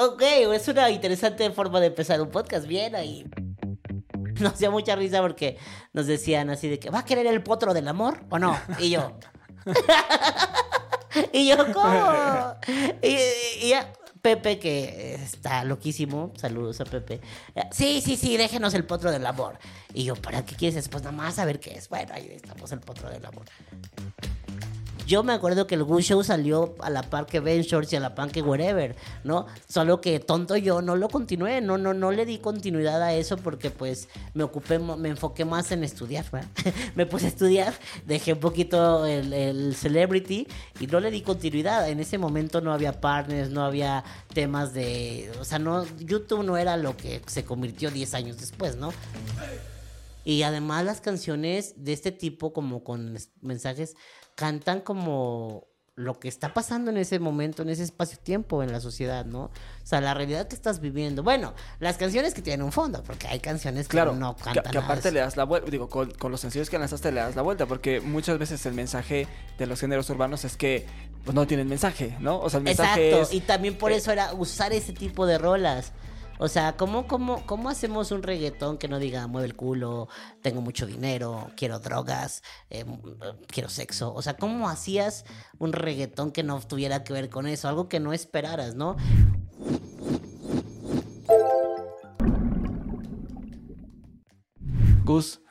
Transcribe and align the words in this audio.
ok, 0.00 0.22
es 0.54 0.68
una 0.68 0.90
interesante 0.90 1.50
forma 1.50 1.80
de 1.80 1.88
empezar 1.88 2.20
un 2.20 2.30
podcast. 2.30 2.66
Bien 2.66 2.94
ahí. 2.94 3.24
Nos 4.40 4.58
dio 4.58 4.70
mucha 4.70 4.96
risa 4.96 5.20
porque 5.20 5.58
nos 5.92 6.06
decían 6.06 6.48
así 6.48 6.68
de 6.68 6.78
que, 6.78 6.88
¿va 6.88 7.00
a 7.00 7.04
querer 7.04 7.26
el 7.26 7.42
potro 7.42 7.74
del 7.74 7.86
amor 7.88 8.24
o 8.30 8.38
no? 8.38 8.58
Y 8.78 8.90
yo. 8.90 9.18
y 11.32 11.48
yo, 11.48 11.56
¿cómo? 11.72 12.54
Y, 13.02 13.16
y 13.66 13.68
ya, 13.70 13.92
Pepe, 14.22 14.58
que 14.58 15.14
está 15.14 15.64
loquísimo, 15.64 16.32
saludos 16.36 16.80
a 16.80 16.84
Pepe. 16.84 17.20
Sí, 17.70 18.00
sí, 18.00 18.16
sí, 18.16 18.38
déjenos 18.38 18.72
el 18.72 18.86
potro 18.86 19.10
del 19.10 19.26
amor. 19.26 19.58
Y 19.92 20.04
yo, 20.04 20.14
¿para 20.14 20.44
qué 20.46 20.54
quieres? 20.54 20.88
Pues 20.88 21.02
nada 21.02 21.14
más 21.14 21.38
a 21.38 21.44
ver 21.44 21.60
qué 21.60 21.74
es. 21.74 21.88
Bueno, 21.90 22.14
ahí 22.14 22.30
estamos, 22.34 22.72
el 22.72 22.80
potro 22.80 23.10
del 23.10 23.26
amor. 23.26 23.44
Yo 25.10 25.24
me 25.24 25.32
acuerdo 25.32 25.66
que 25.66 25.74
el 25.74 25.82
Goose 25.82 26.10
Show 26.10 26.22
salió 26.22 26.76
a 26.78 26.88
la 26.88 27.02
par 27.02 27.26
que 27.26 27.40
Shorts 27.40 27.92
y 27.92 27.96
a 27.96 28.00
la 28.00 28.14
par 28.14 28.30
que 28.30 28.42
Wherever, 28.42 28.94
¿no? 29.24 29.48
Solo 29.68 30.00
que 30.00 30.20
tonto 30.20 30.56
yo 30.56 30.82
no 30.82 30.94
lo 30.94 31.08
continué, 31.08 31.60
no, 31.60 31.78
no, 31.78 31.92
no 31.94 32.12
le 32.12 32.24
di 32.24 32.38
continuidad 32.38 33.02
a 33.02 33.12
eso 33.12 33.36
porque 33.36 33.72
pues 33.72 34.08
me 34.34 34.44
ocupé, 34.44 34.78
me 34.78 35.08
enfoqué 35.08 35.44
más 35.44 35.72
en 35.72 35.82
estudiar, 35.82 36.24
me 36.94 37.06
puse 37.06 37.24
a 37.24 37.28
estudiar, 37.30 37.74
dejé 38.06 38.34
un 38.34 38.38
poquito 38.38 39.04
el, 39.04 39.32
el, 39.32 39.74
celebrity 39.74 40.46
y 40.78 40.86
no 40.86 41.00
le 41.00 41.10
di 41.10 41.22
continuidad. 41.22 41.88
En 41.88 41.98
ese 41.98 42.16
momento 42.16 42.60
no 42.60 42.72
había 42.72 43.00
partners, 43.00 43.50
no 43.50 43.64
había 43.64 44.04
temas 44.32 44.74
de, 44.74 45.32
o 45.40 45.44
sea, 45.44 45.58
no, 45.58 45.84
YouTube 45.98 46.44
no 46.44 46.56
era 46.56 46.76
lo 46.76 46.96
que 46.96 47.20
se 47.26 47.44
convirtió 47.44 47.90
10 47.90 48.14
años 48.14 48.38
después, 48.38 48.76
¿no? 48.76 48.92
Y 50.24 50.42
además 50.42 50.84
las 50.84 51.00
canciones 51.00 51.74
de 51.76 51.94
este 51.94 52.12
tipo, 52.12 52.52
como 52.52 52.84
con 52.84 53.18
mensajes 53.40 53.96
cantan 54.40 54.80
como 54.80 55.68
lo 55.96 56.18
que 56.18 56.28
está 56.28 56.54
pasando 56.54 56.90
en 56.90 56.96
ese 56.96 57.18
momento, 57.18 57.60
en 57.60 57.68
ese 57.68 57.82
espacio-tiempo 57.82 58.62
en 58.62 58.72
la 58.72 58.80
sociedad, 58.80 59.26
¿no? 59.26 59.42
O 59.42 59.50
sea, 59.84 60.00
la 60.00 60.14
realidad 60.14 60.48
que 60.48 60.54
estás 60.54 60.80
viviendo. 60.80 61.22
Bueno, 61.22 61.52
las 61.78 61.98
canciones 61.98 62.32
que 62.32 62.40
tienen 62.40 62.64
un 62.64 62.72
fondo, 62.72 63.02
porque 63.02 63.28
hay 63.28 63.38
canciones 63.38 63.86
que 63.86 64.02
no 64.02 64.34
cantan. 64.34 64.64
Que, 64.64 64.70
que 64.70 64.78
aparte 64.78 65.12
le 65.12 65.20
das 65.20 65.36
la 65.36 65.44
vuelta, 65.44 65.70
digo, 65.70 65.90
con, 65.90 66.10
los 66.30 66.40
sencillos 66.40 66.70
que 66.70 66.78
lanzaste 66.78 67.12
le 67.12 67.20
das 67.20 67.36
la 67.36 67.42
vuelta, 67.42 67.66
porque 67.66 68.00
muchas 68.00 68.38
veces 68.38 68.64
el 68.64 68.72
mensaje 68.72 69.28
de 69.58 69.66
los 69.66 69.78
géneros 69.78 70.08
urbanos 70.08 70.46
es 70.46 70.56
que 70.56 70.86
pues, 71.22 71.34
no 71.34 71.46
tienen 71.46 71.68
mensaje, 71.68 72.16
¿no? 72.18 72.40
O 72.40 72.48
sea, 72.48 72.58
el 72.58 72.64
mensaje 72.64 73.10
Exacto, 73.10 73.36
y 73.36 73.40
también 73.40 73.76
por 73.76 73.92
eh, 73.92 73.96
eso 73.96 74.10
era 74.10 74.32
usar 74.32 74.72
ese 74.72 74.94
tipo 74.94 75.26
de 75.26 75.36
rolas. 75.36 75.92
O 76.42 76.48
sea, 76.48 76.74
¿cómo, 76.78 77.06
cómo, 77.06 77.44
¿cómo 77.44 77.68
hacemos 77.68 78.12
un 78.12 78.22
reggaetón 78.22 78.78
que 78.78 78.88
no 78.88 78.98
diga 78.98 79.26
mueve 79.26 79.46
el 79.46 79.54
culo, 79.54 80.08
tengo 80.40 80.62
mucho 80.62 80.86
dinero, 80.86 81.50
quiero 81.54 81.80
drogas, 81.80 82.42
eh, 82.70 82.86
quiero 83.46 83.68
sexo? 83.68 84.14
O 84.14 84.22
sea, 84.22 84.38
¿cómo 84.38 84.70
hacías 84.70 85.26
un 85.58 85.74
reggaetón 85.74 86.32
que 86.32 86.42
no 86.42 86.58
tuviera 86.60 87.04
que 87.04 87.12
ver 87.12 87.28
con 87.28 87.46
eso? 87.46 87.68
Algo 87.68 87.90
que 87.90 88.00
no 88.00 88.14
esperaras, 88.14 88.74
¿no? 88.74 88.96
Gus, 95.04 95.42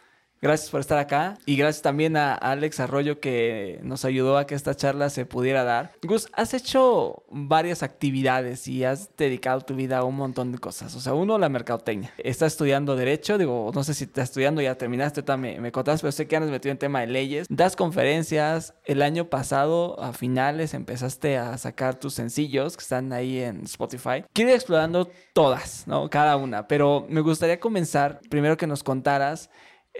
Gracias 0.41 0.69
por 0.69 0.79
estar 0.79 0.97
acá 0.97 1.37
y 1.45 1.57
gracias 1.57 1.81
también 1.81 2.15
a 2.15 2.33
Alex 2.33 2.79
Arroyo 2.79 3.19
que 3.19 3.79
nos 3.83 4.05
ayudó 4.05 4.37
a 4.37 4.47
que 4.47 4.55
esta 4.55 4.73
charla 4.73 5.09
se 5.09 5.25
pudiera 5.25 5.65
dar. 5.65 5.91
Gus, 6.01 6.29
has 6.33 6.53
hecho 6.53 7.23
varias 7.29 7.83
actividades 7.83 8.67
y 8.69 8.85
has 8.85 9.15
dedicado 9.17 9.59
tu 9.61 9.75
vida 9.75 9.97
a 9.97 10.03
un 10.05 10.15
montón 10.15 10.53
de 10.53 10.57
cosas. 10.57 10.95
O 10.95 11.01
sea, 11.01 11.13
uno, 11.13 11.37
la 11.37 11.49
mercadotecnia. 11.49 12.13
Estás 12.17 12.53
estudiando 12.53 12.95
Derecho, 12.95 13.37
digo, 13.37 13.69
no 13.75 13.83
sé 13.83 13.93
si 13.93 14.05
estás 14.05 14.29
estudiando, 14.29 14.61
ya 14.61 14.75
terminaste, 14.75 15.23
me, 15.35 15.59
me 15.59 15.71
contaste, 15.73 16.03
pero 16.03 16.11
sé 16.13 16.27
que 16.27 16.37
andas 16.37 16.51
metido 16.51 16.71
en 16.71 16.77
tema 16.77 17.01
de 17.01 17.07
leyes. 17.07 17.47
Das 17.49 17.75
conferencias. 17.75 18.73
El 18.85 19.01
año 19.01 19.29
pasado, 19.29 20.01
a 20.01 20.13
finales, 20.13 20.73
empezaste 20.73 21.37
a 21.37 21.57
sacar 21.57 21.95
tus 21.95 22.13
sencillos 22.13 22.77
que 22.77 22.81
están 22.81 23.11
ahí 23.11 23.39
en 23.39 23.65
Spotify. 23.65 24.23
Quiero 24.31 24.51
ir 24.51 24.55
explorando 24.55 25.09
todas, 25.33 25.85
¿no? 25.85 26.09
Cada 26.09 26.37
una, 26.37 26.67
pero 26.67 27.05
me 27.09 27.19
gustaría 27.21 27.59
comenzar 27.59 28.21
primero 28.29 28.55
que 28.55 28.67
nos 28.67 28.83
contaras 28.83 29.49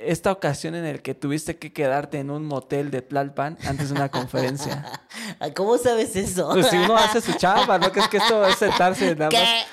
esta 0.04 0.32
ocasión 0.32 0.76
en 0.76 0.86
el 0.86 1.02
que 1.02 1.16
tuviste 1.16 1.58
que 1.58 1.74
quedarte 1.74 2.20
en 2.20 2.30
un 2.30 2.46
motel 2.46 2.92
de 2.92 3.02
Tlalpan 3.02 3.58
antes 3.66 3.90
de 3.90 3.96
una 3.96 4.10
conferencia. 4.10 4.86
¿Cómo 5.56 5.78
sabes 5.78 6.16
eso? 6.16 6.50
Pues 6.52 6.68
si 6.68 6.78
uno 6.78 6.96
hace 6.96 7.22
su 7.22 7.34
chamba, 7.34 7.78
¿no? 7.78 7.92
Que 7.92 8.00
es 8.02 8.08
que 8.08 8.18
esto 8.18 8.46
es 8.46 8.56
sentarse 8.56 9.16
nada 9.16 9.30
¿Qué? 9.30 9.64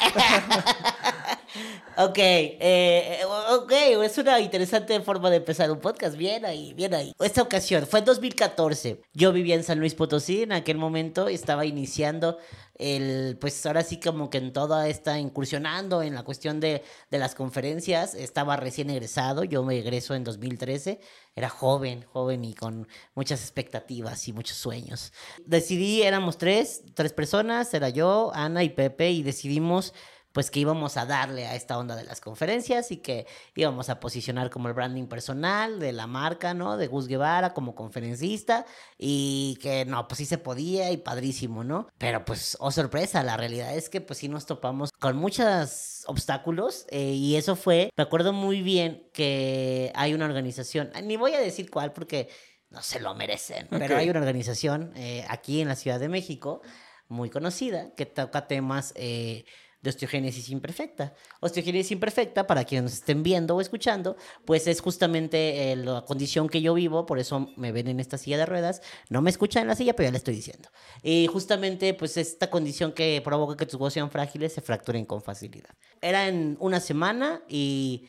Ok, 1.97 2.19
eh, 2.19 3.21
ok, 3.51 3.73
es 4.05 4.19
una 4.19 4.41
interesante 4.41 4.99
forma 5.01 5.31
de 5.31 5.37
empezar 5.37 5.71
un 5.71 5.81
podcast. 5.81 6.17
Bien 6.17 6.45
ahí, 6.45 6.75
bien 6.75 6.95
ahí. 6.95 7.13
Esta 7.21 7.43
ocasión 7.43 7.87
fue 7.87 8.01
en 8.01 8.05
2014. 8.05 9.01
Yo 9.15 9.33
vivía 9.33 9.55
en 9.55 9.65
San 9.65 9.79
Luis 9.79 9.95
Potosí 9.95 10.43
en 10.43 10.53
aquel 10.53 10.79
momento, 10.79 11.29
estaba 11.29 11.65
iniciando 11.65 12.39
el, 12.79 13.39
pues 13.41 13.65
ahora 13.65 13.83
sí 13.83 13.99
como 13.99 14.29
que 14.29 14.39
en 14.39 14.53
toda 14.53 14.89
esta 14.89 15.19
incursionando 15.19 16.03
en 16.03 16.15
la 16.15 16.25
cuestión 16.25 16.61
de, 16.61 16.83
de 17.11 17.19
las 17.19 17.35
conferencias, 17.35 18.15
estaba 18.15 18.57
recién 18.57 18.91
egresado, 18.91 19.45
yo 19.45 19.63
me 19.65 19.79
egreso 19.79 20.15
en 20.15 20.25
2013, 20.25 21.01
era 21.35 21.49
joven, 21.49 22.05
joven 22.13 22.45
y 22.45 22.55
con 22.55 22.87
muchas 23.15 23.41
expectativas 23.41 24.29
y 24.29 24.33
muchos 24.33 24.57
sueños. 24.57 25.13
Decidí, 25.47 26.03
éramos 26.03 26.39
tres, 26.39 26.83
tres 26.95 27.13
personas, 27.13 27.73
era 27.73 27.89
yo, 27.89 28.31
Ana 28.35 28.63
y 28.63 28.71
Pepe, 28.71 29.11
y 29.11 29.23
decidimos 29.23 29.95
pues 30.37 30.51
que 30.51 30.61
íbamos 30.61 30.99
a 30.99 31.07
darle 31.07 31.47
a 31.47 31.55
esta 31.55 31.79
onda 31.79 31.97
de 31.97 32.05
las 32.05 32.21
conferencias 32.21 32.91
y 32.91 32.99
que 32.99 33.27
íbamos 33.55 33.89
a 33.89 34.01
posicionar 34.01 34.51
como 34.51 34.69
el 34.69 34.75
branding 34.75 35.07
personal 35.07 35.81
de 35.81 35.93
la 35.93 36.07
marca, 36.07 36.53
¿no? 36.53 36.77
De 36.77 36.89
Gus 36.89 37.09
Guevara 37.09 37.55
como 37.55 37.75
conferencista 37.75 38.67
y 38.99 39.59
que 39.63 39.87
no, 39.87 40.07
pues 40.07 40.19
sí 40.19 40.27
se 40.27 40.37
podía 40.37 40.91
y 40.91 40.99
padrísimo, 40.99 41.65
¿no? 41.65 41.89
Pero 41.97 42.27
pues, 42.27 42.55
oh 42.61 42.71
sorpresa, 42.71 43.23
la 43.23 43.39
realidad 43.39 43.75
es 43.75 43.89
que 43.89 44.03
pues 44.03 44.19
sí 44.19 44.29
nos 44.29 44.45
topamos 44.45 44.93
con 44.93 45.17
muchos 45.17 46.05
obstáculos 46.07 46.85
eh, 46.91 47.13
y 47.13 47.37
eso 47.37 47.57
fue, 47.57 47.89
me 47.97 48.03
acuerdo 48.03 48.35
muy 48.35 48.61
bien 48.61 49.09
que 49.15 49.91
hay 49.95 50.13
una 50.13 50.27
organización, 50.27 50.91
ni 51.03 51.17
voy 51.17 51.33
a 51.33 51.41
decir 51.41 51.71
cuál 51.71 51.95
porque 51.95 52.29
no 52.69 52.83
se 52.83 53.01
lo 53.01 53.15
merecen, 53.15 53.69
pero 53.71 53.97
hay 53.97 54.11
una 54.11 54.21
organización 54.21 54.93
eh, 54.97 55.25
aquí 55.31 55.63
en 55.63 55.69
la 55.69 55.77
Ciudad 55.77 55.99
de 55.99 56.11
México 56.11 56.61
muy 57.09 57.31
conocida 57.31 57.95
que 57.95 58.05
toca 58.05 58.47
temas... 58.47 58.93
Eh, 58.97 59.47
de 59.87 59.91
osteogénesis 59.91 60.51
imperfecta. 60.51 61.15
Osteogénesis 61.41 61.93
imperfecta, 61.93 62.47
para 62.47 62.65
quienes 62.65 62.93
estén 62.93 63.23
viendo 63.23 63.55
o 63.55 63.61
escuchando, 63.61 64.17
pues 64.45 64.67
es 64.67 64.81
justamente 64.81 65.73
eh, 65.73 65.77
la 65.77 66.05
condición 66.05 66.49
que 66.49 66.61
yo 66.61 66.75
vivo, 66.75 67.07
por 67.07 67.19
eso 67.19 67.51
me 67.57 67.73
ven 67.73 67.89
en 67.89 68.01
esta 68.01 68.19
silla 68.19 68.37
de 68.37 68.47
ruedas. 68.47 68.83
No 69.09 69.23
me 69.23 69.31
escuchan 69.31 69.63
en 69.63 69.69
la 69.69 69.77
silla, 69.77 69.95
pero 69.95 70.09
ya 70.09 70.11
le 70.11 70.19
estoy 70.19 70.35
diciendo. 70.35 70.69
Y 71.03 71.29
justamente, 71.29 71.95
pues 71.95 72.17
esta 72.17 72.51
condición 72.51 72.93
que 72.93 73.23
provoca 73.25 73.57
que 73.57 73.67
tus 73.67 73.81
huesos 73.81 73.95
sean 73.95 74.11
frágiles 74.11 74.53
se 74.53 74.61
fracturen 74.61 75.05
con 75.07 75.23
facilidad. 75.23 75.71
Era 76.03 76.27
en 76.27 76.57
una 76.61 76.81
semana 76.81 77.43
y 77.49 78.09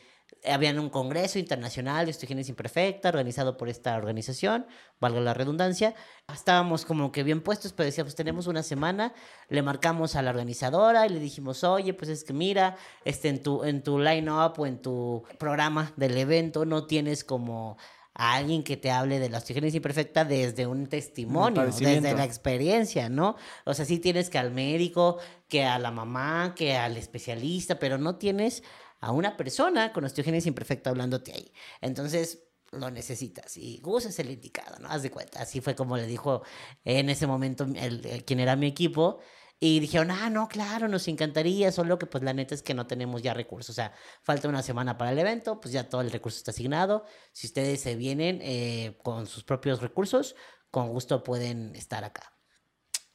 habían 0.50 0.78
un 0.78 0.90
congreso 0.90 1.38
internacional 1.38 2.06
de 2.06 2.10
osteogénesis 2.10 2.50
imperfecta 2.50 3.08
organizado 3.08 3.56
por 3.56 3.68
esta 3.68 3.96
organización, 3.96 4.66
valga 5.00 5.20
la 5.20 5.34
redundancia. 5.34 5.94
Estábamos 6.32 6.84
como 6.84 7.12
que 7.12 7.22
bien 7.22 7.40
puestos, 7.40 7.72
pero 7.72 7.86
decíamos, 7.86 8.14
tenemos 8.14 8.46
una 8.46 8.62
semana, 8.62 9.12
le 9.48 9.62
marcamos 9.62 10.16
a 10.16 10.22
la 10.22 10.30
organizadora 10.30 11.06
y 11.06 11.10
le 11.10 11.20
dijimos, 11.20 11.64
oye, 11.64 11.94
pues 11.94 12.10
es 12.10 12.24
que 12.24 12.32
mira, 12.32 12.76
este, 13.04 13.28
en 13.28 13.42
tu, 13.42 13.64
en 13.64 13.82
tu 13.82 13.98
line-up 13.98 14.54
o 14.58 14.66
en 14.66 14.80
tu 14.80 15.24
programa 15.38 15.92
del 15.96 16.16
evento 16.16 16.64
no 16.64 16.86
tienes 16.86 17.24
como 17.24 17.76
a 18.18 18.34
alguien 18.34 18.64
que 18.64 18.76
te 18.76 18.90
hable 18.90 19.20
de 19.20 19.30
la 19.30 19.38
osteogénesis 19.38 19.76
imperfecta 19.76 20.24
desde 20.24 20.66
un 20.66 20.88
testimonio, 20.88 21.64
desde 21.66 22.14
la 22.14 22.24
experiencia, 22.24 23.08
¿no? 23.08 23.36
O 23.64 23.74
sea, 23.74 23.84
sí 23.84 24.00
tienes 24.00 24.28
que 24.28 24.38
al 24.38 24.50
médico, 24.50 25.18
que 25.48 25.64
a 25.64 25.78
la 25.78 25.92
mamá, 25.92 26.52
que 26.56 26.76
al 26.76 26.96
especialista, 26.96 27.78
pero 27.78 27.96
no 27.96 28.16
tienes 28.16 28.64
a 29.00 29.12
una 29.12 29.36
persona 29.36 29.92
con 29.92 30.04
osteogénesis 30.04 30.46
imperfecta 30.46 30.90
hablándote 30.90 31.32
ahí. 31.32 31.52
Entonces, 31.80 32.48
lo 32.70 32.90
necesitas 32.90 33.56
y 33.56 33.80
Gus 33.80 34.04
es 34.06 34.18
el 34.18 34.30
indicado, 34.30 34.78
¿no? 34.78 34.88
Haz 34.88 35.02
de 35.02 35.10
cuenta. 35.10 35.40
Así 35.42 35.60
fue 35.60 35.74
como 35.74 35.96
le 35.96 36.06
dijo 36.06 36.42
en 36.84 37.08
ese 37.08 37.26
momento 37.26 37.64
el, 37.64 38.24
quien 38.24 38.40
era 38.40 38.56
mi 38.56 38.66
equipo. 38.66 39.20
Y 39.60 39.80
dijeron, 39.80 40.12
ah, 40.12 40.30
no, 40.30 40.46
claro, 40.46 40.86
nos 40.86 41.08
encantaría, 41.08 41.72
solo 41.72 41.98
que 41.98 42.06
pues 42.06 42.22
la 42.22 42.32
neta 42.32 42.54
es 42.54 42.62
que 42.62 42.74
no 42.74 42.86
tenemos 42.86 43.22
ya 43.22 43.34
recursos. 43.34 43.70
O 43.70 43.72
sea, 43.74 43.92
falta 44.22 44.48
una 44.48 44.62
semana 44.62 44.96
para 44.96 45.10
el 45.10 45.18
evento, 45.18 45.60
pues 45.60 45.72
ya 45.72 45.88
todo 45.88 46.00
el 46.00 46.12
recurso 46.12 46.38
está 46.38 46.52
asignado. 46.52 47.04
Si 47.32 47.48
ustedes 47.48 47.80
se 47.80 47.96
vienen 47.96 48.38
eh, 48.40 48.96
con 49.02 49.26
sus 49.26 49.42
propios 49.42 49.82
recursos, 49.82 50.36
con 50.70 50.90
gusto 50.90 51.24
pueden 51.24 51.74
estar 51.74 52.04
acá. 52.04 52.32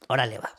Órale, 0.06 0.38
va 0.38 0.54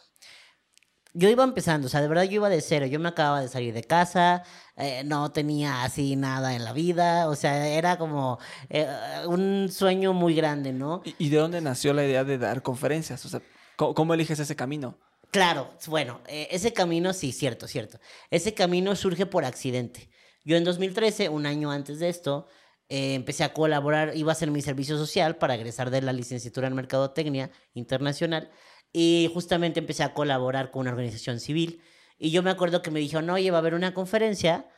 yo 1.15 1.29
iba 1.29 1.45
empezando, 1.45 1.87
o 1.87 1.89
sea, 1.89 2.01
de 2.01 2.09
verdad 2.09 2.23
yo 2.23 2.33
iba 2.33 2.49
de 2.49 2.59
cero, 2.59 2.85
yo 2.85 2.99
me 2.99 3.07
acababa 3.07 3.39
de 3.39 3.47
salir 3.47 3.73
de 3.73 3.83
casa, 3.85 4.43
eh, 4.75 5.01
no 5.05 5.31
tenía 5.31 5.83
así 5.83 6.17
nada 6.17 6.55
en 6.55 6.65
la 6.65 6.73
vida, 6.73 7.29
o 7.29 7.35
sea, 7.35 7.69
era 7.69 7.97
como 7.97 8.37
eh, 8.69 8.85
un 9.25 9.69
sueño 9.71 10.11
muy 10.11 10.35
grande, 10.35 10.73
¿no? 10.73 11.01
¿Y, 11.17 11.29
de 11.29 11.37
dónde 11.37 11.61
nació 11.61 11.93
la 11.93 12.03
idea 12.03 12.25
de 12.25 12.37
dar 12.37 12.61
conferencias? 12.61 13.25
O 13.25 13.29
sea, 13.29 13.41
¿cómo, 13.77 14.13
eliges 14.13 14.39
ese 14.39 14.57
camino? 14.57 14.97
Claro, 15.31 15.71
bueno, 15.87 16.19
eh, 16.27 16.49
ese 16.51 16.73
camino, 16.73 17.13
sí, 17.13 17.31
cierto, 17.31 17.67
cierto. 17.67 17.97
Ese 18.29 18.53
camino 18.53 18.93
surge 18.97 19.25
por 19.25 19.45
accidente. 19.45 20.09
Yo 20.43 20.57
en 20.57 20.65
2013, 20.65 21.29
un 21.29 21.45
año 21.45 21.71
antes 21.71 21.99
de 21.99 22.09
esto, 22.09 22.45
empecé 22.87 23.43
a 23.43 23.53
colaborar, 23.53 24.15
iba 24.15 24.31
a 24.31 24.33
hacer 24.33 24.51
mi 24.51 24.61
servicio 24.61 24.97
social 24.97 25.37
para 25.37 25.55
egresar 25.55 25.89
de 25.89 26.01
la 26.01 26.13
licenciatura 26.13 26.67
en 26.67 26.75
Mercadotecnia 26.75 27.49
Internacional 27.73 28.51
y 28.97 29.29
justamente 29.33 29.81
empecé 29.81 30.03
a 30.03 30.13
colaborar 30.13 30.71
con 30.71 30.79
una 30.79 30.91
organización 30.91 31.41
civil. 31.41 31.81
Y 32.17 32.31
yo 32.31 32.41
me 32.43 32.49
acuerdo 32.49 32.81
que 32.81 32.91
me 32.91 33.01
dijeron, 33.01 33.29
oye, 33.29 33.51
va 33.51 33.57
a 33.57 33.59
haber 33.59 33.73
una 33.73 33.93
conferencia, 33.93 34.69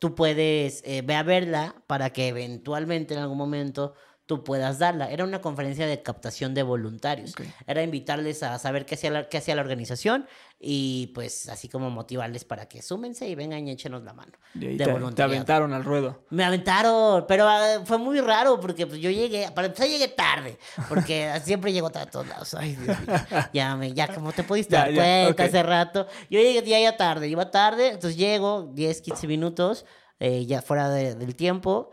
tú 0.00 0.16
puedes, 0.16 0.82
eh, 0.84 1.02
ve 1.02 1.14
a 1.14 1.22
verla 1.22 1.84
para 1.86 2.10
que 2.10 2.26
eventualmente 2.26 3.14
en 3.14 3.20
algún 3.20 3.38
momento 3.38 3.94
tú 4.26 4.42
puedas 4.42 4.78
darla. 4.78 5.10
Era 5.10 5.24
una 5.24 5.40
conferencia 5.40 5.86
de 5.86 6.02
captación 6.02 6.54
de 6.54 6.62
voluntarios. 6.62 7.32
Ok. 7.32 7.42
Era 7.66 7.82
invitarles 7.82 8.42
a 8.42 8.58
saber 8.58 8.86
qué 8.86 8.94
hacía, 8.94 9.10
la, 9.10 9.28
qué 9.28 9.36
hacía 9.38 9.54
la 9.54 9.60
organización 9.62 10.26
y 10.58 11.08
pues 11.14 11.48
así 11.50 11.68
como 11.68 11.90
motivarles 11.90 12.44
para 12.44 12.66
que 12.66 12.80
súmense 12.80 13.28
y 13.28 13.34
vengan 13.34 13.68
y 13.68 13.70
échenos 13.72 14.02
la 14.02 14.14
mano. 14.14 14.32
Y 14.54 14.66
ahí 14.66 14.76
de 14.78 14.86
te, 14.86 15.14
te 15.14 15.22
aventaron 15.22 15.72
al 15.74 15.84
ruedo. 15.84 16.24
Me 16.30 16.42
aventaron, 16.42 17.26
pero 17.28 17.46
ah, 17.48 17.82
fue 17.84 17.98
muy 17.98 18.18
raro 18.20 18.58
porque 18.60 18.86
pues, 18.86 18.98
yo 19.00 19.10
llegué, 19.10 19.50
para 19.54 19.66
empezar 19.66 19.88
llegué 19.88 20.08
tarde, 20.08 20.58
porque 20.88 21.30
siempre 21.44 21.72
llego 21.72 21.90
tarde 21.90 22.08
a 22.08 22.10
todos 22.10 22.26
lados. 22.28 22.54
Ay, 22.54 22.76
Dios 22.76 22.98
mío. 23.00 23.16
Ya, 23.52 23.76
me, 23.76 23.92
ya 23.92 24.08
como 24.14 24.32
te 24.32 24.42
pudiste 24.42 24.72
Ya, 24.72 24.80
dar 24.86 24.92
ya, 24.92 25.02
cuenta 25.24 25.30
ok. 25.42 25.48
hace 25.48 25.62
rato. 25.62 26.06
Yo 26.30 26.40
llegué 26.40 26.62
ya, 26.66 26.80
ya 26.80 26.96
tarde, 26.96 27.28
iba 27.28 27.50
tarde, 27.50 27.88
entonces 27.88 28.16
llego 28.16 28.70
10, 28.72 29.02
15 29.02 29.26
minutos, 29.26 29.84
eh, 30.18 30.46
ya 30.46 30.62
fuera 30.62 30.88
de- 30.88 31.14
del 31.14 31.36
tiempo, 31.36 31.90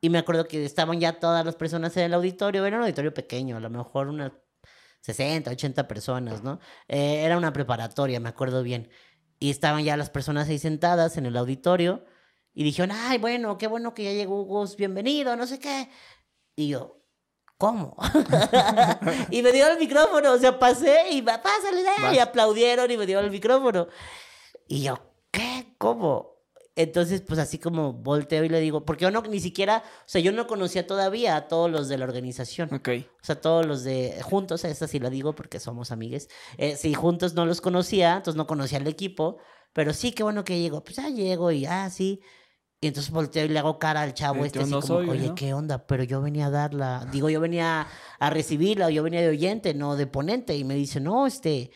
y 0.00 0.10
me 0.10 0.18
acuerdo 0.18 0.46
que 0.46 0.64
estaban 0.64 1.00
ya 1.00 1.18
todas 1.18 1.44
las 1.44 1.56
personas 1.56 1.96
en 1.96 2.04
el 2.04 2.14
auditorio, 2.14 2.64
era 2.66 2.76
un 2.76 2.82
auditorio 2.82 3.14
pequeño, 3.14 3.56
a 3.56 3.60
lo 3.60 3.70
mejor 3.70 4.08
unas 4.08 4.32
60, 5.00 5.50
80 5.50 5.88
personas, 5.88 6.42
¿no? 6.42 6.58
Eh, 6.88 7.22
era 7.24 7.36
una 7.36 7.52
preparatoria, 7.52 8.20
me 8.20 8.28
acuerdo 8.28 8.62
bien. 8.62 8.90
Y 9.38 9.50
estaban 9.50 9.84
ya 9.84 9.96
las 9.96 10.10
personas 10.10 10.48
ahí 10.48 10.58
sentadas 10.58 11.16
en 11.16 11.26
el 11.26 11.36
auditorio 11.36 12.04
y 12.54 12.64
dijeron, 12.64 12.90
ay, 12.92 13.18
bueno, 13.18 13.58
qué 13.58 13.66
bueno 13.66 13.94
que 13.94 14.04
ya 14.04 14.12
llegó 14.12 14.42
Gus, 14.44 14.76
bienvenido, 14.76 15.36
no 15.36 15.46
sé 15.46 15.58
qué. 15.58 15.90
Y 16.56 16.68
yo, 16.68 17.02
¿cómo? 17.58 17.96
y 19.30 19.42
me 19.42 19.52
dieron 19.52 19.72
el 19.72 19.78
micrófono, 19.78 20.32
o 20.32 20.38
sea, 20.38 20.58
pasé 20.58 21.10
y 21.10 21.22
pásale, 21.22 21.82
dale", 21.82 22.16
y 22.16 22.18
aplaudieron 22.18 22.90
y 22.90 22.96
me 22.96 23.06
dieron 23.06 23.26
el 23.26 23.30
micrófono. 23.30 23.88
Y 24.68 24.82
yo, 24.82 24.98
¿qué? 25.30 25.74
¿Cómo? 25.78 26.35
Entonces, 26.76 27.22
pues 27.22 27.40
así 27.40 27.58
como 27.58 27.94
volteo 27.94 28.44
y 28.44 28.50
le 28.50 28.60
digo, 28.60 28.84
porque 28.84 29.04
yo 29.04 29.10
no, 29.10 29.22
ni 29.22 29.40
siquiera, 29.40 29.82
o 29.82 30.04
sea, 30.04 30.20
yo 30.20 30.30
no 30.30 30.46
conocía 30.46 30.86
todavía 30.86 31.34
a 31.34 31.48
todos 31.48 31.70
los 31.70 31.88
de 31.88 31.96
la 31.96 32.04
organización. 32.04 32.72
Ok. 32.72 32.88
O 33.22 33.24
sea, 33.24 33.40
todos 33.40 33.64
los 33.64 33.82
de 33.82 34.20
juntos, 34.22 34.62
esa 34.64 34.86
sí 34.86 34.98
la 34.98 35.08
digo 35.08 35.34
porque 35.34 35.58
somos 35.58 35.90
amigues. 35.90 36.28
Eh, 36.58 36.76
sí, 36.76 36.92
juntos 36.92 37.32
no 37.32 37.46
los 37.46 37.62
conocía, 37.62 38.16
entonces 38.16 38.36
no 38.36 38.46
conocía 38.46 38.78
al 38.78 38.86
equipo. 38.86 39.38
Pero 39.72 39.94
sí, 39.94 40.12
qué 40.12 40.22
bueno 40.22 40.44
que 40.44 40.60
llegó. 40.60 40.84
Pues 40.84 40.96
ya 40.96 41.08
llego 41.08 41.50
y 41.50 41.64
ah, 41.64 41.88
sí. 41.88 42.20
Y 42.78 42.88
entonces 42.88 43.10
volteo 43.10 43.46
y 43.46 43.48
le 43.48 43.58
hago 43.58 43.78
cara 43.78 44.02
al 44.02 44.12
chavo 44.12 44.44
Eh, 44.44 44.48
este, 44.48 44.60
así 44.60 44.70
no 44.70 44.82
como, 44.82 44.98
soy, 44.98 45.08
oye, 45.08 45.28
¿no? 45.28 45.34
¿qué 45.34 45.54
onda? 45.54 45.86
Pero 45.86 46.04
yo 46.04 46.20
venía 46.20 46.46
a 46.46 46.50
darla. 46.50 47.08
Digo, 47.10 47.30
yo 47.30 47.40
venía 47.40 47.86
a 48.18 48.30
recibirla, 48.30 48.90
yo 48.90 49.02
venía 49.02 49.22
de 49.22 49.28
oyente, 49.28 49.72
no 49.72 49.96
de 49.96 50.06
ponente. 50.06 50.54
Y 50.54 50.64
me 50.64 50.74
dice, 50.74 51.00
no, 51.00 51.26
este, 51.26 51.70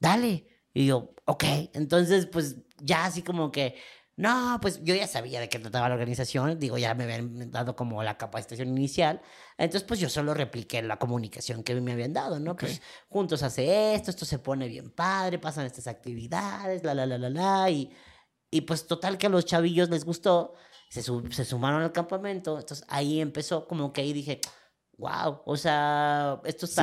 dale. 0.00 0.46
Y 0.72 0.86
yo, 0.86 1.14
ok. 1.26 1.44
Entonces, 1.74 2.24
pues 2.24 2.56
ya 2.78 3.04
así 3.04 3.20
como 3.20 3.52
que, 3.52 3.74
no, 4.16 4.58
pues 4.62 4.82
yo 4.82 4.94
ya 4.94 5.06
sabía 5.06 5.40
de 5.40 5.48
qué 5.50 5.58
trataba 5.58 5.90
la 5.90 5.94
organización. 5.94 6.58
Digo, 6.58 6.78
ya 6.78 6.94
me 6.94 7.04
habían 7.04 7.50
dado 7.50 7.76
como 7.76 8.02
la 8.02 8.16
capacitación 8.16 8.68
inicial. 8.68 9.20
Entonces, 9.58 9.86
pues 9.86 10.00
yo 10.00 10.08
solo 10.08 10.32
repliqué 10.32 10.82
la 10.82 10.98
comunicación 10.98 11.62
que 11.62 11.74
me 11.82 11.92
habían 11.92 12.14
dado, 12.14 12.40
¿no? 12.40 12.52
Ok. 12.52 12.60
Pues 12.60 12.80
juntos 13.10 13.42
hace 13.42 13.94
esto, 13.94 14.10
esto 14.10 14.24
se 14.24 14.38
pone 14.38 14.68
bien 14.68 14.90
padre, 14.90 15.38
pasan 15.38 15.66
estas 15.66 15.86
actividades, 15.86 16.82
la, 16.82 16.94
la, 16.94 17.04
la, 17.04 17.18
la, 17.18 17.28
la. 17.28 17.70
Y, 17.70 17.92
y 18.50 18.62
pues 18.62 18.86
total 18.86 19.18
que 19.18 19.26
a 19.26 19.30
los 19.30 19.44
chavillos 19.44 19.90
les 19.90 20.04
gustó, 20.06 20.54
se, 20.88 21.02
se 21.02 21.44
sumaron 21.44 21.82
al 21.82 21.92
campamento. 21.92 22.58
Entonces 22.58 22.86
ahí 22.88 23.20
empezó 23.20 23.68
como 23.68 23.92
que 23.92 24.00
ahí 24.00 24.14
dije, 24.14 24.40
wow, 24.98 25.42
o 25.44 25.56
sea, 25.56 26.40
esto 26.44 26.64
está 26.66 26.82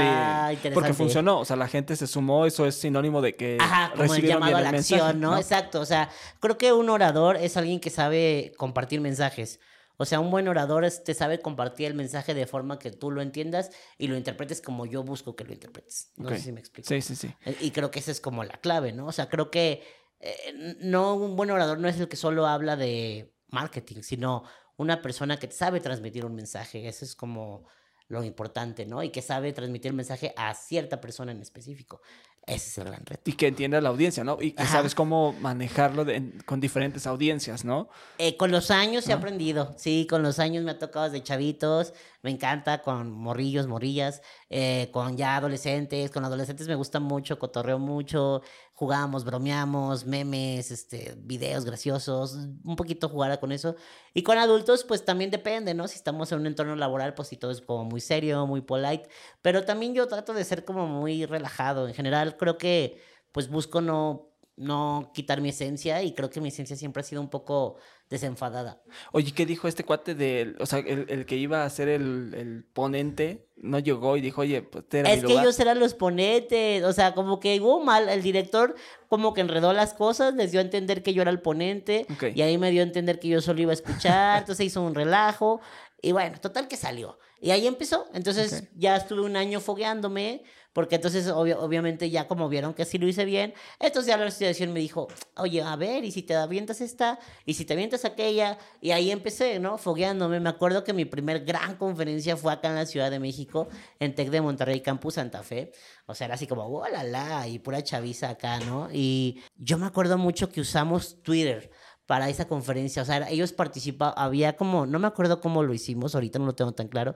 Sí, 0.50 0.54
interesante. 0.56 0.74
porque 0.74 0.94
funcionó. 0.94 1.40
O 1.40 1.46
sea, 1.46 1.56
la 1.56 1.68
gente 1.68 1.96
se 1.96 2.08
sumó. 2.08 2.46
Eso 2.46 2.66
es 2.68 2.76
sinónimo 2.76 3.22
de 3.22 3.36
que 3.36 3.58
Ajá, 3.60 3.92
como 3.96 4.14
el 4.14 4.22
llamado 4.26 4.58
a 4.58 4.62
la 4.62 4.72
mensaje, 4.72 5.02
acción, 5.02 5.20
¿no? 5.22 5.38
Exacto, 5.38 5.80
o 5.82 5.86
sea, 5.86 6.10
creo 6.40 6.58
que 6.58 6.72
un 6.74 6.90
orador 6.90 7.38
es 7.38 7.58
alguien 7.58 7.80
que 7.80 7.90
sabe 7.90 8.54
compartir 8.58 9.02
mensajes. 9.02 9.60
O 9.98 10.06
sea, 10.06 10.20
un 10.20 10.32
buen 10.32 10.48
orador 10.48 10.86
es- 10.86 11.04
te 11.04 11.14
sabe 11.14 11.40
compartir 11.40 11.86
el 11.88 11.94
mensaje 11.94 12.34
de 12.34 12.48
forma 12.48 12.80
que 12.80 12.92
tú 12.92 13.12
lo 13.12 13.22
entiendas 13.22 13.70
y 13.98 14.08
lo 14.08 14.18
interpretes 14.18 14.60
como 14.62 14.86
yo 14.88 15.04
busco 15.04 15.36
que 15.36 15.44
lo 15.44 15.54
interpretes. 15.54 16.12
No 16.18 16.30
sé 16.30 16.40
si 16.40 16.52
me 16.52 16.60
explico. 16.60 16.88
Sí, 16.90 17.02
sí, 17.02 17.16
sí. 17.16 17.34
Y 17.62 17.72
creo 17.72 17.92
que 17.92 18.00
esa 18.00 18.12
es 18.12 18.20
como 18.20 18.44
la 18.44 18.58
clave, 18.58 18.92
¿no? 18.92 19.06
O 19.08 19.12
sea, 19.12 19.30
creo 19.30 19.50
que 19.52 19.84
eh, 20.20 20.76
no 20.80 21.16
un 21.16 21.36
buen 21.36 21.52
orador 21.52 21.78
no 21.80 21.88
es 21.88 22.00
el 22.00 22.08
que 22.08 22.16
solo 22.16 22.48
habla 22.48 22.76
de 22.76 23.34
marketing, 23.50 24.02
sino 24.02 24.44
una 24.78 25.02
persona 25.02 25.38
que 25.38 25.52
sabe 25.52 25.80
transmitir 25.80 26.26
un 26.26 26.34
mensaje. 26.34 26.88
Eso 26.88 27.04
es 27.06 27.14
como 27.16 27.66
lo 28.08 28.24
importante, 28.24 28.86
¿no? 28.86 29.02
Y 29.04 29.10
que 29.10 29.22
sabe 29.22 29.54
transmitir 29.54 29.90
el 29.92 29.96
mensaje 29.96 30.34
a 30.38 30.54
cierta 30.54 31.00
persona 31.02 31.32
en 31.32 31.42
específico. 31.42 32.02
Ese 32.46 32.68
es 32.70 32.78
el 32.80 32.84
gran 32.84 33.06
reto. 33.06 33.22
Y 33.24 33.34
que 33.34 33.48
entienda 33.48 33.80
la 33.80 33.88
audiencia, 33.88 34.26
¿no? 34.26 34.38
Y 34.42 34.52
que 34.52 34.64
Ajá. 34.64 34.74
sabes 34.74 34.94
cómo 34.96 35.32
manejarlo 35.40 36.04
de- 36.04 36.18
en- 36.18 36.44
con 36.46 36.60
diferentes 36.60 37.08
audiencias, 37.08 37.64
¿no? 37.64 37.88
Eh, 38.18 38.36
con 38.36 38.52
los 38.52 38.70
años 38.70 39.08
he 39.08 39.14
aprendido, 39.14 39.74
sí, 39.78 40.06
con 40.10 40.24
los 40.24 40.40
años 40.40 40.62
me 40.66 40.72
ha 40.72 40.78
tocado 40.78 41.06
desde 41.06 41.24
chavitos, 41.24 41.94
me 42.22 42.32
encanta 42.32 42.82
con 42.82 43.12
morrillos, 43.14 43.68
morrillas, 43.68 44.22
eh, 44.50 44.90
con 44.92 45.16
ya 45.16 45.38
adolescentes, 45.38 46.12
con 46.12 46.26
adolescentes 46.26 46.68
me 46.68 46.76
gusta 46.76 47.00
mucho, 47.00 47.40
cotorreo 47.40 47.80
mucho, 47.80 48.42
jugamos, 48.74 49.24
bromeamos, 49.24 50.06
memes, 50.06 50.72
este, 50.72 51.16
videos 51.18 51.64
graciosos, 51.64 52.36
un 52.64 52.76
poquito 52.76 53.08
jugar 53.08 53.40
con 53.40 53.52
eso. 53.52 53.76
Y 54.14 54.24
con 54.24 54.38
adultos, 54.38 54.84
pues 54.84 55.06
también 55.06 55.32
depende, 55.32 55.74
¿no? 55.74 55.88
Si 55.88 55.96
estamos 55.96 56.32
en 56.32 56.40
un 56.40 56.48
entorno 56.48 56.76
laboral, 56.76 57.14
pues 57.14 57.28
sí, 57.28 57.38
todo 57.38 57.52
es 57.52 57.62
como 57.62 57.86
muy 57.86 58.02
serio, 58.02 58.46
muy 58.48 58.62
polite, 58.62 59.08
pero 59.42 59.64
también 59.64 59.94
yo 59.94 60.08
trato 60.08 60.34
de 60.34 60.44
ser 60.44 60.66
como 60.66 60.88
muy 60.88 61.26
relajado. 61.26 61.88
En 61.88 61.94
general, 61.94 62.36
creo 62.38 62.58
que 62.58 63.02
pues 63.32 63.50
busco 63.50 63.82
no, 63.82 64.33
no 64.56 65.12
quitar 65.14 65.42
mi 65.42 65.50
esencia 65.50 66.04
y 66.04 66.14
creo 66.14 66.30
que 66.30 66.40
mi 66.42 66.50
esencia 66.50 66.76
siempre 66.76 67.02
ha 67.02 67.04
sido 67.04 67.22
un 67.22 67.30
poco 67.30 67.78
desenfadada. 68.10 68.84
Oye, 69.12 69.32
¿qué 69.34 69.46
dijo 69.48 69.68
este 69.68 69.84
cuate 69.84 70.14
del, 70.14 70.56
o 70.60 70.66
sea, 70.68 70.80
el, 70.80 71.08
el 71.10 71.26
que 71.26 71.36
iba 71.38 71.66
a 71.66 71.70
ser 71.72 71.90
el, 71.90 72.34
el 72.38 72.64
ponente, 72.72 73.48
no 73.58 73.80
llegó 73.80 74.16
y 74.18 74.22
dijo, 74.22 74.42
oye, 74.42 74.62
pues 74.62 74.88
te 74.88 75.00
era 75.00 75.10
mi 75.10 75.16
Es 75.16 75.22
que 75.22 75.28
lugar"? 75.30 75.44
ellos 75.46 75.60
eran 75.60 75.80
los 75.80 75.96
ponentes, 75.96 76.84
o 76.84 76.94
sea, 76.94 77.16
como 77.16 77.40
que 77.40 77.60
hubo 77.60 77.84
mal, 77.84 78.08
el 78.10 78.22
director 78.22 78.76
como 79.08 79.34
que 79.34 79.42
enredó 79.42 79.74
las 79.74 79.96
cosas, 79.96 80.36
les 80.36 80.52
dio 80.52 80.60
a 80.60 80.64
entender 80.64 81.02
que 81.02 81.14
yo 81.14 81.24
era 81.24 81.32
el 81.32 81.42
ponente 81.42 82.06
Ok. 82.14 82.26
y 82.36 82.42
ahí 82.44 82.58
me 82.60 82.70
dio 82.70 82.82
a 82.82 82.86
entender 82.86 83.20
que 83.20 83.30
yo 83.30 83.42
solo 83.42 83.62
iba 83.62 83.72
a 83.72 83.74
escuchar, 83.74 84.40
entonces 84.42 84.68
hizo 84.68 84.82
un 84.84 84.94
relajo 84.94 85.62
y 86.02 86.12
bueno, 86.12 86.40
total 86.40 86.68
que 86.68 86.78
salió. 86.78 87.18
Y 87.42 87.52
ahí 87.52 87.66
empezó, 87.66 88.06
entonces 88.14 88.70
ya 88.76 88.96
estuve 88.96 89.22
un 89.22 89.36
año 89.36 89.60
fogueándome, 89.60 90.44
porque 90.74 90.96
entonces 90.96 91.28
obviamente 91.28 92.10
ya 92.10 92.28
como 92.28 92.50
vieron 92.50 92.74
que 92.74 92.86
sí 92.86 92.98
lo 92.98 93.08
hice 93.08 93.26
bien, 93.26 93.54
entonces 93.80 94.08
ya 94.08 94.18
la 94.18 94.26
asociación 94.26 94.74
me 94.74 94.80
dijo, 94.80 95.08
oye, 95.38 95.62
a 95.62 95.76
ver, 95.76 96.04
y 96.04 96.12
si 96.12 96.24
te 96.24 96.36
avientas 96.36 96.82
esta, 96.82 97.20
y 97.46 97.54
si 97.54 97.64
te 97.64 97.74
avientas 97.74 98.06
aquella, 98.06 98.58
y 98.82 98.92
ahí 98.92 99.12
empecé, 99.12 99.60
¿no? 99.60 99.78
Fogueándome. 99.78 100.40
Me 100.40 100.50
acuerdo 100.50 100.84
que 100.84 100.94
mi 100.94 101.06
primer 101.06 101.46
gran 101.46 101.76
conferencia 101.76 102.36
fue 102.36 102.52
acá 102.52 102.70
en 102.70 102.76
la 102.76 102.86
Ciudad 102.86 103.12
de 103.12 103.20
México, 103.20 103.68
en 104.00 104.16
Tec 104.16 104.30
de 104.30 104.42
Monterrey, 104.42 104.82
Campus 104.82 105.16
Santa 105.16 105.44
Fe. 105.44 105.72
O 106.06 106.16
sea, 106.16 106.26
era 106.26 106.36
así 106.36 106.48
como, 106.48 106.64
oh, 106.66 106.88
la, 106.90 107.04
la, 107.04 107.48
y 107.48 107.60
pura 107.60 107.84
chaviza 107.84 108.30
acá, 108.30 108.60
¿no? 108.60 108.90
Y 108.92 109.42
yo 109.56 109.78
me 109.78 109.86
acuerdo 109.86 110.18
mucho 110.18 110.50
que 110.50 110.62
usamos 110.62 111.22
Twitter 111.22 111.72
para 112.06 112.30
esa 112.30 112.48
conferencia. 112.48 113.02
O 113.02 113.06
sea, 113.06 113.30
ellos 113.30 113.54
participaban, 113.54 114.14
había 114.18 114.56
como, 114.58 114.86
no 114.86 115.00
me 115.00 115.08
acuerdo 115.08 115.40
cómo 115.40 115.64
lo 115.64 115.74
hicimos, 115.74 116.16
ahorita 116.16 116.40
no 116.40 116.46
lo 116.46 116.56
tengo 116.56 116.74
tan 116.74 116.88
claro, 116.88 117.16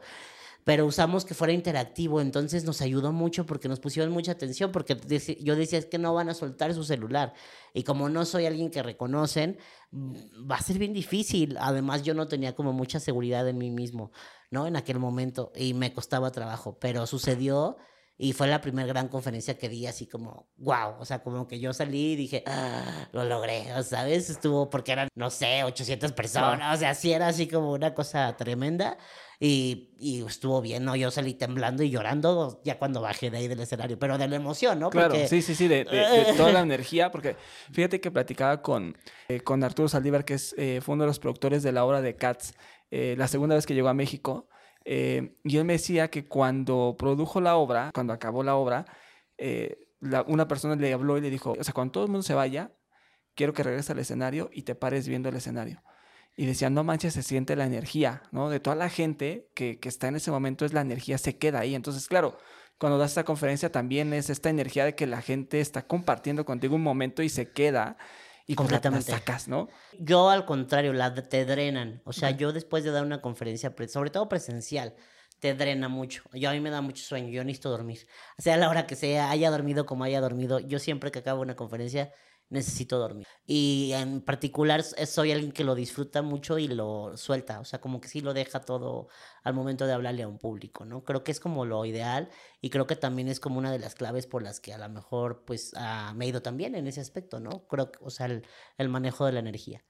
pero 0.68 0.86
usamos 0.86 1.24
que 1.24 1.34
fuera 1.34 1.54
interactivo, 1.54 2.20
entonces 2.20 2.66
nos 2.66 2.82
ayudó 2.82 3.14
mucho 3.14 3.46
porque 3.46 3.70
nos 3.70 3.80
pusieron 3.80 4.12
mucha 4.12 4.34
atención, 4.34 4.70
porque 4.74 4.98
yo 5.40 5.56
decía 5.56 5.80
es 5.80 5.86
que 5.86 5.98
no 5.98 6.14
van 6.14 6.28
a 6.28 6.34
soltar 6.34 6.74
su 6.74 6.84
celular, 6.84 7.34
y 7.74 7.84
como 7.84 8.10
no 8.10 8.26
soy 8.26 8.48
alguien 8.48 8.70
que 8.70 8.84
reconocen, 8.84 9.60
mm, 9.92 10.52
va 10.52 10.58
a 10.58 10.62
ser 10.62 10.78
bien 10.78 10.92
difícil, 10.92 11.56
además 11.62 12.04
yo 12.04 12.14
no 12.14 12.28
tenía 12.28 12.54
como 12.54 12.74
mucha 12.74 13.00
seguridad 13.00 13.48
en 13.48 13.58
mí 13.58 13.72
mismo, 13.72 14.12
¿no? 14.52 14.68
En 14.68 14.76
aquel 14.76 15.00
momento, 15.00 15.54
y 15.56 15.74
me 15.74 15.94
costaba 15.94 16.32
trabajo, 16.32 16.78
pero 16.82 17.08
sucedió, 17.08 17.78
y 18.18 18.34
fue 18.34 18.48
la 18.48 18.62
primera 18.62 18.88
gran 18.88 19.08
conferencia 19.10 19.58
que 19.58 19.70
di 19.70 19.86
así 19.86 20.08
como, 20.08 20.50
wow, 20.58 20.96
o 21.00 21.06
sea, 21.06 21.20
como 21.24 21.48
que 21.48 21.60
yo 21.60 21.72
salí 21.74 22.14
y 22.14 22.16
dije, 22.16 22.44
ah, 22.48 23.08
lo 23.12 23.24
logré, 23.26 23.66
¿sabes? 23.84 24.30
Estuvo 24.30 24.70
porque 24.70 24.92
eran, 24.94 25.08
no 25.16 25.30
sé, 25.30 25.64
800 25.64 26.12
personas, 26.14 26.76
o 26.76 26.80
sea, 26.80 26.94
sí 26.96 27.12
era 27.14 27.28
así 27.28 27.48
como 27.48 27.72
una 27.74 27.94
cosa 27.94 28.36
tremenda. 28.38 28.98
Y, 29.40 29.92
y 30.00 30.24
estuvo 30.26 30.62
bien, 30.62 30.84
¿no? 30.84 30.96
Yo 30.96 31.12
salí 31.12 31.36
temblando 31.36 31.84
y 31.84 31.92
llorando 31.92 32.60
ya 32.64 32.80
cuando 32.80 33.02
bajé 33.02 33.30
de 33.30 33.38
ahí 33.38 33.48
del 33.48 33.60
escenario, 33.60 34.00
pero 34.00 34.18
de 34.18 34.28
la 34.28 34.36
emoción, 34.36 34.80
¿no? 34.80 34.90
Claro, 34.90 35.10
Porque- 35.10 35.28
sí, 35.28 35.44
sí, 35.44 35.54
sí, 35.54 35.68
de, 35.68 35.84
de- 35.84 35.96
de 35.96 36.34
toda 36.38 36.52
la 36.52 36.62
energía, 36.62 37.12
porque 37.12 37.36
fíjate 37.72 38.02
que 38.02 38.10
platicaba 38.10 38.64
con, 38.64 38.98
eh, 39.30 39.42
con 39.42 39.64
Arturo 39.64 39.90
Saldívar, 39.90 40.26
que 40.26 40.34
es, 40.34 40.56
eh, 40.58 40.80
fue 40.84 40.96
uno 40.96 41.04
de 41.04 41.10
los 41.10 41.20
productores 41.20 41.62
de 41.62 41.72
la 41.72 41.86
obra 41.86 42.02
de 42.02 42.16
Cats, 42.16 42.56
eh, 42.90 43.14
la 43.16 43.28
segunda 43.28 43.54
vez 43.54 43.68
que 43.68 43.76
llegó 43.76 43.90
a 43.90 43.94
México, 43.94 44.50
eh, 44.90 45.36
y 45.44 45.58
él 45.58 45.66
me 45.66 45.74
decía 45.74 46.10
que 46.10 46.30
cuando 46.30 46.96
produjo 46.98 47.42
la 47.42 47.58
obra, 47.58 47.92
cuando 47.94 48.14
acabó 48.14 48.42
la 48.42 48.56
obra, 48.56 48.86
eh, 49.38 49.78
una 50.00 50.48
persona 50.48 50.78
le 50.78 50.94
habló 50.94 51.18
y 51.18 51.22
le 51.22 51.30
dijo, 51.30 51.56
o 51.60 51.64
sea, 51.64 51.74
cuando 51.74 51.92
todo 51.92 52.06
el 52.06 52.10
mundo 52.10 52.24
se 52.24 52.34
vaya, 52.34 52.72
quiero 53.36 53.52
que 53.52 53.64
regreses 53.64 53.90
al 53.90 54.00
escenario 54.00 54.50
y 54.54 54.62
te 54.62 54.76
pares 54.76 55.06
viendo 55.10 55.28
el 55.28 55.36
escenario. 55.36 55.84
Y 56.38 56.46
decía, 56.46 56.70
no 56.70 56.86
manches, 56.86 57.16
se 57.16 57.22
siente 57.22 57.58
la 57.58 57.66
energía, 57.66 58.24
¿no? 58.32 58.50
De 58.50 58.62
toda 58.62 58.78
la 58.78 58.88
gente 58.88 59.50
que, 59.56 59.78
que 59.78 59.90
está 59.90 60.08
en 60.08 60.16
ese 60.16 60.32
momento, 60.32 60.64
es 60.64 60.72
la 60.72 60.82
energía, 60.82 61.18
se 61.18 61.38
queda 61.38 61.60
ahí. 61.60 61.76
Entonces, 61.76 62.08
claro, 62.08 62.38
cuando 62.80 62.98
das 62.98 63.12
esta 63.12 63.26
conferencia 63.26 63.70
también 63.70 64.14
es 64.14 64.30
esta 64.30 64.50
energía 64.50 64.86
de 64.86 64.96
que 64.96 65.06
la 65.06 65.22
gente 65.22 65.60
está 65.60 65.86
compartiendo 65.86 66.46
contigo 66.46 66.76
un 66.76 66.84
momento 66.84 67.24
y 67.24 67.30
se 67.30 67.52
queda 67.52 67.98
y 68.48 68.54
la- 68.54 68.56
la 68.56 68.56
Completamente. 68.56 69.12
sacas, 69.12 69.48
¿no? 69.48 69.68
Yo 70.00 70.30
al 70.30 70.46
contrario, 70.46 70.94
la 70.94 71.14
te 71.14 71.46
drenan. 71.46 72.02
O 72.06 72.14
sea, 72.14 72.32
yo 72.32 72.54
después 72.54 72.84
de 72.84 72.92
dar 72.92 73.04
una 73.06 73.22
conferencia, 73.22 73.74
sobre 73.90 74.10
todo 74.10 74.30
presencial, 74.30 74.96
te 75.40 75.54
drena 75.54 75.90
mucho. 75.90 76.24
Yo 76.34 76.50
a 76.50 76.54
mí 76.54 76.60
me 76.62 76.70
da 76.72 76.82
mucho 76.82 77.04
sueño, 77.04 77.30
yo 77.30 77.44
necesito 77.44 77.70
dormir. 77.70 78.08
Sea 78.40 78.58
la 78.58 78.70
hora 78.70 78.88
que 78.88 78.96
sea, 78.96 79.30
haya 79.30 79.52
dormido 79.52 79.86
como 79.86 80.04
haya 80.06 80.22
dormido, 80.22 80.60
yo 80.60 80.80
siempre 80.80 81.12
que 81.12 81.20
acabo 81.20 81.42
una 81.42 81.56
conferencia 81.56 82.12
necesito 82.50 82.98
dormir. 83.00 83.28
Y 83.46 83.92
en 83.94 84.22
particular 84.22 84.84
soy 84.84 85.32
alguien 85.32 85.52
que 85.52 85.64
lo 85.64 85.76
disfruta 85.76 86.22
mucho 86.22 86.58
y 86.58 86.68
lo 86.68 87.16
suelta, 87.18 87.60
o 87.60 87.66
sea, 87.66 87.80
como 87.82 88.00
que 88.02 88.08
sí 88.08 88.22
lo 88.22 88.34
deja 88.34 88.62
todo 88.62 89.08
al 89.44 89.54
momento 89.54 89.86
de 89.86 89.94
hablarle 89.94 90.24
a 90.24 90.28
un 90.28 90.38
público, 90.40 90.86
¿no? 90.86 91.04
Creo 91.04 91.24
que 91.24 91.32
es 91.32 91.40
como 91.40 91.66
lo 91.66 91.86
ideal 91.86 92.30
y 92.62 92.70
creo 92.70 92.88
que 92.88 92.96
también 92.96 93.28
es 93.28 93.40
como 93.40 93.58
una 93.60 93.72
de 93.72 93.80
las 93.80 93.96
claves 93.96 94.28
por 94.28 94.44
las 94.44 94.60
que 94.60 94.74
a 94.74 94.78
lo 94.78 94.90
mejor 94.90 95.44
pues 95.46 95.74
ah, 95.76 96.14
me 96.16 96.26
he 96.26 96.28
ido 96.30 96.42
también 96.42 96.76
en 96.76 96.88
ese 96.88 97.02
aspecto, 97.02 97.40
¿no? 97.40 97.68
Creo 97.68 97.92
que, 97.92 98.00
o 98.02 98.10
sea, 98.10 98.28
el 98.78 98.90
manejo 98.90 99.26
de 99.26 99.32
la 99.34 99.40
energía. 99.40 99.84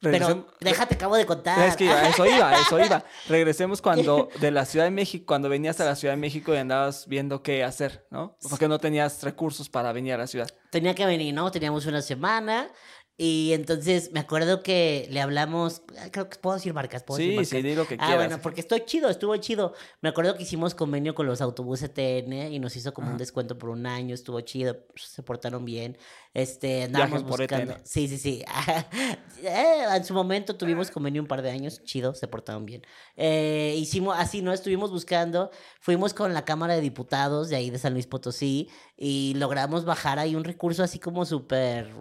Pero 0.00 0.46
déjate, 0.60 0.96
acabo 0.96 1.16
de 1.16 1.24
contar. 1.24 1.58
Es 1.66 1.76
que 1.76 1.88
a 1.88 2.08
eso 2.08 2.26
iba, 2.26 2.54
eso 2.60 2.78
iba. 2.78 3.04
Regresemos 3.28 3.80
cuando 3.80 4.28
de 4.40 4.50
la 4.50 4.64
Ciudad 4.66 4.84
de 4.84 4.90
México, 4.90 5.24
cuando 5.26 5.48
venías 5.48 5.80
a 5.80 5.84
la 5.84 5.96
Ciudad 5.96 6.14
de 6.14 6.20
México 6.20 6.54
y 6.54 6.58
andabas 6.58 7.06
viendo 7.06 7.42
qué 7.42 7.64
hacer, 7.64 8.06
¿no? 8.10 8.36
Porque 8.50 8.68
no 8.68 8.78
tenías 8.78 9.22
recursos 9.22 9.68
para 9.68 9.92
venir 9.92 10.14
a 10.14 10.18
la 10.18 10.26
ciudad. 10.26 10.48
Tenía 10.70 10.94
que 10.94 11.06
venir, 11.06 11.34
¿no? 11.34 11.50
Teníamos 11.50 11.86
una 11.86 12.02
semana 12.02 12.70
y 13.16 13.52
entonces 13.52 14.10
me 14.12 14.18
acuerdo 14.20 14.62
que 14.62 15.06
le 15.10 15.20
hablamos, 15.20 15.82
ah, 16.00 16.08
creo 16.10 16.28
que 16.28 16.36
puedo 16.38 16.56
decir 16.56 16.74
marcas, 16.74 17.04
puedo 17.04 17.18
decir 17.18 17.30
Sí, 17.32 17.36
marcas. 17.36 17.48
sí, 17.50 17.62
di 17.62 17.74
lo 17.76 17.86
que 17.86 17.94
Ah, 17.94 18.06
quieras. 18.06 18.16
bueno, 18.26 18.42
porque 18.42 18.60
estoy 18.60 18.80
chido, 18.84 19.08
estuvo 19.08 19.36
chido. 19.36 19.72
Me 20.00 20.08
acuerdo 20.08 20.34
que 20.36 20.42
hicimos 20.42 20.74
convenio 20.74 21.14
con 21.14 21.26
los 21.26 21.40
autobuses 21.40 21.94
TN 21.94 22.52
y 22.52 22.58
nos 22.58 22.74
hizo 22.76 22.92
como 22.92 23.06
un 23.08 23.12
Ajá. 23.14 23.18
descuento 23.18 23.56
por 23.56 23.70
un 23.70 23.86
año, 23.86 24.14
estuvo 24.14 24.40
chido, 24.40 24.76
se 24.96 25.22
portaron 25.22 25.64
bien. 25.64 25.96
Este, 26.32 26.82
andábamos 26.84 27.22
por 27.22 27.38
buscando. 27.40 27.76
Sí, 27.84 28.08
sí, 28.08 28.18
sí. 28.18 28.44
Eh, 29.42 29.84
en 29.94 30.04
su 30.04 30.14
momento 30.14 30.56
tuvimos 30.56 30.90
convenio 30.90 31.20
un 31.20 31.28
par 31.28 31.42
de 31.42 31.50
años, 31.50 31.82
chido, 31.84 32.14
se 32.14 32.26
portaron 32.28 32.64
bien. 32.64 32.82
Eh, 33.16 33.74
hicimos 33.76 34.16
así, 34.18 34.40
¿no? 34.40 34.52
Estuvimos 34.54 34.90
buscando, 34.90 35.50
fuimos 35.80 36.14
con 36.14 36.32
la 36.32 36.44
Cámara 36.46 36.74
de 36.74 36.80
Diputados 36.80 37.50
de 37.50 37.56
ahí 37.56 37.68
de 37.68 37.78
San 37.78 37.92
Luis 37.92 38.06
Potosí 38.06 38.70
y 38.96 39.34
logramos 39.36 39.84
bajar 39.84 40.18
ahí 40.18 40.34
un 40.34 40.44
recurso 40.44 40.82
así 40.82 40.98
como 40.98 41.26
súper 41.26 41.92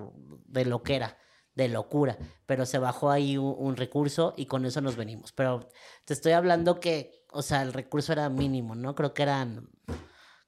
de 0.48 0.64
loquera, 0.66 1.03
de 1.56 1.68
locura, 1.68 2.18
pero 2.46 2.66
se 2.66 2.78
bajó 2.80 3.12
ahí 3.12 3.38
un, 3.38 3.76
recurso 3.76 4.34
y 4.38 4.46
con 4.46 4.66
eso 4.66 4.82
nos 4.82 4.96
venimos. 4.96 5.32
Pero 5.34 5.70
te 6.06 6.14
estoy 6.14 6.34
hablando 6.34 6.80
que, 6.80 7.26
o 7.32 7.42
sea, 7.42 7.62
el 7.62 7.74
recurso 7.74 8.14
era 8.14 8.30
mínimo, 8.30 8.76
¿no? 8.76 8.96
Creo 8.96 9.14
que 9.14 9.24
eran... 9.24 9.70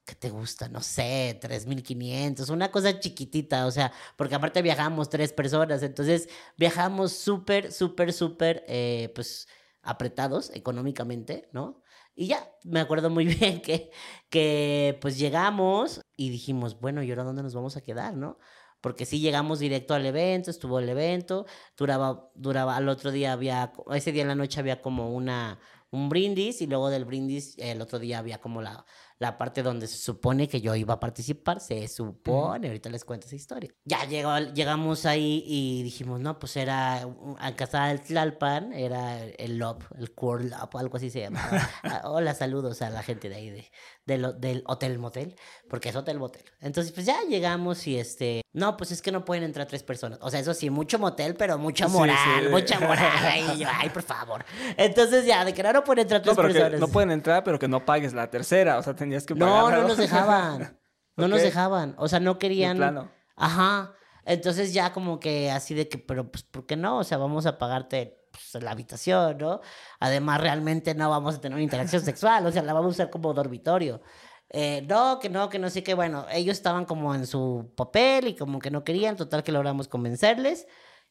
¿Qué 0.04 0.14
te 0.14 0.30
gusta? 0.30 0.68
No 0.68 0.82
sé, 0.82 1.36
3.500, 1.42 2.50
una 2.50 2.70
cosa 2.70 3.00
chiquitita, 3.00 3.66
o 3.66 3.72
sea, 3.72 3.92
porque 4.16 4.36
aparte 4.36 4.62
viajamos 4.62 5.10
tres 5.10 5.32
personas, 5.32 5.82
entonces 5.82 6.28
viajamos 6.56 7.10
súper, 7.12 7.72
súper, 7.72 8.12
súper, 8.12 8.64
eh, 8.68 9.10
pues, 9.16 9.48
apretados 9.82 10.50
económicamente, 10.54 11.48
¿no? 11.52 11.82
Y 12.14 12.28
ya, 12.28 12.50
me 12.64 12.80
acuerdo 12.80 13.10
muy 13.10 13.24
bien 13.26 13.60
que, 13.60 13.90
que 14.30 14.98
pues 15.00 15.18
llegamos 15.18 16.00
y 16.16 16.30
dijimos, 16.30 16.80
bueno, 16.80 17.02
¿y 17.02 17.10
ahora 17.10 17.24
dónde 17.24 17.42
nos 17.42 17.54
vamos 17.54 17.76
a 17.76 17.82
quedar, 17.82 18.14
no? 18.16 18.38
Porque 18.86 19.04
sí 19.04 19.18
llegamos 19.18 19.58
directo 19.58 19.94
al 19.94 20.06
evento, 20.06 20.48
estuvo 20.48 20.78
el 20.78 20.88
evento, 20.88 21.44
duraba, 21.76 22.30
duraba, 22.36 22.76
al 22.76 22.88
otro 22.88 23.10
día 23.10 23.32
había, 23.32 23.72
ese 23.92 24.12
día 24.12 24.22
en 24.22 24.28
la 24.28 24.36
noche 24.36 24.60
había 24.60 24.80
como 24.80 25.12
una, 25.12 25.58
un 25.90 26.08
brindis 26.08 26.62
y 26.62 26.68
luego 26.68 26.88
del 26.88 27.04
brindis 27.04 27.58
el 27.58 27.82
otro 27.82 27.98
día 27.98 28.20
había 28.20 28.38
como 28.40 28.62
la, 28.62 28.86
la 29.18 29.38
parte 29.38 29.62
donde 29.62 29.86
se 29.86 29.96
supone 29.96 30.46
que 30.48 30.60
yo 30.60 30.74
iba 30.74 30.94
a 30.94 31.00
participar, 31.00 31.60
se 31.60 31.88
supone, 31.88 32.68
ahorita 32.68 32.90
les 32.90 33.04
cuento 33.04 33.26
esa 33.26 33.36
historia. 33.36 33.70
Ya 33.84 34.04
llegó, 34.04 34.36
llegamos 34.38 35.06
ahí 35.06 35.42
y 35.46 35.82
dijimos, 35.82 36.20
no, 36.20 36.38
pues 36.38 36.56
era 36.56 37.06
a 37.38 37.56
casa 37.56 37.86
del 37.86 38.02
Tlalpan, 38.02 38.72
era 38.72 39.22
el 39.24 39.56
LOP, 39.58 39.84
el 39.98 40.12
Core 40.14 40.44
LOP, 40.50 40.76
algo 40.76 40.96
así 40.98 41.10
se 41.10 41.20
llamaba. 41.20 41.46
Ah, 41.84 42.02
Hola, 42.04 42.34
saludos 42.34 42.82
a 42.82 42.90
la 42.90 43.02
gente 43.02 43.28
de 43.28 43.36
ahí, 43.36 43.50
de, 43.50 43.70
del, 44.04 44.40
del 44.40 44.62
Hotel 44.66 44.98
Motel, 44.98 45.34
porque 45.68 45.88
es 45.90 45.96
Hotel 45.96 46.18
Motel. 46.18 46.42
Entonces, 46.60 46.92
pues 46.92 47.06
ya 47.06 47.16
llegamos 47.28 47.86
y 47.86 47.98
este, 47.98 48.42
no, 48.52 48.76
pues 48.76 48.90
es 48.90 49.02
que 49.02 49.12
no 49.12 49.24
pueden 49.24 49.44
entrar 49.44 49.66
tres 49.66 49.82
personas. 49.82 50.18
O 50.22 50.30
sea, 50.30 50.40
eso 50.40 50.52
sí, 50.52 50.68
mucho 50.70 50.98
motel, 50.98 51.36
pero 51.36 51.58
mucha 51.58 51.88
moral, 51.88 52.44
sí. 52.44 52.48
mucha 52.50 52.80
moral. 52.80 53.10
Y 53.54 53.58
yo, 53.60 53.68
ay, 53.72 53.88
por 53.90 54.02
favor. 54.02 54.44
Entonces 54.76 55.24
ya, 55.26 55.44
de 55.44 55.52
que 55.54 55.62
no, 55.62 55.72
no 55.72 55.84
pueden 55.84 56.02
entrar 56.02 56.20
No, 56.24 56.34
tres 56.34 56.36
que 56.46 56.52
personas. 56.54 56.80
no 56.80 56.88
pueden 56.88 57.10
entrar, 57.10 57.44
pero 57.44 57.58
que 57.58 57.68
no 57.68 57.84
pagues 57.84 58.12
la 58.12 58.30
tercera. 58.30 58.78
O 58.78 58.82
sea, 58.82 58.94
tenías 59.06 59.26
que 59.26 59.36
pagar. 59.36 59.54
No, 59.54 59.70
no 59.70 59.88
nos 59.88 59.96
dejaban. 60.06 60.78
No 61.16 61.28
nos 61.28 61.40
dejaban. 61.40 61.94
O 61.98 62.08
sea, 62.08 62.20
no 62.20 62.38
querían. 62.38 62.76
plano. 62.76 63.10
Ajá. 63.36 63.94
Entonces 64.24 64.74
ya 64.74 64.92
como 64.92 65.20
que 65.20 65.50
así 65.50 65.74
de 65.74 65.88
que, 65.88 65.98
pero 65.98 66.30
pues, 66.30 66.42
¿por 66.42 66.66
qué 66.66 66.76
no? 66.76 66.98
O 66.98 67.04
sea, 67.04 67.16
vamos 67.16 67.46
a 67.46 67.58
pagarte 67.58 68.18
pues, 68.32 68.62
la 68.62 68.72
habitación, 68.72 69.38
¿no? 69.38 69.60
Además, 70.00 70.40
realmente 70.40 70.94
no 70.94 71.08
vamos 71.08 71.36
a 71.36 71.40
tener 71.40 71.54
una 71.54 71.62
interacción 71.62 72.02
sexual, 72.04 72.44
o 72.44 72.52
sea, 72.52 72.62
la 72.62 72.72
vamos 72.72 72.88
a 72.88 72.96
usar 72.96 73.10
como 73.10 73.32
dormitorio. 73.32 74.02
Eh, 74.50 74.84
no, 74.88 75.18
que 75.20 75.28
no, 75.28 75.48
que 75.48 75.58
no 75.58 75.70
sé 75.70 75.82
qué. 75.82 75.94
Bueno, 75.94 76.26
ellos 76.30 76.56
estaban 76.56 76.84
como 76.84 77.14
en 77.14 77.26
su 77.26 77.72
papel 77.76 78.28
y 78.28 78.36
como 78.36 78.58
que 78.58 78.70
no 78.70 78.84
querían, 78.84 79.16
total 79.16 79.42
que 79.42 79.52
logramos 79.52 79.88
convencerles. 79.88 80.66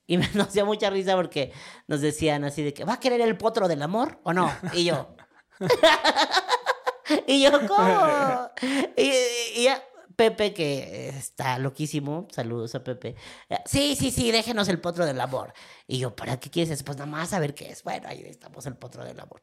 Y 0.08 0.18
me 0.18 0.28
nos 0.34 0.54
dio 0.54 0.66
mucha 0.66 0.90
risa 0.90 1.16
porque 1.16 1.54
nos 1.88 2.02
decían 2.02 2.44
así 2.44 2.64
de 2.64 2.74
que, 2.74 2.84
¿va 2.84 2.94
a 2.94 3.00
querer 3.00 3.22
el 3.22 3.38
potro 3.38 3.68
del 3.68 3.82
amor 3.82 4.20
o 4.24 4.34
no? 4.34 4.52
Y 4.74 4.86
yo, 4.86 5.16
y 7.28 7.44
yo, 7.44 7.52
¿cómo? 7.68 8.50
Y, 8.98 9.12
y 9.56 9.64
ya, 9.64 9.82
Pepe, 10.16 10.54
que 10.54 11.10
está 11.10 11.60
loquísimo, 11.60 12.28
saludos 12.32 12.74
a 12.76 12.84
Pepe. 12.84 13.16
Sí, 13.66 13.96
sí, 13.96 14.12
sí, 14.12 14.32
déjenos 14.32 14.68
el 14.70 14.80
potro 14.80 15.06
del 15.06 15.20
amor. 15.20 15.54
Y 15.88 16.00
yo, 16.00 16.16
¿para 16.16 16.40
qué 16.40 16.50
quieres? 16.50 16.84
Pues 16.84 16.98
nada 16.98 17.10
más 17.10 17.34
a 17.34 17.40
ver 17.40 17.54
qué 17.54 17.70
es. 17.70 17.84
Bueno, 17.84 18.08
ahí 18.08 18.24
estamos 18.24 18.66
el 18.66 18.78
potro 18.78 19.04
del 19.04 19.20
amor. 19.20 19.42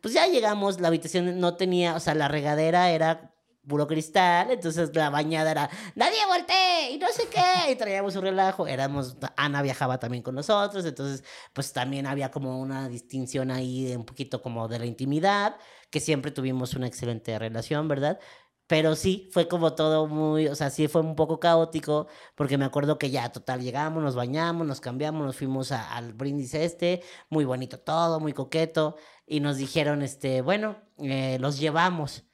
Pues 0.00 0.14
ya 0.14 0.26
llegamos, 0.26 0.80
la 0.80 0.88
habitación 0.88 1.40
no 1.40 1.56
tenía, 1.56 1.96
o 1.96 2.00
sea, 2.00 2.14
la 2.14 2.28
regadera 2.28 2.90
era 2.90 3.32
puro 3.66 3.86
cristal, 3.86 4.50
entonces 4.50 4.94
la 4.94 5.08
bañada 5.10 5.50
era, 5.50 5.70
nadie 5.94 6.18
voltee 6.26 6.92
y 6.92 6.98
no 6.98 7.06
sé 7.08 7.28
qué, 7.28 7.70
y 7.70 7.76
traíamos 7.76 8.16
un 8.16 8.22
relajo, 8.22 8.66
éramos, 8.66 9.16
Ana 9.36 9.62
viajaba 9.62 9.98
también 9.98 10.22
con 10.22 10.34
nosotros, 10.34 10.84
entonces 10.84 11.22
pues 11.52 11.72
también 11.72 12.06
había 12.06 12.30
como 12.30 12.60
una 12.60 12.88
distinción 12.88 13.52
ahí 13.52 13.84
de 13.84 13.96
un 13.96 14.04
poquito 14.04 14.42
como 14.42 14.66
de 14.66 14.80
la 14.80 14.86
intimidad, 14.86 15.56
que 15.92 16.00
siempre 16.00 16.32
tuvimos 16.32 16.74
una 16.74 16.88
excelente 16.88 17.38
relación, 17.38 17.88
¿verdad? 17.88 18.18
Pero 18.66 18.96
sí, 18.96 19.28
fue 19.32 19.48
como 19.48 19.74
todo 19.74 20.06
muy, 20.06 20.48
o 20.48 20.54
sea, 20.54 20.70
sí 20.70 20.88
fue 20.88 21.02
un 21.02 21.14
poco 21.14 21.38
caótico, 21.40 22.08
porque 22.34 22.56
me 22.58 22.64
acuerdo 22.64 22.98
que 22.98 23.10
ya, 23.10 23.30
total, 23.30 23.60
llegamos, 23.62 24.02
nos 24.02 24.14
bañamos, 24.16 24.66
nos 24.66 24.80
cambiamos, 24.80 25.26
nos 25.26 25.36
fuimos 25.36 25.72
a- 25.72 25.94
al 25.94 26.14
brindis 26.14 26.54
este, 26.54 27.02
muy 27.30 27.44
bonito 27.44 27.78
todo, 27.80 28.18
muy 28.20 28.32
coqueto, 28.32 28.96
y 29.26 29.40
nos 29.40 29.58
dijeron, 29.58 30.02
este, 30.02 30.40
bueno, 30.42 30.78
eh, 30.98 31.38
los 31.40 31.58
llevamos 31.60 32.24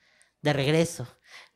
de 0.42 0.52
regreso. 0.52 1.06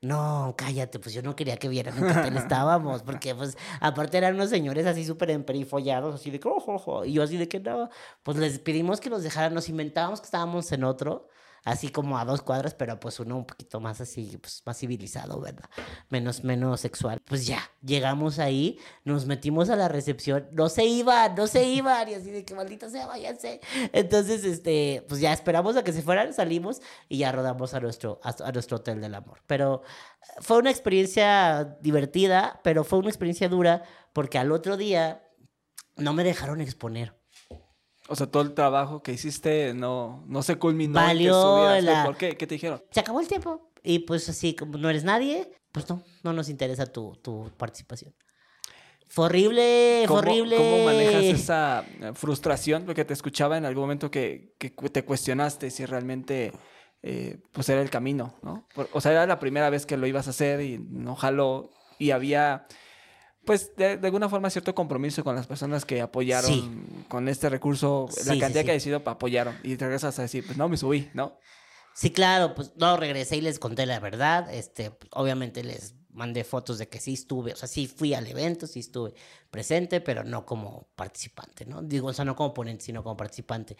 No, 0.01 0.55
cállate, 0.59 0.99
pues 0.99 1.15
yo 1.15 1.23
no 1.23 1.37
quería 1.37 1.57
que 1.57 1.69
vieran 1.69 1.97
en 1.99 2.05
qué 2.07 2.13
hotel 2.13 2.37
estábamos, 2.37 3.03
porque 3.05 3.35
pues 3.35 3.57
aparte 3.81 4.19
eran 4.19 4.35
unos 4.35 4.51
señores 4.51 4.87
así 4.87 5.05
súper 5.05 5.31
emperifollados, 5.31 6.15
así 6.17 6.31
de 6.31 6.41
que, 6.41 6.49
ojo, 6.49 6.75
ojo, 6.75 7.05
y 7.05 7.13
yo 7.15 7.23
así 7.23 7.37
de 7.37 7.49
que 7.49 7.61
no, 7.61 7.89
pues 8.25 8.37
les 8.37 8.59
pedimos 8.59 9.01
que 9.01 9.11
nos 9.11 9.23
dejaran, 9.23 9.55
nos 9.55 9.69
inventábamos 9.69 10.21
que 10.21 10.25
estábamos 10.27 10.71
en 10.73 10.85
otro, 10.85 11.29
así 11.65 11.89
como 11.89 12.19
a 12.19 12.25
dos 12.25 12.43
cuadras, 12.43 12.75
pero 12.75 12.99
pues 12.99 13.21
uno 13.21 13.37
un 13.37 13.47
poquito 13.47 13.81
más 13.81 14.01
así, 14.01 14.37
pues 14.41 14.63
más 14.67 14.79
civilizado, 14.79 15.41
¿verdad? 15.41 15.69
Menos, 16.09 16.45
menos 16.45 16.81
sexual. 16.81 17.21
Pues 17.25 17.47
ya, 17.47 17.71
llegamos 17.83 18.39
ahí, 18.39 18.79
nos 19.05 19.27
metimos 19.27 19.71
a 19.71 19.77
la 19.77 19.89
recepción, 19.89 20.49
no 20.53 20.69
se 20.69 20.85
iban, 20.85 21.35
no 21.35 21.47
se 21.47 21.65
iban, 21.65 22.09
y 22.09 22.15
así 22.15 22.31
de 22.31 22.45
que 22.45 22.55
maldita 22.55 22.91
sea, 22.91 23.07
váyanse. 23.07 23.61
Entonces, 23.93 24.45
este, 24.45 25.05
pues 25.09 25.21
ya 25.21 25.33
esperamos 25.33 25.77
a 25.77 25.85
que 25.85 25.93
se 25.93 26.03
fueran, 26.03 26.33
salimos 26.33 26.81
y 27.09 27.19
ya 27.19 27.33
rodamos 27.33 27.75
a 27.75 27.81
nuestro, 27.81 28.21
a, 28.23 28.53
nuestro 28.53 28.79
hotel 28.79 29.01
del 29.01 29.15
amor. 29.15 29.41
Pero 29.47 29.83
fue 30.41 30.59
una 30.59 30.71
experiencia 30.71 31.77
divertida, 31.81 32.61
pero 32.65 32.85
fue 32.85 32.99
una 32.99 33.09
experiencia 33.09 33.49
dura, 33.49 33.85
porque 34.13 34.39
al 34.39 34.53
otro 34.53 34.77
día 34.77 35.29
no 35.97 36.13
me 36.13 36.25
dejaron 36.25 36.61
exponer. 36.61 37.22
O 38.09 38.17
sea, 38.17 38.27
todo 38.27 38.43
el 38.43 38.55
trabajo 38.55 39.03
que 39.03 39.13
hiciste 39.13 39.75
no, 39.75 40.25
no 40.27 40.43
se 40.43 40.57
culminó. 40.57 40.99
en 40.99 41.05
que 41.05 41.09
Valió 41.31 41.81
la- 41.81 42.05
¿Por 42.05 42.17
qué? 42.17 42.37
¿Qué 42.37 42.47
te 42.47 42.55
dijeron? 42.57 42.83
se 42.91 43.01
acabó 43.01 43.21
el 43.21 43.29
tiempo. 43.29 43.71
Y 43.83 44.01
pues 44.01 44.29
así, 44.29 44.55
como 44.55 44.79
no 44.79 44.89
eres 44.91 45.05
nadie, 45.05 45.51
pues 45.73 45.89
no, 45.89 46.03
no 46.23 46.33
nos 46.33 46.49
interesa 46.49 46.87
tu, 46.87 47.17
tu 47.17 47.51
participación. 47.57 48.15
Fue 49.09 49.27
horrible, 49.27 50.05
fue 50.07 50.17
¿Cómo, 50.17 50.19
horrible. 50.21 50.57
¿Cómo 50.57 50.85
manejas 50.87 51.25
esa 51.25 51.85
eh, 52.01 52.13
frustración? 52.15 52.85
Porque 52.87 53.05
te 53.05 53.13
escuchaba 53.13 53.59
en 53.59 53.65
algún 53.67 53.83
momento 53.83 54.11
que, 54.11 54.55
que 54.59 54.71
te 54.71 55.05
cuestionaste 55.05 55.71
si 55.71 55.85
realmente 55.85 56.53
eh, 57.03 57.39
pues 57.53 57.69
era 57.69 57.83
el 57.83 57.91
camino, 57.91 58.35
¿no? 58.43 58.67
O 58.93 59.01
sea, 59.03 59.13
era 59.13 59.27
la 59.27 59.39
primera 59.39 59.69
vez 59.69 59.85
que 59.85 59.97
lo 59.99 60.07
ibas 60.07 60.29
a 60.29 60.31
hacer 60.31 60.61
y 60.63 60.79
no 60.79 61.15
jaló. 61.15 61.71
Y 61.99 62.11
había, 62.13 62.67
pues, 63.45 63.75
de, 63.77 63.97
de 63.97 64.07
alguna 64.07 64.29
forma 64.29 64.51
cierto 64.51 64.75
compromiso 64.75 65.23
con 65.25 65.35
las 65.35 65.47
personas 65.47 65.85
que 65.85 66.01
apoyaron 66.01 66.51
Sí. 66.51 67.05
con 67.09 67.29
este 67.29 67.49
recurso, 67.49 68.09
Sí, 68.11 68.21
la 68.29 68.39
cantidad 68.39 68.63
sí. 68.63 68.67
que 68.67 68.73
ha 68.73 68.81
sido 68.81 69.03
apoyaron. 69.05 69.57
Y 69.63 69.77
te 69.77 69.85
regresas 69.85 70.19
a 70.19 70.23
decir, 70.23 70.45
pues 70.47 70.57
no, 70.59 70.69
me 70.69 70.77
subí, 70.77 71.11
¿no? 71.15 71.39
Sí, 71.95 72.11
claro, 72.11 72.55
pues 72.55 72.73
no, 72.77 72.97
regresé 72.97 73.37
y 73.37 73.41
les 73.43 73.59
conté 73.59 73.85
la 73.87 74.01
verdad. 74.01 74.53
Este, 74.53 74.97
obviamente 75.11 75.63
les 75.63 75.95
mandé 76.11 76.45
fotos 76.45 76.79
de 76.79 76.89
que 76.89 77.01
sí 77.01 77.15
estuve, 77.15 77.53
o 77.53 77.57
sea, 77.57 77.69
sí 77.69 77.87
fui 77.87 78.15
al 78.15 78.27
evento, 78.27 78.67
sí 78.67 78.81
estuve 78.81 79.15
presente, 79.51 80.01
pero 80.01 80.25
no 80.25 80.45
como 80.47 80.89
participante, 80.95 81.65
¿no? 81.67 81.83
Digo, 81.83 82.09
o 82.09 82.13
sea, 82.13 82.25
no 82.25 82.37
como 82.37 82.53
ponente, 82.55 82.85
sino 82.85 83.03
como 83.03 83.17
participante. 83.17 83.77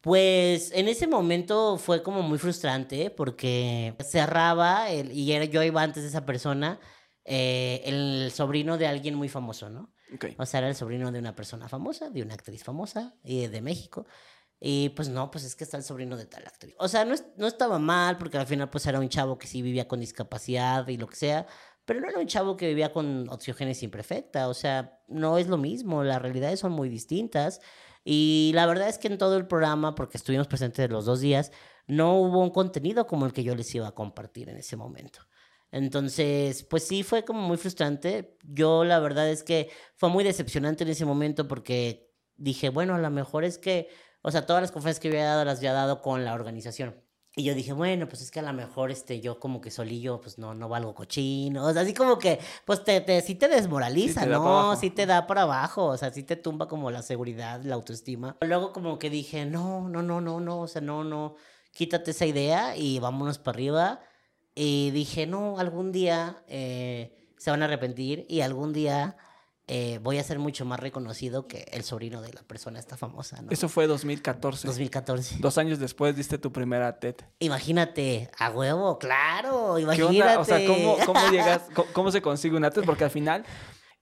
Pues 0.00 0.70
en 0.72 0.88
ese 0.88 1.06
momento 1.06 1.76
fue 1.76 2.02
como 2.02 2.22
muy 2.22 2.38
frustrante 2.38 3.10
porque 3.10 3.94
cerraba, 4.02 4.88
el, 4.90 5.12
y 5.12 5.32
era, 5.32 5.44
yo 5.44 5.62
iba 5.62 5.82
antes 5.82 6.02
de 6.04 6.08
esa 6.08 6.24
persona, 6.24 6.80
eh, 7.24 7.82
el 7.84 8.30
sobrino 8.32 8.78
de 8.78 8.86
alguien 8.86 9.14
muy 9.14 9.28
famoso, 9.28 9.70
¿no? 9.70 9.92
Ok. 10.14 10.26
O 10.38 10.46
sea, 10.46 10.58
era 10.58 10.68
el 10.68 10.74
sobrino 10.74 11.10
de 11.12 11.18
una 11.18 11.34
persona 11.34 11.68
famosa, 11.68 12.10
de 12.10 12.22
una 12.22 12.34
actriz 12.34 12.64
famosa 12.64 13.14
y 13.22 13.46
de 13.46 13.60
México. 13.60 14.06
Y 14.58 14.90
pues 14.90 15.08
no, 15.08 15.30
pues 15.30 15.44
es 15.44 15.56
que 15.56 15.64
está 15.64 15.76
el 15.78 15.82
sobrino 15.84 16.16
de 16.16 16.26
tal 16.26 16.46
actriz. 16.46 16.74
O 16.78 16.88
sea, 16.88 17.04
no, 17.04 17.14
es- 17.14 17.24
no 17.36 17.46
estaba 17.46 17.78
mal 17.78 18.18
porque 18.18 18.36
al 18.38 18.46
final 18.46 18.68
pues 18.68 18.84
era 18.86 19.00
un 19.00 19.08
chavo 19.08 19.38
que 19.38 19.46
sí 19.46 19.62
vivía 19.62 19.88
con 19.88 20.00
discapacidad 20.00 20.86
y 20.88 20.96
lo 20.98 21.06
que 21.06 21.16
sea, 21.16 21.46
pero 21.86 22.00
no 22.00 22.08
era 22.08 22.18
un 22.18 22.26
chavo 22.26 22.56
que 22.56 22.68
vivía 22.68 22.92
con 22.92 23.28
oxigénesis 23.30 23.84
imperfecta. 23.84 24.48
O 24.48 24.54
sea, 24.54 24.98
no 25.08 25.38
es 25.38 25.46
lo 25.48 25.56
mismo, 25.56 26.04
las 26.04 26.20
realidades 26.20 26.60
son 26.60 26.72
muy 26.72 26.88
distintas. 26.88 27.60
Y 28.04 28.52
la 28.54 28.66
verdad 28.66 28.88
es 28.88 28.98
que 28.98 29.08
en 29.08 29.18
todo 29.18 29.36
el 29.36 29.46
programa, 29.46 29.94
porque 29.94 30.16
estuvimos 30.18 30.46
presentes 30.46 30.90
los 30.90 31.04
dos 31.06 31.20
días, 31.20 31.52
no 31.86 32.14
hubo 32.20 32.40
un 32.40 32.50
contenido 32.50 33.06
como 33.06 33.26
el 33.26 33.32
que 33.32 33.42
yo 33.44 33.54
les 33.54 33.74
iba 33.74 33.88
a 33.88 33.92
compartir 33.94 34.48
en 34.48 34.56
ese 34.56 34.76
momento. 34.76 35.20
Entonces, 35.72 36.64
pues 36.64 36.86
sí, 36.86 37.02
fue 37.02 37.24
como 37.24 37.40
muy 37.40 37.56
frustrante. 37.56 38.36
Yo 38.44 38.84
la 38.84 38.98
verdad 38.98 39.28
es 39.28 39.42
que 39.42 39.70
fue 39.94 40.08
muy 40.08 40.24
decepcionante 40.24 40.84
en 40.84 40.90
ese 40.90 41.04
momento 41.04 41.46
porque 41.46 42.10
dije, 42.36 42.70
bueno, 42.70 42.94
a 42.94 42.98
lo 42.98 43.10
mejor 43.10 43.44
es 43.44 43.58
que, 43.58 43.88
o 44.22 44.30
sea, 44.30 44.46
todas 44.46 44.62
las 44.62 44.72
conferencias 44.72 45.00
que 45.00 45.08
había 45.08 45.26
dado 45.26 45.44
las 45.44 45.58
había 45.58 45.72
dado 45.72 46.02
con 46.02 46.24
la 46.24 46.34
organización. 46.34 47.00
Y 47.36 47.44
yo 47.44 47.54
dije, 47.54 47.72
bueno, 47.72 48.08
pues 48.08 48.22
es 48.22 48.30
que 48.32 48.40
a 48.40 48.42
lo 48.42 48.52
mejor 48.52 48.90
este, 48.90 49.20
yo 49.20 49.38
como 49.38 49.60
que 49.60 49.70
solillo, 49.70 50.20
pues 50.20 50.36
no, 50.36 50.52
no 50.52 50.68
valgo 50.68 50.94
cochino. 50.94 51.64
O 51.64 51.72
sea, 51.72 51.82
así 51.82 51.94
como 51.94 52.18
que, 52.18 52.40
pues 52.64 52.82
te, 52.82 53.00
te, 53.00 53.20
sí 53.22 53.36
te 53.36 53.46
desmoraliza, 53.46 54.22
Sí 54.22 54.26
te 54.26 54.32
¿no? 54.32 54.74
Sí 54.74 54.90
te 54.90 55.06
da 55.06 55.28
para 55.28 55.42
abajo, 55.42 55.86
o 55.86 55.96
sea, 55.96 56.12
sí 56.12 56.24
te 56.24 56.34
tumba 56.34 56.66
como 56.66 56.90
la 56.90 57.02
seguridad, 57.02 57.62
la 57.62 57.76
autoestima. 57.76 58.36
Luego 58.40 58.72
como 58.72 58.98
que 58.98 59.10
dije, 59.10 59.46
no, 59.46 59.88
no, 59.88 60.02
no, 60.02 60.20
no, 60.20 60.40
no, 60.40 60.60
o 60.60 60.66
sea, 60.66 60.82
no, 60.82 61.04
no, 61.04 61.36
quítate 61.72 62.10
esa 62.10 62.26
idea 62.26 62.76
y 62.76 62.98
vámonos 62.98 63.38
para 63.38 63.54
arriba. 63.54 64.00
Y 64.54 64.90
dije, 64.90 65.26
no, 65.26 65.58
algún 65.58 65.92
día 65.92 66.42
eh, 66.48 67.12
se 67.38 67.50
van 67.50 67.62
a 67.62 67.66
arrepentir 67.66 68.26
y 68.28 68.40
algún 68.40 68.72
día 68.72 69.16
eh, 69.72 70.00
voy 70.02 70.18
a 70.18 70.24
ser 70.24 70.40
mucho 70.40 70.64
más 70.64 70.80
reconocido 70.80 71.46
que 71.46 71.64
el 71.70 71.84
sobrino 71.84 72.20
de 72.20 72.32
la 72.32 72.42
persona 72.42 72.80
esta 72.80 72.96
famosa, 72.96 73.40
¿no? 73.40 73.52
Eso 73.52 73.68
fue 73.68 73.86
2014. 73.86 74.66
2014. 74.66 75.36
Dos 75.38 75.58
años 75.58 75.78
después 75.78 76.16
diste 76.16 76.38
tu 76.38 76.50
primera 76.50 76.98
TED. 76.98 77.14
Imagínate, 77.38 78.30
a 78.36 78.50
huevo, 78.50 78.98
claro, 78.98 79.74
¿Qué 79.76 79.82
imagínate. 79.82 80.20
onda? 80.22 80.40
O 80.40 80.44
sea, 80.44 80.66
¿cómo, 80.66 80.96
cómo 81.06 81.20
llegas? 81.30 81.62
¿Cómo, 81.72 81.88
cómo 81.92 82.10
se 82.10 82.20
consigue 82.20 82.56
una 82.56 82.70
TED? 82.72 82.82
Porque 82.84 83.04
al 83.04 83.10
final 83.10 83.44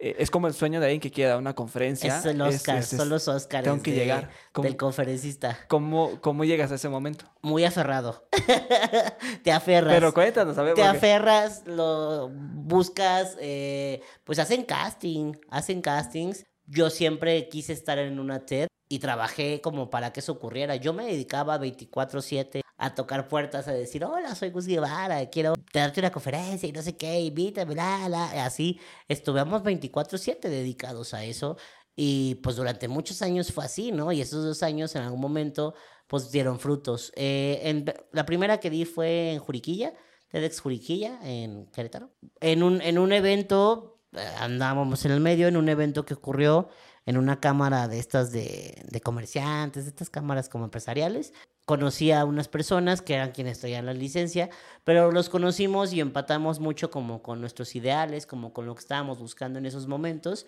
eh, 0.01 0.17
es 0.19 0.31
como 0.31 0.47
el 0.47 0.55
sueño 0.55 0.79
de 0.81 0.87
alguien 0.87 1.01
que 1.01 1.11
quiere 1.11 1.31
dar 1.31 1.39
una 1.39 1.55
conferencia. 1.55 2.19
Es 2.19 2.25
el 2.25 2.41
Oscar, 2.41 2.79
es- 2.79 2.93
es- 2.93 2.99
son 2.99 3.09
los 3.09 3.27
Oscars 3.29 3.65
tengo 3.65 3.83
que 3.83 3.91
de- 3.93 3.97
llegar. 3.97 4.31
¿Cómo- 4.53 4.65
del 4.67 4.77
conferencista. 4.77 5.59
¿Cómo, 5.69 6.21
¿Cómo 6.21 6.45
llegas 6.45 6.71
a 6.73 6.77
ese 6.77 6.89
momento? 6.89 7.25
Muy 7.43 7.65
aferrado. 7.65 8.29
te 9.43 9.53
aferras. 9.53 9.93
Pero 9.95 10.15
cuéntanos, 10.15 10.57
a 10.59 10.63
ver. 10.63 10.75
te 10.75 10.83
aferras, 10.85 11.63
lo 11.67 12.29
buscas, 12.33 13.37
eh, 13.41 14.01
pues 14.25 14.39
hacen 14.39 14.65
casting, 14.65 15.33
hacen 15.51 15.81
castings. 15.83 16.45
Yo 16.67 16.91
siempre 16.91 17.49
quise 17.49 17.73
estar 17.73 17.99
en 17.99 18.19
una 18.19 18.45
TED 18.45 18.67
y 18.91 18.99
trabajé 18.99 19.61
como 19.63 19.91
para 19.91 20.13
que 20.13 20.21
eso 20.21 20.33
ocurriera. 20.33 20.77
Yo 20.77 20.93
me 20.93 21.07
dedicaba 21.07 21.59
24/7 21.59 22.61
a 22.79 22.95
tocar 22.95 23.29
puertas, 23.29 23.69
a 23.69 23.73
decir, 23.73 24.05
hola, 24.05 24.35
soy 24.35 24.51
Gus 24.51 24.67
Guevara, 24.67 25.29
quiero 25.31 25.55
darte 25.73 26.01
una 26.01 26.13
conferencia 26.13 26.69
y 26.69 26.73
no 26.73 26.81
sé 26.81 26.97
qué, 26.97 27.21
invítame, 27.21 27.75
la, 27.75 28.09
la. 28.09 28.45
Así, 28.45 28.81
estuvimos 29.09 29.63
24/7 29.63 30.49
dedicados 30.49 31.13
a 31.13 31.25
eso. 31.25 31.57
Y 31.97 32.37
pues 32.37 32.55
durante 32.55 32.87
muchos 32.87 33.23
años 33.23 33.53
fue 33.53 33.65
así, 33.65 33.91
¿no? 33.91 34.13
Y 34.13 34.21
esos 34.21 34.45
dos 34.45 34.63
años 34.63 34.95
en 34.95 35.03
algún 35.03 35.21
momento 35.21 35.75
pues 36.07 36.31
dieron 36.31 36.61
frutos. 36.61 37.13
Eh, 37.17 37.85
la 38.13 38.25
primera 38.25 38.59
que 38.61 38.71
di 38.71 38.85
fue 38.85 39.33
en 39.33 39.41
Juriquilla, 39.41 39.93
TEDx 40.29 40.61
Juriquilla, 40.61 41.19
en 41.23 41.67
Querétaro. 41.67 42.11
En 42.41 42.63
un, 42.63 42.81
en 42.83 42.99
un 42.99 43.13
evento, 43.13 44.01
eh, 44.13 44.21
andábamos 44.39 45.05
en 45.05 45.13
el 45.13 45.21
medio, 45.21 45.49
en 45.49 45.57
un 45.57 45.69
evento 45.69 46.05
que 46.05 46.15
ocurrió 46.15 46.69
en 47.05 47.17
una 47.17 47.41
cámara 47.41 47.89
de 47.89 47.99
estas 47.99 48.31
de, 48.31 48.81
de 48.89 49.01
comerciantes, 49.01 49.85
de 49.85 49.91
estas 49.91 50.09
cámaras 50.09 50.49
como 50.49 50.65
empresariales. 50.65 51.33
Conocí 51.69 52.13
a 52.13 52.25
unas 52.25 52.49
personas 52.49 53.03
que 53.03 53.13
eran 53.13 53.33
quienes 53.33 53.61
traían 53.61 53.85
la 53.85 53.93
licencia, 53.93 54.49
pero 54.85 55.13
los 55.13 55.29
conocimos 55.29 55.93
y 55.93 56.01
empatamos 56.01 56.61
mucho 56.61 56.91
como 56.91 57.21
con 57.21 57.43
nuestros 57.43 57.77
ideales, 57.77 58.25
como 58.25 58.55
con 58.55 58.65
lo 58.65 58.75
que 58.75 58.81
estábamos 58.81 59.19
buscando 59.19 59.59
en 59.59 59.67
esos 59.67 59.87
momentos. 59.87 60.47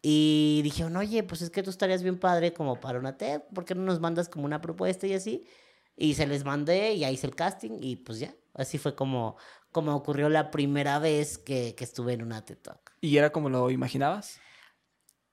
Y 0.00 0.62
dijeron, 0.64 0.96
oye, 0.96 1.24
pues 1.24 1.42
es 1.42 1.50
que 1.50 1.62
tú 1.62 1.68
estarías 1.68 2.02
bien 2.02 2.18
padre 2.18 2.54
como 2.54 2.80
para 2.80 2.98
una 2.98 3.18
TED, 3.18 3.42
¿por 3.54 3.66
qué 3.66 3.74
no 3.74 3.82
nos 3.82 4.00
mandas 4.00 4.30
como 4.30 4.46
una 4.46 4.62
propuesta 4.62 5.06
y 5.06 5.12
así? 5.12 5.46
Y 5.94 6.14
se 6.14 6.26
les 6.26 6.42
mandé 6.42 6.94
y 6.94 7.04
ahí 7.04 7.12
hice 7.12 7.26
el 7.26 7.34
casting 7.34 7.72
y 7.78 7.96
pues 7.96 8.18
ya, 8.18 8.34
así 8.54 8.78
fue 8.78 8.94
como, 8.94 9.36
como 9.72 9.94
ocurrió 9.94 10.30
la 10.30 10.50
primera 10.50 10.98
vez 10.98 11.36
que, 11.36 11.74
que 11.74 11.84
estuve 11.84 12.14
en 12.14 12.22
una 12.22 12.46
TED 12.46 12.56
Talk. 12.56 12.94
¿Y 13.02 13.18
era 13.18 13.30
como 13.30 13.50
lo 13.50 13.70
imaginabas? 13.70 14.40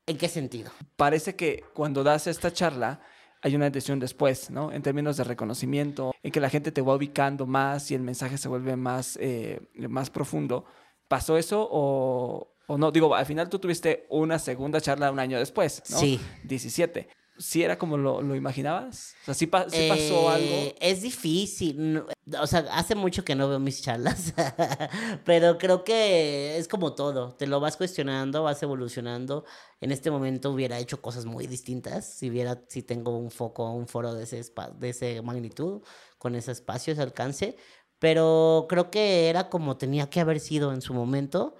¿En 0.05 0.17
qué 0.17 0.27
sentido? 0.27 0.69
Parece 0.97 1.37
que 1.37 1.63
cuando 1.73 2.03
das 2.03 2.27
esta 2.27 2.51
charla 2.51 2.99
hay 3.41 3.55
una 3.55 3.69
decisión 3.69 3.99
después, 3.99 4.49
¿no? 4.49 4.71
En 4.71 4.81
términos 4.81 5.17
de 5.17 5.23
reconocimiento, 5.23 6.13
en 6.23 6.31
que 6.31 6.39
la 6.39 6.49
gente 6.49 6.71
te 6.71 6.81
va 6.81 6.95
ubicando 6.95 7.45
más 7.45 7.89
y 7.91 7.95
el 7.95 8.01
mensaje 8.01 8.37
se 8.37 8.47
vuelve 8.47 8.75
más, 8.75 9.17
eh, 9.21 9.61
más 9.75 10.09
profundo. 10.09 10.65
¿Pasó 11.07 11.37
eso 11.37 11.67
o, 11.71 12.55
o 12.67 12.77
no? 12.77 12.91
Digo, 12.91 13.15
al 13.15 13.25
final 13.25 13.49
tú 13.49 13.59
tuviste 13.59 14.05
una 14.09 14.39
segunda 14.39 14.81
charla 14.81 15.11
un 15.11 15.19
año 15.19 15.39
después, 15.39 15.83
¿no? 15.89 15.97
Sí. 15.97 16.19
17. 16.43 17.07
¿Sí 17.41 17.63
era 17.63 17.77
como 17.77 17.97
lo, 17.97 18.21
lo 18.21 18.35
imaginabas? 18.35 19.15
O 19.21 19.25
sea, 19.25 19.33
¿sí, 19.33 19.47
pa- 19.47 19.69
sí 19.69 19.87
pasó 19.87 20.29
Eh, 20.29 20.33
algo? 20.33 20.75
Es 20.81 21.01
difícil. 21.01 22.03
o 22.39 22.47
sea, 22.47 22.59
hace 22.73 22.95
mucho 22.95 23.23
que 23.23 23.33
no 23.33 23.47
veo 23.47 23.59
mis 23.59 23.81
charlas. 23.81 24.33
pero 25.25 25.57
creo 25.57 25.83
que 25.85 26.57
es 26.57 26.67
como 26.67 26.93
todo. 26.95 27.33
Te 27.35 27.47
lo 27.47 27.59
vas 27.61 27.77
cuestionando, 27.77 28.43
vas 28.43 28.61
evolucionando. 28.61 29.45
En 29.81 29.91
este 29.91 30.11
momento 30.11 30.51
hubiera 30.51 30.77
hecho 30.79 31.01
cosas 31.01 31.25
muy 31.25 31.47
distintas. 31.47 32.13
Si 32.13 32.29
hubiera, 32.29 32.61
si 32.67 32.83
tengo 32.83 33.17
un 33.17 33.31
foco, 33.31 33.71
un 33.71 33.87
foro 33.87 34.13
de 34.13 34.23
ese, 34.25 34.43
de 34.77 34.89
ese 34.89 35.21
magnitud, 35.21 35.81
con 36.17 36.35
ese 36.35 36.51
espacio, 36.51 36.91
ese 36.93 37.01
alcance. 37.01 37.55
Pero 37.99 38.65
creo 38.69 38.91
que 38.91 39.29
era 39.29 39.49
como 39.49 39.77
tenía 39.77 40.09
que 40.09 40.19
haber 40.19 40.39
sido 40.41 40.73
en 40.73 40.81
su 40.81 40.93
momento. 40.93 41.55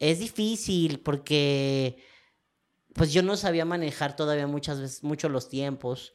Es 0.00 0.18
difícil 0.18 1.00
porque 1.00 2.02
pues 2.94 3.12
yo 3.12 3.22
no 3.22 3.36
sabía 3.36 3.64
manejar 3.64 4.16
todavía 4.16 4.46
muchas 4.46 4.80
veces, 4.80 5.02
mucho 5.04 5.28
los 5.28 5.48
tiempos. 5.48 6.14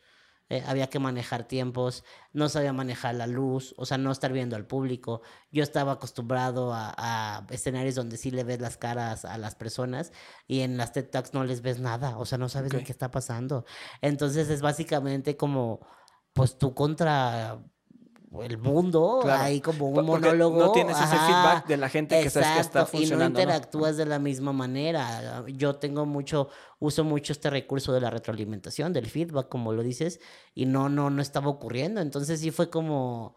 eh, 0.49 0.63
había 0.67 0.88
que 0.91 0.99
manejar 0.99 1.47
tiempos, 1.47 2.03
no 2.31 2.49
sabía 2.49 2.71
manejar 2.71 3.15
la 3.15 3.25
luz, 3.25 3.73
o 3.77 3.85
sea, 3.88 3.97
no 3.97 4.11
estar 4.11 4.31
viendo 4.31 4.55
al 4.55 4.67
público. 4.67 5.21
Yo 5.51 5.63
estaba 5.63 5.93
acostumbrado 5.93 6.71
a, 6.71 6.93
a 6.97 7.47
escenarios 7.49 7.95
donde 7.95 8.15
sí 8.17 8.29
le 8.29 8.43
ves 8.43 8.61
las 8.61 8.77
caras 8.77 9.25
a 9.25 9.39
las 9.39 9.55
personas 9.55 10.11
y 10.47 10.59
en 10.61 10.77
las 10.77 10.93
TED 10.93 11.09
Talks 11.09 11.33
no 11.33 11.43
les 11.45 11.61
ves 11.63 11.79
nada, 11.79 12.17
o 12.19 12.25
sea, 12.25 12.38
no 12.38 12.47
sabes 12.49 12.71
Ok. 12.71 12.75
ni 12.75 12.83
qué 12.83 12.91
está 12.91 13.09
pasando. 13.09 13.65
Entonces 14.01 14.49
es 14.49 14.61
básicamente 14.61 15.35
como, 15.35 15.79
pues 16.33 16.57
tú 16.59 16.75
contra 16.75 17.63
el 18.43 18.57
mundo, 18.57 19.19
Claro. 19.23 19.43
hay 19.43 19.61
como 19.61 19.88
un 19.88 19.95
porque 19.95 20.07
monólogo. 20.27 20.59
no 20.59 20.71
tienes 20.71 20.97
ese 20.97 21.15
feedback 21.15 21.67
de 21.67 21.77
la 21.77 21.89
gente 21.89 22.21
que 22.21 22.29
sabes 22.29 22.49
que 22.51 22.59
está 22.59 22.85
funcionando, 22.85 23.25
Y 23.39 23.43
¿no? 23.43 23.49
no 23.49 23.53
interactúas 23.53 23.97
de 23.97 24.05
la 24.05 24.19
misma 24.19 24.51
manera. 24.53 25.43
Yo 25.47 25.75
tengo 25.75 26.05
mucho, 26.05 26.49
uso 26.79 27.03
mucho 27.03 27.33
este 27.33 27.49
recurso 27.49 27.93
de 27.93 28.01
la 28.01 28.09
retroalimentación, 28.09 28.91
del 28.93 29.05
feedback, 29.07 29.47
como 29.49 29.73
lo 29.73 29.83
dices, 29.83 30.19
y 30.53 30.65
no, 30.65 30.89
no, 30.89 31.09
no 31.09 31.21
estaba 31.21 31.49
ocurriendo. 31.49 32.01
Entonces 32.01 32.39
sí 32.39 32.51
fue 32.51 32.69
como 32.69 33.35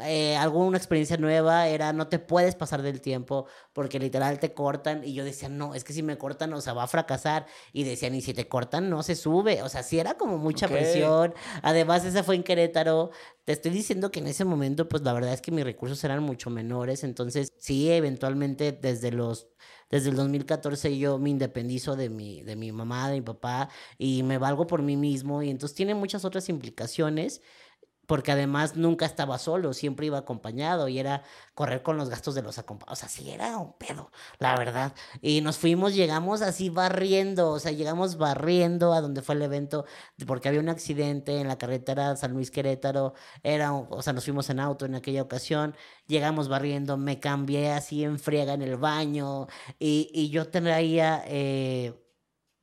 eh, 0.00 0.36
alguna 0.36 0.76
experiencia 0.78 1.16
nueva, 1.16 1.68
era 1.68 1.92
no 1.92 2.08
te 2.08 2.18
puedes 2.18 2.54
pasar 2.54 2.82
del 2.82 3.00
tiempo 3.00 3.46
porque 3.72 3.98
literal 3.98 4.38
te 4.38 4.52
cortan 4.54 5.02
y 5.04 5.14
yo 5.14 5.24
decía, 5.24 5.48
no, 5.48 5.74
es 5.74 5.84
que 5.84 5.92
si 5.92 6.02
me 6.02 6.18
cortan, 6.18 6.52
o 6.52 6.60
sea, 6.60 6.72
va 6.74 6.84
a 6.84 6.86
fracasar. 6.88 7.46
Y 7.72 7.84
decían, 7.84 8.14
y 8.14 8.20
si 8.22 8.34
te 8.34 8.48
cortan, 8.48 8.90
no 8.90 9.02
se 9.02 9.14
sube. 9.14 9.62
O 9.62 9.68
sea, 9.68 9.82
sí 9.82 9.98
era 9.98 10.14
como 10.16 10.38
mucha 10.38 10.66
Ok. 10.66 10.70
presión. 10.70 11.34
Además, 11.62 12.04
esa 12.04 12.22
fue 12.24 12.34
en 12.36 12.42
Querétaro. 12.42 13.10
Te 13.44 13.52
estoy 13.52 13.70
diciendo 13.70 14.10
que 14.10 14.20
en 14.20 14.26
ese 14.26 14.44
momento, 14.44 14.88
pues 14.88 15.02
la 15.02 15.12
verdad 15.12 15.32
es 15.32 15.40
que 15.40 15.50
mis 15.52 15.64
recursos 15.64 16.02
eran 16.04 16.22
mucho 16.22 16.50
menores. 16.50 17.04
Entonces, 17.04 17.52
sí, 17.58 17.90
eventualmente 17.90 18.72
desde 18.72 19.12
los 19.12 19.48
desde 19.90 20.10
el 20.10 20.16
2014 20.16 20.96
yo 20.98 21.18
me 21.18 21.30
independizo 21.30 21.96
de 21.96 22.10
mi, 22.10 22.42
de 22.42 22.56
mi 22.56 22.72
mamá, 22.72 23.08
de 23.08 23.16
mi 23.16 23.20
papá, 23.22 23.68
y 23.98 24.22
me 24.22 24.38
valgo 24.38 24.66
por 24.66 24.82
mí 24.82 24.96
mismo. 24.96 25.42
Y 25.42 25.50
entonces 25.50 25.76
tiene 25.76 25.94
muchas 25.94 26.24
otras 26.24 26.48
implicaciones. 26.48 27.40
Porque 28.06 28.32
además 28.32 28.76
nunca 28.76 29.06
estaba 29.06 29.38
solo, 29.38 29.72
siempre 29.72 30.06
iba 30.06 30.18
acompañado 30.18 30.88
y 30.88 30.98
era 30.98 31.22
correr 31.54 31.82
con 31.82 31.96
los 31.96 32.08
gastos 32.08 32.34
de 32.34 32.42
los 32.42 32.58
acompañados. 32.58 32.98
O 32.98 33.00
sea, 33.00 33.08
sí 33.08 33.30
era 33.30 33.58
un 33.58 33.72
pedo, 33.74 34.10
la 34.38 34.56
verdad. 34.56 34.94
Y 35.20 35.40
nos 35.40 35.58
fuimos, 35.58 35.94
llegamos 35.94 36.42
así 36.42 36.70
barriendo, 36.70 37.50
o 37.50 37.58
sea, 37.58 37.72
llegamos 37.72 38.16
barriendo 38.16 38.92
a 38.92 39.00
donde 39.00 39.22
fue 39.22 39.34
el 39.34 39.42
evento, 39.42 39.84
porque 40.26 40.48
había 40.48 40.60
un 40.60 40.68
accidente 40.68 41.40
en 41.40 41.48
la 41.48 41.58
carretera 41.58 42.16
San 42.16 42.32
Luis 42.32 42.50
Querétaro, 42.50 43.14
era, 43.42 43.72
o 43.72 44.02
sea, 44.02 44.12
nos 44.12 44.24
fuimos 44.24 44.48
en 44.50 44.60
auto 44.60 44.86
en 44.86 44.94
aquella 44.94 45.22
ocasión, 45.22 45.74
llegamos 46.06 46.48
barriendo, 46.48 46.96
me 46.96 47.20
cambié 47.20 47.72
así 47.72 48.04
en 48.04 48.18
friega 48.18 48.54
en 48.54 48.62
el 48.62 48.76
baño 48.76 49.48
y, 49.78 50.10
y 50.12 50.30
yo 50.30 50.48
traía... 50.48 51.22
Eh, 51.26 52.05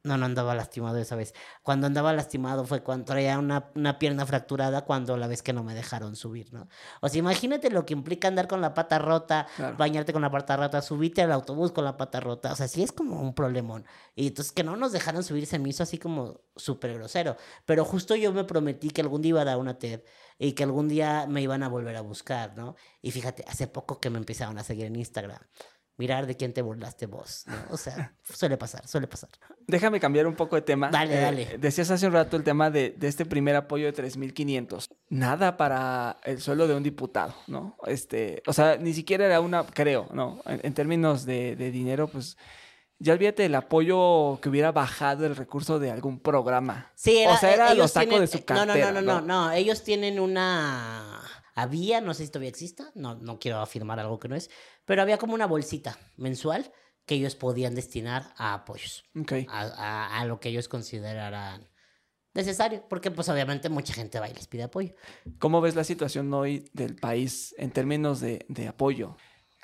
no, 0.03 0.17
no 0.17 0.25
andaba 0.25 0.53
lastimado 0.53 0.97
esa 0.97 1.15
vez. 1.15 1.33
Cuando 1.63 1.87
andaba 1.87 2.11
lastimado 2.11 2.65
fue 2.65 2.83
cuando 2.83 3.05
traía 3.05 3.39
una, 3.39 3.71
una, 3.73 3.99
pierna 3.99 4.25
fracturada 4.25 4.83
cuando 4.83 5.15
la 5.15 5.27
vez 5.27 5.41
que 5.41 5.53
no 5.53 5.63
me 5.63 5.73
dejaron 5.73 6.17
subir, 6.17 6.51
¿no? 6.53 6.67
O 7.01 7.07
sea, 7.07 7.19
imagínate 7.19 7.69
lo 7.69 7.85
que 7.85 7.93
implica 7.93 8.27
andar 8.27 8.49
con 8.49 8.59
la 8.59 8.73
pata 8.73 8.99
rota, 8.99 9.47
bañarte 9.77 10.11
con 10.11 10.21
la 10.21 10.29
pata 10.29 10.57
rota, 10.57 10.81
subirte 10.81 11.21
al 11.21 11.31
autobús 11.31 11.71
con 11.71 11.85
la 11.85 11.95
pata 11.95 12.19
rota. 12.19 12.51
O 12.51 12.55
sea, 12.55 12.67
sí 12.67 12.83
es 12.83 12.91
como 12.91 13.21
un 13.21 13.33
problemón. 13.33 13.85
Y 14.13 14.27
entonces 14.27 14.51
que 14.51 14.63
no 14.63 14.75
nos 14.75 14.91
dejaron 14.91 15.23
subir 15.23 15.45
se 15.45 15.57
me 15.57 15.69
hizo 15.69 15.83
así 15.83 15.97
como 15.97 16.41
súper 16.57 16.93
grosero. 16.95 17.37
Pero 17.65 17.85
justo 17.85 18.15
yo 18.15 18.33
me 18.33 18.43
prometí 18.43 18.89
que 18.89 19.01
algún 19.01 19.21
día 19.21 19.29
iba 19.29 19.41
a 19.41 19.45
dar 19.45 19.57
una 19.57 19.79
TED 19.79 20.01
y 20.37 20.51
que 20.51 20.63
algún 20.63 20.89
día 20.89 21.27
me 21.29 21.41
iban 21.41 21.63
a 21.63 21.69
volver 21.69 21.95
a 21.95 22.01
buscar, 22.01 22.57
¿no? 22.57 22.75
Y 23.01 23.11
fíjate, 23.11 23.45
hace 23.47 23.67
poco 23.67 24.01
que 24.01 24.09
me 24.09 24.17
empezaron 24.17 24.57
a 24.57 24.63
seguir 24.63 24.87
en 24.87 24.97
Instagram 24.97 25.39
mirar 25.97 26.25
de 26.25 26.35
quién 26.35 26.53
te 26.53 26.61
burlaste 26.61 27.05
vos. 27.05 27.43
¿no? 27.47 27.55
O 27.71 27.77
sea, 27.77 28.13
suele 28.23 28.57
pasar, 28.57 28.87
suele 28.87 29.07
pasar. 29.07 29.29
Déjame 29.67 29.99
cambiar 29.99 30.27
un 30.27 30.35
poco 30.35 30.55
de 30.55 30.61
tema. 30.63 30.89
Dale, 30.89 31.17
Eh, 31.17 31.21
dale. 31.21 31.57
Decías 31.59 31.89
hace 31.91 32.07
un 32.07 32.13
rato 32.13 32.35
el 32.37 32.43
tema 32.43 32.69
de, 32.71 32.91
de 32.97 33.07
este 33.07 33.25
primer 33.25 33.55
apoyo 33.55 33.85
de 33.85 33.93
3.500. 33.93 34.87
Nada 35.09 35.55
para 35.57 36.17
el 36.23 36.41
sueldo 36.41 36.67
de 36.67 36.75
un 36.75 36.83
diputado, 36.83 37.33
¿no? 37.47 37.77
Este, 37.85 38.41
o 38.47 38.53
sea, 38.53 38.77
ni 38.77 38.93
siquiera 38.93 39.25
era 39.25 39.39
una, 39.39 39.63
creo, 39.65 40.07
¿no? 40.13 40.41
En, 40.45 40.59
en 40.63 40.73
términos 40.73 41.25
de, 41.25 41.55
de 41.55 41.71
dinero, 41.71 42.07
pues 42.07 42.37
ya 42.99 43.13
olvídate 43.13 43.45
el 43.45 43.55
apoyo 43.55 44.39
que 44.41 44.47
hubiera 44.49 44.71
bajado 44.71 45.25
el 45.25 45.35
recurso 45.35 45.77
de 45.77 45.91
algún 45.91 46.19
programa. 46.19 46.91
Sí, 46.95 47.17
era, 47.17 47.33
o 47.33 47.37
sea, 47.37 47.53
era 47.53 47.65
ellos 47.67 47.77
lo 47.77 47.87
saco 47.89 48.05
tienen- 48.09 48.21
de 48.21 48.27
su 48.27 48.37
eh, 48.37 48.45
no, 48.47 48.55
no, 48.65 48.65
cartera. 48.67 48.91
no, 48.93 49.01
no, 49.01 49.21
no, 49.21 49.21
no, 49.21 49.51
ellos 49.51 49.83
tienen 49.83 50.19
una... 50.19 51.21
Había, 51.55 52.01
no 52.01 52.13
sé 52.13 52.25
si 52.25 52.31
todavía 52.31 52.49
exista, 52.49 52.91
no, 52.95 53.15
no 53.15 53.39
quiero 53.39 53.59
afirmar 53.59 53.99
algo 53.99 54.19
que 54.19 54.27
no 54.27 54.35
es, 54.35 54.49
pero 54.85 55.01
había 55.01 55.17
como 55.17 55.33
una 55.33 55.45
bolsita 55.47 55.97
mensual 56.17 56.71
que 57.05 57.15
ellos 57.15 57.35
podían 57.35 57.75
destinar 57.75 58.33
a 58.37 58.53
apoyos, 58.53 59.03
Ok. 59.19 59.33
a, 59.47 59.61
a- 59.61 60.19
a 60.19 60.25
lo 60.25 60.39
que 60.39 60.49
ellos 60.49 60.67
consideraran 60.67 61.69
necesario, 62.33 62.85
porque 62.89 63.11
pues 63.11 63.29
obviamente 63.29 63.69
mucha 63.69 63.93
gente 63.93 64.19
va 64.19 64.29
y 64.29 64.33
les 64.33 64.47
pide 64.47 64.63
apoyo. 64.63 64.93
¿Cómo 65.39 65.61
ves 65.61 65.75
la 65.75 65.83
situación 65.83 66.33
hoy 66.33 66.69
del 66.73 66.95
país 66.95 67.53
en 67.57 67.71
términos 67.71 68.19
de, 68.21 68.45
de 68.49 68.67
apoyo? 68.67 69.15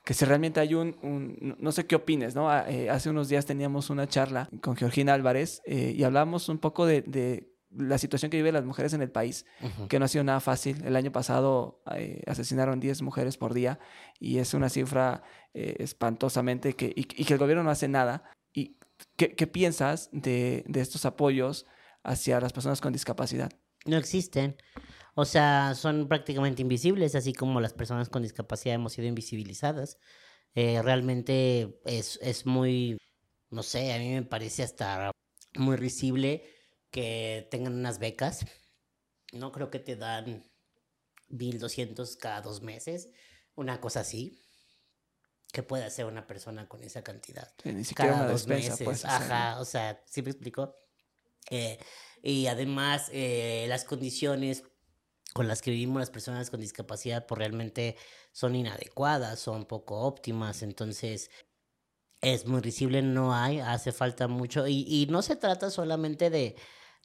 Que 0.05 0.13
si 0.13 0.25
realmente 0.25 0.59
hay 0.59 0.75
un, 0.75 0.97
un- 1.01 1.55
no 1.59 1.71
sé 1.71 1.85
qué 1.87 1.95
opines, 1.95 2.35
¿no? 2.35 2.49
Ah, 2.49 2.65
eh, 2.69 2.89
hace 2.89 3.09
unos 3.09 3.27
días 3.29 3.45
teníamos 3.45 3.89
una 3.89 4.07
charla 4.07 4.49
con 4.61 4.75
Georgina 4.75 5.13
Álvarez 5.13 5.61
eh, 5.65 5.93
y 5.95 6.03
hablábamos 6.03 6.49
un 6.49 6.59
poco 6.59 6.85
de, 6.85 7.01
de 7.01 7.48
la 7.71 7.97
situación 7.97 8.31
que 8.31 8.37
viven 8.37 8.53
las 8.53 8.65
mujeres 8.65 8.93
en 8.93 9.01
el 9.01 9.11
país, 9.11 9.45
Ujú. 9.61 9.87
que 9.87 9.99
no 9.99 10.05
ha 10.05 10.07
sido 10.07 10.23
nada 10.23 10.39
fácil. 10.39 10.83
El 10.85 10.95
año 10.95 11.11
pasado 11.11 11.81
eh, 11.95 12.23
asesinaron 12.27 12.79
10 12.79 13.01
mujeres 13.01 13.37
por 13.37 13.53
día 13.53 13.79
y 14.19 14.39
es 14.39 14.53
una 14.53 14.69
cifra 14.69 15.21
eh, 15.53 15.75
espantosamente 15.79 16.73
que, 16.75 16.87
y, 16.95 17.01
y 17.01 17.25
que 17.25 17.33
el 17.33 17.39
gobierno 17.39 17.63
no 17.63 17.69
hace 17.69 17.87
nada. 17.87 18.23
¿Y 18.53 18.77
qué, 19.17 19.35
qué 19.35 19.45
piensas 19.47 20.09
de, 20.11 20.63
de 20.67 20.81
estos 20.81 21.05
apoyos 21.05 21.65
hacia 22.03 22.39
las 22.39 22.53
personas 22.53 22.81
con 22.81 22.91
discapacidad? 22.93 23.51
No 23.85 23.97
existen. 23.97 24.57
O 25.15 25.25
sea, 25.25 25.73
son 25.75 26.07
prácticamente 26.07 26.61
invisibles, 26.61 27.13
así 27.15 27.33
como 27.33 27.61
las 27.61 27.73
personas 27.73 28.09
con 28.09 28.23
discapacidad 28.23 28.75
hemos 28.75 28.93
sido 28.93 29.07
invisibilizadas. 29.07 29.97
Eh, 30.55 30.81
realmente 30.81 31.79
es, 31.85 32.17
es 32.21 32.45
muy, 32.45 32.97
no 33.51 33.61
sé, 33.63 33.93
a 33.93 33.99
mí 33.99 34.09
me 34.13 34.23
parece 34.23 34.63
hasta 34.63 35.11
muy 35.55 35.75
risible 35.75 36.43
que 36.91 37.47
tengan 37.51 37.73
unas 37.73 37.99
becas. 37.99 38.45
No 39.31 39.51
creo 39.51 39.69
que 39.69 39.79
te 39.79 39.95
dan 39.95 40.43
1.200 41.29 42.17
cada 42.17 42.41
dos 42.41 42.61
meses, 42.61 43.09
una 43.55 43.79
cosa 43.79 44.01
así. 44.01 44.39
¿Qué 45.51 45.63
puede 45.63 45.83
hacer 45.83 46.05
una 46.05 46.27
persona 46.27 46.67
con 46.67 46.83
esa 46.83 47.03
cantidad? 47.03 47.51
Ni 47.63 47.83
siquiera 47.83 48.11
cada 48.11 48.23
una 48.23 48.31
dos 48.31 48.45
despensa, 48.45 48.71
meses. 48.71 48.85
pues. 48.85 49.05
Ajá, 49.05 49.59
o 49.59 49.65
sea, 49.65 50.03
¿sí 50.05 50.21
me 50.21 50.29
explico? 50.29 50.75
Eh, 51.49 51.79
y 52.21 52.47
además, 52.47 53.09
eh, 53.11 53.65
las 53.67 53.83
condiciones 53.83 54.63
con 55.33 55.47
las 55.47 55.61
que 55.61 55.71
vivimos 55.71 55.99
las 55.99 56.09
personas 56.09 56.49
con 56.49 56.59
discapacidad, 56.59 57.25
pues 57.25 57.37
realmente 57.37 57.95
son 58.31 58.55
inadecuadas, 58.55 59.39
son 59.39 59.65
poco 59.65 60.01
óptimas, 60.01 60.63
entonces 60.63 61.29
es 62.21 62.45
muy 62.45 62.61
risible, 62.61 63.01
no 63.01 63.33
hay, 63.33 63.59
hace 63.59 63.91
falta 63.91 64.27
mucho, 64.27 64.67
y, 64.67 64.85
y 64.87 65.05
no 65.07 65.21
se 65.21 65.35
trata 65.35 65.69
solamente 65.69 66.29
de, 66.29 66.55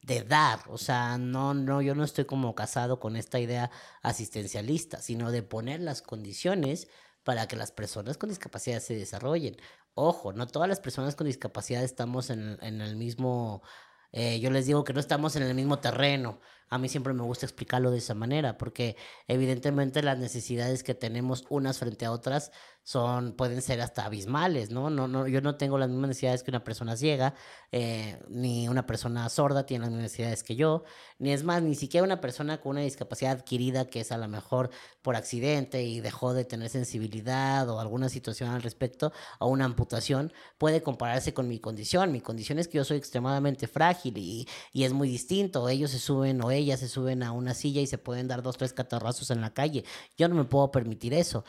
de 0.04 0.22
dar, 0.22 0.60
o 0.68 0.76
sea, 0.78 1.16
no, 1.18 1.54
no, 1.54 1.80
yo 1.80 1.94
no 1.94 2.04
estoy 2.04 2.26
como 2.26 2.54
casado 2.54 3.00
con 3.00 3.16
esta 3.16 3.40
idea 3.40 3.70
asistencialista, 4.02 5.00
sino 5.00 5.30
de 5.30 5.42
poner 5.42 5.80
las 5.80 6.02
condiciones 6.02 6.88
para 7.24 7.48
que 7.48 7.56
las 7.56 7.72
personas 7.72 8.18
con 8.18 8.28
discapacidad 8.28 8.80
se 8.80 8.96
desarrollen. 8.96 9.56
Ojo, 9.94 10.32
no 10.34 10.46
todas 10.46 10.68
las 10.68 10.80
personas 10.80 11.14
con 11.16 11.26
discapacidad 11.26 11.82
estamos 11.82 12.28
en, 12.30 12.58
en 12.60 12.82
el 12.82 12.96
mismo, 12.96 13.62
eh, 14.12 14.40
yo 14.40 14.50
les 14.50 14.66
digo 14.66 14.84
que 14.84 14.92
no 14.92 15.00
estamos 15.00 15.36
en 15.36 15.42
el 15.44 15.54
mismo 15.54 15.78
terreno. 15.78 16.40
A 16.68 16.78
mí 16.78 16.88
siempre 16.88 17.12
me 17.12 17.22
gusta 17.22 17.46
explicarlo 17.46 17.90
de 17.90 17.98
esa 17.98 18.14
manera, 18.14 18.58
porque 18.58 18.96
evidentemente 19.28 20.02
las 20.02 20.18
necesidades 20.18 20.82
que 20.82 20.94
tenemos 20.94 21.44
unas 21.48 21.78
frente 21.78 22.06
a 22.06 22.12
otras 22.12 22.50
son, 22.84 23.32
pueden 23.32 23.62
ser 23.62 23.80
hasta 23.80 24.04
abismales, 24.04 24.70
¿no? 24.70 24.90
No, 24.90 25.08
no, 25.08 25.26
yo 25.26 25.40
no 25.40 25.56
tengo 25.56 25.78
las 25.78 25.88
mismas 25.88 26.08
necesidades 26.08 26.42
que 26.42 26.50
una 26.50 26.64
persona 26.64 26.96
ciega, 26.96 27.34
eh, 27.72 28.22
ni 28.28 28.68
una 28.68 28.86
persona 28.86 29.28
sorda 29.30 29.64
tiene 29.64 29.82
las 29.82 29.90
mismas 29.90 30.02
necesidades 30.04 30.42
que 30.42 30.54
yo, 30.54 30.84
ni 31.18 31.32
es 31.32 31.44
más, 31.44 31.62
ni 31.62 31.74
siquiera 31.74 32.04
una 32.04 32.20
persona 32.20 32.60
con 32.60 32.72
una 32.72 32.82
discapacidad 32.82 33.32
adquirida 33.32 33.86
que 33.86 34.00
es 34.00 34.12
a 34.12 34.18
lo 34.18 34.28
mejor 34.28 34.70
por 35.00 35.16
accidente 35.16 35.82
y 35.82 36.00
dejó 36.00 36.34
de 36.34 36.44
tener 36.44 36.68
sensibilidad 36.68 37.68
o 37.70 37.80
alguna 37.80 38.10
situación 38.10 38.50
al 38.50 38.62
respecto, 38.62 39.12
o 39.38 39.48
una 39.48 39.64
amputación, 39.64 40.32
puede 40.58 40.82
compararse 40.82 41.32
con 41.32 41.48
mi 41.48 41.58
condición. 41.60 42.12
Mi 42.12 42.20
condición 42.20 42.58
es 42.58 42.68
que 42.68 42.78
yo 42.78 42.84
soy 42.84 42.98
extremadamente 42.98 43.66
frágil 43.66 44.18
y, 44.18 44.46
y 44.72 44.84
es 44.84 44.92
muy 44.92 45.08
distinto. 45.08 45.68
Ellos 45.70 45.90
se 45.90 45.98
suben 45.98 46.42
o 46.42 46.50
ellas 46.56 46.80
se 46.80 46.88
suben 46.88 47.22
a 47.22 47.32
una 47.32 47.54
silla 47.54 47.80
y 47.80 47.86
se 47.86 47.98
pueden 47.98 48.28
dar 48.28 48.42
dos, 48.42 48.56
tres 48.56 48.72
catarrazos 48.72 49.30
en 49.30 49.40
la 49.40 49.52
calle. 49.52 49.84
Yo 50.16 50.28
no 50.28 50.34
me 50.34 50.44
puedo 50.44 50.70
permitir 50.70 51.14
eso. 51.14 51.44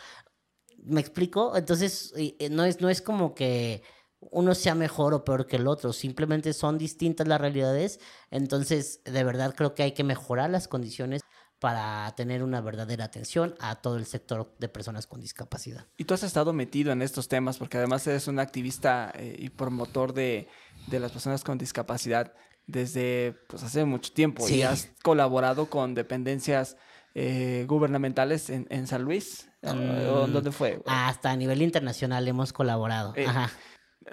¿Me 0.84 1.02
explico? 1.02 1.56
Entonces, 1.56 2.14
y 2.18 2.38
no 2.52 2.64
es, 2.64 2.82
no 2.82 2.90
es 2.90 3.02
como 3.02 3.34
que 3.34 3.84
uno 4.20 4.56
sea 4.56 4.76
mejor 4.76 5.14
o 5.14 5.24
peor 5.24 5.48
que 5.48 5.58
el 5.58 5.68
otro, 5.68 5.94
simplemente 5.94 6.54
son 6.54 6.78
distintas 6.78 7.28
las 7.28 7.42
realidades. 7.42 8.00
Entonces, 8.32 9.02
de 9.04 9.24
verdad 9.24 9.54
creo 9.56 9.76
que 9.76 9.84
hay 9.84 9.92
que 9.94 10.04
mejorar 10.04 10.50
las 10.50 10.68
condiciones 10.68 11.22
para 11.60 12.14
tener 12.16 12.44
una 12.44 12.62
verdadera 12.62 13.06
atención 13.06 13.56
a 13.60 13.76
todo 13.76 13.98
el 13.98 14.06
sector 14.06 14.54
de 14.60 14.68
personas 14.68 15.08
con 15.08 15.22
discapacidad. 15.22 15.88
Y 15.98 16.04
tú 16.04 16.14
has 16.14 16.24
estado 16.24 16.54
metido 16.54 16.92
en 16.92 17.02
estos 17.02 17.28
temas 17.28 17.58
porque 17.58 17.78
además 17.78 18.06
eres 18.08 18.28
un 18.28 18.40
activista 18.40 19.12
eh, 19.16 19.36
y 19.40 19.50
promotor 19.50 20.14
de, 20.14 20.48
de 20.88 21.00
las 21.00 21.12
personas 21.12 21.44
con 21.44 21.58
discapacidad 21.58 22.34
desde 22.68 23.36
pues, 23.48 23.64
hace 23.64 23.86
mucho 23.86 24.12
tiempo 24.14 24.46
Sí. 24.46 24.56
y 24.58 24.62
has 24.64 24.90
colaborado 25.04 25.70
con 25.70 25.94
dependencias 25.94 26.78
eh, 27.14 27.66
gubernamentales 27.68 28.50
en, 28.50 28.68
en 28.70 28.88
San 28.88 29.04
Luis. 29.04 29.50
¿O 29.64 29.74
Mm, 29.74 30.32
¿Dónde 30.34 30.52
fue? 30.52 30.82
Hasta 30.86 31.32
a 31.32 31.36
nivel 31.38 31.62
internacional 31.62 32.28
hemos 32.28 32.52
colaborado. 32.54 33.14
Eh, 33.16 33.26
Ajá. 33.26 33.50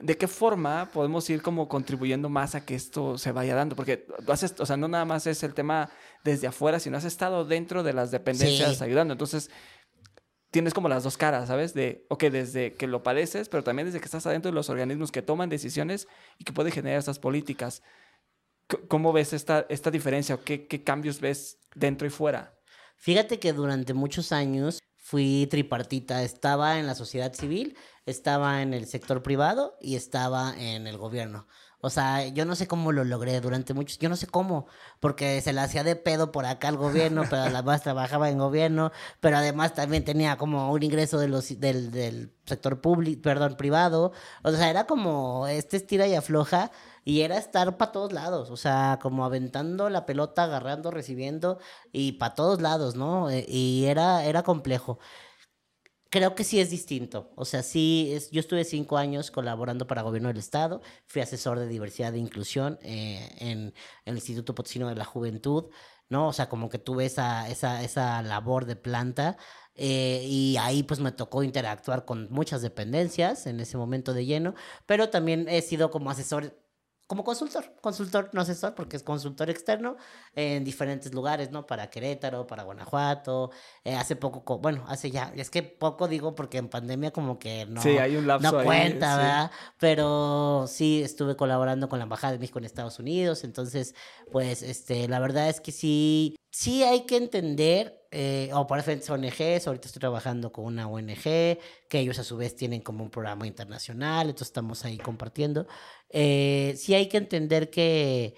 ¿De 0.01 0.17
qué 0.17 0.27
forma 0.27 0.89
podemos 0.93 1.29
ir 1.29 1.43
como 1.43 1.69
contribuyendo 1.69 2.31
más 2.31 2.55
a 2.55 2.65
que 2.65 2.75
esto 2.75 3.19
se 3.19 3.31
vaya 3.33 3.55
dando? 3.55 3.77
Porque 3.77 3.99
tú 4.25 4.33
haces, 4.33 4.55
o 4.59 4.65
sea, 4.65 4.79
no 4.79 4.89
nada 4.89 5.05
más 5.05 5.27
es 5.27 5.43
el 5.43 5.53
tema 5.53 5.91
desde 6.25 6.47
afuera, 6.47 6.81
sino 6.81 6.97
has 6.97 7.05
estado 7.05 7.45
dentro 7.45 7.83
de 7.83 7.93
las 7.93 8.11
dependencias 8.11 8.79
Sí. 8.79 8.85
ayudando. 8.85 9.13
Entonces, 9.13 9.51
tienes 10.51 10.73
como 10.73 10.89
las 10.89 11.03
dos 11.05 11.17
caras, 11.19 11.49
¿sabes? 11.49 11.75
De, 11.75 12.07
ok, 12.09 12.25
desde 12.25 12.73
que 12.75 12.87
lo 12.87 13.03
padeces, 13.03 13.49
pero 13.49 13.65
también 13.65 13.87
desde 13.87 13.99
que 14.01 14.05
estás 14.07 14.27
adentro 14.27 14.51
de 14.51 14.55
los 14.55 14.71
organismos 14.71 15.11
que 15.13 15.23
toman 15.23 15.49
decisiones 15.51 16.09
y 16.39 16.45
que 16.45 16.53
pueden 16.53 16.73
generar 16.73 16.99
estas 16.99 17.19
políticas. 17.19 17.83
¿Cómo 18.89 19.13
ves 19.13 19.33
esta, 19.33 19.67
esta 19.69 19.91
diferencia 19.91 20.35
o 20.35 20.43
qué, 20.43 20.67
qué 20.67 20.85
cambios 20.85 21.21
ves 21.21 21.59
dentro 21.75 22.07
y 22.07 22.11
fuera? 22.11 22.59
Fíjate 22.97 23.39
que 23.39 23.53
durante 23.53 23.95
muchos 23.95 24.33
años 24.33 24.81
fui 24.97 25.47
tripartita. 25.51 26.23
Estaba 26.23 26.79
en 26.79 26.87
la 26.87 26.95
sociedad 26.95 27.35
civil, 27.35 27.77
estaba 28.07 28.63
en 28.63 28.73
el 28.73 28.87
sector 28.87 29.23
privado 29.23 29.77
y 29.81 29.97
estaba 29.97 30.55
en 30.57 30.87
el 30.87 30.97
gobierno. 30.97 31.47
O 31.85 31.91
sea, 31.91 32.29
yo 32.29 32.45
no 32.45 32.55
sé 32.55 32.69
cómo 32.69 32.93
lo 32.93 33.03
logré 33.03 33.41
durante 33.41 33.75
muchos, 33.75 33.99
yo 33.99 34.09
no 34.09 34.15
sé 34.15 34.29
cómo, 34.29 34.67
porque 35.01 35.41
se 35.41 35.53
le 35.53 35.61
hacía 35.61 35.83
de 35.83 35.97
pedo 35.97 36.31
por 36.31 36.47
acá 36.47 36.69
al 36.69 36.77
gobierno, 36.77 37.25
pero 37.29 37.43
además 37.43 37.83
trabajaba 37.83 38.31
en 38.31 38.39
gobierno, 38.39 38.93
pero 39.19 39.37
además 39.37 39.75
también 39.75 40.05
tenía 40.05 40.37
como 40.37 40.71
un 40.71 40.83
ingreso 40.85 41.19
de 41.19 41.27
los, 41.27 41.59
del, 41.59 41.91
del 41.91 42.33
sector 42.47 42.81
público, 42.81 43.23
perdón, 43.23 43.57
privado. 43.57 44.13
O 44.45 44.53
sea, 44.53 44.71
era 44.71 44.87
como 44.87 45.49
este 45.49 45.77
estira 45.77 46.07
y 46.07 46.15
afloja 46.15 46.71
y 47.05 47.23
era 47.23 47.39
estar 47.39 47.77
para 47.77 47.93
todos 47.93 48.13
lados, 48.13 48.51
o 48.51 48.57
sea, 48.57 48.99
como 49.03 49.25
aventando 49.25 49.91
la 49.91 50.07
pelota, 50.07 50.45
agarrando, 50.45 50.91
recibiendo 50.91 51.59
y 51.93 52.13
para 52.13 52.35
todos 52.35 52.61
lados, 52.61 52.97
¿no? 52.97 53.31
Eh, 53.31 53.45
y 53.49 53.85
era, 53.87 54.25
era 54.25 54.43
complejo 54.43 54.99
creo 56.13 56.35
que 56.35 56.45
sí 56.45 56.61
es 56.61 56.71
distinto. 56.71 57.33
O 57.37 57.47
sea, 57.47 57.63
sí, 57.63 58.11
es, 58.13 58.31
yo 58.31 58.41
estuve 58.41 58.65
cinco 58.65 58.99
años 58.99 59.31
colaborando 59.31 59.87
para 59.87 60.03
gobierno 60.03 60.29
del 60.29 60.37
Estado, 60.39 60.83
fui 61.07 61.23
asesor 61.23 61.59
de 61.59 61.67
diversidad 61.69 62.15
e 62.15 62.19
inclusión 62.19 62.79
eh, 62.83 63.31
en, 63.39 63.75
el 64.05 64.15
Instituto 64.17 64.55
Potosino 64.55 64.89
de 64.89 64.95
la 64.95 65.07
Juventud, 65.07 65.71
¿no? 66.11 66.29
O 66.29 66.33
sea, 66.35 66.51
como 66.51 66.69
que 66.69 66.79
tuve 66.79 67.07
esa, 67.07 67.49
esa, 67.49 67.83
esa 67.83 68.21
labor 68.23 68.67
de 68.67 68.77
planta. 68.77 69.39
Eh, 69.75 70.23
y 70.27 70.57
ahí 70.59 70.83
pues 70.83 71.01
me 71.01 71.13
tocó 71.13 71.43
interactuar 71.43 72.05
con 72.05 72.31
muchas 72.31 72.61
dependencias 72.61 73.47
en 73.47 73.59
ese 73.61 73.79
momento 73.79 74.13
de 74.13 74.27
lleno, 74.27 74.55
pero 74.85 75.09
también 75.09 75.49
he 75.49 75.63
sido 75.63 75.91
como 75.91 76.11
asesor 76.11 76.62
como 77.13 77.25
consultor, 77.25 77.75
consultor, 77.83 78.31
no 78.33 78.41
asesor, 78.41 78.75
porque 78.75 78.97
es 78.97 79.03
consultor 79.03 79.51
externo 79.51 79.99
en 80.35 80.65
diferentes 80.65 81.13
lugares, 81.13 81.51
¿no? 81.51 81.67
Para 81.67 81.91
Querétaro, 81.91 82.47
para 82.47 82.63
Guanajuato, 82.63 83.51
eh, 83.85 83.95
hace 83.95 84.17
poco, 84.17 84.61
bueno, 84.61 84.83
hace 84.89 85.11
ya, 85.11 85.31
es 85.37 85.51
que 85.51 85.63
poco 85.63 86.09
digo 86.09 86.35
porque 86.35 86.57
en 86.57 86.71
pandemia 86.71 87.11
como 87.11 87.39
que 87.39 87.67
no, 87.67 87.83
sí, 87.83 87.99
hay 87.99 88.17
un 88.17 88.27
lapso 88.27 88.51
no 88.51 88.65
cuenta, 88.65 89.19
¿verdad? 89.19 89.51
Pero 89.79 90.65
sí 90.67 91.03
estuve 91.03 91.37
colaborando 91.37 91.91
con 91.91 91.99
la 91.99 92.05
Embajada 92.05 92.33
de 92.33 92.39
México 92.39 92.59
en 92.59 92.65
Estados 92.65 92.99
Unidos, 92.99 93.45
entonces, 93.45 93.95
pues, 94.31 94.63
este, 94.63 95.07
la 95.07 95.19
verdad 95.19 95.51
es 95.51 95.61
que 95.61 95.71
sí, 95.71 96.35
sí 96.53 96.85
hay 96.85 97.07
que 97.07 97.17
entender 97.17 98.07
eh, 98.13 98.51
o 98.53 98.67
por 98.67 98.77
diferentes 98.79 99.09
ONGs, 99.09 99.67
ahorita 99.67 99.87
estoy 99.87 100.01
trabajando 100.01 100.53
con 100.53 100.67
una 100.67 100.87
ONG, 100.87 101.23
que 101.89 101.99
ellos 101.99 102.19
a 102.19 102.25
su 102.25 102.37
vez 102.37 102.55
tienen 102.55 102.83
como 102.83 103.03
un 103.03 103.11
programa 103.11 103.47
internacional, 103.47 104.27
entonces 104.29 104.49
estamos 104.49 104.85
ahí 104.85 104.99
compartiendo. 104.99 105.67
Eh, 106.11 106.75
sí 106.77 106.95
hay 106.95 107.09
que 107.09 107.17
entender 107.17 107.71
que, 107.71 108.35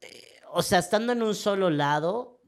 eh, 0.00 0.40
o 0.52 0.62
sea, 0.62 0.78
estando 0.80 1.12
en 1.12 1.22
un 1.22 1.34
solo 1.34 1.70
lado, 1.70 2.42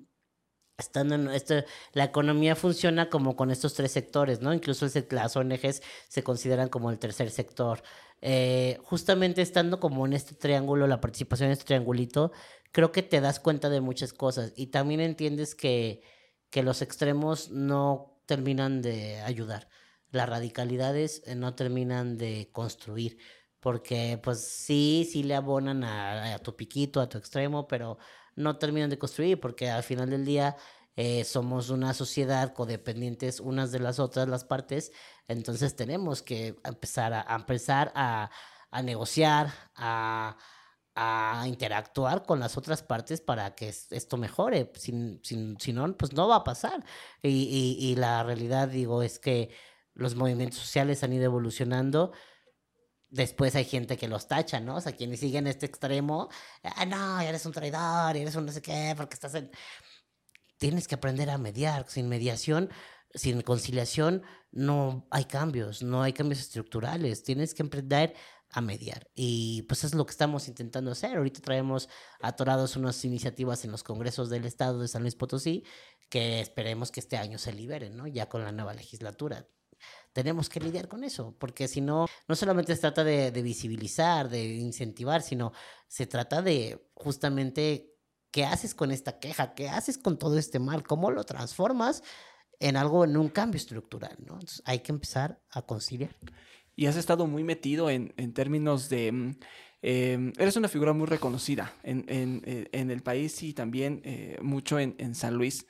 estando 0.79 1.15
en 1.15 1.31
esto, 1.31 1.55
la 1.93 2.05
economía 2.05 2.55
funciona 2.57 3.09
como 3.09 3.37
con 3.37 3.51
estos 3.51 3.73
tres 3.75 3.93
sectores, 3.93 4.41
¿no? 4.43 4.53
Incluso 4.53 4.87
las 5.11 5.37
ONGs 5.37 5.83
se 6.09 6.23
consideran 6.23 6.69
como 6.69 6.91
el 6.91 6.99
tercer 6.99 7.31
sector. 7.31 7.83
Eh, 8.23 8.79
justamente 8.83 9.43
estando 9.43 9.79
como 9.81 10.07
en 10.07 10.13
este 10.15 10.35
triángulo, 10.35 10.87
la 10.87 11.01
participación 11.01 11.49
en 11.49 11.53
este 11.53 11.65
triangulito, 11.65 12.33
creo 12.77 12.93
que 12.93 13.03
te 13.03 13.23
das 13.23 13.41
cuenta 13.41 13.71
de 13.71 13.81
muchas 13.81 14.13
cosas 14.13 14.53
y 14.55 14.67
también 14.67 15.01
entiendes 15.01 15.55
que, 15.55 16.03
que 16.51 16.63
los 16.63 16.83
extremos 16.83 17.51
no 17.51 18.21
terminan 18.27 18.83
de 18.83 19.23
ayudar. 19.23 19.71
Las 20.11 20.29
radicalidades 20.29 21.23
eh, 21.25 21.37
no 21.37 21.55
terminan 21.55 22.19
de 22.19 22.51
construir, 22.53 23.17
porque 23.61 24.21
pues 24.23 24.47
sí, 24.47 25.09
sí 25.11 25.23
le 25.23 25.35
abonan 25.35 25.85
a, 25.85 26.39
tu 26.41 26.55
piquito, 26.55 27.01
a 27.01 27.09
tu 27.09 27.17
extremo, 27.17 27.67
pero 27.67 27.97
no 28.35 28.59
terminan 28.59 28.91
de 28.91 28.99
construir, 28.99 29.41
porque 29.41 29.71
al 29.71 29.83
final 29.83 30.11
del 30.11 30.27
día 30.27 30.59
eh, 30.97 31.25
somos 31.25 31.71
una 31.71 31.95
sociedad 31.95 32.53
codependientes 32.53 33.41
unas 33.41 33.73
de 33.73 33.79
las 33.79 33.99
otras, 33.99 34.29
las 34.29 34.45
partes, 34.45 34.93
entonces 35.29 35.77
tenemos 35.77 36.21
que 36.21 36.57
empezar 36.63 37.15
a, 37.15 37.37
empezar 37.37 37.91
a, 37.95 38.31
a 38.71 38.83
negociar, 38.83 39.51
a 39.77 40.37
a 40.97 41.45
interactuar 41.47 42.25
con 42.25 42.41
las 42.41 42.57
otras 42.57 42.83
partes 42.83 43.21
para 43.21 43.55
que 43.55 43.69
esto 43.69 44.17
mejore. 44.17 44.73
Si, 44.77 45.21
si, 45.23 45.73
no, 45.73 45.97
pues 45.97 46.15
no 46.15 46.27
va 46.27 46.37
a 46.37 46.45
pasar. 46.45 46.85
Y, 47.23 47.77
y, 47.79 47.97
la 47.97 48.23
realidad, 48.23 48.69
digo, 48.69 49.03
es 49.03 49.19
que 49.19 49.51
los 49.93 50.15
movimientos 50.15 50.59
sociales 50.59 51.05
han 51.05 51.13
ido 51.13 51.27
evolucionando. 51.27 52.13
Después 53.11 53.55
hay 53.57 53.67
gente 53.67 53.99
que 53.99 54.09
los 54.09 54.27
tacha, 54.27 54.59
¿no? 54.59 54.77
O 54.77 54.81
sea, 54.81 54.93
quienes 54.93 55.21
siguen 55.21 55.47
este 55.47 55.67
extremo, 55.67 56.31
ah, 56.63 56.87
no, 56.87 57.21
eres 57.21 57.45
un 57.45 57.53
traidor, 57.53 58.17
eres 58.17 58.35
un 58.35 58.47
no 58.47 58.53
sé 58.53 58.63
qué, 58.63 58.95
porque 58.97 59.15
estás 59.15 59.35
en... 59.35 59.51
Tienes 60.57 60.89
que 60.89 60.95
aprender 60.95 61.29
a 61.29 61.37
mediar. 61.37 61.85
Sin 61.89 62.09
mediación, 62.09 62.71
sin 63.15 63.43
conciliación, 63.43 64.23
no 64.51 65.07
hay 65.11 65.27
cambios, 65.27 65.83
no 65.83 66.03
hay 66.03 66.15
cambios 66.15 66.41
estructurales. 66.41 67.23
Tienes 67.23 67.53
que 67.53 67.63
aprender 67.63 68.15
a 68.51 68.61
mediar. 68.61 69.11
Y 69.15 69.63
pues 69.63 69.85
es 69.85 69.95
lo 69.95 70.07
que 70.07 70.13
estamos 70.13 70.49
intentando 70.49 70.91
hacer. 70.93 71.17
Ahorita 71.17 71.41
traemos 71.41 71.89
atorados 72.21 72.77
unas 72.77 73.05
iniciativas 73.05 73.65
en 73.65 73.73
los 73.73 73.83
congresos 73.83 74.31
del 74.31 74.45
estado 74.45 74.81
de 74.81 74.89
San 74.89 75.03
Luis 75.03 75.15
Potosí 75.15 75.65
que 76.09 76.41
esperemos 76.41 76.91
que 76.91 77.01
este 77.01 77.17
año 77.17 77.39
se 77.39 77.53
liberen, 77.53 77.97
¿no? 77.97 78.07
Ya 78.07 78.29
con 78.29 78.45
la 78.45 78.53
nueva 78.53 78.75
legislatura. 78.75 79.49
Tenemos 80.13 80.49
que 80.49 80.61
lidiar 80.61 80.89
con 80.89 81.05
eso, 81.05 81.37
porque 81.39 81.69
si 81.69 81.81
no, 81.81 82.07
no 82.29 82.37
solamente 82.37 82.75
se 82.75 82.81
trata 82.81 83.05
de, 83.05 83.31
de 83.31 83.43
visibilizar, 83.43 84.29
de 84.29 84.45
incentivar, 84.55 85.23
sino 85.23 85.53
se 85.89 86.07
trata 86.07 86.41
de 86.41 86.91
justamente 86.95 87.95
qué 88.31 88.45
haces 88.45 88.75
con 88.75 88.91
esta 88.91 89.19
queja, 89.19 89.55
qué 89.55 89.69
haces 89.69 89.99
con 89.99 90.19
todo 90.19 90.39
este 90.39 90.59
mal, 90.59 90.83
cómo 90.85 91.11
lo 91.11 91.25
transformas 91.25 92.03
en 92.59 92.77
algo, 92.77 93.05
en 93.05 93.17
un 93.17 93.29
cambio 93.29 93.59
estructural, 93.59 94.17
¿no? 94.21 94.35
Entonces 94.35 94.63
hay 94.65 94.79
que 94.81 94.93
empezar 94.93 95.43
a 95.51 95.63
conciliar 95.63 96.17
y 96.77 96.87
has 96.87 96.97
estado 96.97 97.27
muy 97.27 97.43
metido 97.43 97.91
en, 97.91 98.13
en 98.17 98.33
términos 98.33 98.89
de... 98.89 99.11
Mm, 99.11 99.37
em, 99.83 100.33
eres 100.39 100.57
una 100.57 100.69
figura 100.69 100.93
muy 100.93 101.07
reconocida 101.07 101.73
en, 101.83 102.05
en, 102.09 102.43
eh, 102.45 102.69
en 102.73 102.91
el 102.91 103.03
país 103.03 103.43
y 103.43 103.55
también 103.55 104.03
eh, 104.05 104.39
mucho 104.43 104.79
en, 104.79 105.15
San 105.15 105.35
Luis, 105.35 105.67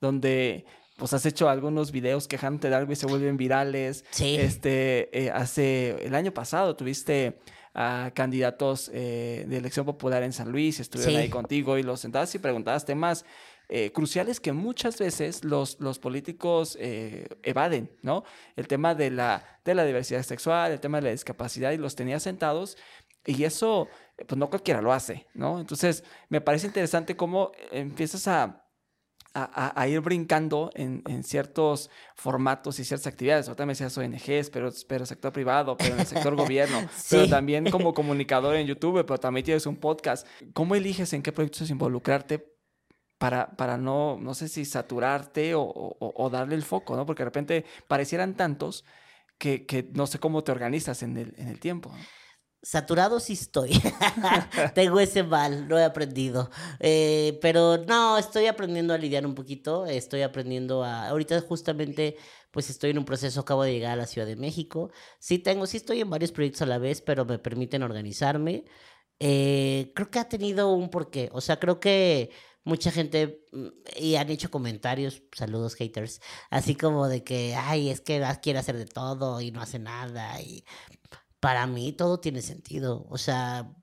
donde 0.00 0.66
pues 0.96 1.14
has 1.14 1.24
hecho 1.24 1.48
algunos 1.48 1.92
videos 1.92 2.28
quejándote 2.28 2.68
de 2.68 2.74
algo 2.74 2.92
y 2.92 2.96
se 2.96 3.06
vuelven 3.06 3.38
virales. 3.38 4.04
Sí. 4.10 4.36
Este, 4.36 5.08
eh, 5.18 5.30
hace 5.30 6.04
el 6.04 6.14
año 6.14 6.32
pasado 6.32 6.76
tuviste 6.76 7.38
a 7.72 8.10
candidatos 8.14 8.90
de 8.90 9.56
elección 9.56 9.86
popular 9.86 10.24
en 10.24 10.32
San 10.32 10.50
Luis, 10.50 10.80
estuvieron 10.80 11.16
ahí 11.16 11.30
contigo 11.30 11.78
y 11.78 11.84
los 11.84 12.00
sentabas 12.00 12.34
y 12.34 12.40
preguntabas 12.40 12.84
temas 12.84 13.24
eh, 13.72 13.92
cruciales 13.92 14.40
que 14.40 14.52
muchas 14.52 14.98
veces 14.98 15.44
los, 15.44 15.78
los 15.78 16.00
políticos 16.00 16.76
eh, 16.80 17.28
evaden, 17.44 17.88
¿no? 18.02 18.24
El 18.56 18.66
tema 18.66 18.96
de 18.96 19.10
la, 19.12 19.60
de 19.64 19.76
la 19.76 19.84
diversidad 19.84 20.24
sexual, 20.24 20.72
el 20.72 20.80
tema 20.80 20.98
de 20.98 21.04
la 21.04 21.10
discapacidad, 21.12 21.70
y 21.70 21.76
los 21.76 21.94
tenía 21.94 22.18
sentados, 22.18 22.76
y 23.24 23.44
eso, 23.44 23.86
pues 24.26 24.36
no 24.36 24.50
cualquiera 24.50 24.82
lo 24.82 24.92
hace, 24.92 25.28
¿no? 25.34 25.60
Entonces, 25.60 26.02
me 26.28 26.40
parece 26.40 26.66
interesante 26.66 27.16
cómo 27.16 27.52
empiezas 27.70 28.26
a, 28.26 28.66
a, 29.34 29.86
ir 29.86 30.00
brincando 30.00 30.72
en, 30.74 31.04
en, 31.06 31.22
ciertos 31.22 31.90
formatos 32.16 32.80
y 32.80 32.84
ciertas 32.84 33.06
actividades. 33.06 33.46
Ahorita 33.46 33.66
me 33.66 33.72
decías 33.72 33.96
ONGs, 33.96 34.50
pero, 34.50 34.70
pero 34.88 35.06
sector 35.06 35.32
privado, 35.32 35.76
pero 35.76 35.94
en 35.94 36.00
el 36.00 36.06
sector 36.06 36.34
gobierno, 36.36 36.80
pero 37.08 37.28
también 37.28 37.70
como 37.70 37.94
comunicador 37.94 38.56
en 38.56 38.66
YouTube, 38.66 39.04
pero 39.06 39.18
también 39.18 39.44
tienes 39.44 39.66
un 39.66 39.76
podcast. 39.76 40.26
¿Cómo 40.52 40.74
eliges 40.74 41.12
en 41.12 41.22
qué 41.22 41.30
proyectos 41.30 41.70
involucrarte 41.70 42.49
para, 43.20 43.50
para 43.54 43.76
no, 43.76 44.16
no 44.18 44.32
sé 44.32 44.48
si 44.48 44.64
saturarte 44.64 45.54
o, 45.54 45.62
o, 45.62 46.30
darle 46.30 46.54
el 46.54 46.62
foco, 46.62 46.96
¿no? 46.96 47.04
Porque 47.04 47.20
de 47.20 47.26
repente 47.26 47.64
parecieran 47.86 48.34
tantos 48.34 48.86
que, 49.36 49.66
que 49.66 49.90
no 49.92 50.06
sé 50.06 50.18
cómo 50.18 50.42
te 50.42 50.52
organizas 50.52 51.02
en 51.02 51.18
el, 51.18 51.34
en 51.36 51.48
el 51.48 51.60
tiempo. 51.60 51.92
Saturado 52.62 53.20
sí 53.20 53.34
estoy. 53.34 53.72
Tengo 54.74 55.00
ese 55.00 55.22
mal, 55.22 55.68
lo 55.68 55.78
he 55.78 55.84
aprendido. 55.84 56.50
Eh, 56.78 57.38
pero 57.42 57.84
no, 57.86 58.16
estoy 58.16 58.46
aprendiendo 58.46 58.94
a 58.94 58.98
lidiar 58.98 59.26
un 59.26 59.34
poquito. 59.34 59.84
Estoy 59.84 60.22
aprendiendo 60.22 60.82
a. 60.82 61.08
Ahorita 61.08 61.38
justamente, 61.42 62.16
pues 62.50 62.70
estoy 62.70 62.90
en 62.90 62.98
un 62.98 63.04
proceso, 63.04 63.40
acabo 63.40 63.64
de 63.64 63.72
llegar 63.74 63.92
a 63.92 63.96
la 63.96 64.06
Ciudad 64.06 64.26
de 64.26 64.36
México. 64.36 64.90
Sí 65.18 65.38
tengo, 65.38 65.66
sí 65.66 65.76
estoy 65.76 66.00
en 66.00 66.08
varios 66.08 66.32
proyectos 66.32 66.62
a 66.62 66.66
la 66.66 66.78
vez, 66.78 67.02
pero 67.02 67.26
me 67.26 67.38
permiten 67.38 67.82
organizarme. 67.82 68.64
Eh, 69.18 69.92
creo 69.94 70.10
que 70.10 70.18
ha 70.18 70.28
tenido 70.28 70.72
un 70.72 70.88
porqué. 70.88 71.28
O 71.32 71.42
sea, 71.42 71.58
creo 71.60 71.80
que 71.80 72.30
mucha 72.70 72.90
gente 72.92 73.44
mm, 73.52 73.68
y 73.98 74.16
han 74.16 74.30
hecho 74.30 74.50
comentarios, 74.50 75.22
saludos 75.32 75.74
haters, 75.74 76.20
así 76.50 76.74
como 76.76 77.08
de 77.08 77.24
que, 77.24 77.54
ay, 77.56 77.90
es 77.90 78.00
que 78.00 78.24
quiere 78.42 78.60
hacer 78.60 78.76
de 78.78 78.86
todo 78.86 79.40
y 79.40 79.50
no 79.50 79.60
hace 79.60 79.78
nada. 79.78 80.40
Y 80.40 80.64
para 81.40 81.66
mí 81.66 81.92
todo 81.92 82.20
tiene 82.20 82.42
sentido. 82.42 83.06
O 83.10 83.18
sea, 83.18 83.74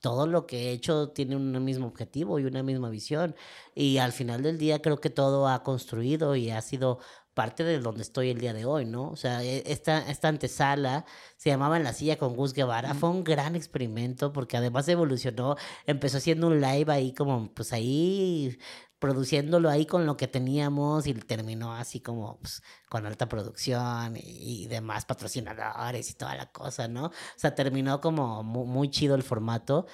todo 0.00 0.26
lo 0.26 0.46
que 0.46 0.68
he 0.68 0.72
hecho 0.72 1.10
tiene 1.10 1.36
un 1.36 1.64
mismo 1.64 1.86
objetivo 1.86 2.38
y 2.38 2.44
una 2.44 2.62
misma 2.62 2.90
visión. 2.90 3.36
Y 3.74 3.98
al 3.98 4.12
final 4.12 4.42
del 4.42 4.58
día 4.58 4.82
creo 4.82 4.98
que 5.00 5.10
todo 5.10 5.48
ha 5.48 5.62
construido 5.62 6.36
y 6.36 6.50
ha 6.50 6.62
sido 6.62 6.98
parte 7.36 7.64
de 7.64 7.78
donde 7.80 8.00
estoy 8.00 8.30
el 8.30 8.40
día 8.40 8.54
de 8.54 8.64
hoy, 8.64 8.86
¿no? 8.86 9.10
O 9.10 9.16
sea, 9.16 9.44
e, 9.44 9.62
esta, 9.66 10.08
esta 10.10 10.28
antesala 10.28 11.04
se 11.36 11.50
llamaba 11.50 11.76
En 11.76 11.84
la 11.84 11.92
silla 11.92 12.16
con 12.16 12.34
Gus 12.34 12.54
Guevara, 12.54 12.94
fue 12.94 13.10
un 13.10 13.24
gran 13.24 13.54
experimento 13.54 14.32
porque 14.32 14.56
además 14.56 14.88
evolucionó, 14.88 15.56
empezó 15.86 16.16
haciendo 16.16 16.46
un 16.48 16.62
live 16.62 16.90
ahí 16.90 17.12
como, 17.12 17.52
pues 17.52 17.74
ahí 17.74 18.58
produciéndolo 18.98 19.68
ahí 19.68 19.84
con 19.84 20.06
lo 20.06 20.16
que 20.16 20.28
teníamos 20.28 21.06
y 21.06 21.12
terminó 21.14 21.74
así 21.74 22.00
como 22.00 22.38
pues, 22.38 22.62
con 22.88 23.04
alta 23.06 23.28
producción 23.28 24.16
y, 24.16 24.66
demás 24.68 25.04
patrocinadores 25.04 26.10
y 26.10 26.14
toda 26.14 26.34
la 26.36 26.50
cosa, 26.50 26.88
¿no? 26.88 27.06
O 27.06 27.12
sea, 27.36 27.54
terminó 27.54 28.00
como 28.00 28.42
muy 28.42 28.90
chido 28.90 29.14
el 29.14 29.22
formato 29.22 29.86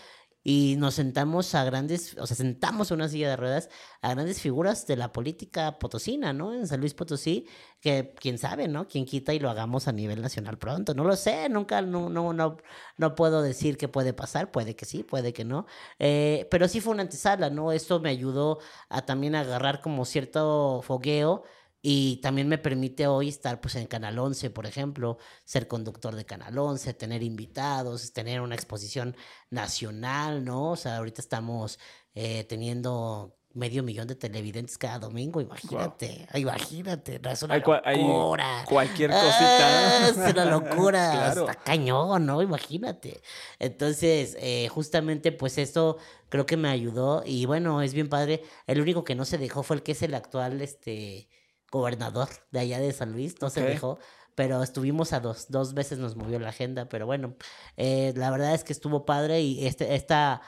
y 0.45 0.77
nos 0.79 0.95
sentamos 0.95 1.55
a 1.55 1.65
grandes, 1.65 2.17
o 2.19 2.27
sea, 2.27 2.37
sentamos 2.37 2.91
en 2.91 2.97
una 2.97 3.09
silla 3.09 3.29
de 3.29 3.37
ruedas 3.37 3.69
a 4.01 4.15
grandes 4.15 4.41
figuras 4.41 4.87
de 4.87 4.97
la 4.97 5.13
política 5.13 5.79
potosina, 5.79 6.33
¿no? 6.33 6.53
En 6.53 6.67
San 6.67 6.81
Luis 6.81 6.95
Potosí, 6.95 7.47
que 7.81 8.15
quién 8.19 8.39
sabe, 8.39 8.69
¿no? 8.69 8.89
Quién 8.89 9.05
quita 9.05 9.35
y 9.35 9.39
lo 9.39 9.51
hagamos 9.51 9.89
a 9.89 9.93
nivel 9.93 10.21
nacional 10.21 10.59
pronto, 10.59 10.95
no 10.95 11.05
lo 11.05 11.17
sé, 11.17 11.49
nunca, 11.49 11.83
no, 11.83 12.09
no, 12.09 12.33
no, 12.33 12.57
no 12.97 13.15
puedo 13.15 13.43
decir 13.43 13.77
que 13.77 13.89
puede 13.89 14.13
pasar, 14.13 14.51
puede 14.51 14.75
que 14.77 14.85
sí, 14.85 15.05
puede 15.05 15.33
que 15.33 15.45
no, 15.45 15.67
eh, 15.99 16.49
pero 16.51 16.69
sí 16.69 16.81
fue 16.81 16.93
una 16.93 17.03
antesala, 17.03 17.51
¿no? 17.51 17.73
Esto 17.73 18.01
me 18.01 18.11
ayudó 18.11 18.59
a 18.89 19.03
también 19.03 19.35
agarrar 19.35 19.81
como 19.81 20.05
cierto 20.05 20.83
fogueo 20.83 21.45
y 21.85 22.19
también 22.19 22.49
me 22.49 22.59
permite 22.59 23.09
hoy 23.09 23.29
estar 23.29 23.61
pues 23.61 23.75
en 23.75 23.89
Canal 23.89 24.17
11, 24.17 24.51
por 24.51 24.67
ejemplo, 24.67 25.19
ser 25.45 25.67
conductor 25.67 26.15
de 26.15 26.25
Canal 26.25 26.57
11, 26.57 26.95
tener 26.95 27.25
invitados, 27.25 28.13
tener 28.13 28.41
una 28.41 28.55
exposición 28.55 29.17
nacional, 29.51 30.45
¿no? 30.45 30.71
O 30.71 30.77
sea, 30.77 30.99
ahorita 30.99 31.21
estamos 31.21 31.81
eh, 32.15 32.45
teniendo 32.45 33.37
medio 33.55 33.83
millón 33.83 34.07
de 34.07 34.15
televidentes 34.15 34.79
cada 34.79 35.01
domingo, 35.01 35.41
imagínate, 35.41 36.27
imagínate, 36.35 37.19
no 37.19 37.31
es 37.31 37.43
una 37.43 37.59
locura. 37.59 38.65
cualquier 38.67 39.11
cosita. 39.11 40.05
Ah, 40.05 40.09
es 40.09 40.17
una 40.17 40.45
locura, 40.45 41.29
está 41.33 41.55
cañón, 41.57 42.25
¿no? 42.25 42.41
Imagínate. 42.41 43.21
Entonces, 43.59 44.37
eh, 44.41 44.69
justamente, 44.69 45.33
pues 45.33 45.59
esto 45.59 45.99
creo 46.29 46.47
que 46.47 46.57
me 46.57 46.69
ayudó 46.69 47.25
y 47.27 47.45
bueno, 47.45 47.83
es 47.83 47.93
bien 47.93 48.09
padre. 48.09 48.43
El 48.69 48.81
único 48.81 49.05
que 49.05 49.17
no 49.17 49.25
se 49.25 49.37
dejó 49.37 49.65
fue 49.65 49.77
el 49.77 49.83
que 49.83 49.93
es 49.93 50.03
el 50.03 50.15
actual, 50.15 50.63
este 50.63 51.29
gobernador 51.73 52.29
de 52.51 52.61
allá 52.61 52.79
de 52.79 52.93
San 52.93 53.13
Luis, 53.13 53.41
no 53.41 53.51
se 53.51 53.63
dejó, 53.63 53.99
pero 54.35 54.63
estuvimos 54.63 55.13
a 55.13 55.21
dos, 55.21 55.47
dos 55.49 55.75
veces 55.75 55.99
nos 55.99 56.17
movió 56.17 56.39
la 56.39 56.51
agenda, 56.51 56.89
pero 56.89 57.07
bueno, 57.07 57.35
eh, 57.77 58.13
la 58.17 58.31
verdad 58.31 58.55
es 58.55 58.63
que 58.63 58.73
estuvo 58.73 59.05
padre 59.05 59.41
y 59.41 59.67
este, 59.67 59.95
esta, 59.95 60.43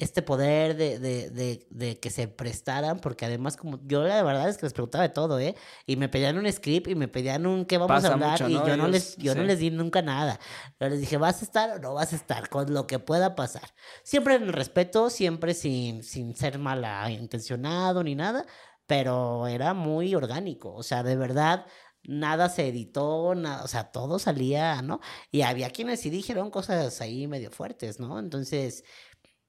este 0.00 0.22
poder 0.22 0.76
de, 0.76 0.98
de, 0.98 1.28
de, 1.30 1.66
de, 1.68 2.00
que 2.00 2.08
se 2.08 2.26
prestaran, 2.26 3.00
porque 3.00 3.26
además 3.26 3.58
como 3.58 3.78
yo 3.84 4.02
la 4.02 4.22
verdad 4.22 4.48
es 4.48 4.56
que 4.56 4.64
les 4.64 4.72
preguntaba 4.72 5.02
de 5.02 5.10
todo, 5.10 5.38
¿eh? 5.38 5.54
Y 5.84 5.96
me 5.96 6.08
pedían 6.08 6.38
un 6.38 6.50
script 6.50 6.88
y 6.88 6.94
me 6.94 7.06
pedían 7.06 7.46
un 7.46 7.66
qué 7.66 7.76
vamos 7.76 8.02
a 8.02 8.12
hablar 8.14 8.40
y 8.48 8.54
yo 8.54 8.76
no 8.78 8.88
les 8.88 9.16
yo 9.18 9.34
no 9.34 9.42
les 9.44 9.58
di 9.58 9.70
nunca 9.70 10.00
nada. 10.00 10.40
Yo 10.80 10.88
les 10.88 11.00
dije, 11.00 11.18
"¿Vas 11.18 11.42
a 11.42 11.44
estar 11.44 11.70
o 11.70 11.78
no 11.78 11.92
vas 11.92 12.14
a 12.14 12.16
estar 12.16 12.48
con 12.48 12.72
lo 12.72 12.86
que 12.86 12.98
pueda 12.98 13.34
pasar?" 13.36 13.74
Siempre 14.02 14.36
en 14.36 14.44
el 14.44 14.54
respeto, 14.54 15.10
siempre 15.10 15.52
sin 15.52 16.02
sin 16.02 16.34
ser 16.34 16.58
mala 16.58 17.10
intencionado 17.10 18.02
ni 18.02 18.14
nada, 18.14 18.46
pero 18.90 19.46
era 19.46 19.72
muy 19.72 20.16
orgánico, 20.16 20.74
o 20.74 20.82
sea, 20.82 21.04
de 21.04 21.14
verdad, 21.14 21.64
nada 22.02 22.48
se 22.48 22.66
editó, 22.66 23.36
nada, 23.36 23.62
o 23.62 23.68
sea, 23.68 23.92
todo 23.92 24.18
salía, 24.18 24.82
¿no? 24.82 24.98
Y 25.30 25.42
había 25.42 25.70
quienes 25.70 26.00
sí 26.00 26.10
dijeron 26.10 26.50
cosas 26.50 27.00
ahí 27.00 27.28
medio 27.28 27.52
fuertes, 27.52 28.00
¿no? 28.00 28.18
Entonces, 28.18 28.82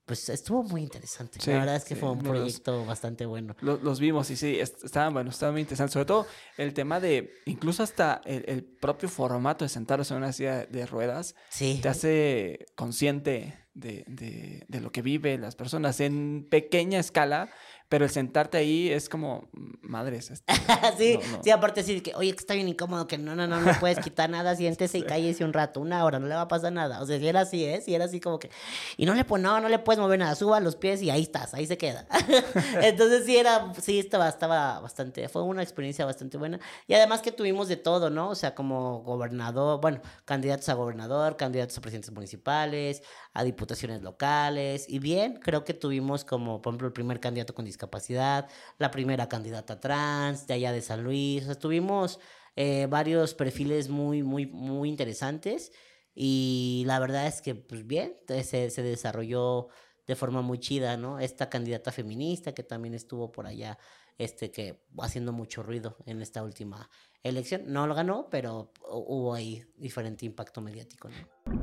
pues 0.06 0.30
estuvo 0.30 0.62
muy 0.62 0.84
interesante. 0.84 1.40
la 1.48 1.58
verdad 1.58 1.76
es 1.78 1.86
que 1.86 1.96
fue 1.96 2.12
un 2.12 2.20
proyecto 2.20 2.86
bastante 2.86 3.26
bueno. 3.26 3.56
Los, 3.62 4.00
vimos 4.00 4.30
y 4.30 4.36
sí, 4.36 4.60
estaban, 4.60 5.12
bueno, 5.12 5.32
estaban 5.32 5.56
muy 5.56 5.62
interesantes. 5.62 5.94
Sobre 5.94 6.06
todo 6.06 6.28
el 6.58 6.76
tema 6.76 7.00
de, 7.00 7.34
incluso 7.48 7.82
hasta 7.82 8.22
el, 8.26 8.64
propio 8.64 9.10
formato 9.10 9.66
de 9.66 9.70
sentarse 9.70 10.14
en 10.14 10.20
una 10.20 10.34
silla 10.34 10.68
de 10.68 10.86
ruedas, 10.86 11.34
sí. 11.50 11.80
te 11.82 11.90
hace 11.90 12.68
consciente 12.76 13.58
de, 13.74 14.04
de, 14.06 14.66
de, 14.68 14.82
lo 14.82 14.92
que 14.92 15.02
viven 15.02 15.42
las 15.42 15.56
personas 15.56 16.00
en 16.00 16.46
pequeña 16.48 17.00
escala 17.00 17.50
pero 17.92 18.06
el 18.06 18.12
sentarte 18.12 18.58
ahí 18.58 18.90
es 18.90 19.10
como, 19.10 19.50
madres. 19.82 20.32
Este, 20.32 20.54
sí, 20.98 21.20
sí, 21.44 21.52
aparte 21.52 21.84
sí, 21.84 22.00
que, 22.00 22.16
oye, 22.16 22.32
que 22.32 22.38
está 22.38 22.54
bien 22.54 22.70
incómodo, 22.70 23.06
que 23.06 23.18
no, 23.18 23.36
no, 23.36 23.48
no, 23.48 23.60
no 23.60 23.74
puedes 23.82 24.00
quitar 24.00 24.30
nada, 24.30 24.56
siéntese 24.56 24.98
y 24.98 25.02
cállese 25.04 25.44
un 25.44 25.52
rato, 25.52 25.82
una 25.82 26.06
hora, 26.06 26.18
no 26.18 26.28
le 26.28 26.36
va 26.36 26.44
a 26.44 26.48
pasar 26.48 26.72
nada. 26.72 27.02
O 27.02 27.06
sea, 27.06 27.20
si 27.20 27.28
era 27.28 27.42
así, 27.42 27.66
¿eh? 27.66 27.82
Si 27.82 27.94
era 27.94 28.06
así 28.06 28.22
como 28.22 28.40
que, 28.40 28.50
y 28.96 29.06
no 29.06 29.14
le, 29.14 29.26
pues, 29.26 29.42
no, 29.42 29.60
no 29.60 29.68
le 29.68 29.78
puedes 29.78 30.00
mover 30.00 30.20
nada, 30.20 30.36
suba 30.36 30.62
los 30.62 30.78
pies 30.78 31.02
y 31.02 31.10
ahí 31.10 31.24
estás, 31.24 31.54
ahí 31.54 31.68
se 31.68 31.78
queda. 31.78 32.08
Entonces 32.82 33.26
sí 33.26 33.36
era, 33.36 33.74
sí, 33.82 34.00
estaba, 34.00 34.30
estaba 34.30 34.80
bastante, 34.80 35.28
fue 35.28 35.44
una 35.44 35.62
experiencia 35.62 36.06
bastante 36.06 36.38
buena. 36.38 36.62
Y 36.88 36.94
además 36.94 37.22
que 37.22 37.34
tuvimos 37.34 37.68
de 37.68 37.76
todo, 37.76 38.10
¿no? 38.10 38.30
O 38.30 38.36
sea, 38.36 38.56
como 38.56 39.04
gobernador, 39.04 39.82
bueno, 39.82 40.00
candidatos 40.24 40.70
a 40.70 40.76
gobernador, 40.76 41.36
candidatos 41.36 41.78
a 41.78 41.82
presidentes 41.82 42.14
municipales, 42.14 43.04
a 43.34 43.44
diputaciones 43.44 44.02
locales, 44.02 44.86
y 44.90 45.00
bien, 45.00 45.40
creo 45.42 45.64
que 45.64 45.74
tuvimos 45.74 46.26
como, 46.26 46.62
por 46.62 46.72
ejemplo, 46.72 46.88
el 46.88 46.94
primer 46.94 47.20
candidato 47.20 47.56
con 47.56 47.66
discapacidad 47.66 48.50
la 48.78 48.92
primera 48.92 49.30
candidata 49.30 49.80
trans 49.80 50.48
de 50.48 50.56
allá 50.56 50.72
de 50.72 50.82
San 50.82 51.04
Luis. 51.04 51.48
O 51.48 51.56
tuvimos 51.56 52.20
eh, 52.56 52.88
varios 52.90 53.34
perfiles 53.34 53.90
muy, 53.90 54.24
muy, 54.24 54.46
muy 54.46 54.90
interesantes 54.90 55.72
y 56.14 56.84
la 56.86 57.00
verdad 57.00 57.28
es 57.28 57.42
que, 57.42 57.56
pues 57.56 57.86
bien, 57.88 58.18
se, 58.28 58.70
se 58.70 58.84
desarrolló 58.84 59.68
de 60.08 60.16
forma 60.16 60.42
muy 60.42 60.60
chida, 60.60 60.98
¿no? 60.98 61.20
Esta 61.20 61.50
candidata 61.50 61.92
feminista 61.92 62.54
que 62.54 62.64
también 62.64 62.94
estuvo 62.94 63.32
por 63.32 63.48
allá, 63.48 63.78
este, 64.18 64.52
que 64.52 64.84
haciendo 65.00 65.32
mucho 65.32 65.64
ruido 65.64 65.96
en 66.06 66.22
esta 66.22 66.44
última 66.44 66.90
elección. 67.24 67.64
No 67.68 67.88
lo 67.88 67.96
ganó, 67.96 68.28
pero 68.30 68.74
hubo 68.90 69.34
ahí 69.34 69.64
diferente 69.78 70.26
impacto 70.26 70.60
mediático, 70.60 71.10
¿no? 71.10 71.61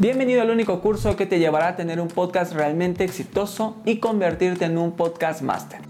Bienvenido 0.00 0.42
al 0.42 0.50
único 0.50 0.80
curso 0.80 1.14
que 1.14 1.24
te 1.24 1.38
llevará 1.38 1.68
a 1.68 1.76
tener 1.76 2.00
un 2.00 2.08
podcast 2.08 2.52
realmente 2.52 3.04
exitoso 3.04 3.76
y 3.84 3.98
convertirte 3.98 4.64
en 4.64 4.76
un 4.76 4.90
podcast 4.90 5.40
master. 5.40 5.80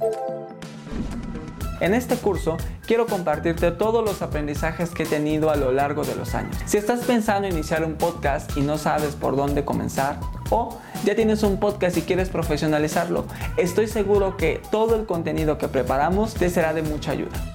En 1.80 1.94
este 1.94 2.16
curso 2.16 2.58
quiero 2.86 3.06
compartirte 3.06 3.70
todos 3.70 4.04
los 4.04 4.20
aprendizajes 4.20 4.90
que 4.90 5.04
he 5.04 5.06
tenido 5.06 5.48
a 5.48 5.56
lo 5.56 5.72
largo 5.72 6.04
de 6.04 6.14
los 6.16 6.34
años. 6.34 6.54
Si 6.66 6.76
estás 6.76 7.00
pensando 7.06 7.48
en 7.48 7.54
iniciar 7.54 7.82
un 7.82 7.94
podcast 7.94 8.54
y 8.58 8.60
no 8.60 8.76
sabes 8.76 9.14
por 9.14 9.36
dónde 9.36 9.64
comenzar 9.64 10.20
o 10.50 10.78
ya 11.04 11.16
tienes 11.16 11.42
un 11.42 11.58
podcast 11.58 11.96
y 11.96 12.02
quieres 12.02 12.28
profesionalizarlo, 12.28 13.24
estoy 13.56 13.86
seguro 13.86 14.36
que 14.36 14.60
todo 14.70 14.96
el 14.96 15.06
contenido 15.06 15.56
que 15.56 15.68
preparamos 15.68 16.34
te 16.34 16.50
será 16.50 16.74
de 16.74 16.82
mucha 16.82 17.12
ayuda. 17.12 17.53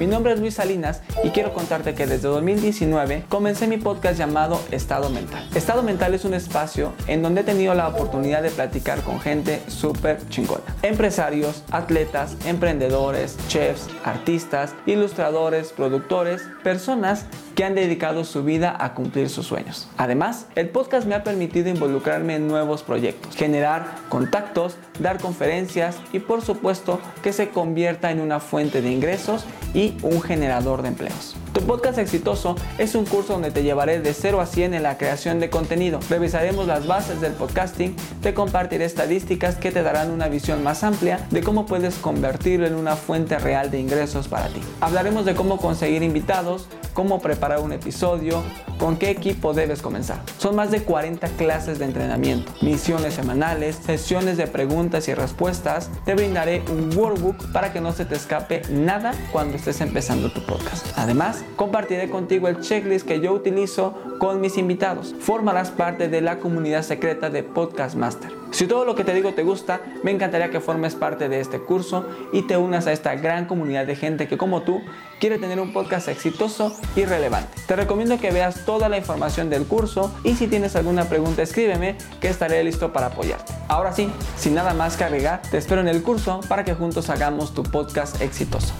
Mi 0.00 0.08
nombre 0.08 0.32
es 0.32 0.40
Luis 0.40 0.54
Salinas 0.54 1.02
y 1.22 1.30
quiero 1.30 1.54
contarte 1.54 1.94
que 1.94 2.08
desde 2.08 2.26
2019 2.26 3.26
comencé 3.28 3.68
mi 3.68 3.76
podcast 3.76 4.18
llamado 4.18 4.60
Estado 4.72 5.08
Mental. 5.08 5.48
Estado 5.54 5.84
Mental 5.84 6.14
es 6.14 6.24
un 6.24 6.34
espacio 6.34 6.92
en 7.06 7.22
donde 7.22 7.42
he 7.42 7.44
tenido 7.44 7.74
la 7.74 7.86
oportunidad 7.86 8.42
de 8.42 8.50
platicar 8.50 9.02
con 9.02 9.20
gente 9.20 9.62
súper 9.68 10.18
chingona. 10.30 10.64
Empresarios, 10.82 11.62
atletas, 11.70 12.36
emprendedores, 12.44 13.36
chefs, 13.46 13.86
artistas, 14.04 14.74
ilustradores, 14.84 15.72
productores, 15.72 16.42
personas 16.64 17.26
que 17.54 17.64
han 17.64 17.76
dedicado 17.76 18.24
su 18.24 18.42
vida 18.42 18.76
a 18.78 18.94
cumplir 18.94 19.28
sus 19.28 19.46
sueños. 19.46 19.88
Además, 19.96 20.46
el 20.56 20.70
podcast 20.70 21.06
me 21.06 21.14
ha 21.14 21.22
permitido 21.22 21.68
involucrarme 21.68 22.34
en 22.34 22.48
nuevos 22.48 22.82
proyectos, 22.82 23.36
generar 23.36 23.86
contactos, 24.08 24.76
dar 24.98 25.20
conferencias 25.20 25.96
y 26.12 26.18
por 26.18 26.42
supuesto 26.42 27.00
que 27.22 27.32
se 27.32 27.50
convierta 27.50 28.10
en 28.10 28.20
una 28.20 28.40
fuente 28.40 28.82
de 28.82 28.90
ingresos 28.90 29.44
y 29.72 29.83
un 30.02 30.20
generador 30.20 30.82
de 30.82 30.88
empleos. 30.88 31.36
Tu 31.52 31.60
podcast 31.60 31.98
exitoso 31.98 32.56
es 32.78 32.94
un 32.94 33.04
curso 33.04 33.34
donde 33.34 33.52
te 33.52 33.62
llevaré 33.62 34.00
de 34.00 34.12
0 34.12 34.40
a 34.40 34.46
100 34.46 34.74
en 34.74 34.82
la 34.82 34.98
creación 34.98 35.38
de 35.38 35.50
contenido. 35.50 36.00
Revisaremos 36.10 36.66
las 36.66 36.86
bases 36.86 37.20
del 37.20 37.32
podcasting, 37.32 37.94
te 38.22 38.34
compartiré 38.34 38.84
estadísticas 38.84 39.54
que 39.54 39.70
te 39.70 39.82
darán 39.82 40.10
una 40.10 40.28
visión 40.28 40.64
más 40.64 40.82
amplia 40.82 41.26
de 41.30 41.42
cómo 41.42 41.64
puedes 41.66 41.94
convertirlo 41.96 42.66
en 42.66 42.74
una 42.74 42.96
fuente 42.96 43.38
real 43.38 43.70
de 43.70 43.78
ingresos 43.78 44.26
para 44.26 44.48
ti. 44.48 44.60
Hablaremos 44.80 45.24
de 45.24 45.34
cómo 45.34 45.58
conseguir 45.58 46.02
invitados, 46.02 46.66
cómo 46.92 47.20
preparar 47.20 47.60
un 47.60 47.72
episodio, 47.72 48.42
con 48.78 48.96
qué 48.96 49.10
equipo 49.10 49.52
debes 49.52 49.82
comenzar. 49.82 50.20
Son 50.38 50.56
más 50.56 50.70
de 50.70 50.82
40 50.82 51.26
clases 51.36 51.78
de 51.78 51.84
entrenamiento, 51.84 52.52
misiones 52.60 53.14
semanales, 53.14 53.76
sesiones 53.76 54.36
de 54.36 54.46
preguntas 54.46 55.08
y 55.08 55.14
respuestas. 55.14 55.90
Te 56.04 56.14
brindaré 56.14 56.62
un 56.70 56.96
workbook 56.96 57.52
para 57.52 57.72
que 57.72 57.80
no 57.80 57.92
se 57.92 58.04
te 58.04 58.14
escape 58.14 58.62
nada 58.70 59.12
cuando 59.32 59.56
estés 59.74 59.88
empezando 59.88 60.30
tu 60.30 60.40
podcast. 60.40 60.86
Además, 60.96 61.44
compartiré 61.56 62.08
contigo 62.08 62.48
el 62.48 62.60
checklist 62.60 63.06
que 63.06 63.20
yo 63.20 63.32
utilizo 63.32 63.94
con 64.18 64.40
mis 64.40 64.56
invitados. 64.56 65.14
Formarás 65.18 65.70
parte 65.70 66.08
de 66.08 66.20
la 66.20 66.38
comunidad 66.38 66.82
secreta 66.82 67.28
de 67.28 67.42
Podcast 67.42 67.96
Master. 67.96 68.30
Si 68.52 68.68
todo 68.68 68.84
lo 68.84 68.94
que 68.94 69.02
te 69.02 69.14
digo 69.14 69.32
te 69.34 69.42
gusta, 69.42 69.80
me 70.04 70.12
encantaría 70.12 70.50
que 70.50 70.60
formes 70.60 70.94
parte 70.94 71.28
de 71.28 71.40
este 71.40 71.58
curso 71.58 72.06
y 72.32 72.42
te 72.42 72.56
unas 72.56 72.86
a 72.86 72.92
esta 72.92 73.16
gran 73.16 73.46
comunidad 73.46 73.84
de 73.84 73.96
gente 73.96 74.28
que 74.28 74.38
como 74.38 74.62
tú 74.62 74.80
quiere 75.18 75.38
tener 75.38 75.58
un 75.58 75.72
podcast 75.72 76.06
exitoso 76.06 76.76
y 76.94 77.04
relevante. 77.04 77.58
Te 77.66 77.74
recomiendo 77.74 78.20
que 78.20 78.30
veas 78.30 78.64
toda 78.64 78.88
la 78.88 78.96
información 78.96 79.50
del 79.50 79.64
curso 79.64 80.14
y 80.22 80.36
si 80.36 80.46
tienes 80.46 80.76
alguna 80.76 81.08
pregunta 81.08 81.42
escríbeme 81.42 81.96
que 82.20 82.28
estaré 82.28 82.62
listo 82.62 82.92
para 82.92 83.06
apoyarte. 83.06 83.52
Ahora 83.66 83.92
sí, 83.92 84.08
sin 84.36 84.54
nada 84.54 84.72
más 84.72 84.96
que 84.96 85.02
agregar, 85.02 85.42
te 85.50 85.58
espero 85.58 85.80
en 85.80 85.88
el 85.88 86.02
curso 86.02 86.40
para 86.48 86.64
que 86.64 86.74
juntos 86.74 87.10
hagamos 87.10 87.54
tu 87.54 87.64
podcast 87.64 88.20
exitoso. 88.20 88.72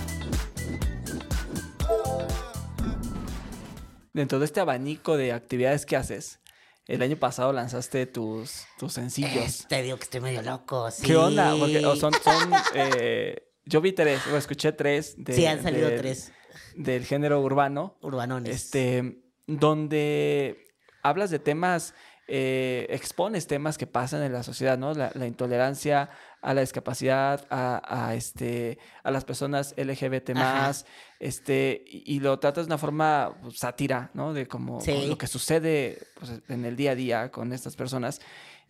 Dentro 4.14 4.38
de 4.38 4.44
este 4.46 4.60
abanico 4.60 5.16
de 5.16 5.32
actividades 5.32 5.84
que 5.84 5.96
haces, 5.96 6.38
el 6.86 7.02
año 7.02 7.16
pasado 7.16 7.52
lanzaste 7.52 8.06
tus, 8.06 8.64
tus 8.78 8.92
sencillos. 8.92 9.62
Eh, 9.62 9.66
te 9.68 9.82
digo 9.82 9.96
que 9.96 10.04
estoy 10.04 10.20
medio 10.20 10.40
loco, 10.40 10.88
sí. 10.92 11.04
¿Qué 11.04 11.16
onda? 11.16 11.54
Porque 11.58 11.82
son, 11.82 12.12
son 12.12 12.52
eh, 12.74 13.50
yo 13.64 13.80
vi 13.80 13.92
tres, 13.92 14.24
o 14.28 14.36
escuché 14.36 14.70
tres. 14.70 15.16
De, 15.18 15.32
sí, 15.32 15.46
han 15.46 15.62
salido 15.62 15.88
tres. 15.96 16.32
Del 16.76 17.04
género 17.04 17.40
urbano. 17.40 17.98
Urbanones. 18.02 18.54
Este, 18.54 19.24
donde 19.48 20.64
hablas 21.02 21.30
de 21.30 21.40
temas, 21.40 21.94
eh, 22.28 22.86
expones 22.90 23.48
temas 23.48 23.78
que 23.78 23.88
pasan 23.88 24.22
en 24.22 24.32
la 24.32 24.44
sociedad, 24.44 24.78
¿no? 24.78 24.94
La, 24.94 25.26
intolerancia 25.26 26.10
a 26.44 26.52
la 26.52 26.60
discapacidad, 26.60 27.46
a, 27.48 28.08
a, 28.08 28.14
este, 28.14 28.78
a 29.02 29.10
las 29.10 29.24
personas 29.24 29.74
LGBT 29.78 30.34
más, 30.34 30.84
este, 31.18 31.82
y, 31.86 32.20
lo 32.20 32.38
tratas 32.38 32.66
de 32.66 32.68
una 32.68 32.78
forma 32.78 33.34
pues, 33.42 33.58
sátira, 33.58 34.10
¿no? 34.12 34.34
De 34.34 34.46
como, 34.46 34.78
lo 35.08 35.16
que 35.16 35.26
sucede 35.26 36.06
pues, 36.20 36.42
en 36.48 36.66
el 36.66 36.76
día 36.76 36.90
a 36.90 36.94
día 36.94 37.30
con 37.30 37.54
estas 37.54 37.76
personas. 37.76 38.20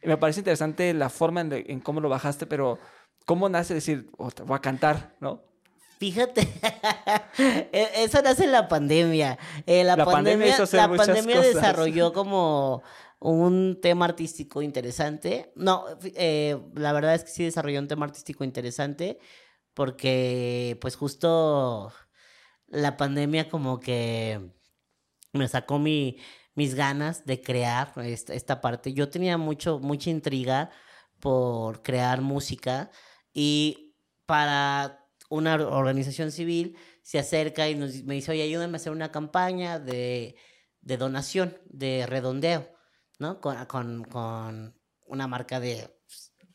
me 0.05 0.17
parece 0.17 0.39
interesante 0.41 0.95
la 0.95 1.11
forma 1.11 1.41
en, 1.41 1.53
en 1.53 1.81
cómo 1.81 2.01
lo 2.01 2.09
bajaste, 2.09 2.47
pero 2.47 2.79
¿cómo 3.25 3.49
nace 3.49 3.75
decir, 3.75 4.09
voy 4.17 4.57
a 4.57 4.61
cantar, 4.61 5.17
¿no? 5.19 5.43
Fíjate, 5.99 6.43
e, 7.73 7.91
eso 8.05 8.23
nace 8.23 8.45
en 8.45 8.53
la 8.53 8.69
pandemia. 8.69 9.37
Eh, 9.67 9.83
la, 9.83 9.97
pandemia, 9.97 10.57
la 10.73 10.89
pandemia 10.89 11.41
desarrolló 11.41 12.13
como 12.13 12.83
un 13.31 13.81
tema 13.81 14.05
artístico 14.05 14.63
interesante. 14.63 15.53
No, 15.57 15.87
eh, 16.03 16.59
la 16.75 16.93
verdad 16.93 17.15
es 17.15 17.25
que 17.25 17.31
sí 17.31 17.45
desarrolló 17.45 17.81
un 17.81 17.89
tema 17.89 18.05
artístico 18.07 18.45
interesante 18.45 19.19
porque 19.73 20.79
pues 20.81 20.97
justo 20.97 21.93
la 22.69 22.97
pandemia 22.97 23.49
como 23.49 23.81
que 23.81 24.53
me 25.33 25.49
sacó 25.49 25.79
mi, 25.79 26.19
mis 26.55 26.75
ganas 26.75 27.25
de 27.25 27.41
crear 27.41 27.93
esta, 28.05 28.35
esta 28.35 28.61
parte. 28.61 28.93
Yo 28.93 29.09
tenía 29.09 29.39
mucho, 29.39 29.81
mucha 29.81 30.11
intriga 30.11 30.71
por 31.21 31.83
crear 31.83 32.21
música 32.21 32.91
y 33.33 33.97
para 34.27 35.07
una 35.31 35.55
organización 35.55 36.31
civil 36.31 36.77
se 37.03 37.19
acerca 37.19 37.69
y 37.69 37.75
nos, 37.75 38.03
me 38.05 38.15
dice, 38.15 38.33
oye, 38.33 38.43
ayúdame 38.43 38.75
a 38.75 38.77
hacer 38.77 38.93
una 38.93 39.11
campaña 39.11 39.79
de, 39.79 40.37
de 40.83 40.97
donación, 40.99 41.59
de 41.67 42.07
redondeo, 42.07 42.74
¿no? 43.19 43.41
Con, 43.41 43.65
con, 43.67 44.05
con 44.05 44.75
una 45.07 45.27
marca 45.27 45.61
de 45.61 45.91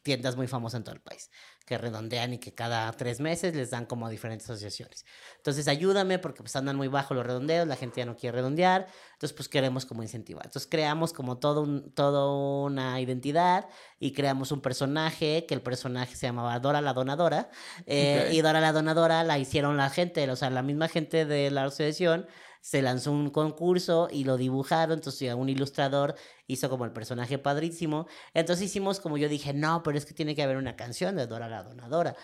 tiendas 0.02 0.36
muy 0.36 0.48
famosas 0.48 0.80
en 0.80 0.84
todo 0.84 0.96
el 0.96 1.02
país 1.02 1.30
que 1.70 1.78
redondean 1.78 2.34
y 2.34 2.40
que 2.40 2.56
cada 2.56 2.92
tres 2.94 3.20
meses 3.20 3.56
les 3.56 3.70
dan 3.70 3.86
como 3.86 4.08
a 4.08 4.10
diferentes 4.10 4.50
asociaciones. 4.50 5.06
Entonces, 5.38 5.68
ayúdame 5.68 6.18
porque 6.18 6.42
pues 6.42 6.56
andan 6.56 6.76
muy 6.76 6.88
bajo 6.88 7.14
los 7.14 7.24
redondeos, 7.24 7.68
la 7.68 7.76
gente 7.76 8.02
ya 8.02 8.08
no 8.08 8.16
quiere 8.16 8.38
redondear, 8.38 8.88
entonces 9.14 9.38
pues 9.38 9.48
queremos 9.50 9.86
como 9.86 10.02
incentivar. 10.02 10.46
Entonces 10.46 10.68
creamos 10.68 11.14
como 11.14 11.38
todo 11.38 11.62
un, 11.62 11.94
todo 11.94 12.64
una 12.64 13.00
identidad 13.00 13.70
y 14.00 14.14
creamos 14.14 14.52
un 14.52 14.62
personaje, 14.62 15.46
que 15.48 15.54
el 15.54 15.62
personaje 15.62 16.16
se 16.16 16.26
llamaba 16.26 16.60
Dora 16.60 16.82
la 16.82 16.94
Donadora, 16.94 17.52
eh, 17.86 18.32
y 18.34 18.42
Dora 18.42 18.62
la 18.62 18.74
Donadora 18.74 19.24
la 19.24 19.38
hicieron 19.38 19.78
la 19.78 19.92
gente, 19.92 20.28
o 20.32 20.36
sea, 20.36 20.50
la 20.50 20.64
misma 20.64 20.88
gente 20.88 21.26
de 21.26 21.52
la 21.52 21.66
asociación 21.66 22.26
se 22.62 22.82
lanzó 22.82 23.12
un 23.12 23.30
concurso 23.30 24.08
y 24.12 24.24
lo 24.24 24.38
dibujaron, 24.38 25.00
entonces 25.00 25.34
un 25.34 25.50
ilustrador 25.50 26.16
hizo 26.48 26.70
como 26.70 26.86
el 26.86 26.92
personaje 26.92 27.38
padrísimo, 27.38 28.08
entonces 28.34 28.66
hicimos 28.66 29.00
como 29.00 29.18
yo 29.18 29.30
dije, 29.30 29.54
no, 29.54 29.84
pero 29.84 29.98
es 29.98 30.06
que 30.06 30.14
tiene 30.14 30.36
que 30.36 30.44
haber 30.44 30.58
una 30.58 30.76
canción 30.76 31.16
de 31.16 31.28
Dora 31.28 31.48
la 31.50 31.64
Donadora. 31.64 32.16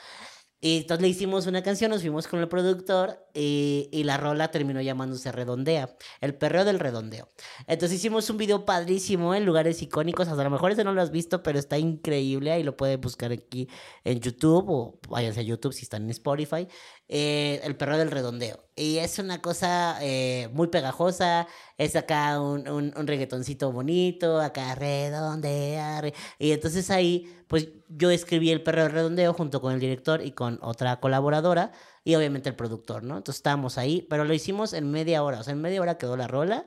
Y 0.61 0.77
entonces 0.77 1.01
le 1.03 1.09
hicimos 1.09 1.45
una 1.45 1.61
canción, 1.61 1.91
nos 1.91 2.01
fuimos 2.01 2.27
con 2.27 2.39
el 2.39 2.47
productor 2.47 3.23
y, 3.35 3.87
y, 3.91 4.03
la 4.03 4.17
rola 4.17 4.49
terminó 4.49 4.81
llamándose 4.81 5.31
Redondea, 5.31 5.95
el 6.21 6.33
perreo 6.33 6.65
del 6.65 6.79
redondeo. 6.79 7.29
Entonces 7.67 7.99
hicimos 7.99 8.29
un 8.31 8.37
video 8.37 8.65
padrísimo 8.65 9.35
en 9.35 9.45
lugares 9.45 9.81
icónicos, 9.83 10.27
a 10.27 10.33
lo 10.33 10.49
mejor 10.49 10.71
ese 10.71 10.83
no 10.83 10.93
lo 10.93 11.01
has 11.03 11.11
visto, 11.11 11.43
pero 11.43 11.59
está 11.59 11.77
increíble, 11.77 12.51
ahí 12.51 12.63
lo 12.63 12.75
pueden 12.77 12.99
buscar 12.99 13.31
aquí 13.31 13.69
en 14.03 14.21
YouTube 14.21 14.65
o 14.67 14.99
váyanse 15.07 15.41
a 15.41 15.43
YouTube 15.43 15.73
si 15.73 15.83
están 15.83 16.03
en 16.05 16.09
Spotify. 16.11 16.67
Eh, 17.07 17.61
el 17.63 17.75
perro 17.77 17.97
del 17.97 18.09
redondeo. 18.09 18.64
Y 18.77 18.97
es 18.97 19.19
una 19.19 19.41
cosa 19.41 19.97
eh, 20.01 20.49
muy 20.51 20.67
pegajosa, 20.67 21.47
es 21.77 21.95
acá 21.95 22.41
un, 22.41 22.67
un, 22.67 23.07
reggaetoncito 23.07 23.71
bonito, 23.71 24.41
acá 24.41 24.75
redondear. 24.75 26.13
Y 26.39 26.51
entonces 26.51 26.89
ahí, 26.91 27.33
pues 27.47 27.69
yo 27.87 28.11
escribí 28.11 28.51
el 28.51 28.63
perro 28.63 28.83
del 28.83 28.91
redondeo 28.91 29.33
junto 29.33 29.61
con 29.61 29.73
el 29.73 29.79
director 29.79 30.21
y 30.21 30.31
con 30.31 30.59
otra 30.61 30.99
colaboradora 30.99 31.71
y 32.03 32.15
obviamente 32.15 32.49
el 32.49 32.55
productor, 32.55 33.03
¿no? 33.03 33.17
Entonces 33.17 33.39
estábamos 33.39 33.77
ahí, 33.77 34.05
pero 34.09 34.25
lo 34.25 34.33
hicimos 34.33 34.73
en 34.73 34.91
media 34.91 35.23
hora, 35.23 35.39
o 35.39 35.43
sea, 35.43 35.53
en 35.53 35.61
media 35.61 35.81
hora 35.81 35.97
quedó 35.97 36.17
la 36.17 36.27
rola. 36.27 36.65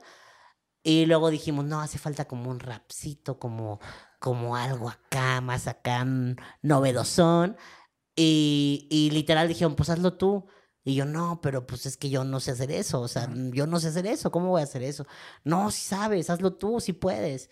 Y 0.83 1.05
luego 1.05 1.29
dijimos, 1.29 1.65
no, 1.65 1.81
hace 1.81 1.99
falta 1.99 2.25
como 2.25 2.49
un 2.49 2.59
rapcito, 2.59 3.37
como, 3.39 3.79
como 4.19 4.55
algo 4.55 4.89
acá, 4.89 5.41
más 5.41 5.67
acá, 5.67 6.05
novedosón. 6.61 7.57
Y, 8.15 8.87
y 8.89 9.11
literal 9.11 9.47
dijeron, 9.47 9.75
pues 9.75 9.89
hazlo 9.89 10.13
tú. 10.17 10.47
Y 10.83 10.95
yo, 10.95 11.05
no, 11.05 11.41
pero 11.41 11.67
pues 11.67 11.85
es 11.85 11.97
que 11.97 12.09
yo 12.09 12.23
no 12.23 12.39
sé 12.39 12.51
hacer 12.51 12.71
eso. 12.71 13.01
O 13.01 13.07
sea, 13.07 13.29
yo 13.51 13.67
no 13.67 13.79
sé 13.79 13.89
hacer 13.89 14.07
eso. 14.07 14.31
¿Cómo 14.31 14.49
voy 14.49 14.61
a 14.61 14.63
hacer 14.63 14.83
eso? 14.83 15.05
No, 15.43 15.71
si 15.71 15.81
sabes, 15.81 16.29
hazlo 16.29 16.53
tú, 16.53 16.79
si 16.79 16.93
puedes. 16.93 17.49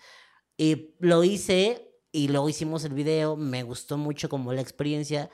Y 0.56 0.96
lo 1.00 1.24
hice 1.24 2.00
y 2.12 2.30
luego 2.30 2.50
hicimos 2.50 2.84
el 2.86 2.94
video. 2.94 3.36
Me 3.36 3.64
gustó 3.64 3.98
mucho 3.98 4.30
como 4.30 4.54
la 4.54 4.62
experiencia. 4.62 5.30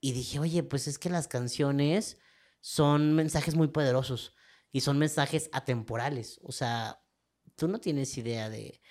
Y 0.00 0.12
dije, 0.12 0.38
oye, 0.38 0.62
pues 0.62 0.88
es 0.88 0.98
que 0.98 1.08
las 1.08 1.28
canciones 1.28 2.18
son 2.60 3.14
mensajes 3.14 3.54
muy 3.54 3.68
poderosos 3.68 4.34
y 4.72 4.80
son 4.80 4.98
mensajes 4.98 5.48
atemporales. 5.52 6.40
O 6.42 6.52
sea, 6.52 7.00
tú 7.54 7.68
no 7.68 7.80
tienes 7.80 8.18
idea 8.18 8.50
de, 8.50 8.82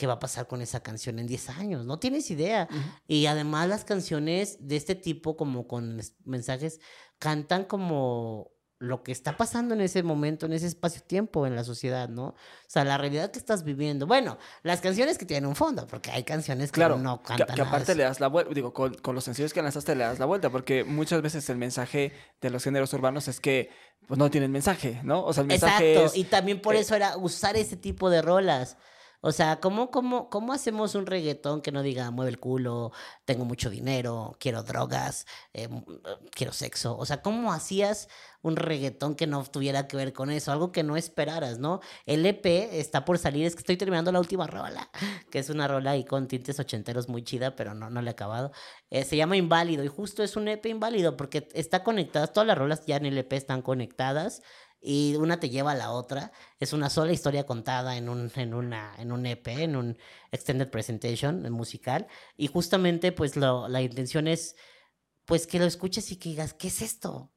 qué 0.00 0.06
va 0.06 0.14
a 0.14 0.18
pasar 0.18 0.46
con 0.46 0.62
esa 0.62 0.82
canción 0.82 1.18
en 1.18 1.26
10 1.26 1.50
años, 1.50 1.84
no 1.84 1.98
tienes 1.98 2.30
idea. 2.30 2.66
Y 3.06 3.26
además 3.26 3.68
las 3.68 3.84
canciones 3.84 4.56
de 4.58 4.76
este 4.76 4.94
tipo, 4.94 5.36
como 5.36 5.68
con 5.68 6.00
mensajes, 6.24 6.80
cantan 7.20 7.64
como 7.64 8.50
lo 8.80 9.02
que 9.02 9.12
está 9.12 9.36
pasando 9.36 9.74
en 9.74 9.82
ese 9.82 10.02
momento, 10.02 10.46
en 10.46 10.54
ese 10.54 10.66
espacio-tiempo 10.66 11.46
en 11.46 11.54
la 11.54 11.64
sociedad, 11.64 12.08
¿no? 12.08 12.28
O 12.28 12.36
sea, 12.66 12.82
la 12.82 12.96
realidad 12.96 13.30
que 13.30 13.38
estás 13.38 13.62
viviendo. 13.62 14.06
Bueno, 14.06 14.38
las 14.62 14.80
canciones 14.80 15.18
que 15.18 15.26
tienen 15.26 15.46
un 15.46 15.54
fondo, 15.54 15.86
porque 15.86 16.10
hay 16.10 16.24
canciones 16.24 16.72
que 16.72 16.76
claro, 16.76 16.96
no 16.96 17.22
cantan. 17.22 17.46
Que, 17.46 17.54
que 17.56 17.60
aparte 17.60 17.94
le 17.94 18.04
das 18.04 18.20
la 18.20 18.28
vuelta, 18.28 18.54
digo, 18.54 18.72
con, 18.72 18.96
los 19.14 19.22
sencillos 19.22 19.52
que 19.52 19.60
lanzaste 19.60 19.94
le 19.94 20.04
das 20.04 20.18
la 20.18 20.24
vuelta, 20.24 20.48
porque 20.48 20.82
muchas 20.82 21.20
veces 21.20 21.48
el 21.50 21.58
mensaje 21.58 22.12
de 22.40 22.48
los 22.48 22.64
géneros 22.64 22.90
urbanos 22.94 23.28
es 23.28 23.38
que 23.38 23.68
pues, 24.08 24.16
no 24.16 24.30
tienen 24.30 24.50
mensaje, 24.50 24.98
¿no? 25.04 25.24
O 25.26 25.34
sea, 25.34 25.42
el 25.42 25.48
mensaje 25.48 25.92
Exacto, 25.92 26.18
y 26.18 26.24
también 26.24 26.62
por 26.62 26.74
eso 26.74 26.96
era 26.96 27.18
usar 27.18 27.56
ese 27.56 27.76
tipo 27.76 28.08
de 28.08 28.22
rolas. 28.22 28.78
O 29.22 29.32
sea, 29.32 29.60
¿cómo, 29.60 29.90
cómo, 29.90 30.30
¿cómo 30.30 30.52
hacemos 30.54 30.94
un 30.94 31.06
reggaetón 31.06 31.60
que 31.60 31.72
no 31.72 31.82
diga 31.82 32.10
mueve 32.10 32.30
el 32.30 32.40
culo, 32.40 32.92
tengo 33.26 33.44
mucho 33.44 33.68
dinero, 33.68 34.34
quiero 34.40 34.62
drogas, 34.62 35.26
eh, 35.52 35.68
quiero 36.30 36.52
sexo? 36.54 36.96
O 36.96 37.04
sea, 37.04 37.20
¿cómo 37.20 37.52
hacías 37.52 38.08
un 38.42 38.56
reggaetón 38.56 39.14
que 39.14 39.26
no 39.26 39.44
tuviera 39.44 39.86
que 39.88 39.96
ver 39.98 40.14
con 40.14 40.30
eso? 40.30 40.52
Algo 40.52 40.72
que 40.72 40.82
no 40.82 40.96
esperaras, 40.96 41.58
¿no? 41.58 41.80
El 42.06 42.24
EP 42.24 42.46
está 42.72 43.04
por 43.04 43.18
salir, 43.18 43.44
es 43.44 43.54
que 43.54 43.60
estoy 43.60 43.76
terminando 43.76 44.10
la 44.10 44.20
última 44.20 44.46
rola, 44.46 44.90
que 45.30 45.38
es 45.38 45.50
una 45.50 45.68
rola 45.68 45.90
ahí 45.90 46.04
con 46.04 46.26
tintes 46.26 46.58
ochenteros 46.58 47.08
muy 47.10 47.22
chida, 47.22 47.54
pero 47.56 47.74
no, 47.74 47.90
no 47.90 48.00
le 48.00 48.08
he 48.10 48.12
acabado. 48.12 48.52
Eh, 48.88 49.04
se 49.04 49.16
llama 49.16 49.36
Inválido 49.36 49.84
y 49.84 49.88
justo 49.88 50.22
es 50.22 50.36
un 50.36 50.48
EP 50.48 50.64
inválido 50.66 51.16
porque 51.18 51.46
está 51.52 51.84
conectada, 51.84 52.26
todas 52.28 52.46
las 52.46 52.56
rolas 52.56 52.86
ya 52.86 52.96
en 52.96 53.06
el 53.06 53.18
EP 53.18 53.32
están 53.34 53.60
conectadas 53.60 54.42
y 54.80 55.16
una 55.16 55.38
te 55.40 55.50
lleva 55.50 55.72
a 55.72 55.74
la 55.74 55.92
otra. 55.92 56.32
Es 56.58 56.72
una 56.72 56.90
sola 56.90 57.12
historia 57.12 57.44
contada 57.46 57.96
en 57.96 58.08
un, 58.08 58.30
en 58.36 58.54
una, 58.54 58.94
en 58.98 59.12
un 59.12 59.26
EP, 59.26 59.48
en 59.48 59.76
un 59.76 59.98
extended 60.32 60.70
presentation 60.70 61.50
musical. 61.52 62.06
Y 62.36 62.46
justamente, 62.48 63.12
pues 63.12 63.36
lo, 63.36 63.68
la 63.68 63.82
intención 63.82 64.26
es, 64.28 64.56
pues 65.26 65.46
que 65.46 65.58
lo 65.58 65.66
escuches 65.66 66.10
y 66.12 66.16
que 66.16 66.30
digas, 66.30 66.54
¿qué 66.54 66.68
es 66.68 66.82
esto? 66.82 67.32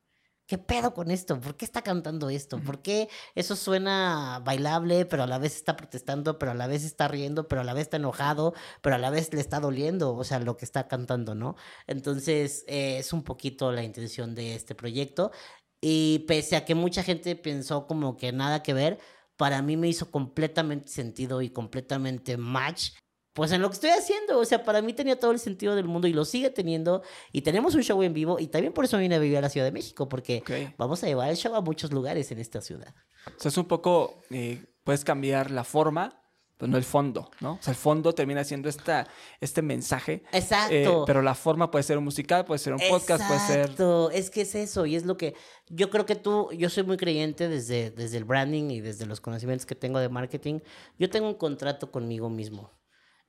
¿Qué 0.45 0.57
pedo 0.57 0.93
con 0.93 1.09
esto? 1.09 1.39
¿Por 1.39 1.55
qué 1.55 1.63
está 1.63 1.81
cantando 1.81 2.29
esto? 2.29 2.59
¿Por 2.59 2.81
qué 2.81 3.07
eso 3.33 3.55
suena 3.55 4.41
bailable, 4.43 5.05
pero 5.05 5.23
a 5.23 5.27
la 5.27 5.37
vez 5.37 5.55
está 5.55 5.77
protestando, 5.77 6.37
pero 6.37 6.51
a 6.51 6.55
la 6.55 6.67
vez 6.67 6.83
está 6.83 7.07
riendo, 7.07 7.47
pero 7.47 7.61
a 7.61 7.63
la 7.63 7.73
vez 7.73 7.83
está 7.83 7.97
enojado, 7.97 8.53
pero 8.81 8.95
a 8.95 8.99
la 8.99 9.09
vez 9.09 9.33
le 9.33 9.39
está 9.39 9.61
doliendo, 9.61 10.13
o 10.15 10.23
sea, 10.25 10.39
lo 10.39 10.57
que 10.57 10.65
está 10.65 10.89
cantando, 10.89 11.33
¿no? 11.33 11.55
Entonces, 11.87 12.65
eh, 12.67 12.97
es 12.99 13.13
un 13.13 13.23
poquito 13.23 13.71
la 13.71 13.83
intención 13.83 14.35
de 14.35 14.55
este 14.55 14.75
proyecto 14.75 15.31
Y 15.85 16.19
pese 16.29 16.55
a 16.55 16.63
que 16.63 16.75
mucha 16.75 17.03
gente 17.03 17.35
pensó 17.35 17.87
como 17.87 18.15
que 18.15 18.31
nada 18.31 18.63
que 18.63 18.73
ver, 18.73 18.99
para 19.35 19.61
mí 19.61 19.75
me 19.75 19.89
hizo 19.89 20.09
completamente 20.11 20.87
sentido 20.87 21.41
y 21.41 21.49
completamente 21.49 22.37
match. 22.37 22.91
Pues 23.33 23.51
en 23.51 23.61
lo 23.61 23.67
que 23.69 23.73
estoy 23.73 23.89
haciendo, 23.89 24.39
o 24.39 24.45
sea, 24.45 24.63
para 24.63 24.81
mí 24.81 24.93
tenía 24.93 25.19
todo 25.19 25.31
el 25.31 25.39
sentido 25.39 25.75
del 25.75 25.85
mundo 25.85 26.07
y 26.07 26.13
lo 26.13 26.23
sigue 26.23 26.51
teniendo. 26.51 27.01
Y 27.33 27.41
tenemos 27.41 27.75
un 27.75 27.81
show 27.83 28.01
en 28.01 28.13
vivo 28.13 28.39
y 28.39 28.47
también 28.47 28.71
por 28.71 28.85
eso 28.85 28.97
vine 28.97 29.15
a 29.15 29.19
vivir 29.19 29.37
a 29.37 29.41
la 29.41 29.49
Ciudad 29.49 29.65
de 29.65 29.73
México, 29.73 30.07
porque 30.07 30.37
Ok. 30.37 30.75
vamos 30.77 31.03
a 31.03 31.07
llevar 31.07 31.29
el 31.29 31.35
show 31.35 31.53
a 31.53 31.59
muchos 31.59 31.91
lugares 31.91 32.31
en 32.31 32.39
esta 32.39 32.61
ciudad. 32.61 32.95
O 33.27 33.39
sea, 33.41 33.49
es 33.49 33.57
un 33.57 33.65
poco, 33.65 34.21
eh, 34.29 34.63
puedes 34.85 35.03
cambiar 35.03 35.51
la 35.51 35.65
forma, 35.65 36.22
pero 36.63 36.71
no 36.71 36.77
el 36.77 36.85
fondo, 36.85 37.29
¿no? 37.41 37.55
O 37.55 37.59
sea, 37.61 37.71
el 37.71 37.77
fondo 37.77 38.13
termina 38.13 38.41
siendo 38.45 38.69
esta, 38.69 39.05
este 39.41 39.61
mensaje. 39.61 40.23
Exacto. 40.31 40.73
eh, 40.73 41.03
pero 41.05 41.21
la 41.21 41.35
forma 41.35 41.69
puede 41.69 41.83
ser 41.83 41.97
un 41.97 42.05
musical, 42.05 42.45
puede 42.45 42.59
ser 42.59 42.71
un 42.71 42.79
podcast, 42.89 43.27
puede 43.27 43.39
ser... 43.41 43.59
Exacto, 43.59 44.09
es 44.11 44.29
que 44.29 44.41
es 44.41 44.55
eso, 44.55 44.85
y 44.85 44.95
es 44.95 45.05
lo 45.05 45.17
que 45.17 45.35
yo 45.67 45.89
creo 45.89 46.05
que 46.05 46.15
tú, 46.15 46.49
yo 46.53 46.69
soy 46.69 46.83
muy 46.83 46.95
creyente 46.95 47.49
desde, 47.49 47.91
desde 47.91 48.15
el 48.15 48.23
branding 48.23 48.69
y 48.69 48.79
desde 48.79 49.05
los 49.05 49.19
conocimientos 49.19 49.65
que 49.65 49.75
tengo 49.75 49.99
de 49.99 50.07
marketing. 50.07 50.61
Yo 50.97 51.09
tengo 51.09 51.27
un 51.27 51.35
contrato 51.35 51.91
conmigo 51.91 52.29
mismo, 52.29 52.71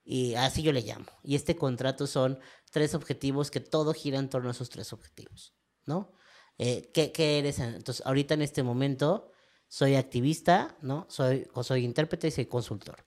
y 0.05 0.35
así 0.35 0.63
yo 0.63 0.73
le 0.73 0.83
llamo. 0.83 1.07
Y 1.25 1.35
este 1.35 1.57
contrato 1.57 2.07
son 2.07 2.39
tres 2.71 2.95
objetivos 2.95 3.51
que 3.51 3.59
todo 3.59 3.95
gira 3.95 4.21
en 4.21 4.29
torno 4.29 4.51
a 4.51 4.53
esos 4.53 4.71
tres 4.71 4.93
objetivos, 4.93 5.57
¿no? 5.87 6.13
Eh, 6.59 6.89
¿qué, 6.95 7.11
qué 7.11 7.41
eres? 7.41 7.59
Entonces, 7.59 8.07
ahorita 8.07 8.35
en 8.35 8.43
este 8.43 8.63
momento 8.63 9.33
soy 9.67 9.97
activista, 9.97 10.77
¿no? 10.83 11.07
Soy, 11.09 11.49
soy 11.63 11.85
intérprete 11.85 12.29
y 12.29 12.31
soy 12.31 12.47
consultor. 12.47 13.05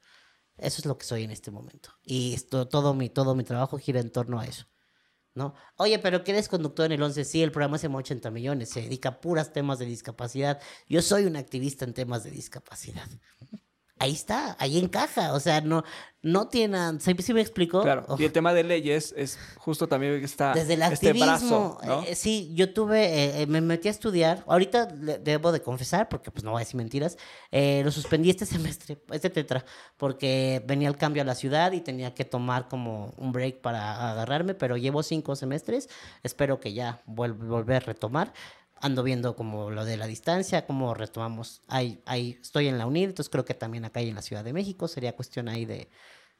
Eso 0.57 0.81
es 0.81 0.85
lo 0.85 0.97
que 0.97 1.05
soy 1.05 1.23
en 1.23 1.31
este 1.31 1.51
momento. 1.51 1.91
Y 2.03 2.37
todo, 2.47 2.93
mi, 2.93 3.09
todo 3.09 3.35
mi 3.35 3.43
trabajo 3.43 3.77
gira 3.77 3.99
en 3.99 4.11
torno 4.11 4.39
a 4.39 4.45
eso. 4.45 4.65
¿no? 5.37 5.53
Oye, 5.77 5.99
pero 5.99 6.23
que 6.23 6.31
eres 6.31 6.49
conductor 6.49 6.87
en 6.87 6.93
el 6.93 7.03
11? 7.03 7.23
Sí, 7.23 7.43
el 7.43 7.51
programa 7.51 7.77
se 7.77 7.87
llama 7.87 7.99
80 7.99 8.31
millones, 8.31 8.69
se 8.69 8.81
dedica 8.81 9.09
a 9.09 9.21
puras 9.21 9.53
temas 9.53 9.77
de 9.77 9.85
discapacidad. 9.85 10.59
Yo 10.89 11.01
soy 11.03 11.25
un 11.25 11.35
activista 11.35 11.85
en 11.85 11.93
temas 11.93 12.23
de 12.23 12.31
discapacidad. 12.31 13.07
Ahí 13.99 14.13
está, 14.13 14.55
ahí 14.59 14.77
encaja, 14.77 15.33
o 15.33 15.39
sea, 15.39 15.61
no, 15.61 15.83
no 16.21 16.47
tiene, 16.49 16.77
¿sí, 16.99 17.15
sí 17.19 17.33
me 17.33 17.41
explico? 17.41 17.81
Claro. 17.81 18.05
Oh, 18.07 18.15
Y 18.19 18.25
el 18.25 18.31
tema 18.31 18.53
de 18.53 18.63
leyes 18.63 19.13
es 19.17 19.39
justo 19.57 19.87
también 19.87 20.23
está 20.23 20.53
Desde 20.53 20.75
el 20.75 20.81
este 20.83 21.09
activismo, 21.09 21.25
brazo, 21.25 21.79
¿no? 21.83 22.03
eh, 22.03 22.13
sí, 22.15 22.51
yo 22.53 22.71
tuve, 22.73 23.05
eh, 23.05 23.41
eh, 23.41 23.47
me 23.47 23.59
metí 23.61 23.87
a 23.87 23.91
estudiar, 23.91 24.43
ahorita 24.47 24.85
debo 24.85 25.51
de 25.51 25.61
confesar, 25.61 26.09
porque 26.09 26.29
pues 26.29 26.43
no 26.43 26.51
voy 26.51 26.59
a 26.59 26.65
decir 26.65 26.75
mentiras, 26.75 27.17
eh, 27.51 27.81
lo 27.83 27.91
suspendí 27.91 28.29
este 28.29 28.45
semestre, 28.45 29.01
este 29.11 29.29
tetra, 29.31 29.65
porque 29.97 30.61
venía 30.67 30.89
el 30.89 30.97
cambio 30.97 31.21
a 31.23 31.25
la 31.25 31.35
ciudad 31.35 31.71
y 31.71 31.81
tenía 31.81 32.13
que 32.13 32.23
tomar 32.25 32.67
como 32.67 33.13
un 33.17 33.31
break 33.31 33.61
para 33.61 34.11
agarrarme, 34.11 34.53
pero 34.53 34.77
llevo 34.77 35.01
cinco 35.01 35.35
semestres, 35.35 35.89
espero 36.23 36.59
que 36.59 36.73
ya 36.73 37.01
vuel- 37.07 37.35
volver 37.37 37.77
a 37.77 37.79
retomar. 37.79 38.31
Ando 38.81 39.03
viendo 39.03 39.35
como 39.35 39.71
lo 39.71 39.85
de 39.85 39.97
la 39.97 40.07
distancia, 40.07 40.65
cómo 40.65 40.93
retomamos. 40.93 41.61
Ahí, 41.67 42.01
ahí 42.05 42.37
estoy 42.41 42.67
en 42.67 42.77
la 42.77 42.85
UNID, 42.85 43.05
entonces 43.09 43.29
creo 43.29 43.45
que 43.45 43.53
también 43.53 43.85
acá 43.85 44.01
y 44.01 44.09
en 44.09 44.15
la 44.15 44.21
Ciudad 44.21 44.43
de 44.43 44.53
México. 44.53 44.87
Sería 44.87 45.15
cuestión 45.15 45.49
ahí 45.49 45.65
de, 45.65 45.89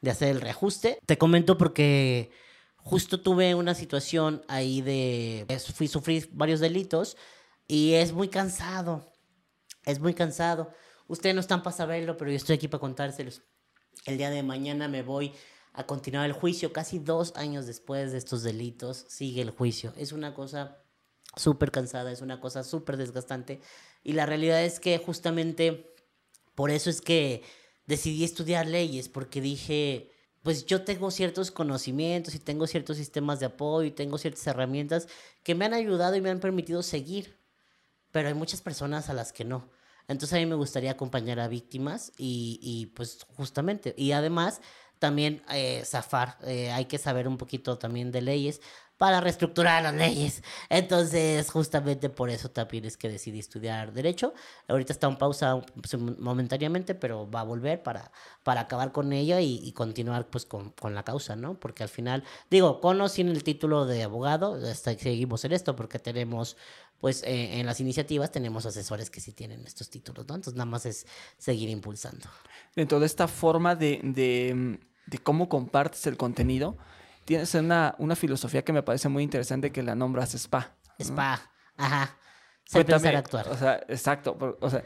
de 0.01 0.11
hacer 0.11 0.29
el 0.29 0.41
reajuste. 0.41 0.99
Te 1.05 1.17
comento 1.17 1.57
porque 1.57 2.31
justo 2.77 3.19
tuve 3.21 3.55
una 3.55 3.73
situación 3.73 4.43
ahí 4.47 4.81
de... 4.81 5.45
es- 5.47 5.73
Fui 5.73 5.87
sufrir 5.87 6.29
varios 6.31 6.59
delitos 6.59 7.17
y 7.67 7.93
es 7.93 8.13
muy 8.13 8.27
cansado. 8.29 9.11
Es 9.85 9.99
muy 9.99 10.13
cansado. 10.13 10.71
Ustedes 11.07 11.33
no 11.35 11.41
están 11.41 11.63
para 11.63 11.75
saberlo, 11.75 12.17
pero 12.17 12.29
yo 12.31 12.37
estoy 12.37 12.55
aquí 12.55 12.67
para 12.67 12.81
contárselos. 12.81 13.41
El 14.05 14.17
día 14.17 14.29
de 14.29 14.43
mañana 14.43 14.87
me 14.87 15.01
voy 15.01 15.33
a 15.73 15.85
continuar 15.85 16.25
el 16.25 16.33
juicio. 16.33 16.71
Casi 16.73 16.99
dos 16.99 17.33
años 17.35 17.65
después 17.65 18.11
de 18.11 18.17
estos 18.19 18.43
delitos 18.43 19.05
sigue 19.07 19.41
el 19.41 19.49
juicio. 19.51 19.93
Es 19.97 20.11
una 20.11 20.33
cosa 20.33 20.83
súper 21.37 21.71
cansada, 21.71 22.11
es 22.11 22.21
una 22.21 22.39
cosa 22.39 22.63
súper 22.63 22.97
desgastante. 22.97 23.61
Y 24.03 24.13
la 24.13 24.25
realidad 24.25 24.63
es 24.63 24.79
que 24.79 24.97
justamente 24.97 25.93
por 26.55 26.71
eso 26.71 26.89
es 26.89 27.01
que 27.01 27.43
decidí 27.85 28.23
estudiar 28.23 28.67
leyes, 28.67 29.09
porque 29.09 29.41
dije, 29.41 30.11
pues 30.43 30.65
yo 30.65 30.83
tengo 30.83 31.11
ciertos 31.11 31.51
conocimientos 31.51 32.35
y 32.35 32.39
tengo 32.39 32.67
ciertos 32.67 32.97
sistemas 32.97 33.39
de 33.39 33.47
apoyo 33.47 33.87
y 33.87 33.91
tengo 33.91 34.17
ciertas 34.17 34.45
herramientas 34.47 35.07
que 35.43 35.55
me 35.55 35.65
han 35.65 35.73
ayudado 35.73 36.15
y 36.15 36.21
me 36.21 36.29
han 36.29 36.39
permitido 36.39 36.83
seguir. 36.83 37.37
Pero 38.11 38.29
hay 38.29 38.33
muchas 38.33 38.61
personas 38.61 39.09
a 39.09 39.13
las 39.13 39.33
que 39.33 39.45
no. 39.45 39.69
Entonces 40.07 40.33
a 40.33 40.37
mí 40.37 40.45
me 40.45 40.55
gustaría 40.55 40.91
acompañar 40.91 41.39
a 41.39 41.47
víctimas 41.47 42.13
y, 42.17 42.59
y, 42.61 42.87
pues 42.87 43.25
justamente, 43.35 43.93
y 43.97 44.13
además 44.13 44.61
también 44.99 45.43
eh, 45.51 45.83
zafar, 45.85 46.37
eh, 46.43 46.71
hay 46.71 46.85
que 46.85 46.97
saber 46.97 47.27
un 47.27 47.37
poquito 47.37 47.77
también 47.77 48.11
de 48.11 48.21
leyes 48.21 48.61
para 48.97 49.21
reestructurar 49.21 49.83
las 49.83 49.93
leyes. 49.93 50.43
Entonces, 50.69 51.49
justamente 51.49 52.09
por 52.09 52.29
eso 52.29 52.49
también 52.49 52.85
es 52.85 52.97
que 52.97 53.09
decidí 53.09 53.39
estudiar 53.39 53.93
Derecho. 53.93 54.33
Ahorita 54.67 54.93
está 54.93 55.07
en 55.07 55.17
pausa 55.17 55.61
pues, 55.75 55.97
momentáneamente, 55.97 56.95
pero 56.95 57.29
va 57.29 57.41
a 57.41 57.43
volver 57.43 57.83
para, 57.83 58.11
para 58.43 58.61
acabar 58.61 58.91
con 58.91 59.13
ella 59.13 59.39
y, 59.41 59.71
continuar 59.73 60.27
pues 60.27 60.45
con, 60.45 60.71
con 60.71 60.95
la 60.95 61.03
causa, 61.03 61.35
¿no? 61.35 61.59
Porque 61.59 61.83
al 61.83 61.89
final, 61.89 62.23
digo, 62.49 62.81
con 62.81 62.99
o 62.99 63.09
sin 63.09 63.27
el 63.27 63.43
título 63.43 63.85
de 63.85 64.03
abogado, 64.03 64.55
hasta 64.69 64.97
seguimos 64.97 65.45
en 65.45 65.51
esto 65.51 65.75
porque 65.75 65.99
tenemos, 65.99 66.57
pues 66.99 67.21
eh, 67.23 67.59
en 67.59 67.65
las 67.67 67.79
iniciativas 67.79 68.31
tenemos 68.31 68.65
asesores 68.65 69.11
que 69.11 69.19
sí 69.19 69.33
tienen 69.33 69.65
estos 69.65 69.89
títulos, 69.89 70.27
¿no? 70.27 70.35
Entonces 70.35 70.55
nada 70.55 70.65
más 70.65 70.85
es 70.87 71.05
seguir 71.37 71.69
impulsando. 71.69 72.27
Dentro 72.75 72.99
de 72.99 73.05
esta 73.05 73.27
forma 73.27 73.75
de, 73.75 73.99
de, 74.03 74.79
de 75.05 75.17
cómo 75.19 75.47
compartes 75.47 76.07
el 76.07 76.17
contenido, 76.17 76.77
tienes 77.27 77.53
una, 77.55 77.93
una 77.97 78.15
filosofía 78.15 78.63
que 78.63 78.71
me 78.71 78.81
parece 78.83 79.09
muy 79.09 79.21
interesante 79.21 79.69
que 79.69 79.83
la 79.83 79.95
nombras 79.95 80.33
spa. 80.33 80.77
¿no? 80.97 81.05
Spa, 81.05 81.41
ajá. 81.75 82.17
Sé 82.63 82.77
Cuéntame, 82.79 83.01
pensar 83.01 83.15
actuar. 83.17 83.49
O 83.49 83.57
sea, 83.57 83.83
exacto. 83.89 84.37
O 84.61 84.69
sea, 84.69 84.81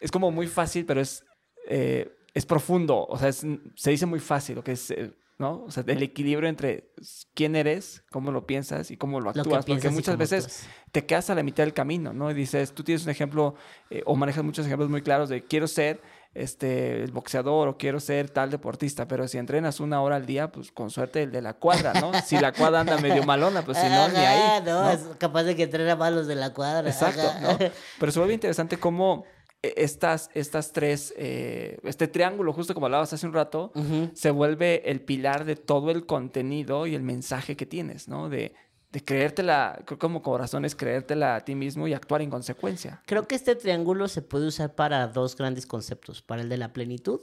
es 0.00 0.10
como 0.10 0.30
muy 0.30 0.46
fácil, 0.46 0.86
pero 0.86 1.02
es, 1.02 1.22
eh, 1.68 2.10
es 2.32 2.46
profundo. 2.46 3.04
O 3.06 3.18
sea, 3.18 3.28
es- 3.28 3.46
se 3.74 3.90
dice 3.90 4.06
muy 4.06 4.20
fácil 4.20 4.56
lo 4.56 4.64
que 4.64 4.72
es, 4.72 4.90
eh, 4.90 5.12
¿no? 5.38 5.64
O 5.64 5.70
sea, 5.70 5.84
el 5.86 6.02
equilibrio 6.02 6.48
entre 6.48 6.92
quién 7.34 7.56
eres, 7.56 8.02
cómo 8.10 8.32
lo 8.32 8.46
piensas 8.46 8.90
y 8.90 8.96
cómo 8.96 9.20
lo 9.20 9.28
actúas. 9.30 9.66
que 9.66 9.72
porque 9.74 9.90
muchas 9.90 10.16
veces 10.16 10.44
actúas. 10.46 10.68
te 10.92 11.04
quedas 11.04 11.28
a 11.28 11.34
la 11.34 11.42
mitad 11.42 11.62
del 11.64 11.74
camino, 11.74 12.14
¿no? 12.14 12.30
Y 12.30 12.34
dices, 12.34 12.72
tú 12.72 12.82
tienes 12.84 13.04
un 13.04 13.10
ejemplo 13.10 13.54
eh, 13.90 14.02
o 14.06 14.16
manejas 14.16 14.42
muchos 14.44 14.64
ejemplos 14.64 14.88
muy 14.88 15.02
claros 15.02 15.28
de 15.28 15.44
quiero 15.44 15.68
ser 15.68 16.00
este 16.36 17.02
el 17.02 17.12
boxeador 17.12 17.68
o 17.68 17.76
quiero 17.76 18.00
ser 18.00 18.30
tal 18.30 18.50
deportista, 18.50 19.08
pero 19.08 19.26
si 19.28 19.38
entrenas 19.38 19.80
una 19.80 20.00
hora 20.02 20.16
al 20.16 20.26
día, 20.26 20.52
pues 20.52 20.72
con 20.72 20.90
suerte 20.90 21.22
el 21.22 21.32
de 21.32 21.42
la 21.42 21.54
cuadra, 21.54 21.94
¿no? 21.94 22.12
Si 22.24 22.38
la 22.38 22.52
cuadra 22.52 22.80
anda 22.80 22.98
medio 22.98 23.24
malona, 23.24 23.62
pues 23.62 23.78
si 23.78 23.88
no, 23.88 24.08
ni 24.08 24.16
Ajá, 24.16 24.56
ahí. 24.56 24.62
no, 24.64 24.82
¿no? 24.84 24.90
es 24.90 25.00
capaz 25.18 25.44
de 25.44 25.56
que 25.56 25.64
entrena 25.64 25.96
más 25.96 26.12
los 26.12 26.26
de 26.26 26.34
la 26.34 26.52
cuadra. 26.52 26.88
Exacto. 26.88 27.22
¿no? 27.40 27.56
Pero 27.98 28.12
se 28.12 28.18
vuelve 28.18 28.34
interesante 28.34 28.78
cómo 28.78 29.24
eh, 29.62 29.74
estas, 29.76 30.30
estas 30.34 30.72
tres, 30.72 31.14
eh, 31.16 31.78
este 31.84 32.08
triángulo, 32.08 32.52
justo 32.52 32.74
como 32.74 32.86
hablabas 32.86 33.12
hace 33.12 33.26
un 33.26 33.32
rato, 33.32 33.72
se 34.14 34.30
vuelve 34.30 34.90
el 34.90 35.00
pilar 35.00 35.44
de 35.44 35.56
todo 35.56 35.90
el 35.90 36.06
contenido 36.06 36.86
y 36.86 36.94
el 36.94 37.02
mensaje 37.02 37.56
que 37.56 37.66
tienes, 37.66 38.08
¿no? 38.08 38.28
De, 38.28 38.54
creértela, 39.04 39.84
como 39.98 40.22
corazón 40.22 40.64
es 40.64 40.74
creértela 40.74 41.36
a 41.36 41.44
ti 41.44 41.54
mismo 41.54 41.86
y 41.88 41.94
actuar 41.94 42.22
en 42.22 42.30
consecuencia. 42.30 43.02
Creo 43.06 43.26
que 43.26 43.34
este 43.34 43.56
triángulo 43.56 44.08
se 44.08 44.22
puede 44.22 44.46
usar 44.46 44.74
para 44.74 45.06
dos 45.08 45.36
grandes 45.36 45.66
conceptos, 45.66 46.22
para 46.22 46.42
el 46.42 46.48
de 46.48 46.56
la 46.56 46.72
plenitud 46.72 47.20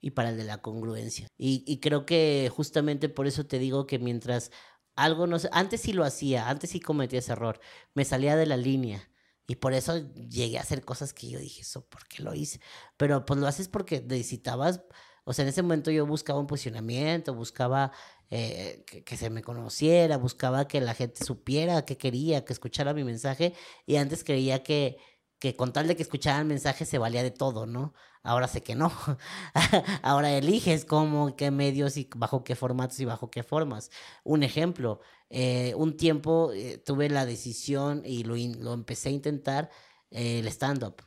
y 0.00 0.12
para 0.12 0.30
el 0.30 0.36
de 0.36 0.44
la 0.44 0.58
congruencia. 0.58 1.28
Y, 1.36 1.64
y 1.66 1.80
creo 1.80 2.06
que 2.06 2.50
justamente 2.54 3.08
por 3.08 3.26
eso 3.26 3.46
te 3.46 3.58
digo 3.58 3.86
que 3.86 3.98
mientras 3.98 4.50
algo 4.96 5.26
no... 5.26 5.38
Antes 5.52 5.80
sí 5.80 5.92
lo 5.92 6.04
hacía, 6.04 6.48
antes 6.48 6.70
sí 6.70 6.80
cometía 6.80 7.20
ese 7.20 7.32
error, 7.32 7.60
me 7.94 8.04
salía 8.04 8.36
de 8.36 8.46
la 8.46 8.56
línea. 8.56 9.08
Y 9.46 9.56
por 9.56 9.72
eso 9.72 9.98
llegué 10.14 10.58
a 10.58 10.62
hacer 10.62 10.84
cosas 10.84 11.12
que 11.12 11.28
yo 11.28 11.38
dije, 11.38 11.62
eso, 11.62 11.86
¿por 11.88 12.06
qué 12.06 12.22
lo 12.22 12.34
hice? 12.34 12.60
Pero 12.96 13.24
pues 13.24 13.40
lo 13.40 13.46
haces 13.46 13.68
porque 13.68 14.00
necesitabas, 14.00 14.82
o 15.24 15.32
sea, 15.32 15.42
en 15.42 15.48
ese 15.48 15.62
momento 15.62 15.90
yo 15.90 16.06
buscaba 16.06 16.38
un 16.38 16.46
posicionamiento, 16.46 17.34
buscaba 17.34 17.92
eh, 18.34 18.82
que, 18.86 19.04
que 19.04 19.16
se 19.18 19.28
me 19.28 19.42
conociera, 19.42 20.16
buscaba 20.16 20.66
que 20.66 20.80
la 20.80 20.94
gente 20.94 21.22
supiera 21.22 21.84
qué 21.84 21.98
quería, 21.98 22.44
que 22.46 22.54
escuchara 22.54 22.94
mi 22.94 23.04
mensaje. 23.04 23.52
Y 23.84 23.96
antes 23.96 24.24
creía 24.24 24.62
que, 24.62 24.96
que 25.38 25.54
con 25.54 25.72
tal 25.74 25.86
de 25.86 25.96
que 25.96 26.02
escucharan 26.02 26.40
el 26.42 26.46
mensaje 26.46 26.86
se 26.86 26.96
valía 26.98 27.22
de 27.22 27.30
todo, 27.30 27.66
¿no? 27.66 27.92
Ahora 28.22 28.48
sé 28.48 28.62
que 28.62 28.74
no. 28.74 28.90
Ahora 30.02 30.32
eliges 30.34 30.86
cómo, 30.86 31.36
qué 31.36 31.50
medios 31.50 31.98
y 31.98 32.08
bajo 32.16 32.42
qué 32.42 32.56
formatos 32.56 32.98
y 33.00 33.04
bajo 33.04 33.30
qué 33.30 33.42
formas. 33.42 33.90
Un 34.24 34.42
ejemplo, 34.44 35.00
eh, 35.28 35.74
un 35.76 35.96
tiempo 35.98 36.52
eh, 36.54 36.78
tuve 36.78 37.10
la 37.10 37.26
decisión 37.26 38.02
y 38.06 38.24
lo, 38.24 38.36
lo 38.36 38.72
empecé 38.72 39.10
a 39.10 39.12
intentar, 39.12 39.70
el 40.10 40.46
stand-up. 40.48 41.02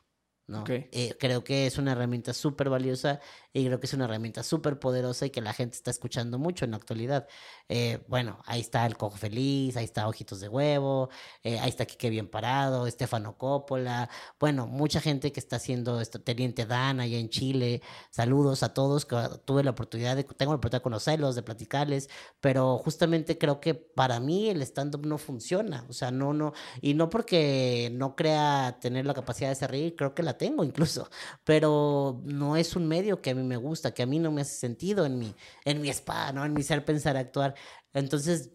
¿No? 0.48 0.62
Ok. 0.62 0.70
Eh, 0.70 1.16
creo 1.20 1.44
que 1.44 1.66
es 1.66 1.78
una 1.78 1.94
herramienta 1.94 2.34
súper 2.34 2.70
valiosa 2.70 3.20
y 3.52 3.66
creo 3.66 3.80
que 3.80 3.88
es 3.88 3.94
una 3.94 4.06
herramienta 4.06 4.44
súper 4.44 4.80
poderosa 4.80 5.26
y 5.26 5.30
que 5.30 5.42
la 5.42 5.54
gente 5.54 5.76
está 5.76 5.90
escuchando 5.90 6.38
mucho 6.38 6.66
en 6.66 6.72
la 6.72 6.78
actualidad. 6.78 7.28
Eh, 7.70 8.04
bueno, 8.08 8.42
ahí 8.46 8.62
está 8.62 8.86
El 8.86 8.98
Cojo 8.98 9.18
Feliz, 9.18 9.78
ahí 9.78 9.86
está 9.86 10.08
Ojitos 10.08 10.40
de 10.42 10.50
Huevo, 10.50 11.10
eh, 11.44 11.58
ahí 11.60 11.70
está 11.70 11.86
Quique 11.86 12.10
Bien 12.10 12.28
Parado, 12.28 12.86
Estefano 12.86 13.38
Coppola, 13.38 14.10
bueno, 14.40 14.68
mucha 14.68 15.00
gente 15.02 15.32
que 15.32 15.40
está 15.40 15.56
haciendo 15.56 16.00
esto, 16.02 16.22
Teniente 16.22 16.66
Dan 16.66 17.00
allá 17.00 17.18
en 17.18 17.30
Chile. 17.30 17.82
Saludos 18.12 18.62
a 18.62 18.74
todos, 18.74 19.06
que 19.06 19.16
tuve 19.46 19.64
la 19.64 19.72
oportunidad 19.72 20.16
de, 20.16 20.26
tengo 20.26 20.52
la 20.52 20.58
oportunidad 20.58 20.80
de 20.80 20.84
conocerlos, 20.84 21.36
de 21.36 21.44
platicarles, 21.44 22.10
pero 22.42 22.78
justamente 22.78 23.38
creo 23.38 23.60
que 23.60 23.74
para 23.74 24.20
mí 24.20 24.50
el 24.50 24.62
stand-up 24.62 25.06
no 25.06 25.18
funciona, 25.18 25.86
o 25.90 25.94
sea, 25.94 26.12
no, 26.12 26.34
no, 26.34 26.54
y 26.82 26.94
no 26.94 27.10
porque 27.10 27.90
no 27.94 28.16
crea 28.16 28.78
tener 28.82 29.06
la 29.06 29.14
capacidad 29.14 29.48
de 29.48 29.54
hacer 29.54 29.72
reír, 29.72 29.96
creo 29.96 30.14
que 30.14 30.24
la 30.24 30.35
tengo 30.38 30.64
incluso, 30.64 31.10
pero 31.44 32.22
no 32.26 32.56
es 32.58 32.76
un 32.76 32.88
medio 32.88 33.22
que 33.22 33.32
a 33.32 33.36
mí 33.36 33.44
me 33.44 33.58
gusta, 33.58 33.94
que 33.94 34.04
a 34.04 34.06
mí 34.06 34.20
no 34.20 34.32
me 34.32 34.42
hace 34.42 34.56
sentido 34.56 35.06
en 35.06 35.20
mi, 35.20 35.36
en 35.66 35.82
mi 35.82 35.90
spa, 35.90 36.32
¿no? 36.32 36.46
En 36.46 36.54
mi 36.54 36.64
ser, 36.64 36.86
pensar, 36.86 37.18
actuar. 37.18 37.56
Entonces, 37.94 38.52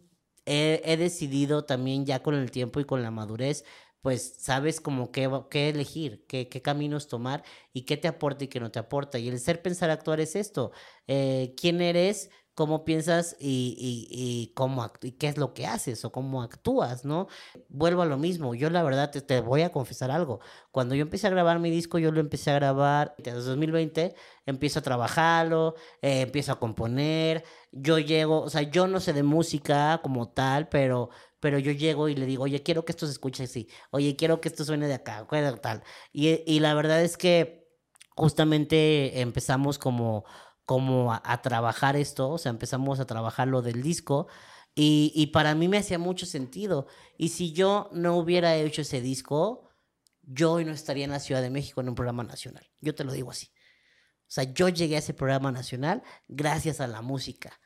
he, 0.46 0.96
decidido 0.96 1.64
también 1.64 2.06
ya 2.06 2.22
con 2.22 2.34
el 2.34 2.50
tiempo 2.50 2.80
y 2.80 2.84
con 2.84 3.02
la 3.02 3.10
madurez, 3.10 3.64
pues 4.02 4.34
sabes 4.38 4.80
como 4.80 5.12
qué, 5.12 5.30
qué 5.50 5.68
elegir, 5.68 6.24
qué, 6.26 6.48
qué 6.48 6.62
caminos 6.62 7.08
tomar 7.08 7.44
y 7.72 7.82
qué 7.82 7.96
te 7.96 8.08
aporta 8.08 8.44
y 8.44 8.48
qué 8.48 8.60
no 8.60 8.70
te 8.70 8.78
aporta. 8.78 9.18
Y 9.18 9.28
el 9.28 9.38
ser, 9.40 9.62
pensar, 9.62 9.90
actuar 9.90 10.20
es 10.20 10.36
esto. 10.36 10.72
Eh, 11.06 11.54
¿Quién 11.56 11.80
eres? 11.80 12.30
¿Cómo 12.60 12.84
piensas 12.84 13.36
y, 13.40 13.74
y, 13.78 14.52
cómo 14.52 14.86
y 15.00 15.12
qué 15.12 15.28
es 15.28 15.38
lo 15.38 15.54
que 15.54 15.66
haces 15.66 16.04
o 16.04 16.12
cómo 16.12 16.42
actúas, 16.42 17.06
¿no? 17.06 17.26
Vuelvo 17.70 18.02
a 18.02 18.04
lo 18.04 18.18
mismo. 18.18 18.54
Yo 18.54 18.68
la 18.68 18.82
verdad 18.82 19.10
te, 19.10 19.22
te 19.22 19.40
voy 19.40 19.62
a 19.62 19.72
confesar 19.72 20.10
algo. 20.10 20.40
Cuando 20.70 20.94
yo 20.94 21.00
empecé 21.00 21.26
a 21.26 21.30
grabar 21.30 21.58
mi 21.58 21.70
disco, 21.70 21.98
yo 21.98 22.12
lo 22.12 22.20
empecé 22.20 22.50
a 22.50 22.56
grabar 22.56 23.14
desde 23.16 23.40
2020, 23.40 24.14
empiezo 24.44 24.80
a 24.80 24.82
trabajarlo, 24.82 25.74
eh, 26.02 26.20
empiezo 26.20 26.52
a 26.52 26.60
componer, 26.60 27.44
yo 27.72 27.98
llego, 27.98 28.42
o 28.42 28.50
sea, 28.50 28.60
yo 28.60 28.86
no 28.86 29.00
sé 29.00 29.14
de 29.14 29.22
música 29.22 29.98
como 30.02 30.28
tal, 30.28 30.68
pero, 30.68 31.08
pero 31.40 31.58
yo 31.58 31.72
llego 31.72 32.10
y 32.10 32.14
le 32.14 32.26
digo, 32.26 32.44
oye, 32.44 32.62
quiero 32.62 32.84
que 32.84 32.92
esto 32.92 33.06
se 33.06 33.12
escuche 33.12 33.44
así, 33.44 33.68
oye, 33.90 34.16
quiero 34.16 34.42
que 34.42 34.50
esto 34.50 34.66
suene 34.66 34.86
de 34.86 34.94
acá, 34.96 35.26
tal. 35.62 35.82
Y, 36.12 36.42
y 36.44 36.60
la 36.60 36.74
verdad 36.74 37.02
es 37.02 37.16
que 37.16 37.66
justamente 38.16 39.22
empezamos 39.22 39.78
como, 39.78 40.26
como 40.64 41.12
a, 41.12 41.42
trabajar 41.42 41.96
esto, 41.96 42.30
o 42.30 42.38
sea, 42.38 42.50
empezamos 42.50 43.00
a 43.00 43.06
trabajar 43.06 43.48
lo 43.48 43.62
del 43.62 43.82
disco. 43.82 44.28
Y, 44.74 45.12
y 45.14 45.28
para 45.28 45.54
mí 45.54 45.68
me 45.68 45.78
hacía 45.78 45.98
mucho 45.98 46.26
sentido. 46.26 46.86
Y 47.18 47.30
si 47.30 47.52
yo 47.52 47.88
no 47.92 48.16
hubiera 48.16 48.54
hecho 48.56 48.82
ese 48.82 49.00
disco, 49.00 49.68
yo 50.22 50.52
hoy 50.52 50.64
no 50.64 50.72
estaría 50.72 51.04
en 51.04 51.10
la 51.10 51.20
Ciudad 51.20 51.42
de 51.42 51.50
México 51.50 51.80
en 51.80 51.88
un 51.88 51.94
programa 51.94 52.22
nacional. 52.22 52.70
Yo 52.80 52.94
te 52.94 53.04
lo 53.04 53.12
digo 53.12 53.30
así. 53.30 53.50
O 54.30 54.32
sea, 54.32 54.44
yo 54.44 54.68
llegué 54.68 54.94
a 54.94 55.00
ese 55.00 55.12
programa 55.12 55.50
nacional 55.50 56.04
gracias 56.28 56.80
a 56.80 56.86
la 56.86 57.02
música, 57.02 57.58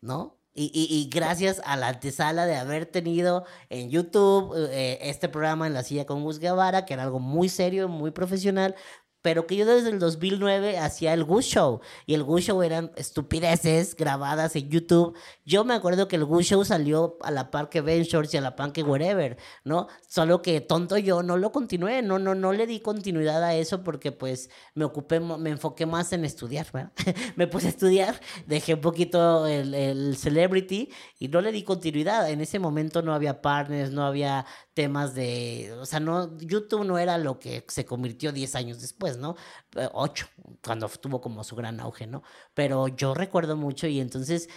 ¿no? 0.00 0.40
Y, 0.52 0.64
y, 0.74 0.94
y 0.94 1.08
gracias 1.08 1.62
a 1.64 1.76
la 1.76 1.88
antesala 1.88 2.44
de 2.44 2.56
haber 2.56 2.86
tenido 2.86 3.46
en 3.70 3.88
YouTube 3.88 4.54
eh, 4.70 4.98
este 5.00 5.28
programa 5.28 5.66
en 5.66 5.74
la 5.74 5.82
silla 5.82 6.04
con 6.04 6.24
Gus 6.24 6.40
Guevara, 6.40 6.84
que 6.84 6.94
era 6.94 7.04
algo 7.04 7.20
muy 7.20 7.48
serio, 7.48 7.88
muy 7.88 8.10
profesional, 8.10 8.74
pero 9.22 9.46
que 9.46 9.56
yo 9.56 9.64
desde 9.64 9.90
el 9.90 9.98
2009 9.98 10.78
hacía 10.78 11.14
el 11.14 11.24
Gus 11.24 11.46
Show. 11.46 11.80
Y 12.06 12.14
el 12.14 12.24
Gus 12.24 12.42
Show 12.42 12.62
eran 12.62 12.90
estupideces 12.96 13.94
grabadas 13.96 14.56
en 14.56 14.68
YouTube. 14.68 15.16
Yo 15.44 15.64
me 15.64 15.74
acuerdo 15.74 16.08
que 16.08 16.16
el 16.16 16.24
Gus 16.24 16.46
Show 16.46 16.64
salió 16.64 17.16
a 17.22 17.30
la 17.30 17.50
par 17.50 17.68
que 17.68 17.80
Ventures 17.80 18.34
y 18.34 18.36
a 18.36 18.40
la 18.40 18.56
par 18.56 18.72
que 18.72 18.82
Wherever, 18.82 19.38
¿no? 19.64 19.86
Solo 20.08 20.42
que 20.42 20.60
tonto 20.60 20.98
yo 20.98 21.22
no 21.22 21.36
lo 21.36 21.52
continué, 21.52 22.02
no, 22.02 22.18
no, 22.18 22.34
no 22.34 22.52
le 22.52 22.66
di 22.66 22.80
continuidad 22.80 23.42
a 23.44 23.54
eso 23.54 23.84
porque 23.84 24.12
pues 24.12 24.50
me 24.74 24.84
ocupé, 24.84 25.20
me 25.20 25.50
enfoqué 25.50 25.86
más 25.86 26.12
en 26.12 26.24
estudiar, 26.24 26.66
¿verdad? 26.72 26.92
me 27.36 27.46
puse 27.46 27.68
a 27.68 27.70
estudiar, 27.70 28.20
dejé 28.46 28.74
un 28.74 28.80
poquito 28.80 29.46
el, 29.46 29.74
el 29.74 30.16
celebrity 30.16 30.90
y 31.18 31.28
no 31.28 31.40
le 31.40 31.52
di 31.52 31.62
continuidad. 31.62 32.28
En 32.28 32.40
ese 32.40 32.58
momento 32.58 33.02
no 33.02 33.14
había 33.14 33.40
partners, 33.40 33.92
no 33.92 34.04
había 34.04 34.46
temas 34.74 35.14
de, 35.14 35.72
o 35.80 35.86
sea, 35.86 36.00
no, 36.00 36.36
YouTube 36.38 36.84
no 36.84 36.98
era 36.98 37.18
lo 37.18 37.38
que 37.38 37.64
se 37.68 37.84
convirtió 37.84 38.32
10 38.32 38.54
años 38.54 38.80
después, 38.80 39.18
¿no? 39.18 39.36
Eh, 39.76 39.88
Ocho, 39.92 40.26
cuando 40.64 40.88
tuvo 40.88 41.20
como 41.20 41.44
su 41.44 41.56
gran 41.56 41.80
auge, 41.80 42.06
¿no? 42.06 42.22
Pero 42.54 42.88
yo 42.88 43.14
recuerdo 43.14 43.56
mucho 43.56 43.86
y 43.86 44.00
entonces 44.00 44.48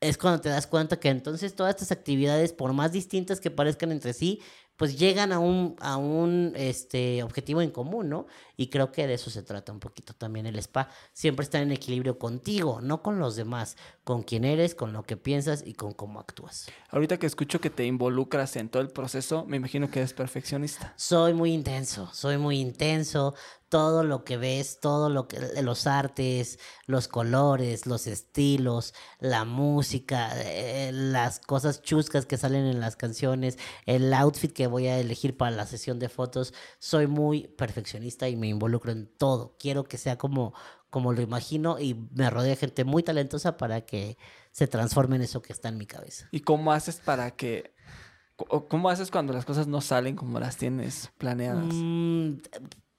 es 0.00 0.18
cuando 0.18 0.40
te 0.40 0.48
das 0.48 0.66
cuenta 0.66 0.98
que 0.98 1.08
entonces 1.08 1.54
todas 1.54 1.74
estas 1.74 1.92
actividades, 1.92 2.52
por 2.52 2.72
más 2.72 2.92
distintas 2.92 3.40
que 3.40 3.50
parezcan 3.50 3.92
entre 3.92 4.12
sí, 4.12 4.40
pues 4.76 4.98
llegan 4.98 5.32
a 5.32 5.38
un, 5.38 5.76
a 5.80 5.96
un 5.96 6.54
este, 6.56 7.22
objetivo 7.22 7.62
en 7.62 7.70
común, 7.70 8.08
¿no? 8.08 8.26
Y 8.62 8.68
creo 8.68 8.92
que 8.92 9.08
de 9.08 9.14
eso 9.14 9.28
se 9.28 9.42
trata 9.42 9.72
un 9.72 9.80
poquito 9.80 10.14
también 10.14 10.46
el 10.46 10.56
spa. 10.60 10.88
Siempre 11.12 11.42
estar 11.42 11.60
en 11.60 11.72
equilibrio 11.72 12.16
contigo, 12.16 12.80
no 12.80 13.02
con 13.02 13.18
los 13.18 13.34
demás, 13.34 13.76
con 14.04 14.22
quién 14.22 14.44
eres, 14.44 14.76
con 14.76 14.92
lo 14.92 15.02
que 15.02 15.16
piensas 15.16 15.64
y 15.66 15.74
con 15.74 15.94
cómo 15.94 16.20
actúas. 16.20 16.68
Ahorita 16.90 17.18
que 17.18 17.26
escucho 17.26 17.60
que 17.60 17.70
te 17.70 17.86
involucras 17.86 18.54
en 18.54 18.68
todo 18.68 18.80
el 18.80 18.90
proceso, 18.90 19.44
me 19.46 19.56
imagino 19.56 19.90
que 19.90 19.98
eres 19.98 20.12
perfeccionista. 20.12 20.94
Soy 20.96 21.34
muy 21.34 21.52
intenso, 21.52 22.08
soy 22.12 22.38
muy 22.38 22.60
intenso. 22.60 23.34
Todo 23.68 24.04
lo 24.04 24.22
que 24.22 24.36
ves, 24.36 24.80
todo 24.80 25.08
lo 25.08 25.28
que 25.28 25.38
los 25.62 25.86
artes, 25.86 26.58
los 26.84 27.08
colores, 27.08 27.86
los 27.86 28.06
estilos, 28.06 28.92
la 29.18 29.46
música, 29.46 30.30
eh, 30.34 30.90
las 30.92 31.40
cosas 31.40 31.80
chuscas 31.80 32.26
que 32.26 32.36
salen 32.36 32.66
en 32.66 32.80
las 32.80 32.96
canciones, 32.96 33.58
el 33.86 34.12
outfit 34.12 34.52
que 34.52 34.66
voy 34.66 34.88
a 34.88 35.00
elegir 35.00 35.38
para 35.38 35.56
la 35.56 35.64
sesión 35.64 35.98
de 35.98 36.10
fotos, 36.10 36.52
soy 36.80 37.06
muy 37.06 37.48
perfeccionista 37.48 38.28
y 38.28 38.36
me 38.36 38.48
involucro 38.52 38.92
en 38.92 39.06
todo. 39.06 39.56
Quiero 39.58 39.84
que 39.84 39.98
sea 39.98 40.16
como 40.16 40.54
como 40.92 41.14
lo 41.14 41.22
imagino 41.22 41.78
y 41.80 41.94
me 42.14 42.28
rodeo 42.28 42.50
de 42.50 42.56
gente 42.56 42.84
muy 42.84 43.02
talentosa 43.02 43.56
para 43.56 43.80
que 43.80 44.18
se 44.50 44.66
transforme 44.66 45.16
en 45.16 45.22
eso 45.22 45.40
que 45.40 45.54
está 45.54 45.70
en 45.70 45.78
mi 45.78 45.86
cabeza. 45.86 46.28
¿Y 46.32 46.40
cómo 46.40 46.70
haces 46.70 47.00
para 47.02 47.30
que... 47.30 47.74
¿Cómo 48.36 48.90
haces 48.90 49.10
cuando 49.10 49.32
las 49.32 49.46
cosas 49.46 49.66
no 49.66 49.80
salen 49.80 50.16
como 50.16 50.38
las 50.38 50.58
tienes 50.58 51.10
planeadas? 51.16 51.64
Mm, 51.72 52.32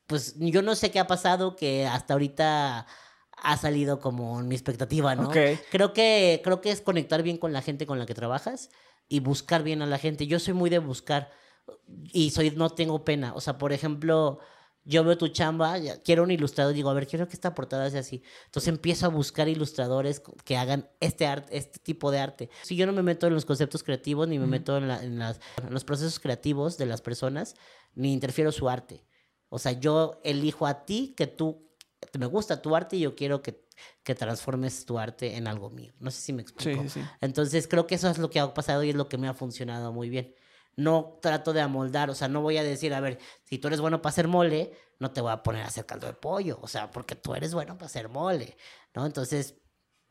pues 0.08 0.36
yo 0.40 0.64
no 0.64 0.74
sé 0.74 0.90
qué 0.90 1.00
ha 1.00 1.06
pasado 1.06 1.56
que 1.56 1.86
hasta 1.86 2.14
ahorita 2.14 2.88
ha 3.32 3.58
salido 3.58 4.00
como 4.00 4.40
en 4.40 4.48
mi 4.48 4.56
expectativa, 4.56 5.14
¿no? 5.14 5.30
Creo 5.30 5.94
que 5.94 6.42
creo 6.44 6.62
que 6.62 6.72
es 6.72 6.82
conectar 6.82 7.22
bien 7.22 7.38
con 7.38 7.54
la 7.54 7.62
gente 7.62 7.86
con 7.86 8.00
la 8.00 8.08
que 8.08 8.16
trabajas 8.16 8.72
y 9.08 9.20
buscar 9.20 9.62
bien 9.62 9.84
a 9.84 9.86
la 9.86 10.00
gente. 10.00 10.26
Yo 10.26 10.40
soy 10.40 10.56
muy 10.56 10.72
de 10.72 10.80
buscar 10.80 11.30
y 12.12 12.32
soy 12.32 12.52
no 12.52 12.72
tengo 12.72 13.04
pena, 13.04 13.34
o 13.36 13.42
sea, 13.42 13.60
por 13.60 13.72
ejemplo, 13.72 14.40
yo 14.86 15.04
veo 15.04 15.18
tu 15.18 15.28
chamba, 15.30 15.76
quiero 16.04 16.24
un 16.24 16.32
ilustrador, 16.32 16.74
digo, 16.74 16.90
a 16.90 16.94
ver, 16.94 17.08
quiero 17.08 17.28
que 17.28 17.34
esta 17.34 17.54
portada 17.56 17.90
sea 17.90 18.02
así. 18.02 18.22
Entonces 18.46 18.68
empiezo 18.68 19.06
a 19.06 19.10
buscar 19.10 19.48
ilustradores 19.48 20.22
que 20.44 20.58
hagan 20.58 20.90
este 21.00 21.26
arte, 21.26 21.58
este 21.58 21.80
tipo 21.80 22.12
de 22.12 22.20
arte. 22.20 22.50
Si 22.64 22.76
yo 22.76 22.86
no 22.86 22.92
me 22.94 23.04
meto 23.04 23.28
en 23.28 23.34
los 23.34 23.46
conceptos 23.46 23.84
creativos, 23.84 24.28
ni 24.28 24.40
me 24.40 24.48
meto 24.48 24.78
en, 24.78 24.88
la- 24.88 25.04
en 25.04 25.20
las- 25.20 25.40
en 25.66 25.74
los 25.74 25.84
procesos 25.84 26.20
creativos 26.20 26.78
de 26.78 26.86
las 26.86 27.02
personas, 27.02 27.56
ni 27.96 28.12
interfiero 28.14 28.52
su 28.52 28.68
arte. 28.70 29.06
O 29.50 29.60
sea, 29.60 29.72
yo 29.74 30.20
elijo 30.24 30.66
a 30.68 30.86
ti 30.86 31.14
que 31.16 31.28
tú, 31.28 31.70
me 32.20 32.26
gusta 32.26 32.62
tu 32.62 32.76
arte 32.76 32.98
y 32.98 33.02
yo 33.02 33.16
quiero 33.16 33.42
que, 33.42 33.64
que 34.04 34.16
transformes 34.16 34.86
tu 34.86 35.00
arte 35.00 35.38
en 35.38 35.48
algo 35.48 35.70
mío. 35.70 35.94
No 36.00 36.12
sé 36.12 36.20
si 36.22 36.34
me 36.34 36.42
explico. 36.42 36.82
sí, 36.84 36.90
sí. 36.90 37.02
Entonces 37.22 37.68
creo 37.68 37.88
que 37.88 37.96
eso 37.96 38.10
es 38.10 38.18
lo 38.18 38.30
que 38.30 38.40
ha 38.40 38.54
pasado 38.54 38.84
y 38.84 38.90
es 38.90 38.96
lo 38.96 39.08
que 39.08 39.18
me 39.18 39.28
ha 39.28 39.34
funcionado 39.34 39.94
muy 39.94 40.10
bien. 40.10 40.34
No 40.76 41.20
trato 41.22 41.54
de 41.54 41.62
amoldar, 41.62 42.10
o 42.10 42.16
sea, 42.16 42.28
no 42.28 42.42
voy 42.42 42.58
a 42.58 42.64
decir, 42.64 42.94
a 42.94 43.00
ver, 43.00 43.20
si 43.44 43.60
tú 43.60 43.68
eres 43.68 43.80
bueno 43.80 44.02
para 44.02 44.12
hacer 44.12 44.28
mole, 44.28 44.72
no 45.00 45.12
te 45.12 45.22
voy 45.22 45.32
a 45.32 45.44
poner 45.44 45.64
a 45.64 45.68
hacer 45.68 45.86
caldo 45.86 46.08
de 46.08 46.14
pollo, 46.14 46.60
o 46.62 46.68
sea, 46.68 46.90
porque 46.90 47.16
tú 47.16 47.36
eres 47.36 47.54
bueno 47.54 47.76
para 47.76 47.86
hacer 47.88 48.10
mole, 48.10 48.58
¿no? 48.96 49.06
Entonces, 49.06 49.56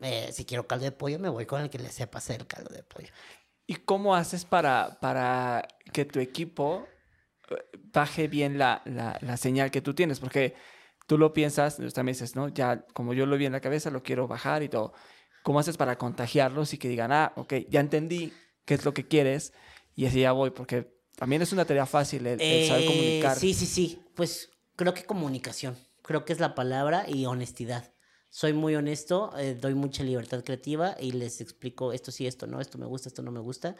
eh, 0.00 0.30
si 0.32 0.44
quiero 0.44 0.66
caldo 0.66 0.84
de 0.84 0.92
pollo, 0.92 1.18
me 1.18 1.28
voy 1.28 1.46
con 1.46 1.62
el 1.62 1.70
que 1.70 1.78
le 1.78 1.90
sepa 1.90 2.18
hacer 2.18 2.40
el 2.42 2.46
caldo 2.46 2.74
de 2.74 2.82
pollo. 2.82 3.08
¿Y 3.66 3.76
cómo 3.76 4.14
haces 4.14 4.44
para, 4.44 4.98
para 5.00 5.66
que 5.92 6.04
tu 6.04 6.20
equipo 6.20 6.86
eh, 7.50 7.56
baje 7.92 8.28
bien 8.28 8.58
la, 8.58 8.82
la, 8.84 9.18
la 9.20 9.36
señal 9.36 9.70
que 9.70 9.80
tú 9.80 9.94
tienes? 9.94 10.20
Porque 10.20 10.54
tú 11.06 11.18
lo 11.18 11.32
piensas, 11.32 11.76
también 11.94 12.14
dices, 12.14 12.36
¿no? 12.36 12.48
Ya, 12.48 12.84
como 12.92 13.14
yo 13.14 13.26
lo 13.26 13.36
vi 13.36 13.46
en 13.46 13.52
la 13.52 13.60
cabeza, 13.60 13.90
lo 13.90 14.02
quiero 14.02 14.28
bajar 14.28 14.62
y 14.62 14.68
todo. 14.68 14.92
¿Cómo 15.42 15.58
haces 15.58 15.76
para 15.76 15.96
contagiarlos 15.98 16.72
y 16.72 16.78
que 16.78 16.88
digan, 16.88 17.12
ah, 17.12 17.32
ok, 17.36 17.54
ya 17.68 17.80
entendí 17.80 18.32
qué 18.64 18.74
es 18.74 18.84
lo 18.84 18.94
que 18.94 19.06
quieres 19.06 19.52
y 19.94 20.06
así 20.06 20.20
ya 20.20 20.32
voy? 20.32 20.50
Porque 20.50 20.94
también 21.16 21.42
es 21.42 21.52
una 21.52 21.64
tarea 21.64 21.86
fácil 21.86 22.26
el, 22.26 22.40
el 22.40 22.68
saber 22.68 22.84
Eh, 22.84 22.86
comunicar. 22.86 23.38
Sí, 23.38 23.54
sí, 23.54 23.66
sí. 23.66 24.02
Pues 24.14 24.50
creo 24.76 24.94
que 24.94 25.04
comunicación. 25.04 25.76
Creo 26.02 26.24
que 26.24 26.32
es 26.32 26.40
la 26.40 26.54
palabra 26.54 27.04
y 27.08 27.26
honestidad. 27.26 27.92
Soy 28.28 28.54
muy 28.54 28.74
honesto, 28.74 29.36
eh, 29.38 29.54
doy 29.54 29.74
mucha 29.74 30.02
libertad 30.02 30.42
creativa 30.42 30.96
y 30.98 31.12
les 31.12 31.40
explico 31.40 31.92
esto 31.92 32.10
sí, 32.10 32.26
esto 32.26 32.46
no, 32.46 32.60
esto 32.60 32.78
me 32.78 32.86
gusta, 32.86 33.08
esto 33.08 33.22
no 33.22 33.30
me 33.30 33.40
gusta. 33.40 33.76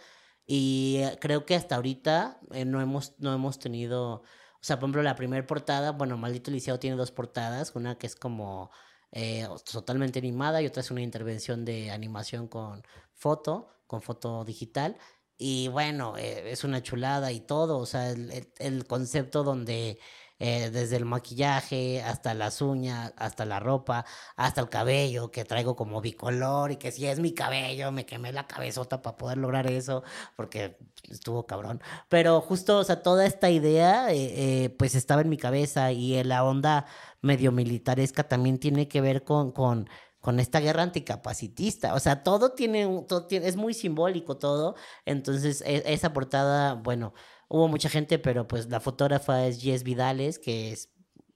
Y 0.46 0.96
eh, 0.98 1.18
creo 1.20 1.46
que 1.46 1.54
hasta 1.54 1.76
ahorita 1.76 2.38
eh, 2.52 2.64
no, 2.64 2.80
hemos, 2.82 3.14
no 3.18 3.32
hemos 3.32 3.58
tenido, 3.58 4.16
o 4.16 4.24
sea, 4.60 4.76
por 4.78 4.88
ejemplo, 4.88 5.02
la 5.02 5.16
primera 5.16 5.46
portada, 5.46 5.92
bueno, 5.92 6.18
Maldito 6.18 6.50
Liceo 6.50 6.78
tiene 6.78 6.96
dos 6.96 7.12
portadas, 7.12 7.74
una 7.74 7.96
que 7.96 8.06
es 8.06 8.14
como 8.14 8.70
eh, 9.10 9.48
totalmente 9.70 10.18
animada 10.18 10.60
y 10.60 10.66
otra 10.66 10.80
es 10.80 10.90
una 10.90 11.00
intervención 11.00 11.64
de 11.64 11.90
animación 11.90 12.46
con 12.48 12.82
foto, 13.14 13.68
con 13.86 14.02
foto 14.02 14.44
digital. 14.44 14.98
Y 15.44 15.68
bueno, 15.68 16.16
eh, 16.18 16.52
es 16.52 16.62
una 16.64 16.82
chulada 16.82 17.32
y 17.32 17.40
todo, 17.40 17.78
o 17.78 17.86
sea, 17.86 18.10
el, 18.10 18.48
el- 18.58 18.86
concepto 18.86 19.42
donde 19.42 19.98
eh, 20.38 20.70
desde 20.70 20.96
el 20.96 21.04
maquillaje 21.04 22.00
hasta 22.02 22.34
las 22.34 22.60
uñas, 22.62 23.12
hasta 23.16 23.44
la 23.44 23.58
ropa, 23.60 24.04
hasta 24.36 24.60
el 24.60 24.68
cabello, 24.68 25.30
que 25.32 25.44
traigo 25.44 25.74
como 25.76 26.00
bicolor 26.00 26.70
y 26.72 26.76
que 26.76 26.92
si 26.92 27.06
es 27.06 27.18
mi 27.20 27.32
cabello, 27.34 27.90
me 27.92 28.06
quemé 28.06 28.32
la 28.32 28.46
cabezota 28.46 29.02
para 29.02 29.16
poder 29.16 29.38
lograr 29.38 29.66
eso, 29.68 30.02
porque 30.36 30.76
estuvo 31.10 31.46
cabrón. 31.46 31.80
Pero 32.08 32.40
justo, 32.40 32.78
o 32.78 32.84
sea, 32.84 33.02
toda 33.02 33.26
esta 33.26 33.50
idea, 33.50 34.12
eh, 34.12 34.64
eh, 34.64 34.70
pues 34.78 34.94
estaba 34.94 35.22
en 35.22 35.28
mi 35.28 35.36
cabeza 35.38 35.92
y 35.92 36.22
la 36.24 36.44
onda 36.44 36.86
medio 37.20 37.52
militaresca 37.52 38.24
también 38.28 38.58
tiene 38.58 38.88
que 38.88 39.00
ver 39.00 39.24
con, 39.24 39.52
con 39.52 39.88
con 40.22 40.40
esta 40.40 40.60
guerra 40.60 40.84
anticapacitista. 40.84 41.94
O 41.94 42.00
sea, 42.00 42.22
todo 42.22 42.52
tiene, 42.52 43.04
todo 43.08 43.26
tiene 43.26 43.48
es 43.48 43.56
muy 43.56 43.74
simbólico 43.74 44.38
todo. 44.38 44.76
Entonces, 45.04 45.62
e, 45.66 45.82
esa 45.92 46.12
portada, 46.14 46.74
bueno, 46.74 47.12
hubo 47.48 47.68
mucha 47.68 47.90
gente, 47.90 48.18
pero 48.18 48.48
pues 48.48 48.70
la 48.70 48.80
fotógrafa 48.80 49.46
es 49.46 49.60
Jess 49.60 49.82
Vidales, 49.82 50.38
que 50.38 50.72
es 50.72 50.90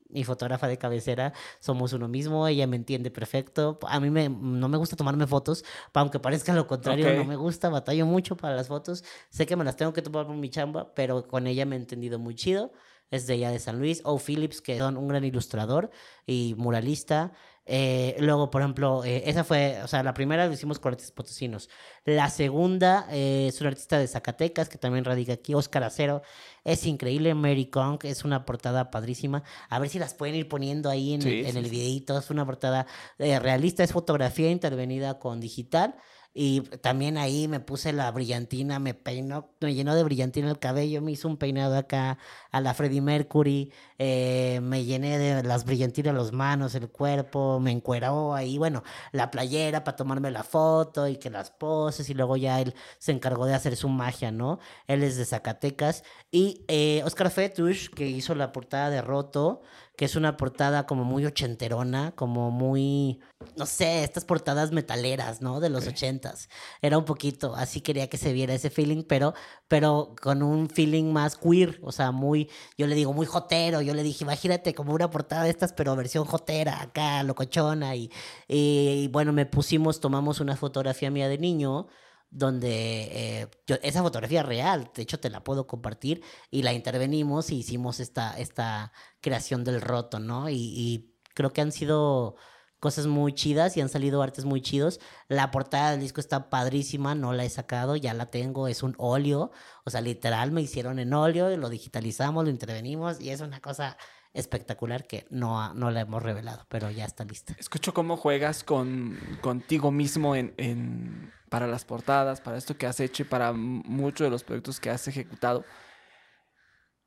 mi 0.08 0.22
fotógrafa 0.22 0.68
de 0.68 0.78
cabecera, 0.78 1.32
somos 1.58 1.92
uno 1.92 2.06
mismo, 2.06 2.46
ella 2.46 2.68
me 2.68 2.76
entiende 2.76 3.10
perfecto. 3.10 3.78
A 3.88 3.98
mí 3.98 4.08
me, 4.08 4.28
no 4.28 4.68
me 4.68 4.78
gusta 4.78 4.94
tomarme 4.94 5.26
fotos, 5.26 5.64
aunque 5.92 6.20
parezca 6.20 6.54
lo 6.54 6.68
contrario, 6.68 7.12
no 7.16 7.24
me 7.24 7.34
gusta, 7.34 7.68
batallo 7.68 8.06
mucho 8.06 8.36
para 8.36 8.54
las 8.54 8.68
fotos. 8.68 9.02
Sé 9.30 9.46
que 9.46 9.56
me 9.56 9.64
las 9.64 9.76
tengo 9.76 9.92
que 9.92 10.00
tomar 10.00 10.26
por 10.26 10.36
mi 10.36 10.48
chamba, 10.48 10.94
pero 10.94 11.26
con 11.26 11.48
ella 11.48 11.66
me 11.66 11.74
he 11.74 11.78
entendido 11.80 12.20
muy 12.20 12.36
chido. 12.36 12.72
Es 13.10 13.26
de 13.26 13.34
ella 13.34 13.50
de 13.50 13.58
San 13.58 13.78
Luis. 13.78 14.00
O 14.04 14.18
Phillips, 14.18 14.60
que 14.60 14.78
son 14.78 14.96
un 14.96 15.08
gran 15.08 15.24
ilustrador 15.24 15.90
y 16.26 16.54
muralista. 16.58 17.32
Eh, 17.68 18.16
luego, 18.20 18.48
por 18.48 18.62
ejemplo, 18.62 19.04
eh, 19.04 19.24
esa 19.26 19.42
fue, 19.42 19.80
o 19.82 19.88
sea, 19.88 20.04
la 20.04 20.14
primera 20.14 20.46
lo 20.46 20.52
hicimos 20.52 20.78
con 20.78 20.92
artistas 20.92 21.12
potosinos. 21.12 21.68
La 22.04 22.30
segunda 22.30 23.08
eh, 23.10 23.46
es 23.48 23.60
un 23.60 23.66
artista 23.66 23.98
de 23.98 24.06
Zacatecas 24.06 24.68
que 24.68 24.78
también 24.78 25.04
radica 25.04 25.32
aquí, 25.32 25.52
Oscar 25.52 25.82
Acero. 25.82 26.22
Es 26.62 26.86
increíble, 26.86 27.34
Mary 27.34 27.66
Kong, 27.66 27.98
es 28.04 28.24
una 28.24 28.44
portada 28.46 28.90
padrísima. 28.92 29.42
A 29.68 29.80
ver 29.80 29.88
si 29.88 29.98
las 29.98 30.14
pueden 30.14 30.36
ir 30.36 30.48
poniendo 30.48 30.88
ahí 30.88 31.14
en, 31.14 31.22
el, 31.22 31.44
en 31.44 31.62
videito. 31.64 32.16
Es 32.16 32.30
una 32.30 32.46
portada 32.46 32.86
realista, 33.18 33.82
es 33.82 33.92
fotografía 33.92 34.50
intervenida 34.50 35.18
con 35.18 35.40
digital. 35.40 35.96
Y 36.38 36.60
también 36.60 37.16
ahí 37.16 37.48
me 37.48 37.60
puse 37.60 37.94
la 37.94 38.10
brillantina, 38.10 38.78
me 38.78 38.92
peinó, 38.92 39.48
me 39.58 39.72
llenó 39.72 39.94
de 39.94 40.04
brillantina 40.04 40.50
el 40.50 40.58
cabello, 40.58 41.00
me 41.00 41.12
hizo 41.12 41.28
un 41.28 41.38
peinado 41.38 41.78
acá 41.78 42.18
a 42.52 42.60
la 42.60 42.74
Freddie 42.74 43.00
Mercury, 43.00 43.72
eh, 43.98 44.60
me 44.62 44.84
llené 44.84 45.16
de 45.16 45.42
las 45.42 45.64
brillantinas 45.64 46.14
los 46.14 46.32
manos, 46.32 46.74
el 46.74 46.90
cuerpo, 46.90 47.58
me 47.58 47.70
encueró 47.70 48.34
ahí, 48.34 48.58
bueno, 48.58 48.82
la 49.12 49.30
playera 49.30 49.82
para 49.82 49.96
tomarme 49.96 50.30
la 50.30 50.42
foto 50.42 51.08
y 51.08 51.16
que 51.16 51.30
las 51.30 51.50
poses 51.50 52.10
y 52.10 52.14
luego 52.14 52.36
ya 52.36 52.60
él 52.60 52.74
se 52.98 53.12
encargó 53.12 53.46
de 53.46 53.54
hacer 53.54 53.74
su 53.74 53.88
magia, 53.88 54.30
¿no? 54.30 54.58
Él 54.88 55.04
es 55.04 55.16
de 55.16 55.24
Zacatecas. 55.24 56.04
Y 56.30 56.66
eh, 56.68 57.00
Oscar 57.06 57.30
Fetush, 57.30 57.88
que 57.88 58.08
hizo 58.08 58.34
la 58.34 58.52
portada 58.52 58.90
de 58.90 59.00
Roto, 59.00 59.62
que 59.96 60.04
es 60.04 60.14
una 60.14 60.36
portada 60.36 60.86
como 60.86 61.04
muy 61.04 61.24
ochenterona, 61.24 62.12
como 62.14 62.50
muy, 62.50 63.20
no 63.56 63.64
sé, 63.64 64.04
estas 64.04 64.26
portadas 64.26 64.70
metaleras, 64.70 65.40
¿no? 65.40 65.58
De 65.58 65.70
los 65.70 65.86
ochentas. 65.86 66.50
Era 66.82 66.98
un 66.98 67.06
poquito, 67.06 67.56
así 67.56 67.80
quería 67.80 68.08
que 68.08 68.18
se 68.18 68.34
viera 68.34 68.54
ese 68.54 68.68
feeling, 68.68 69.04
pero, 69.04 69.32
pero 69.68 70.14
con 70.20 70.42
un 70.42 70.68
feeling 70.68 71.12
más 71.12 71.36
queer, 71.36 71.80
o 71.82 71.92
sea, 71.92 72.10
muy, 72.12 72.50
yo 72.76 72.86
le 72.86 72.94
digo, 72.94 73.14
muy 73.14 73.26
jotero. 73.26 73.80
Yo 73.80 73.94
le 73.94 74.02
dije, 74.02 74.24
imagínate 74.24 74.74
como 74.74 74.92
una 74.92 75.10
portada 75.10 75.44
de 75.44 75.50
estas, 75.50 75.72
pero 75.72 75.96
versión 75.96 76.26
jotera, 76.26 76.82
acá, 76.82 77.22
locochona. 77.22 77.96
Y, 77.96 78.10
y 78.48 79.08
bueno, 79.08 79.32
me 79.32 79.46
pusimos, 79.46 80.00
tomamos 80.00 80.40
una 80.40 80.56
fotografía 80.56 81.10
mía 81.10 81.28
de 81.28 81.38
niño 81.38 81.88
donde 82.30 83.42
eh, 83.42 83.48
esa 83.82 84.02
fotografía 84.02 84.42
real, 84.42 84.90
de 84.94 85.02
hecho 85.02 85.20
te 85.20 85.30
la 85.30 85.44
puedo 85.44 85.66
compartir, 85.66 86.22
y 86.50 86.62
la 86.62 86.72
intervenimos 86.72 87.50
y 87.50 87.56
hicimos 87.58 88.00
esta, 88.00 88.38
esta 88.38 88.92
creación 89.20 89.64
del 89.64 89.80
roto, 89.80 90.18
¿no? 90.18 90.50
Y, 90.50 91.12
creo 91.34 91.52
que 91.52 91.60
han 91.60 91.70
sido 91.70 92.36
cosas 92.80 93.06
muy 93.06 93.34
chidas 93.34 93.76
y 93.76 93.82
han 93.82 93.90
salido 93.90 94.22
artes 94.22 94.46
muy 94.46 94.62
chidos. 94.62 95.00
La 95.28 95.50
portada 95.50 95.90
del 95.90 96.00
disco 96.00 96.18
está 96.18 96.48
padrísima, 96.48 97.14
no 97.14 97.34
la 97.34 97.44
he 97.44 97.50
sacado, 97.50 97.96
ya 97.96 98.14
la 98.14 98.30
tengo, 98.30 98.68
es 98.68 98.82
un 98.82 98.94
óleo, 98.96 99.50
o 99.84 99.90
sea, 99.90 100.00
literal 100.00 100.50
me 100.50 100.62
hicieron 100.62 100.98
en 100.98 101.12
óleo, 101.12 101.54
lo 101.58 101.68
digitalizamos, 101.68 102.44
lo 102.44 102.50
intervenimos 102.50 103.20
y 103.20 103.30
es 103.30 103.42
una 103.42 103.60
cosa 103.60 103.98
espectacular 104.36 105.06
que 105.06 105.26
no, 105.30 105.72
no 105.74 105.90
la 105.90 106.02
hemos 106.02 106.22
revelado, 106.22 106.66
pero 106.68 106.90
ya 106.90 107.06
está 107.06 107.24
lista. 107.24 107.54
Escucho 107.58 107.94
cómo 107.94 108.16
juegas 108.16 108.64
con, 108.64 109.18
contigo 109.40 109.90
mismo 109.90 110.36
en, 110.36 111.32
para 111.48 111.66
las 111.66 111.84
portadas, 111.84 112.40
para 112.40 112.56
esto 112.56 112.76
que 112.76 112.86
has 112.86 113.00
hecho 113.00 113.22
y 113.22 113.26
para 113.26 113.52
muchos 113.52 114.24
de 114.24 114.30
los 114.30 114.44
proyectos 114.44 114.80
que 114.80 114.90
has 114.90 115.06
ejecutado. 115.08 115.64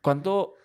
¿Cuándo 0.01 0.55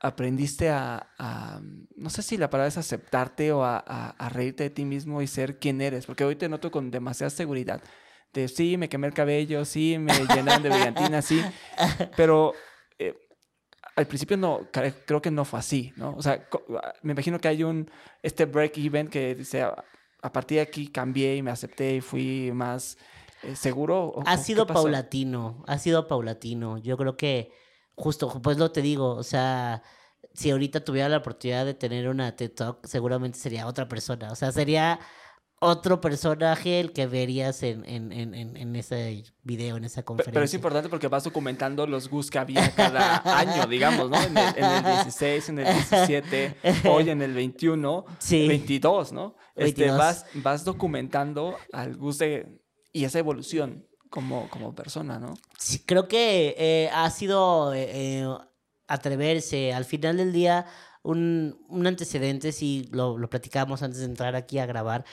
aprendiste 0.00 0.68
a, 0.68 1.60
no 1.96 2.10
sé 2.10 2.22
si 2.22 2.36
la 2.36 2.50
palabra 2.50 2.68
es 2.68 2.76
aceptarte 2.76 3.52
o 3.52 3.64
a, 3.64 3.78
a, 3.78 4.28
reírte 4.28 4.64
de 4.64 4.70
ti 4.70 4.84
mismo 4.84 5.22
y 5.22 5.26
ser 5.26 5.58
quien 5.58 5.80
eres? 5.80 6.06
Porque 6.06 6.24
hoy 6.24 6.36
te 6.36 6.48
noto 6.48 6.70
con 6.70 6.90
demasiada 6.90 7.30
seguridad. 7.30 7.82
De 8.32 8.48
sí, 8.48 8.76
me 8.76 8.88
quemé 8.88 9.06
el 9.06 9.14
cabello, 9.14 9.64
sí, 9.64 9.96
me 9.98 10.12
llenaron 10.12 10.62
de 10.62 10.68
brillantina, 10.68 11.22
sí, 11.22 11.40
pero 12.16 12.52
eh, 12.98 13.14
al 13.94 14.06
principio 14.06 14.36
no, 14.36 14.68
creo 14.72 15.22
que 15.22 15.30
no 15.30 15.44
fue 15.44 15.60
así, 15.60 15.92
¿no? 15.96 16.16
O 16.16 16.22
sea, 16.22 16.44
me 17.02 17.12
imagino 17.12 17.38
que 17.38 17.46
hay 17.46 17.62
un, 17.62 17.88
este 18.22 18.44
break 18.44 18.76
even 18.78 19.06
que 19.06 19.36
dice, 19.36 19.64
a 20.24 20.32
partir 20.32 20.56
de 20.56 20.62
aquí 20.62 20.88
cambié 20.88 21.36
y 21.36 21.42
me 21.42 21.50
acepté 21.50 21.96
y 21.96 22.00
fui 22.00 22.50
más 22.52 22.96
eh, 23.42 23.54
seguro. 23.54 24.14
ha 24.24 24.38
sido 24.38 24.66
paulatino, 24.66 25.62
ha 25.66 25.76
sido 25.76 26.08
paulatino. 26.08 26.78
Yo 26.78 26.96
creo 26.96 27.18
que 27.18 27.52
justo, 27.94 28.40
pues 28.40 28.56
lo 28.56 28.70
te 28.72 28.80
digo, 28.80 29.10
o 29.16 29.22
sea, 29.22 29.82
si 30.32 30.50
ahorita 30.50 30.82
tuviera 30.82 31.10
la 31.10 31.18
oportunidad 31.18 31.66
de 31.66 31.74
tener 31.74 32.08
una 32.08 32.34
TED 32.34 32.52
Talk, 32.52 32.86
seguramente 32.86 33.38
sería 33.38 33.66
otra 33.66 33.86
persona. 33.86 34.32
O 34.32 34.34
sea, 34.34 34.50
sería 34.50 34.98
otro 35.60 36.00
personaje 36.00 36.80
el 36.80 36.92
que 36.92 37.06
verías 37.06 37.62
en, 37.62 37.84
en, 37.86 38.12
en, 38.12 38.34
en, 38.34 38.76
ese 38.76 39.24
video, 39.42 39.76
en 39.76 39.84
esa 39.84 40.02
conferencia. 40.02 40.32
Pero, 40.32 40.44
es 40.44 40.54
importante 40.54 40.88
porque 40.88 41.08
vas 41.08 41.24
documentando 41.24 41.86
los 41.86 42.08
GUS 42.08 42.30
que 42.30 42.38
había 42.38 42.70
cada 42.74 43.22
año, 43.38 43.66
digamos, 43.66 44.10
¿no? 44.10 44.20
En 44.22 44.36
el, 44.36 44.84
16, 44.84 45.48
en 45.48 45.58
el 45.60 45.72
17, 45.72 46.56
hoy 46.88 47.08
en 47.08 47.22
el 47.22 47.32
21, 47.32 48.04
sí. 48.18 48.46
22, 48.46 49.12
¿no? 49.12 49.36
Este, 49.54 49.90
vas, 49.90 50.26
vas 50.34 50.64
documentando 50.64 51.56
al 51.72 51.96
GUS 51.96 52.18
de, 52.18 52.60
y 52.92 53.04
esa 53.04 53.18
evolución 53.18 53.86
como, 54.10 54.48
como 54.48 54.74
persona, 54.74 55.18
¿no? 55.18 55.34
Sí, 55.58 55.80
creo 55.84 56.06
que 56.08 56.54
eh, 56.56 56.90
ha 56.92 57.10
sido 57.10 57.74
eh, 57.74 57.90
eh, 57.90 58.28
atreverse. 58.86 59.72
Al 59.72 59.84
final 59.84 60.16
del 60.18 60.32
día, 60.32 60.66
un, 61.02 61.64
un 61.68 61.86
antecedente, 61.86 62.52
si 62.52 62.88
lo, 62.92 63.18
lo 63.18 63.28
platicábamos 63.28 63.82
antes 63.82 63.98
de 63.98 64.06
entrar 64.06 64.36
aquí 64.36 64.58
a 64.58 64.66
grabar, 64.66 65.04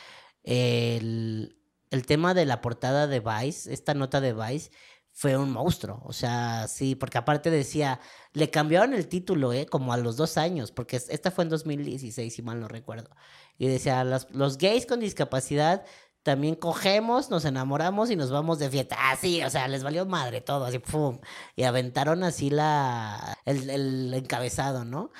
el, 0.43 1.57
el 1.89 2.05
tema 2.05 2.33
de 2.33 2.45
la 2.45 2.61
portada 2.61 3.07
de 3.07 3.19
Vice, 3.19 3.73
esta 3.73 3.93
nota 3.93 4.21
de 4.21 4.33
Vice, 4.33 4.71
fue 5.13 5.37
un 5.37 5.51
monstruo. 5.51 6.01
O 6.05 6.13
sea, 6.13 6.67
sí, 6.67 6.95
porque 6.95 7.17
aparte 7.17 7.49
decía, 7.51 7.99
le 8.33 8.49
cambiaron 8.49 8.93
el 8.93 9.07
título, 9.07 9.53
¿eh? 9.53 9.65
Como 9.65 9.93
a 9.93 9.97
los 9.97 10.17
dos 10.17 10.37
años, 10.37 10.71
porque 10.71 10.95
esta 10.97 11.31
fue 11.31 11.43
en 11.43 11.49
2016, 11.49 12.33
si 12.33 12.41
mal 12.41 12.59
no 12.59 12.67
recuerdo. 12.67 13.09
Y 13.57 13.67
decía, 13.67 14.03
los, 14.03 14.29
los 14.31 14.57
gays 14.57 14.85
con 14.85 14.99
discapacidad 14.99 15.83
también 16.23 16.55
cogemos, 16.55 17.31
nos 17.31 17.45
enamoramos 17.45 18.11
y 18.11 18.15
nos 18.15 18.31
vamos 18.31 18.59
de 18.59 18.69
fiesta. 18.69 18.95
Así, 19.11 19.41
ah, 19.41 19.47
o 19.47 19.49
sea, 19.49 19.67
les 19.67 19.83
valió 19.83 20.05
madre 20.05 20.41
todo, 20.41 20.65
así, 20.65 20.79
pum. 20.79 21.19
Y 21.55 21.63
aventaron 21.63 22.23
así 22.23 22.49
la, 22.49 23.37
el, 23.45 23.69
el 23.69 24.13
encabezado, 24.13 24.85
¿no? 24.85 25.11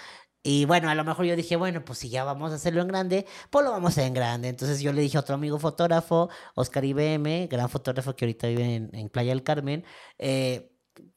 Y 0.44 0.66
bueno, 0.66 0.90
a 0.90 0.96
lo 0.96 1.04
mejor 1.04 1.26
yo 1.26 1.36
dije, 1.36 1.56
bueno, 1.56 1.86
pues 1.86 2.00
si 2.00 2.10
ya 2.10 2.24
vamos 2.24 2.52
a 2.52 2.56
hacerlo 2.56 2.82
en 2.82 2.88
grande, 2.88 3.28
pues 3.52 3.64
lo 3.64 3.72
vamos 3.72 3.90
a 3.90 3.92
hacer 3.92 4.06
en 4.06 4.14
grande. 4.14 4.50
Entonces 4.50 4.82
yo 4.82 4.92
le 4.92 5.02
dije 5.02 5.18
a 5.18 5.20
otro 5.22 5.36
amigo 5.36 5.60
fotógrafo, 5.60 6.30
Oscar 6.56 6.84
IBM, 6.84 7.48
gran 7.48 7.70
fotógrafo 7.70 8.16
que 8.16 8.26
ahorita 8.26 8.48
vive 8.48 8.76
en, 8.76 9.10
Playa 9.10 9.32
del 9.32 9.44
Carmen, 9.44 9.86
eh, 10.18 10.72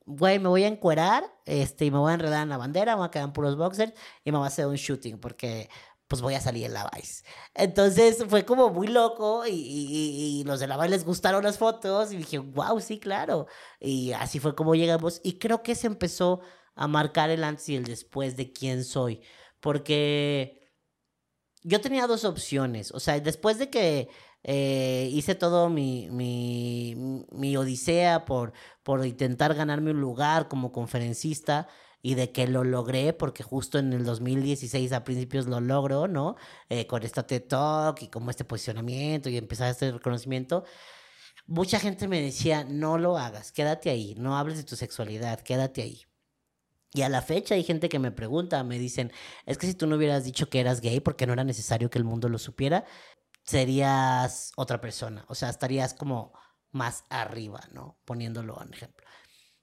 güey, 0.04 0.38
me 0.38 0.48
voy 0.48 0.64
a 0.64 0.68
encuerar 0.68 1.24
este, 1.46 1.86
y 1.86 1.90
me 1.90 1.98
voy 1.98 2.10
a 2.10 2.14
enredar 2.14 2.42
en 2.42 2.50
la 2.50 2.58
bandera, 2.58 2.92
me 2.92 2.98
voy 2.98 3.06
a 3.08 3.10
quedar 3.10 3.26
en 3.28 3.32
puros 3.32 3.56
boxers 3.56 3.94
y 4.24 4.32
me 4.32 4.38
voy 4.38 4.44
a 4.44 4.48
hacer 4.48 4.66
un 4.66 4.76
shooting 4.76 5.18
porque 5.18 5.68
pues 6.08 6.20
voy 6.20 6.34
a 6.34 6.40
salir 6.40 6.66
en 6.66 6.74
la 6.74 6.90
Vice. 6.94 7.24
Entonces 7.54 8.24
fue 8.28 8.44
como 8.44 8.70
muy 8.70 8.88
loco 8.88 9.46
y, 9.46 9.52
y, 9.52 10.40
y, 10.40 10.44
los 10.44 10.60
de 10.60 10.66
la 10.66 10.76
Vice 10.76 10.90
les 10.90 11.04
gustaron 11.04 11.44
las 11.44 11.58
fotos 11.58 12.12
y 12.12 12.18
dije, 12.18 12.38
wow, 12.38 12.78
sí, 12.80 12.98
claro. 13.00 13.46
Y 13.80 14.12
así 14.12 14.38
fue 14.38 14.54
como 14.54 14.74
llegamos 14.74 15.20
y 15.24 15.38
creo 15.38 15.62
que 15.62 15.74
se 15.74 15.86
empezó 15.86 16.40
a 16.74 16.88
marcar 16.88 17.30
el 17.30 17.44
antes 17.44 17.68
y 17.68 17.76
el 17.76 17.84
después 17.84 18.36
de 18.36 18.52
quién 18.52 18.84
soy. 18.84 19.20
Porque 19.60 20.64
yo 21.62 21.80
tenía 21.80 22.06
dos 22.06 22.24
opciones. 22.24 22.92
O 22.92 23.00
sea, 23.00 23.18
después 23.20 23.58
de 23.58 23.70
que 23.70 24.08
eh, 24.42 25.08
hice 25.12 25.34
todo 25.34 25.70
mi, 25.70 26.08
mi, 26.10 27.24
mi 27.32 27.56
odisea 27.56 28.24
por, 28.26 28.52
por 28.82 29.04
intentar 29.06 29.54
ganarme 29.54 29.92
un 29.92 30.00
lugar 30.00 30.48
como 30.48 30.72
conferencista 30.72 31.68
y 32.02 32.14
de 32.16 32.32
que 32.32 32.46
lo 32.46 32.64
logré, 32.64 33.14
porque 33.14 33.42
justo 33.42 33.78
en 33.78 33.94
el 33.94 34.04
2016 34.04 34.92
a 34.92 35.04
principios 35.04 35.46
lo 35.46 35.60
logro, 35.60 36.06
¿no? 36.06 36.36
Eh, 36.68 36.86
con 36.86 37.02
esta 37.02 37.26
TED 37.26 37.44
Talk 37.48 38.02
y 38.02 38.08
como 38.08 38.30
este 38.30 38.44
posicionamiento 38.44 39.30
y 39.30 39.38
empezar 39.38 39.70
este 39.70 39.90
reconocimiento. 39.92 40.64
Mucha 41.46 41.80
gente 41.80 42.08
me 42.08 42.20
decía, 42.20 42.64
no 42.64 42.98
lo 42.98 43.16
hagas, 43.18 43.52
quédate 43.52 43.90
ahí, 43.90 44.14
no 44.18 44.36
hables 44.36 44.58
de 44.58 44.64
tu 44.64 44.76
sexualidad, 44.76 45.40
quédate 45.40 45.82
ahí. 45.82 46.02
Y 46.94 47.02
a 47.02 47.08
la 47.08 47.22
fecha 47.22 47.56
hay 47.56 47.64
gente 47.64 47.88
que 47.88 47.98
me 47.98 48.12
pregunta, 48.12 48.62
me 48.62 48.78
dicen, 48.78 49.12
es 49.46 49.58
que 49.58 49.66
si 49.66 49.74
tú 49.74 49.88
no 49.88 49.96
hubieras 49.96 50.22
dicho 50.24 50.48
que 50.48 50.60
eras 50.60 50.80
gay 50.80 51.00
porque 51.00 51.26
no 51.26 51.32
era 51.32 51.42
necesario 51.42 51.90
que 51.90 51.98
el 51.98 52.04
mundo 52.04 52.28
lo 52.28 52.38
supiera, 52.38 52.84
serías 53.42 54.52
otra 54.56 54.80
persona. 54.80 55.24
O 55.28 55.34
sea, 55.34 55.50
estarías 55.50 55.92
como 55.92 56.32
más 56.70 57.04
arriba, 57.10 57.60
¿no? 57.72 57.98
Poniéndolo 58.04 58.62
en 58.62 58.72
ejemplo. 58.72 59.04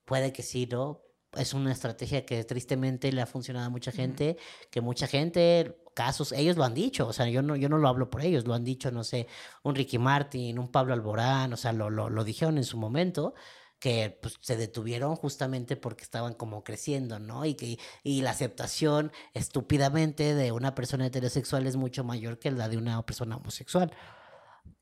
Puede 0.03 0.33
que 0.33 0.43
sí, 0.43 0.67
¿no? 0.69 1.03
Es 1.31 1.53
una 1.53 1.71
estrategia 1.71 2.25
que 2.25 2.43
tristemente 2.43 3.13
le 3.13 3.21
ha 3.21 3.25
funcionado 3.25 3.67
a 3.67 3.69
mucha 3.69 3.93
gente, 3.93 4.37
que 4.69 4.81
mucha 4.81 5.07
gente, 5.07 5.81
casos, 5.95 6.33
ellos 6.33 6.57
lo 6.57 6.65
han 6.65 6.73
dicho, 6.73 7.07
o 7.07 7.13
sea, 7.13 7.29
yo 7.29 7.41
no, 7.41 7.55
yo 7.55 7.69
no 7.69 7.77
lo 7.77 7.87
hablo 7.87 8.09
por 8.09 8.21
ellos, 8.21 8.45
lo 8.45 8.53
han 8.53 8.65
dicho, 8.65 8.91
no 8.91 9.05
sé, 9.05 9.27
un 9.63 9.75
Ricky 9.75 9.97
Martin, 9.97 10.59
un 10.59 10.69
Pablo 10.69 10.93
Alborán, 10.93 11.53
o 11.53 11.57
sea, 11.57 11.71
lo, 11.71 11.89
lo, 11.89 12.09
lo 12.09 12.25
dijeron 12.25 12.57
en 12.57 12.65
su 12.65 12.77
momento 12.77 13.33
que 13.81 14.15
pues, 14.21 14.37
se 14.41 14.57
detuvieron 14.57 15.15
justamente 15.15 15.75
porque 15.75 16.03
estaban 16.03 16.35
como 16.35 16.63
creciendo, 16.63 17.17
¿no? 17.17 17.45
Y, 17.45 17.55
que, 17.55 17.79
y 18.03 18.21
la 18.21 18.29
aceptación 18.29 19.11
estúpidamente 19.33 20.35
de 20.35 20.51
una 20.51 20.75
persona 20.75 21.07
heterosexual 21.07 21.65
es 21.65 21.77
mucho 21.77 22.03
mayor 22.03 22.37
que 22.37 22.51
la 22.51 22.69
de 22.69 22.77
una 22.77 23.03
persona 23.03 23.37
homosexual. 23.37 23.91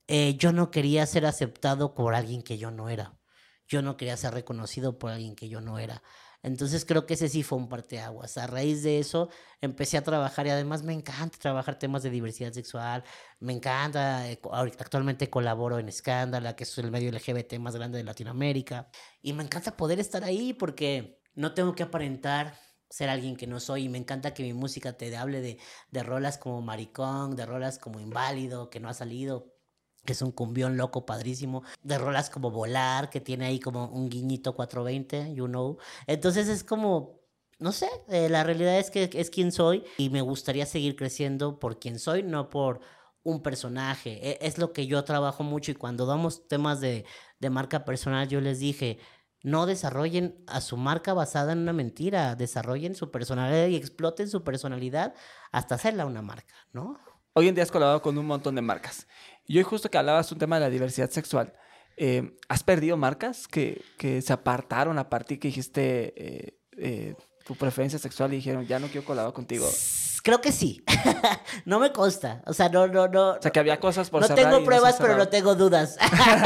Eh, 0.08 0.36
yo 0.36 0.52
no 0.52 0.70
quería 0.70 1.06
ser 1.06 1.26
aceptado 1.26 1.95
por 1.95 2.14
alguien 2.14 2.43
que 2.43 2.58
yo 2.58 2.72
no 2.72 2.89
era. 2.89 3.18
Yo 3.70 3.82
no 3.82 3.95
quería 3.95 4.18
ser 4.18 4.34
reconocido 4.34 5.00
por 5.00 5.12
alguien 5.12 5.36
que 5.36 5.47
yo 5.47 5.62
no 5.62 5.80
era. 5.80 6.04
Entonces 6.42 6.86
creo 6.86 7.06
que 7.06 7.16
ese 7.16 7.30
sí 7.30 7.44
fue 7.44 7.58
un 7.58 7.68
parteaguas. 7.70 8.38
A 8.38 8.48
raíz 8.48 8.84
de 8.84 9.00
eso 9.00 9.30
empecé 9.62 9.98
a 9.98 10.04
trabajar 10.04 10.48
y 10.48 10.50
además 10.52 10.84
me 10.84 10.94
encanta 10.94 11.38
trabajar 11.38 11.78
temas 11.78 12.04
de 12.04 12.10
diversidad 12.10 12.54
sexual. 12.54 13.04
Me 13.40 13.54
encanta, 13.54 14.30
eh, 14.30 14.40
actualmente 14.80 15.30
colaboro 15.30 15.80
en 15.80 15.90
Escándala, 15.90 16.56
que 16.56 16.64
es 16.64 16.78
el 16.78 16.92
medio 16.92 17.10
LGBT 17.10 17.60
más 17.60 17.76
grande 17.76 17.98
de 17.98 18.04
Latinoamérica. 18.04 18.90
Y 19.22 19.34
me 19.34 19.44
encanta 19.44 19.76
poder 19.76 20.00
estar 20.00 20.24
ahí 20.24 20.54
porque 20.54 21.22
no 21.36 21.54
tengo 21.54 21.76
que 21.76 21.84
aparentar 21.84 22.58
ser 22.90 23.10
alguien 23.10 23.36
que 23.36 23.48
no 23.48 23.60
soy 23.60 23.86
y 23.86 23.90
me 23.90 23.98
encanta 23.98 24.34
que 24.34 24.44
mi 24.44 24.54
música 24.54 24.94
te 24.98 25.16
hable 25.16 25.42
de, 25.42 25.60
de 25.92 26.04
rolas 26.04 26.38
como 26.38 26.62
maricón, 26.62 27.36
de 27.36 27.46
rolas 27.46 27.78
como 27.80 28.00
inválido, 28.00 28.70
que 28.70 28.80
no 28.80 28.90
ha 28.90 28.94
salido, 28.94 29.59
que 30.06 30.14
es 30.14 30.22
un 30.22 30.32
cumbión 30.32 30.78
loco 30.78 31.06
padrísimo, 31.06 31.64
de 31.84 31.97
rolas 31.97 32.30
como 32.30 32.52
Volar, 32.52 33.10
que 33.10 33.22
tiene 33.22 33.45
ahí 33.45 33.60
como 33.60 33.88
un 33.88 34.10
guiñito 34.10 34.56
420, 34.56 35.34
you 35.34 35.47
know. 35.47 35.78
Entonces 36.08 36.47
es 36.47 36.64
como, 36.64 37.22
no 37.60 37.72
sé, 37.72 37.89
eh, 38.10 38.30
la 38.30 38.43
realidad 38.43 38.78
es 38.80 38.91
que 38.91 39.10
es 39.14 39.30
quien 39.30 39.52
soy 39.52 39.84
y 39.97 40.10
me 40.10 40.22
gustaría 40.22 40.66
seguir 40.66 40.95
creciendo 40.95 41.60
por 41.60 41.80
quien 41.80 42.00
soy, 42.00 42.24
no 42.24 42.50
por 42.50 42.80
un 43.24 43.41
personaje. 43.41 44.20
E, 44.32 44.39
es 44.41 44.58
lo 44.58 44.74
que 44.74 44.88
yo 44.88 45.04
trabajo 45.04 45.43
mucho 45.43 45.72
y 45.72 45.76
cuando 45.76 46.06
damos 46.06 46.47
temas 46.47 46.80
de, 46.82 47.06
de 47.39 47.50
marca 47.50 47.86
personal, 47.86 48.28
yo 48.28 48.41
les 48.41 48.60
dije, 48.60 49.00
no 49.43 49.66
desarrollen 49.66 50.43
a 50.47 50.62
su 50.62 50.78
marca 50.78 51.14
basada 51.14 51.54
en 51.54 51.60
una 51.60 51.74
mentira, 51.74 52.36
desarrollen 52.36 52.95
su 52.95 53.12
personalidad 53.12 53.68
y 53.68 53.76
exploten 53.76 54.30
su 54.30 54.43
personalidad 54.43 55.14
hasta 55.52 55.76
hacerla 55.76 56.06
una 56.06 56.22
marca, 56.22 56.56
¿no? 56.74 57.00
Hoy 57.40 57.48
en 57.48 57.56
día 57.56 57.64
has 57.64 57.72
colaborado 57.72 58.02
con 58.02 58.18
un 58.18 58.26
montón 58.26 58.54
de 58.56 58.62
marcas. 58.62 59.08
Y 59.48 59.58
hoy 59.58 59.64
justo 59.64 59.90
que 59.90 59.98
hablabas 59.98 60.30
un 60.34 60.38
tema 60.38 60.58
de 60.58 60.66
la 60.66 60.70
diversidad 60.70 61.10
sexual, 61.10 61.54
eh, 61.96 62.36
¿has 62.50 62.64
perdido 62.64 62.98
marcas 62.98 63.48
que, 63.48 63.82
que, 63.98 64.22
se 64.22 64.34
apartaron 64.34 65.00
a 65.00 65.08
partir 65.08 65.40
que 65.40 65.48
dijiste 65.48 66.14
eh, 66.18 66.60
eh, 66.78 67.16
tu 67.46 67.56
preferencia 67.56 67.98
sexual 67.98 68.34
y 68.34 68.36
dijeron, 68.36 68.68
ya 68.68 68.78
no 68.78 68.88
quiero 68.88 69.06
colaborar 69.08 69.34
contigo? 69.34 69.70
Creo 70.22 70.42
que 70.42 70.52
sí. 70.52 70.84
no 71.64 71.80
me 71.80 71.94
consta. 71.94 72.42
O 72.46 72.52
sea, 72.52 72.68
no, 72.68 72.88
no, 72.88 73.08
no. 73.08 73.30
O 73.30 73.42
sea, 73.42 73.52
que 73.52 73.60
había 73.62 73.80
cosas 73.80 74.10
por 74.10 74.20
No 74.20 74.36
tengo 74.36 74.62
pruebas, 74.66 74.98
pero 75.00 75.16
no 75.16 75.30
tengo 75.30 75.56
dudas. 75.56 75.98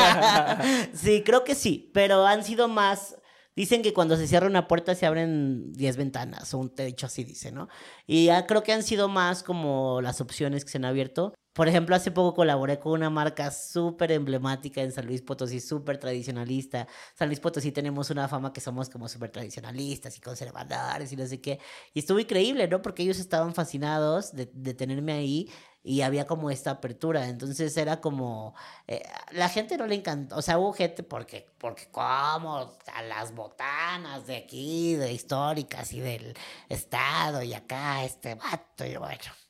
sí, 0.93 1.23
creo 1.25 1.43
que 1.43 1.55
sí. 1.55 1.89
Pero 1.91 2.27
han 2.27 2.43
sido 2.43 2.67
más 2.67 3.15
Dicen 3.55 3.81
que 3.83 3.93
cuando 3.93 4.17
se 4.17 4.27
cierra 4.27 4.47
una 4.47 4.67
puerta 4.67 4.95
se 4.95 5.05
abren 5.05 5.71
10 5.73 5.97
ventanas, 5.97 6.53
o 6.53 6.59
un 6.59 6.73
techo 6.73 7.05
así 7.05 7.23
dice, 7.23 7.51
¿no? 7.51 7.67
Y 8.07 8.25
ya 8.25 8.47
creo 8.47 8.63
que 8.63 8.73
han 8.73 8.83
sido 8.83 9.09
más 9.09 9.43
como 9.43 10.01
las 10.01 10.21
opciones 10.21 10.65
que 10.65 10.71
se 10.71 10.77
han 10.77 10.85
abierto. 10.85 11.33
Por 11.53 11.67
ejemplo, 11.67 11.95
hace 11.95 12.09
poco 12.09 12.33
colaboré 12.33 12.79
con 12.79 12.93
una 12.93 13.11
marca 13.11 13.51
súper 13.51 14.11
emblemática 14.11 14.81
en 14.81 14.91
San 14.91 15.05
Luis 15.05 15.21
Potosí, 15.21 15.59
súper 15.59 15.99
tradicionalista. 15.99 16.87
San 17.13 17.27
Luis 17.29 17.39
Potosí 17.39 17.71
tenemos 17.71 18.09
una 18.09 18.27
fama 18.27 18.51
que 18.51 18.59
somos 18.59 18.89
como 18.89 19.07
súper 19.07 19.29
tradicionalistas 19.29 20.17
y 20.17 20.21
conservadores 20.21 21.11
y 21.11 21.15
no 21.15 21.27
sé 21.27 21.39
qué. 21.41 21.59
Y 21.93 21.99
estuvo 21.99 22.19
increíble, 22.19 22.67
¿no? 22.67 22.81
Porque 22.81 23.03
ellos 23.03 23.19
estaban 23.19 23.53
fascinados 23.53 24.33
de, 24.33 24.49
de 24.51 24.73
tenerme 24.73 25.13
ahí 25.13 25.47
y 25.83 26.01
había 26.01 26.25
como 26.25 26.49
esta 26.49 26.71
apertura. 26.71 27.27
Entonces 27.27 27.75
era 27.77 28.01
como, 28.01 28.55
eh, 28.87 29.03
la 29.31 29.49
gente 29.49 29.77
no 29.77 29.85
le 29.87 29.95
encantó, 29.95 30.37
o 30.37 30.41
sea, 30.41 30.57
hubo 30.57 30.73
gente 30.73 31.03
porque, 31.03 31.51
porque 31.57 31.87
como 31.91 32.57
a 32.93 33.01
las 33.03 33.33
botanas 33.35 34.25
de 34.27 34.37
aquí, 34.37 34.95
de 34.95 35.11
históricas 35.13 35.93
y 35.93 35.99
del 35.99 36.35
estado 36.69 37.43
y 37.43 37.53
acá, 37.53 38.03
este 38.03 38.35
vato, 38.35 38.85
y 38.85 38.95
bueno. 38.97 39.42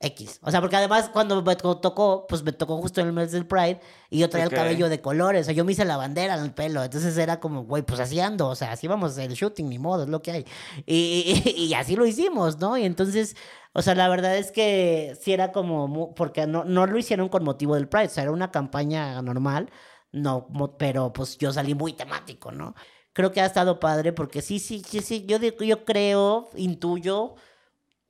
X. 0.00 0.40
O 0.42 0.50
sea, 0.50 0.60
porque 0.60 0.76
además 0.76 1.10
cuando 1.12 1.42
me 1.42 1.56
tocó, 1.56 2.26
pues 2.26 2.42
me 2.42 2.52
tocó 2.52 2.78
justo 2.78 3.00
en 3.00 3.08
el 3.08 3.12
mes 3.12 3.32
del 3.32 3.46
Pride 3.46 3.80
y 4.08 4.18
yo 4.18 4.30
traía 4.30 4.46
el 4.46 4.52
cabello 4.52 4.88
de 4.88 5.00
colores. 5.00 5.42
O 5.42 5.44
sea, 5.44 5.54
yo 5.54 5.64
me 5.64 5.72
hice 5.72 5.84
la 5.84 5.98
bandera 5.98 6.36
en 6.36 6.42
el 6.42 6.52
pelo. 6.52 6.82
Entonces 6.82 7.16
era 7.18 7.38
como, 7.38 7.64
güey, 7.64 7.82
pues 7.82 8.00
así 8.00 8.18
ando. 8.18 8.48
O 8.48 8.54
sea, 8.54 8.72
así 8.72 8.88
vamos 8.88 9.18
el 9.18 9.34
shooting, 9.34 9.68
ni 9.68 9.78
modo, 9.78 10.04
es 10.04 10.08
lo 10.08 10.22
que 10.22 10.30
hay. 10.30 10.46
Y, 10.86 11.42
y, 11.44 11.64
y, 11.66 11.74
así 11.74 11.96
lo 11.96 12.06
hicimos, 12.06 12.58
¿no? 12.58 12.78
Y 12.78 12.84
entonces 12.84 13.36
o 13.72 13.82
sea, 13.82 13.94
la 13.94 14.08
verdad 14.08 14.36
es 14.36 14.50
que 14.50 15.16
sí 15.20 15.32
era 15.32 15.52
como, 15.52 16.14
porque 16.14 16.46
no, 16.46 16.64
no 16.64 16.86
lo 16.86 16.98
hicieron 16.98 17.28
con 17.28 17.44
motivo 17.44 17.76
del 17.76 17.88
Pride, 17.88 18.06
o 18.06 18.10
sea, 18.10 18.24
era 18.24 18.32
una 18.32 18.50
campaña 18.50 19.22
normal, 19.22 19.70
no, 20.12 20.48
pero 20.78 21.12
pues 21.12 21.38
yo 21.38 21.52
salí 21.52 21.74
muy 21.74 21.92
temático, 21.92 22.50
¿no? 22.50 22.74
Creo 23.12 23.30
que 23.32 23.40
ha 23.40 23.46
estado 23.46 23.78
padre 23.80 24.12
porque 24.12 24.42
sí, 24.42 24.58
sí, 24.58 24.82
sí, 24.86 25.00
sí, 25.00 25.24
yo, 25.26 25.38
yo 25.38 25.84
creo, 25.84 26.50
intuyo, 26.56 27.36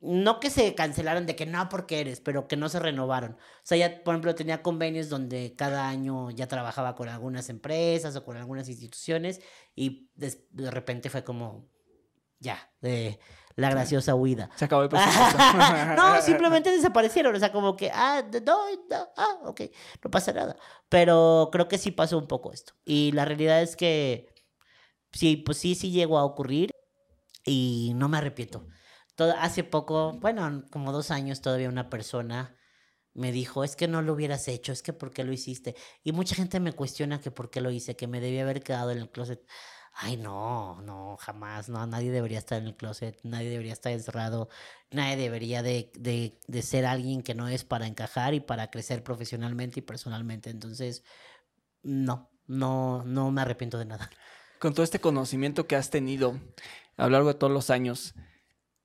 no 0.01 0.39
que 0.39 0.49
se 0.49 0.73
cancelaron 0.73 1.25
de 1.25 1.35
que 1.35 1.45
no 1.45 1.69
porque 1.69 2.01
eres, 2.01 2.21
pero 2.21 2.47
que 2.47 2.57
no 2.57 2.69
se 2.69 2.79
renovaron. 2.79 3.33
O 3.33 3.61
sea, 3.63 3.77
ya, 3.77 4.03
por 4.03 4.15
ejemplo, 4.15 4.33
tenía 4.35 4.63
convenios 4.63 5.09
donde 5.09 5.55
cada 5.55 5.87
año 5.87 6.31
ya 6.31 6.47
trabajaba 6.47 6.95
con 6.95 7.07
algunas 7.07 7.49
empresas 7.49 8.15
o 8.15 8.25
con 8.25 8.37
algunas 8.37 8.67
instituciones 8.67 9.41
y 9.75 10.09
de, 10.15 10.47
de 10.51 10.71
repente 10.71 11.09
fue 11.09 11.23
como, 11.23 11.69
ya, 12.39 12.71
de 12.81 13.19
la 13.55 13.69
graciosa 13.69 14.15
huida. 14.15 14.49
Se 14.55 14.65
acabó 14.65 14.83
el 14.83 14.89
no, 15.95 16.21
simplemente 16.21 16.71
desaparecieron. 16.71 17.35
O 17.35 17.39
sea, 17.39 17.51
como 17.51 17.75
que, 17.75 17.91
ah, 17.93 18.23
no, 18.43 18.59
no, 18.89 19.09
ah, 19.17 19.39
ok, 19.45 19.61
no 20.03 20.11
pasa 20.11 20.33
nada. 20.33 20.55
Pero 20.89 21.49
creo 21.51 21.67
que 21.67 21.77
sí 21.77 21.91
pasó 21.91 22.17
un 22.17 22.27
poco 22.27 22.51
esto. 22.51 22.73
Y 22.85 23.11
la 23.11 23.25
realidad 23.25 23.61
es 23.61 23.75
que 23.75 24.33
sí, 25.11 25.37
pues 25.37 25.57
sí, 25.57 25.75
sí 25.75 25.91
llegó 25.91 26.17
a 26.17 26.25
ocurrir 26.25 26.71
y 27.45 27.91
no 27.95 28.09
me 28.09 28.17
arrepiento. 28.17 28.65
Hace 29.25 29.63
poco, 29.63 30.13
bueno, 30.13 30.63
como 30.71 30.91
dos 30.91 31.11
años 31.11 31.41
todavía 31.41 31.69
una 31.69 31.89
persona 31.89 32.55
me 33.13 33.31
dijo, 33.31 33.63
es 33.63 33.75
que 33.75 33.87
no 33.87 34.01
lo 34.01 34.13
hubieras 34.13 34.47
hecho, 34.47 34.71
es 34.71 34.81
que 34.81 34.93
por 34.93 35.11
qué 35.11 35.23
lo 35.23 35.33
hiciste. 35.33 35.75
Y 36.03 36.11
mucha 36.11 36.35
gente 36.35 36.59
me 36.59 36.73
cuestiona 36.73 37.19
que 37.19 37.31
por 37.31 37.49
qué 37.49 37.61
lo 37.61 37.71
hice, 37.71 37.95
que 37.95 38.07
me 38.07 38.21
debía 38.21 38.43
haber 38.43 38.63
quedado 38.63 38.91
en 38.91 38.99
el 38.99 39.09
closet. 39.09 39.45
Ay, 39.93 40.15
no, 40.15 40.81
no, 40.83 41.17
jamás, 41.19 41.67
no, 41.67 41.85
nadie 41.85 42.11
debería 42.11 42.39
estar 42.39 42.57
en 42.57 42.67
el 42.67 42.77
closet, 42.77 43.19
nadie 43.23 43.49
debería 43.49 43.73
estar 43.73 43.91
encerrado, 43.91 44.47
nadie 44.89 45.17
debería 45.17 45.61
de, 45.61 45.91
de, 45.95 46.39
de 46.47 46.61
ser 46.61 46.85
alguien 46.85 47.23
que 47.23 47.35
no 47.35 47.49
es 47.49 47.65
para 47.65 47.87
encajar 47.87 48.33
y 48.33 48.39
para 48.39 48.71
crecer 48.71 49.03
profesionalmente 49.03 49.81
y 49.81 49.83
personalmente. 49.83 50.49
Entonces, 50.49 51.03
no, 51.83 52.31
no, 52.47 53.03
no 53.03 53.31
me 53.31 53.41
arrepiento 53.41 53.77
de 53.77 53.85
nada. 53.85 54.09
Con 54.59 54.73
todo 54.73 54.83
este 54.85 54.99
conocimiento 54.99 55.67
que 55.67 55.75
has 55.75 55.89
tenido 55.89 56.39
a 56.95 57.05
lo 57.05 57.09
largo 57.09 57.27
de 57.29 57.39
todos 57.39 57.51
los 57.51 57.69
años, 57.69 58.13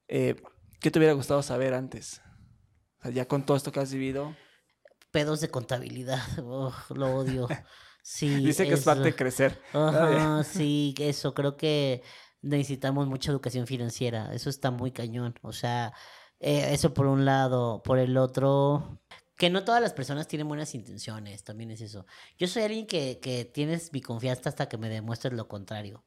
eh, 0.08 0.36
¿qué 0.80 0.90
te 0.90 0.98
hubiera 0.98 1.14
gustado 1.14 1.42
saber 1.42 1.74
antes? 1.74 2.22
O 2.98 3.02
sea, 3.02 3.10
ya 3.10 3.28
con 3.28 3.44
todo 3.44 3.56
esto 3.56 3.72
que 3.72 3.80
has 3.80 3.92
vivido. 3.92 4.34
Pedos 5.10 5.40
de 5.40 5.48
contabilidad, 5.48 6.20
oh, 6.44 6.74
lo 6.94 7.16
odio. 7.16 7.48
Sí, 8.02 8.28
Dice 8.44 8.66
que 8.66 8.74
es 8.74 8.84
parte 8.84 9.04
de 9.04 9.16
crecer. 9.16 9.60
Ajá, 9.72 10.44
sí, 10.44 10.94
eso, 10.98 11.34
creo 11.34 11.56
que 11.56 12.02
necesitamos 12.42 13.06
mucha 13.08 13.30
educación 13.30 13.66
financiera, 13.66 14.32
eso 14.32 14.50
está 14.50 14.70
muy 14.70 14.92
cañón, 14.92 15.34
o 15.42 15.52
sea, 15.52 15.92
eh, 16.38 16.68
eso 16.70 16.94
por 16.94 17.06
un 17.06 17.24
lado, 17.24 17.82
por 17.82 17.98
el 17.98 18.16
otro, 18.16 19.00
que 19.36 19.50
no 19.50 19.64
todas 19.64 19.80
las 19.80 19.92
personas 19.94 20.28
tienen 20.28 20.46
buenas 20.46 20.74
intenciones, 20.74 21.42
también 21.42 21.72
es 21.72 21.80
eso. 21.80 22.06
Yo 22.38 22.46
soy 22.46 22.62
alguien 22.62 22.86
que, 22.86 23.18
que 23.20 23.44
tienes 23.44 23.92
mi 23.92 24.00
confianza 24.00 24.50
hasta 24.50 24.68
que 24.68 24.78
me 24.78 24.88
demuestres 24.88 25.34
lo 25.34 25.48
contrario 25.48 26.04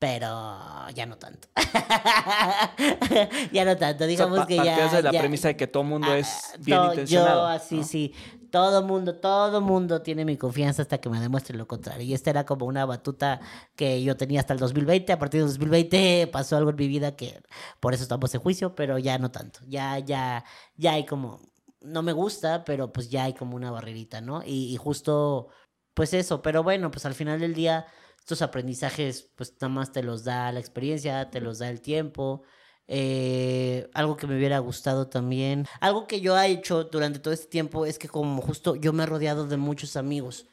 pero 0.00 0.88
ya 0.94 1.04
no 1.04 1.18
tanto. 1.18 1.46
ya 3.52 3.66
no 3.66 3.76
tanto, 3.76 4.06
digamos 4.06 4.46
que 4.46 4.56
ya. 4.56 4.88
de 4.88 5.02
la 5.02 5.10
premisa 5.10 5.48
de 5.48 5.56
que 5.58 5.66
todo 5.66 5.84
mundo 5.84 6.08
ah, 6.10 6.18
es 6.18 6.54
bien 6.58 6.82
intencionado. 6.84 7.42
Yo 7.42 7.46
así, 7.46 7.84
sí. 7.84 8.14
Todo 8.50 8.82
mundo, 8.82 9.16
todo 9.16 9.60
mundo 9.60 10.00
tiene 10.00 10.24
mi 10.24 10.38
confianza 10.38 10.80
hasta 10.80 10.98
que 10.98 11.10
me 11.10 11.20
demuestre 11.20 11.56
lo 11.58 11.68
contrario. 11.68 12.06
Y 12.06 12.14
esta 12.14 12.30
era 12.30 12.46
como 12.46 12.64
una 12.64 12.86
batuta 12.86 13.40
que 13.76 14.02
yo 14.02 14.16
tenía 14.16 14.40
hasta 14.40 14.54
el 14.54 14.58
2020. 14.58 15.12
A 15.12 15.18
partir 15.18 15.42
del 15.42 15.48
2020 15.50 16.28
pasó 16.32 16.56
algo 16.56 16.70
en 16.70 16.76
mi 16.76 16.88
vida 16.88 17.14
que 17.14 17.38
por 17.78 17.92
eso 17.92 18.02
estamos 18.02 18.34
en 18.34 18.40
juicio, 18.40 18.74
pero 18.74 18.96
ya 18.96 19.18
no 19.18 19.30
tanto. 19.30 19.60
Ya, 19.68 19.98
ya, 19.98 20.46
ya 20.76 20.92
hay 20.92 21.04
como. 21.04 21.42
No 21.82 22.02
me 22.02 22.12
gusta, 22.12 22.64
pero 22.64 22.90
pues 22.90 23.10
ya 23.10 23.24
hay 23.24 23.34
como 23.34 23.54
una 23.54 23.70
barrerita, 23.70 24.22
¿no? 24.22 24.42
y, 24.44 24.72
y 24.72 24.76
justo 24.78 25.48
pues 25.94 26.14
eso, 26.14 26.40
pero 26.40 26.62
bueno, 26.62 26.90
pues 26.90 27.04
al 27.04 27.14
final 27.14 27.40
del 27.40 27.52
día 27.52 27.86
estos 28.20 28.42
aprendizajes 28.42 29.28
pues 29.34 29.52
nada 29.54 29.68
más 29.68 29.92
te 29.92 30.04
los 30.04 30.22
da 30.22 30.52
la 30.52 30.60
experiencia, 30.60 31.30
te 31.30 31.40
los 31.40 31.58
da 31.58 31.68
el 31.68 31.80
tiempo. 31.80 32.42
Eh, 32.86 33.88
algo 33.94 34.16
que 34.16 34.26
me 34.26 34.36
hubiera 34.36 34.58
gustado 34.58 35.08
también. 35.08 35.66
Algo 35.80 36.06
que 36.06 36.20
yo 36.20 36.38
he 36.38 36.46
hecho 36.46 36.84
durante 36.84 37.18
todo 37.18 37.34
este 37.34 37.48
tiempo 37.48 37.86
es 37.86 37.98
que 37.98 38.08
como 38.08 38.40
justo 38.42 38.76
yo 38.76 38.92
me 38.92 39.02
he 39.02 39.06
rodeado 39.06 39.46
de 39.46 39.56
muchos 39.56 39.96
amigos 39.96 40.46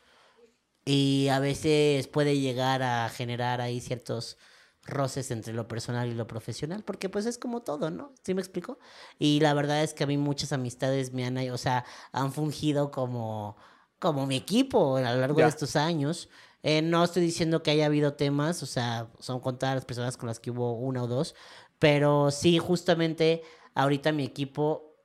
y 0.85 1.27
a 1.29 1.39
veces 1.39 2.07
puede 2.07 2.39
llegar 2.39 2.81
a 2.81 3.09
generar 3.09 3.59
ahí 3.59 3.81
ciertos 3.81 4.37
roces 4.83 5.31
entre 5.31 5.53
lo 5.53 5.67
personal 5.67 6.07
y 6.07 6.13
lo 6.13 6.27
profesional, 6.27 6.83
porque 6.83 7.09
pues 7.09 7.25
es 7.25 7.37
como 7.37 7.61
todo, 7.61 7.91
¿no? 7.91 8.13
¿Sí 8.23 8.33
me 8.33 8.41
explico? 8.41 8.79
Y 9.19 9.41
la 9.41 9.53
verdad 9.53 9.83
es 9.83 9.93
que 9.93 10.05
a 10.05 10.07
mí 10.07 10.17
muchas 10.17 10.53
amistades 10.53 11.11
me 11.11 11.25
han, 11.25 11.37
o 11.49 11.57
sea, 11.57 11.83
han 12.13 12.31
fungido 12.31 12.89
como, 12.89 13.57
como 13.99 14.25
mi 14.25 14.37
equipo 14.37 14.95
a 14.95 15.13
lo 15.13 15.19
largo 15.19 15.41
de 15.41 15.47
estos 15.47 15.75
años. 15.75 16.29
Eh, 16.63 16.81
no 16.81 17.03
estoy 17.03 17.23
diciendo 17.23 17.63
que 17.63 17.71
haya 17.71 17.85
habido 17.85 18.13
temas, 18.13 18.63
o 18.63 18.65
sea, 18.65 19.11
son 19.19 19.39
contadas 19.39 19.75
las 19.75 19.85
personas 19.85 20.17
con 20.17 20.27
las 20.27 20.39
que 20.39 20.51
hubo 20.51 20.73
una 20.73 21.03
o 21.03 21.07
dos, 21.07 21.35
pero 21.79 22.31
sí, 22.31 22.57
justamente 22.57 23.43
ahorita 23.75 24.11
mi 24.11 24.23
equipo 24.25 24.95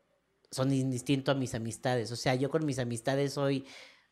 son 0.50 0.72
indistinto 0.72 1.32
a 1.32 1.34
mis 1.34 1.54
amistades. 1.54 2.12
O 2.12 2.16
sea, 2.16 2.34
yo 2.34 2.50
con 2.50 2.64
mis 2.66 2.78
amistades 2.78 3.34
soy 3.34 3.66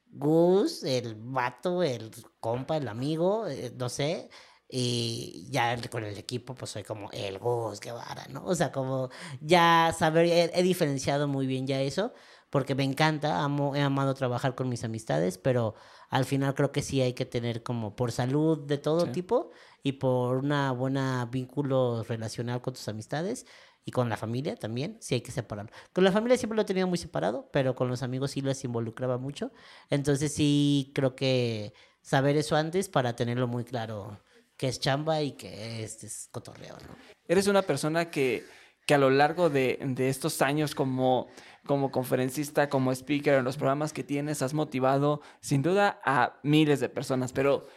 Gus, 0.07 0.83
el 0.85 1.15
vato, 1.17 1.83
el 1.83 2.11
compa, 2.41 2.77
el 2.77 2.89
amigo, 2.89 3.47
eh, 3.47 3.73
no 3.77 3.89
sé. 3.89 4.31
Y 4.69 5.49
ya 5.51 5.77
con 5.91 6.05
el 6.05 6.17
equipo, 6.17 6.55
pues 6.55 6.71
soy 6.73 6.85
como 6.85 7.11
el 7.13 7.39
Gus 7.39 7.81
Guevara, 7.81 8.27
¿no? 8.31 8.45
O 8.47 8.55
sea, 8.55 8.73
como 8.73 9.11
ya 9.41 9.95
saber, 9.99 10.27
he, 10.55 10.63
diferenciado 10.63 11.27
muy 11.29 11.47
bien 11.47 11.67
ya 11.67 11.81
eso, 11.81 12.13
porque 12.51 12.75
me 12.75 12.85
encanta, 12.85 13.43
amo, 13.43 13.75
he 13.75 13.81
amado 13.83 14.15
trabajar 14.15 14.55
con 14.55 14.69
mis 14.69 14.85
amistades, 14.85 15.39
pero 15.39 15.75
al 16.11 16.25
final 16.25 16.55
creo 16.55 16.73
que 16.73 16.83
sí 16.83 17.01
hay 17.01 17.15
que 17.15 17.25
tener 17.25 17.63
como 17.63 17.97
por 17.97 18.13
salud 18.13 18.59
de 18.59 18.79
todo 18.79 19.07
tipo 19.07 19.51
y 19.83 19.93
por 19.93 20.39
una 20.39 20.73
buena 20.73 21.27
vínculo 21.31 22.03
relacional 22.03 22.61
con 22.61 22.75
tus 22.75 22.87
amistades 22.89 23.47
y 23.85 23.93
con 23.93 24.09
la 24.09 24.17
familia 24.17 24.57
también, 24.57 24.99
sí 25.01 25.15
hay 25.15 25.21
que 25.21 25.31
separarlo. 25.31 25.73
Con 25.93 26.05
la 26.05 26.13
familia 26.13 26.37
siempre 26.37 26.57
lo 26.57 26.63
he 26.63 26.67
tenido 26.67 26.87
muy 26.87 26.99
separado, 26.99 27.49
pero 27.53 27.75
con 27.75 27.89
los 27.89 28.03
amigos 28.03 28.33
sí 28.33 28.41
los 28.41 28.63
involucraba 28.65 29.19
mucho. 29.19 29.53
Entonces 29.89 30.35
sí 30.35 30.93
creo 30.95 31.15
que 31.15 31.73
saber 32.03 32.37
eso 32.37 32.57
antes 32.57 32.89
para 32.89 33.17
tenerlo 33.17 33.47
muy 33.47 33.65
claro 33.65 34.21
que 34.57 34.69
es 34.69 34.81
chamba 34.81 35.23
y 35.23 35.33
que 35.33 35.85
es, 35.85 36.05
es 36.05 36.29
cotorreo, 36.31 36.77
¿no? 36.87 36.95
Eres 37.27 37.47
una 37.47 37.63
persona 37.63 38.11
que, 38.11 38.45
que 38.91 38.95
a 38.95 38.99
lo 38.99 39.11
largo 39.11 39.51
de, 39.51 39.79
de 39.81 40.09
estos 40.09 40.43
años 40.43 40.75
como, 40.75 41.29
como 41.65 41.93
conferencista, 41.93 42.69
como 42.69 42.91
speaker 42.91 43.35
en 43.35 43.45
los 43.45 43.57
programas 43.57 43.93
que 43.93 44.03
tienes, 44.03 44.43
has 44.43 44.53
motivado 44.53 45.21
sin 45.41 45.63
duda 45.63 46.01
a 46.05 46.41
miles 46.43 46.81
de 46.81 46.89
personas, 46.89 47.33
pero 47.33 47.69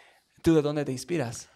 ¿tú 0.41 0.55
de 0.55 0.64
dónde 0.64 0.86
te 0.86 0.91
inspiras? 0.91 1.49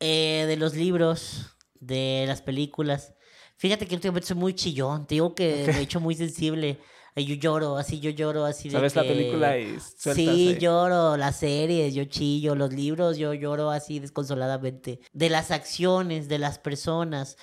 Eh, 0.00 0.44
de 0.48 0.56
los 0.56 0.74
libros, 0.74 1.56
de 1.74 2.24
las 2.26 2.42
películas. 2.42 3.14
Fíjate 3.58 3.86
que 3.86 3.94
últimamente 3.94 4.26
soy 4.26 4.36
muy 4.36 4.54
chillón. 4.54 5.06
Te 5.06 5.14
digo 5.14 5.36
que 5.36 5.62
me 5.68 5.78
he 5.78 5.82
hecho 5.82 6.00
muy 6.00 6.16
sensible. 6.16 6.80
Yo 7.14 7.36
lloro, 7.36 7.76
así 7.76 8.00
yo 8.00 8.10
lloro, 8.10 8.44
así 8.44 8.70
¿Sabes 8.70 8.96
la 8.96 9.02
película 9.02 9.56
y 9.56 9.78
Sí, 9.78 10.56
lloro, 10.58 11.16
las 11.16 11.36
series, 11.36 11.94
yo 11.94 12.06
chillo, 12.06 12.56
los 12.56 12.72
libros, 12.72 13.18
yo 13.18 13.34
lloro 13.34 13.70
así 13.70 14.00
desconsoladamente. 14.00 14.98
De 15.12 15.30
las 15.30 15.52
acciones, 15.52 16.28
de 16.28 16.38
las 16.38 16.58
personas. 16.58 17.36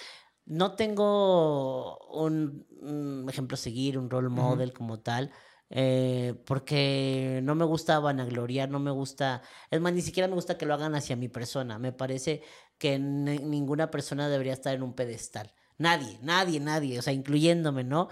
No 0.46 0.76
tengo 0.76 1.98
un, 2.10 2.66
ejemplo 3.30 3.56
a 3.56 3.58
seguir, 3.58 3.98
un 3.98 4.10
role 4.10 4.30
model 4.30 4.74
como 4.74 5.00
tal. 5.00 5.32
Eh, 5.70 6.36
porque 6.46 7.40
no 7.44 7.56
me 7.56 7.66
gusta 7.66 8.00
vanagloriar, 8.00 8.70
no 8.70 8.80
me 8.80 8.92
gusta, 8.92 9.42
es 9.72 9.82
más, 9.82 9.94
ni 9.94 10.02
siquiera 10.02 10.28
me 10.28 10.36
gusta 10.36 10.58
que 10.58 10.66
lo 10.66 10.76
hagan 10.76 10.94
hacia 10.94 11.16
mi 11.16 11.28
persona, 11.28 11.80
me 11.80 11.92
parece 11.92 12.44
que 12.78 13.00
ninguna 13.00 13.90
persona 13.90 14.30
debería 14.30 14.54
estar 14.54 14.76
en 14.76 14.84
un 14.84 14.94
pedestal. 14.94 15.54
Nadie, 15.78 16.20
nadie, 16.22 16.60
nadie, 16.60 17.00
o 17.00 17.02
sea, 17.02 17.14
incluyéndome, 17.14 17.84
¿no? 17.84 18.10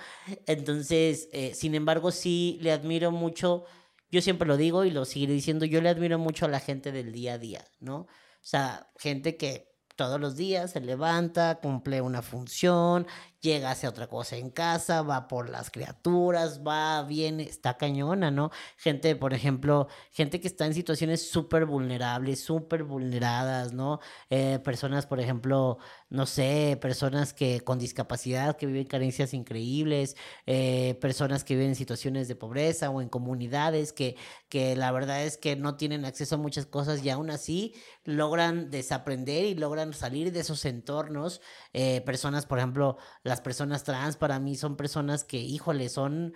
Entonces, 0.47 1.29
eh, 1.31 1.53
sin 1.53 1.75
embargo, 1.75 2.11
sí 2.11 2.57
le 2.61 2.71
admiro 2.71 3.11
mucho, 3.11 3.65
yo 4.11 4.21
siempre 4.21 4.47
lo 4.47 4.57
digo 4.57 4.83
y 4.83 4.91
lo 4.91 5.05
seguiré 5.05 5.33
diciendo, 5.33 5.65
yo 5.65 5.81
le 5.81 5.89
admiro 5.89 6.19
mucho 6.19 6.45
a 6.45 6.49
la 6.49 6.59
gente 6.59 6.91
del 6.91 7.13
día 7.13 7.33
a 7.35 7.37
día, 7.37 7.65
¿no? 7.79 7.99
O 7.99 8.07
sea, 8.41 8.91
gente 8.97 9.37
que 9.37 9.72
todos 9.95 10.19
los 10.19 10.35
días 10.35 10.71
se 10.71 10.81
levanta, 10.81 11.59
cumple 11.61 12.01
una 12.01 12.21
función, 12.21 13.07
llega, 13.43 13.71
hace 13.71 13.87
otra 13.89 14.07
cosa 14.07 14.37
en 14.37 14.49
casa, 14.49 15.01
va 15.01 15.27
por 15.27 15.49
las 15.49 15.69
criaturas, 15.69 16.61
va, 16.65 17.03
viene, 17.03 17.43
está 17.43 17.77
cañona, 17.77 18.31
¿no? 18.31 18.51
Gente, 18.77 19.15
por 19.17 19.33
ejemplo, 19.33 19.89
gente 20.11 20.39
que 20.39 20.47
está 20.47 20.65
en 20.65 20.73
situaciones 20.73 21.29
súper 21.29 21.65
vulnerables, 21.65 22.41
súper 22.41 22.83
vulneradas, 22.83 23.73
¿no? 23.73 23.99
Eh, 24.29 24.59
personas, 24.63 25.05
por 25.05 25.19
ejemplo, 25.19 25.77
no 26.09 26.25
sé, 26.25 26.77
personas 26.81 27.33
que 27.33 27.61
con 27.61 27.79
discapacidad, 27.79 28.55
que 28.55 28.65
viven 28.65 28.85
carencias 28.85 29.33
increíbles, 29.33 30.15
eh, 30.45 30.97
personas 31.01 31.43
que 31.43 31.55
viven 31.55 31.71
en 31.71 31.75
situaciones 31.75 32.29
de 32.29 32.35
pobreza 32.35 32.89
o 32.91 33.01
en 33.01 33.09
comunidades 33.09 33.91
que, 33.91 34.15
que 34.47 34.75
la 34.77 34.91
verdad 34.91 35.23
es 35.25 35.37
que 35.37 35.57
no 35.57 35.75
tienen 35.75 36.05
acceso 36.05 36.35
a 36.35 36.37
muchas 36.37 36.65
cosas 36.65 37.03
y 37.03 37.09
aún 37.09 37.29
así 37.29 37.75
logran 38.05 38.69
desaprender 38.69 39.45
y 39.45 39.55
logran 39.55 39.91
salir 39.91 40.31
de 40.31 40.39
esos 40.39 40.63
entornos. 40.63 41.41
Eh, 41.73 42.01
personas, 42.05 42.45
por 42.45 42.59
ejemplo, 42.59 42.97
las 43.33 43.41
personas 43.41 43.83
trans 43.83 44.15
para 44.15 44.39
mí 44.39 44.55
son 44.55 44.77
personas 44.77 45.23
que, 45.23 45.37
híjole, 45.37 45.89
son 45.89 46.33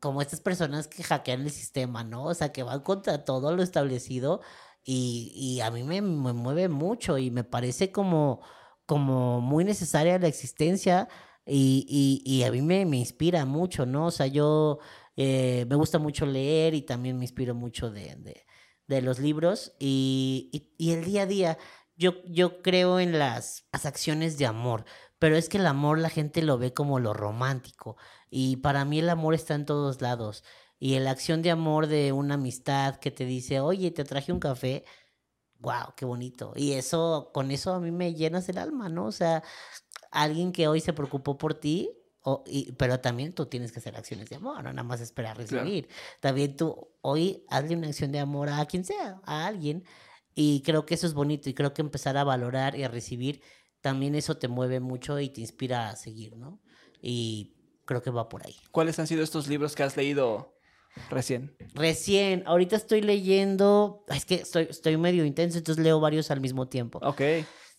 como 0.00 0.20
estas 0.22 0.40
personas 0.40 0.88
que 0.88 1.04
hackean 1.04 1.42
el 1.42 1.50
sistema, 1.52 2.02
¿no? 2.02 2.24
O 2.24 2.34
sea, 2.34 2.50
que 2.52 2.64
van 2.64 2.80
contra 2.80 3.24
todo 3.24 3.54
lo 3.54 3.62
establecido 3.62 4.40
y, 4.84 5.32
y 5.36 5.60
a 5.60 5.70
mí 5.70 5.84
me, 5.84 6.02
me, 6.02 6.32
mueve 6.32 6.68
mucho 6.68 7.16
y 7.18 7.30
me 7.30 7.44
parece 7.44 7.92
como, 7.92 8.40
como 8.86 9.40
muy 9.40 9.64
necesaria 9.64 10.18
la 10.18 10.26
existencia 10.26 11.08
y, 11.46 12.20
y, 12.24 12.42
a 12.42 12.50
mí 12.50 12.60
me, 12.62 12.84
me, 12.86 12.96
inspira 12.96 13.44
mucho, 13.46 13.86
¿no? 13.86 14.06
O 14.06 14.10
sea, 14.10 14.26
yo 14.26 14.80
eh, 15.16 15.64
me 15.68 15.76
gusta 15.76 15.98
mucho 16.00 16.26
leer 16.26 16.74
y 16.74 16.82
también 16.82 17.18
me 17.18 17.24
inspiro 17.24 17.54
mucho 17.54 17.90
de, 17.92 18.16
de, 18.16 18.44
de 18.88 19.02
los 19.02 19.20
libros 19.20 19.74
y, 19.78 20.74
y, 20.78 20.92
el 20.92 21.04
día 21.04 21.22
a 21.22 21.26
día. 21.26 21.58
Yo, 21.96 22.14
yo 22.24 22.62
creo 22.62 22.98
en 22.98 23.18
las, 23.18 23.68
las 23.72 23.86
acciones 23.86 24.38
de 24.38 24.46
amor 24.46 24.84
pero 25.22 25.36
es 25.36 25.48
que 25.48 25.58
el 25.58 25.66
amor 25.68 26.00
la 26.00 26.10
gente 26.10 26.42
lo 26.42 26.58
ve 26.58 26.74
como 26.74 26.98
lo 26.98 27.14
romántico 27.14 27.96
y 28.28 28.56
para 28.56 28.84
mí 28.84 28.98
el 28.98 29.08
amor 29.08 29.34
está 29.34 29.54
en 29.54 29.66
todos 29.66 30.00
lados 30.00 30.42
y 30.80 30.98
la 30.98 31.12
acción 31.12 31.42
de 31.42 31.52
amor 31.52 31.86
de 31.86 32.10
una 32.10 32.34
amistad 32.34 32.96
que 32.96 33.12
te 33.12 33.24
dice, 33.24 33.60
oye, 33.60 33.92
te 33.92 34.02
traje 34.02 34.32
un 34.32 34.40
café, 34.40 34.84
wow, 35.60 35.94
qué 35.96 36.04
bonito. 36.04 36.54
Y 36.56 36.72
eso, 36.72 37.30
con 37.32 37.52
eso 37.52 37.72
a 37.72 37.78
mí 37.78 37.92
me 37.92 38.14
llenas 38.14 38.48
el 38.48 38.58
alma, 38.58 38.88
¿no? 38.88 39.06
O 39.06 39.12
sea, 39.12 39.44
alguien 40.10 40.50
que 40.50 40.66
hoy 40.66 40.80
se 40.80 40.92
preocupó 40.92 41.38
por 41.38 41.54
ti, 41.54 41.88
o, 42.22 42.42
y, 42.44 42.72
pero 42.72 42.98
también 42.98 43.32
tú 43.32 43.46
tienes 43.46 43.70
que 43.70 43.78
hacer 43.78 43.96
acciones 43.96 44.28
de 44.28 44.34
amor, 44.36 44.64
no 44.64 44.72
nada 44.72 44.82
más 44.82 45.00
esperar 45.00 45.36
recibir. 45.36 45.88
También 46.18 46.56
tú 46.56 46.88
hoy 47.00 47.44
hazle 47.48 47.76
una 47.76 47.86
acción 47.86 48.10
de 48.10 48.18
amor 48.18 48.48
a 48.48 48.66
quien 48.66 48.84
sea, 48.84 49.20
a 49.24 49.46
alguien. 49.46 49.84
Y 50.34 50.62
creo 50.62 50.84
que 50.84 50.94
eso 50.94 51.06
es 51.06 51.14
bonito 51.14 51.48
y 51.48 51.54
creo 51.54 51.74
que 51.74 51.82
empezar 51.82 52.16
a 52.16 52.24
valorar 52.24 52.74
y 52.74 52.82
a 52.82 52.88
recibir 52.88 53.40
también 53.82 54.14
eso 54.14 54.38
te 54.38 54.48
mueve 54.48 54.80
mucho 54.80 55.20
y 55.20 55.28
te 55.28 55.42
inspira 55.42 55.90
a 55.90 55.96
seguir, 55.96 56.36
¿no? 56.36 56.60
Y 57.02 57.52
creo 57.84 58.00
que 58.00 58.10
va 58.10 58.28
por 58.28 58.46
ahí. 58.46 58.56
¿Cuáles 58.70 58.98
han 58.98 59.06
sido 59.06 59.22
estos 59.22 59.48
libros 59.48 59.74
que 59.74 59.82
has 59.82 59.96
leído 59.96 60.56
recién? 61.10 61.54
Recién, 61.74 62.44
ahorita 62.46 62.76
estoy 62.76 63.02
leyendo, 63.02 64.04
es 64.08 64.24
que 64.24 64.36
estoy, 64.36 64.68
estoy 64.70 64.96
medio 64.96 65.24
intenso, 65.24 65.58
entonces 65.58 65.82
leo 65.84 66.00
varios 66.00 66.30
al 66.30 66.40
mismo 66.40 66.68
tiempo. 66.68 67.00
Ok. 67.02 67.20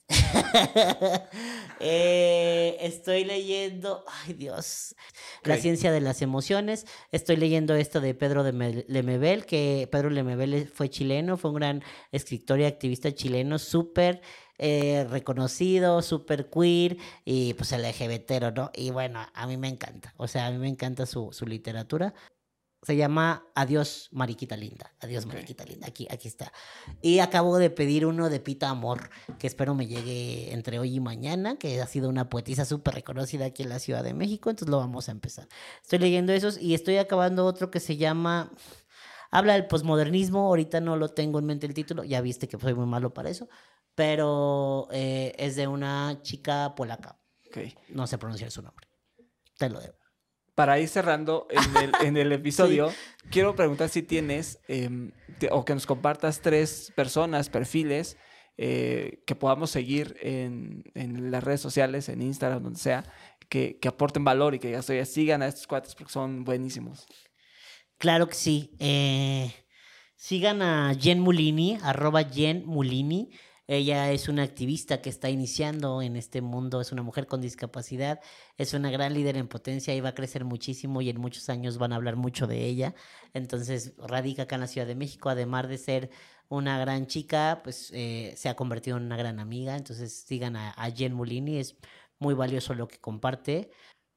eh, 1.80 2.78
estoy 2.82 3.24
leyendo, 3.24 4.04
ay 4.26 4.34
Dios, 4.34 4.96
La 5.44 5.56
ciencia 5.58 5.94
de 5.94 6.02
las 6.02 6.22
emociones. 6.22 6.86
Estoy 7.12 7.38
leyendo 7.38 7.74
esto 7.76 8.02
de 8.02 8.14
Pedro 8.14 8.44
de 8.44 8.86
Lemebel, 8.88 9.46
que 9.46 9.88
Pedro 9.92 10.10
Lemebel 10.10 10.70
fue 10.74 10.90
chileno, 10.90 11.38
fue 11.38 11.52
un 11.52 11.56
gran 11.56 11.84
escritor 12.12 12.60
y 12.60 12.66
activista 12.66 13.14
chileno, 13.14 13.58
súper 13.58 14.22
eh, 14.60 15.06
reconocido, 15.10 16.02
super 16.02 16.50
queer 16.50 16.98
y 17.26 17.54
pues 17.56 17.72
LGBTero, 17.72 18.52
¿no? 18.52 18.72
Y 18.76 18.92
bueno, 18.92 19.20
a 19.34 19.48
mí 19.48 19.58
me 19.58 19.68
encanta, 19.68 20.14
o 20.18 20.28
sea, 20.28 20.48
a 20.48 20.52
mí 20.52 20.58
me 20.58 20.68
encanta 20.68 21.06
su, 21.06 21.30
su 21.32 21.46
literatura. 21.46 22.14
Se 22.84 22.98
llama 22.98 23.48
Adiós, 23.56 24.10
Mariquita 24.12 24.58
Linda. 24.58 24.94
Adiós, 25.00 25.26
Mariquita 25.26 25.64
Linda. 25.64 25.88
Aquí, 25.88 26.06
aquí 26.12 26.28
está. 26.28 26.52
Y 27.02 27.20
acabo 27.20 27.58
de 27.58 27.70
pedir 27.70 28.06
uno 28.06 28.30
de 28.30 28.42
Pita 28.42 28.70
Amor, 28.70 29.10
que 29.40 29.48
espero 29.48 29.74
me 29.74 29.88
llegue 29.88 30.52
entre 30.54 30.80
hoy 30.80 30.96
y 30.96 31.00
mañana, 31.00 31.56
que 31.56 31.80
ha 31.80 31.88
sido 31.88 32.10
una 32.10 32.30
poetisa 32.30 32.66
súper 32.66 32.96
reconocida 32.96 33.46
aquí 33.46 33.64
en 33.64 33.70
la 33.70 33.80
Ciudad 33.80 34.04
de 34.04 34.14
México. 34.14 34.50
Entonces 34.50 34.70
lo 34.70 34.80
vamos 34.80 35.08
a 35.08 35.14
empezar. 35.14 35.48
Estoy 35.82 36.00
leyendo 36.00 36.34
esos 36.34 36.60
y 36.60 36.74
estoy 36.74 36.98
acabando 36.98 37.46
otro 37.46 37.72
que 37.72 37.80
se 37.80 37.96
llama. 37.96 38.52
Habla 39.32 39.54
del 39.54 39.66
posmodernismo. 39.68 40.40
Ahorita 40.48 40.82
no 40.82 40.98
lo 40.98 41.08
tengo 41.08 41.40
en 41.40 41.46
mente 41.46 41.66
el 41.66 41.74
título. 41.74 42.04
Ya 42.04 42.20
viste 42.20 42.50
que 42.50 42.60
soy 42.60 42.74
muy 42.74 42.86
malo 42.86 43.14
para 43.14 43.30
eso 43.30 43.48
pero 43.96 44.88
eh, 44.92 45.34
es 45.38 45.56
de 45.56 45.68
una 45.68 46.20
chica 46.22 46.74
polaca. 46.76 47.20
Okay. 47.48 47.76
No 47.90 48.08
sé 48.08 48.18
pronunciar 48.18 48.52
su 48.52 48.62
nombre. 48.62 48.88
Te 49.58 49.70
lo 49.70 49.80
debo. 49.80 49.96
para 50.56 50.80
ir 50.80 50.88
cerrando 50.88 51.48
en 51.50 51.78
el, 51.84 51.92
en 52.08 52.18
el 52.18 52.32
episodio, 52.32 52.92
quiero 53.30 53.56
preguntar 53.56 53.90
si 53.90 54.02
tienes 54.04 54.60
em, 54.68 55.12
o 55.52 55.66
que 55.66 55.74
nos 55.74 55.86
compartas 55.86 56.42
tres 56.42 56.92
personas, 56.96 57.50
perfiles 57.50 58.18
eh, 58.58 59.24
que 59.26 59.36
podamos 59.36 59.72
seguir 59.72 60.16
en, 60.22 60.84
en, 60.94 61.32
las 61.32 61.44
redes 61.44 61.62
sociales, 61.62 62.08
en 62.10 62.22
Instagram, 62.22 62.62
donde 62.62 62.80
sea, 62.80 63.04
que, 63.50 63.80
que 63.80 63.88
aporten 63.88 64.24
valor 64.24 64.54
y 64.54 64.60
que 64.60 64.72
ya 64.72 65.06
sigan 65.06 65.42
a 65.42 65.48
estos 65.48 65.66
cuates 65.66 65.96
porque 65.96 66.14
son 66.14 66.44
buenísimos. 66.44 67.08
Claro 67.98 68.28
que 68.28 68.36
sí. 68.36 68.76
Eh, 68.80 69.52
sigan 70.16 70.62
a 70.62 70.94
Jen 70.94 71.20
Mulini, 71.20 71.78
arroba 71.82 72.24
Jen 72.24 72.64
Mulini. 72.66 73.32
Ella 73.74 74.12
es 74.12 74.30
una 74.30 74.44
activista 74.44 75.02
que 75.02 75.10
está 75.10 75.32
iniciando 75.32 76.04
en 76.04 76.16
este 76.16 76.42
mundo, 76.42 76.80
es 76.80 76.92
una 76.92 77.02
mujer 77.02 77.26
con 77.26 77.42
discapacidad, 77.42 78.20
es 78.58 78.76
una 78.76 78.92
gran 78.92 79.16
líder 79.16 79.36
en 79.36 79.48
potencia 79.48 79.96
y 79.96 80.02
va 80.02 80.10
a 80.10 80.14
crecer 80.14 80.46
muchísimo 80.46 81.02
y 81.02 81.10
en 81.10 81.20
muchos 81.20 81.50
años 81.50 81.80
van 81.80 81.92
a 81.92 81.96
hablar 81.96 82.16
mucho 82.16 82.46
de 82.46 82.66
ella. 82.66 82.94
Entonces 83.34 83.94
radica 83.98 84.44
acá 84.44 84.56
en 84.56 84.62
la 84.62 84.68
Ciudad 84.68 84.86
de 84.86 84.94
México, 84.94 85.30
además 85.30 85.68
de 85.68 85.80
ser 85.80 86.12
una 86.50 86.78
gran 86.78 87.08
chica, 87.08 87.62
pues 87.64 87.90
eh, 87.96 88.34
se 88.38 88.48
ha 88.48 88.56
convertido 88.56 88.98
en 88.98 89.06
una 89.06 89.18
gran 89.18 89.40
amiga. 89.40 89.76
Entonces 89.76 90.14
sigan 90.14 90.56
a, 90.56 90.74
Jen 90.96 91.14
Mulini, 91.16 91.58
es 91.58 91.76
muy 92.20 92.36
valioso 92.36 92.76
lo 92.76 92.88
que 92.88 93.00
comparte. 93.00 93.72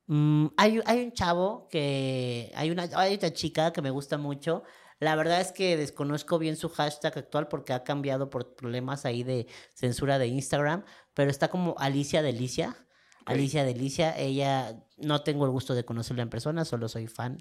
Mm, 0.07 0.49
hay, 0.57 0.81
hay, 0.85 1.05
un 1.05 1.13
chavo 1.13 1.69
que, 1.71 2.53
hay 2.55 2.71
una, 2.71 2.89
hay 2.95 3.15
otra 3.15 3.33
chica 3.33 3.73
que 3.73 3.83
me 3.83 3.91
gusta 3.91 4.19
mucho, 4.19 4.65
la 4.99 5.15
verdad 5.15 5.41
es 5.41 5.53
que 5.53 5.77
desconozco 5.77 6.39
bien 6.39 6.57
su 6.57 6.69
hashtag 6.71 7.19
actual 7.19 7.49
porque 7.49 7.73
ha 7.73 7.85
cambiado 7.85 8.31
por 8.31 8.55
problemas 8.55 9.05
ahí 9.05 9.23
de 9.23 9.47
censura 9.75 10.19
de 10.19 10.29
Instagram, 10.29 10.85
pero 11.15 11.31
está 11.31 11.49
como 11.49 11.75
Alicia 11.79 12.23
Delicia. 12.23 12.77
Alicia 13.27 13.65
Delicia, 13.65 14.17
ella 14.17 14.85
no 14.99 15.23
tengo 15.23 15.47
el 15.47 15.51
gusto 15.51 15.75
de 15.75 15.85
conocerla 15.85 16.23
en 16.23 16.31
persona, 16.31 16.65
solo 16.65 16.89
soy 16.89 17.09
fan 17.09 17.39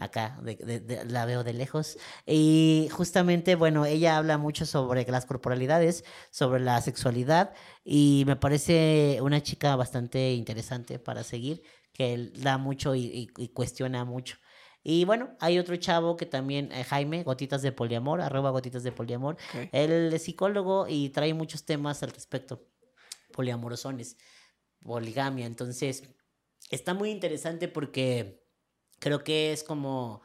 acá, 0.00 0.40
de, 0.42 1.04
la 1.08 1.24
veo 1.24 1.44
de 1.44 1.52
lejos. 1.52 1.98
Y 2.26 2.88
justamente, 2.90 3.54
bueno, 3.54 3.86
ella 3.86 4.16
habla 4.18 4.38
mucho 4.38 4.66
sobre 4.66 5.06
las 5.06 5.26
corporalidades, 5.26 6.04
sobre 6.30 6.60
la 6.60 6.80
sexualidad, 6.80 7.54
y 7.84 8.24
me 8.26 8.34
parece 8.34 9.20
una 9.22 9.40
chica 9.40 9.76
bastante 9.76 10.32
interesante 10.32 10.98
para 10.98 11.22
seguir, 11.22 11.62
que 11.92 12.32
da 12.34 12.58
mucho 12.58 12.96
y 12.96 13.28
cuestiona 13.54 14.04
mucho. 14.04 14.36
Y 14.82 15.04
bueno, 15.04 15.36
hay 15.40 15.58
otro 15.58 15.76
chavo 15.76 16.16
que 16.16 16.26
también, 16.26 16.72
eh, 16.72 16.84
Jaime, 16.84 17.22
Gotitas 17.22 17.62
de 17.62 17.72
Poliamor, 17.72 18.20
arroba 18.20 18.50
Gotitas 18.50 18.82
de 18.82 18.92
Poliamor. 18.92 19.36
Él 19.72 20.12
es 20.12 20.22
psicólogo 20.22 20.86
y 20.88 21.10
trae 21.10 21.34
muchos 21.34 21.64
temas 21.64 22.02
al 22.02 22.10
respecto. 22.10 22.66
Poliamorosones, 23.32 24.16
poligamia. 24.80 25.46
Entonces, 25.46 26.04
está 26.70 26.94
muy 26.94 27.10
interesante 27.10 27.68
porque 27.68 28.42
creo 28.98 29.22
que 29.22 29.52
es 29.52 29.62
como 29.62 30.22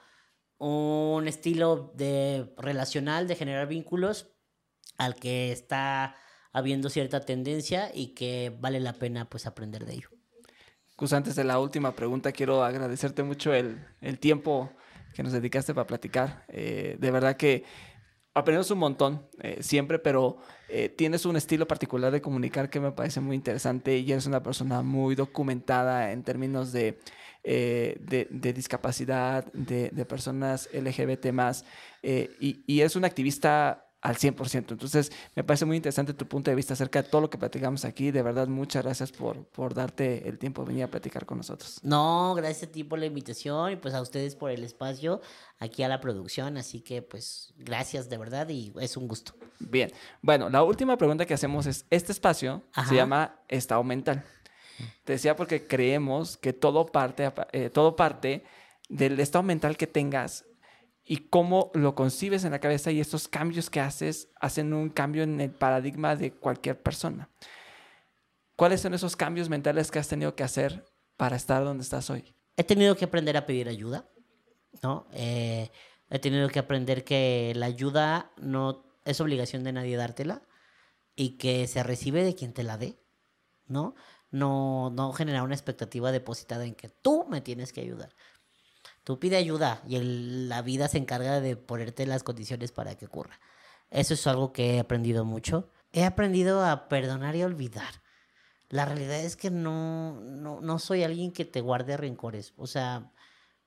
un 0.57 1.27
estilo 1.27 1.91
de 1.95 2.53
relacional, 2.57 3.27
de 3.27 3.35
generar 3.35 3.67
vínculos, 3.67 4.31
al 4.97 5.15
que 5.15 5.51
está 5.51 6.15
habiendo 6.53 6.89
cierta 6.89 7.19
tendencia 7.19 7.91
y 7.93 8.13
que 8.13 8.55
vale 8.57 8.79
la 8.79 8.93
pena 8.93 9.29
pues 9.29 9.45
aprender 9.45 9.85
de 9.85 9.95
ello. 9.95 10.14
Gus, 10.97 11.11
antes 11.11 11.35
de 11.35 11.43
la 11.43 11.59
última 11.59 11.93
pregunta, 11.93 12.31
quiero 12.31 12.63
agradecerte 12.63 13.21
mucho 13.21 13.53
el, 13.53 13.77
tiempo 14.19 14.71
que 15.13 15.23
nos 15.23 15.33
dedicaste 15.33 15.73
para 15.73 15.87
platicar. 15.87 16.45
Eh, 16.47 16.95
de 16.97 17.11
verdad 17.11 17.35
que 17.35 17.65
aprendemos 18.33 18.71
un 18.71 18.79
montón 18.79 19.27
eh, 19.41 19.57
siempre, 19.61 19.99
pero 19.99 20.37
eh, 20.69 20.87
tienes 20.87 21.25
un 21.25 21.35
estilo 21.35 21.67
particular 21.67 22.13
de 22.13 22.21
comunicar 22.21 22.69
que 22.69 22.79
me 22.79 22.93
parece 22.93 23.19
muy 23.19 23.35
interesante 23.35 23.97
y 23.97 24.09
eres 24.09 24.25
una 24.25 24.41
persona 24.41 24.83
muy 24.83 25.15
documentada 25.15 26.13
en 26.13 26.23
términos 26.23 26.71
de, 26.71 26.97
de, 27.43 28.53
discapacidad, 28.53 29.51
de, 29.51 30.05
personas 30.05 30.69
LGBT 30.71 31.33
más, 31.33 31.65
y, 32.01 32.63
y 32.65 32.79
eres 32.79 32.95
un 32.95 33.03
activista 33.03 33.84
al 34.05 34.17
100%. 34.17 34.71
Entonces, 34.71 35.11
me 35.33 35.43
parece 35.43 35.65
muy 35.65 35.77
interesante 35.77 36.13
tu 36.13 36.27
punto 36.27 36.51
de 36.51 36.55
vista 36.55 36.73
acerca 36.73 37.01
de 37.01 37.09
todo 37.09 37.21
lo 37.21 37.29
que 37.31 37.39
platicamos 37.39 37.85
aquí. 37.85 38.11
De 38.11 38.21
verdad, 38.21 38.47
muchas 38.47 38.83
gracias 38.83 39.11
por, 39.11 39.45
por 39.45 39.73
darte 39.73 40.29
el 40.29 40.37
tiempo 40.37 40.61
de 40.61 40.67
venir 40.67 40.83
a 40.83 40.87
platicar 40.91 41.25
con 41.25 41.39
nosotros. 41.39 41.79
No, 41.81 42.35
gracias 42.35 42.69
a 42.69 42.71
ti 42.71 42.83
por 42.83 42.99
la 42.99 43.07
invitación 43.07 43.71
y 43.71 43.75
pues 43.77 43.95
a 43.95 44.01
ustedes 44.03 44.35
por 44.35 44.51
el 44.51 44.63
espacio 44.63 45.21
aquí 45.57 45.81
a 45.81 45.87
la 45.87 46.01
producción. 46.01 46.55
Así 46.57 46.81
que 46.81 47.01
pues 47.01 47.51
gracias 47.57 48.07
de 48.07 48.19
verdad 48.19 48.47
y 48.49 48.71
es 48.79 48.95
un 48.95 49.07
gusto. 49.07 49.33
Bien, 49.57 49.91
bueno, 50.21 50.51
la 50.51 50.61
última 50.61 50.97
pregunta 50.97 51.25
que 51.25 51.33
hacemos 51.33 51.65
es, 51.65 51.87
este 51.89 52.11
espacio 52.11 52.61
se 52.87 52.93
llama 52.93 53.39
estado 53.47 53.83
mental. 53.83 54.23
Te 55.03 55.13
decía 55.13 55.35
porque 55.35 55.65
creemos 55.65 56.37
que 56.37 56.53
todo 56.53 56.85
parte, 56.85 57.31
eh, 57.53 57.71
todo 57.71 57.95
parte 57.95 58.43
del 58.87 59.19
estado 59.19 59.41
mental 59.41 59.77
que 59.77 59.87
tengas 59.87 60.45
y 61.05 61.17
cómo 61.17 61.71
lo 61.75 61.93
concibes 61.93 62.43
en 62.43 62.51
la 62.51 62.59
cabeza 62.59 62.91
y 62.91 62.99
estos 62.99 63.27
cambios 63.27 63.69
que 63.69 63.79
haces 63.79 64.29
hacen 64.39 64.73
un 64.73 64.89
cambio 64.89 65.23
en 65.23 65.39
el 65.39 65.51
paradigma 65.51 66.15
de 66.15 66.31
cualquier 66.33 66.81
persona. 66.81 67.29
¿Cuáles 68.55 68.81
son 68.81 68.93
esos 68.93 69.15
cambios 69.15 69.47
mentales 69.47 69.91
que 69.91 69.99
has 69.99 70.07
tenido 70.07 70.35
que 70.35 70.43
hacer 70.43 70.85
para 71.15 71.35
estar 71.35 71.63
donde 71.63 71.83
estás 71.83 72.09
hoy? 72.09 72.33
He 72.57 72.63
tenido 72.63 72.95
que 72.95 73.05
aprender 73.05 73.37
a 73.37 73.45
pedir 73.45 73.69
ayuda, 73.69 74.09
¿no? 74.81 75.07
Eh, 75.11 75.69
he 76.09 76.19
tenido 76.19 76.49
que 76.49 76.59
aprender 76.59 77.03
que 77.03 77.53
la 77.55 77.67
ayuda 77.67 78.31
no 78.37 78.85
es 79.03 79.21
obligación 79.21 79.63
de 79.63 79.73
nadie 79.73 79.97
dártela 79.97 80.41
y 81.15 81.37
que 81.37 81.67
se 81.67 81.83
recibe 81.83 82.23
de 82.23 82.33
quien 82.33 82.53
te 82.53 82.63
la 82.63 82.77
dé, 82.77 82.97
¿no? 83.67 83.95
No, 84.31 84.89
no 84.89 85.13
generar 85.13 85.43
una 85.43 85.53
expectativa 85.53 86.11
depositada 86.11 86.65
en 86.65 86.75
que 86.75 86.89
tú 86.89 87.25
me 87.29 87.41
tienes 87.41 87.71
que 87.71 87.81
ayudar. 87.81 88.15
Tú 89.05 89.19
pide 89.19 89.37
ayuda 89.37 89.83
y 89.87 89.99
la 89.99 90.63
vida 90.63 90.87
se 90.87 90.97
encarga 90.97 91.39
de 91.39 91.55
ponerte 91.55 92.07
las 92.07 92.23
condiciones 92.23 92.71
para 92.71 92.95
que 92.95 93.05
ocurra. 93.05 93.39
Eso 93.91 94.15
es 94.15 94.25
algo 94.25 94.51
que 94.51 94.75
he 94.75 94.79
aprendido 94.79 95.23
mucho. 95.23 95.69
He 95.93 96.03
aprendido 96.03 96.65
a 96.65 96.89
perdonar 96.89 97.35
y 97.35 97.43
olvidar. 97.43 98.01
La 98.69 98.83
realidad 98.83 99.19
es 99.19 99.35
que 99.35 99.51
no, 99.51 100.19
no, 100.21 100.59
no 100.59 100.79
soy 100.79 101.03
alguien 101.03 101.31
que 101.31 101.45
te 101.45 101.61
guarde 101.61 101.97
rencores. 101.97 102.55
O 102.57 102.65
sea, 102.65 103.11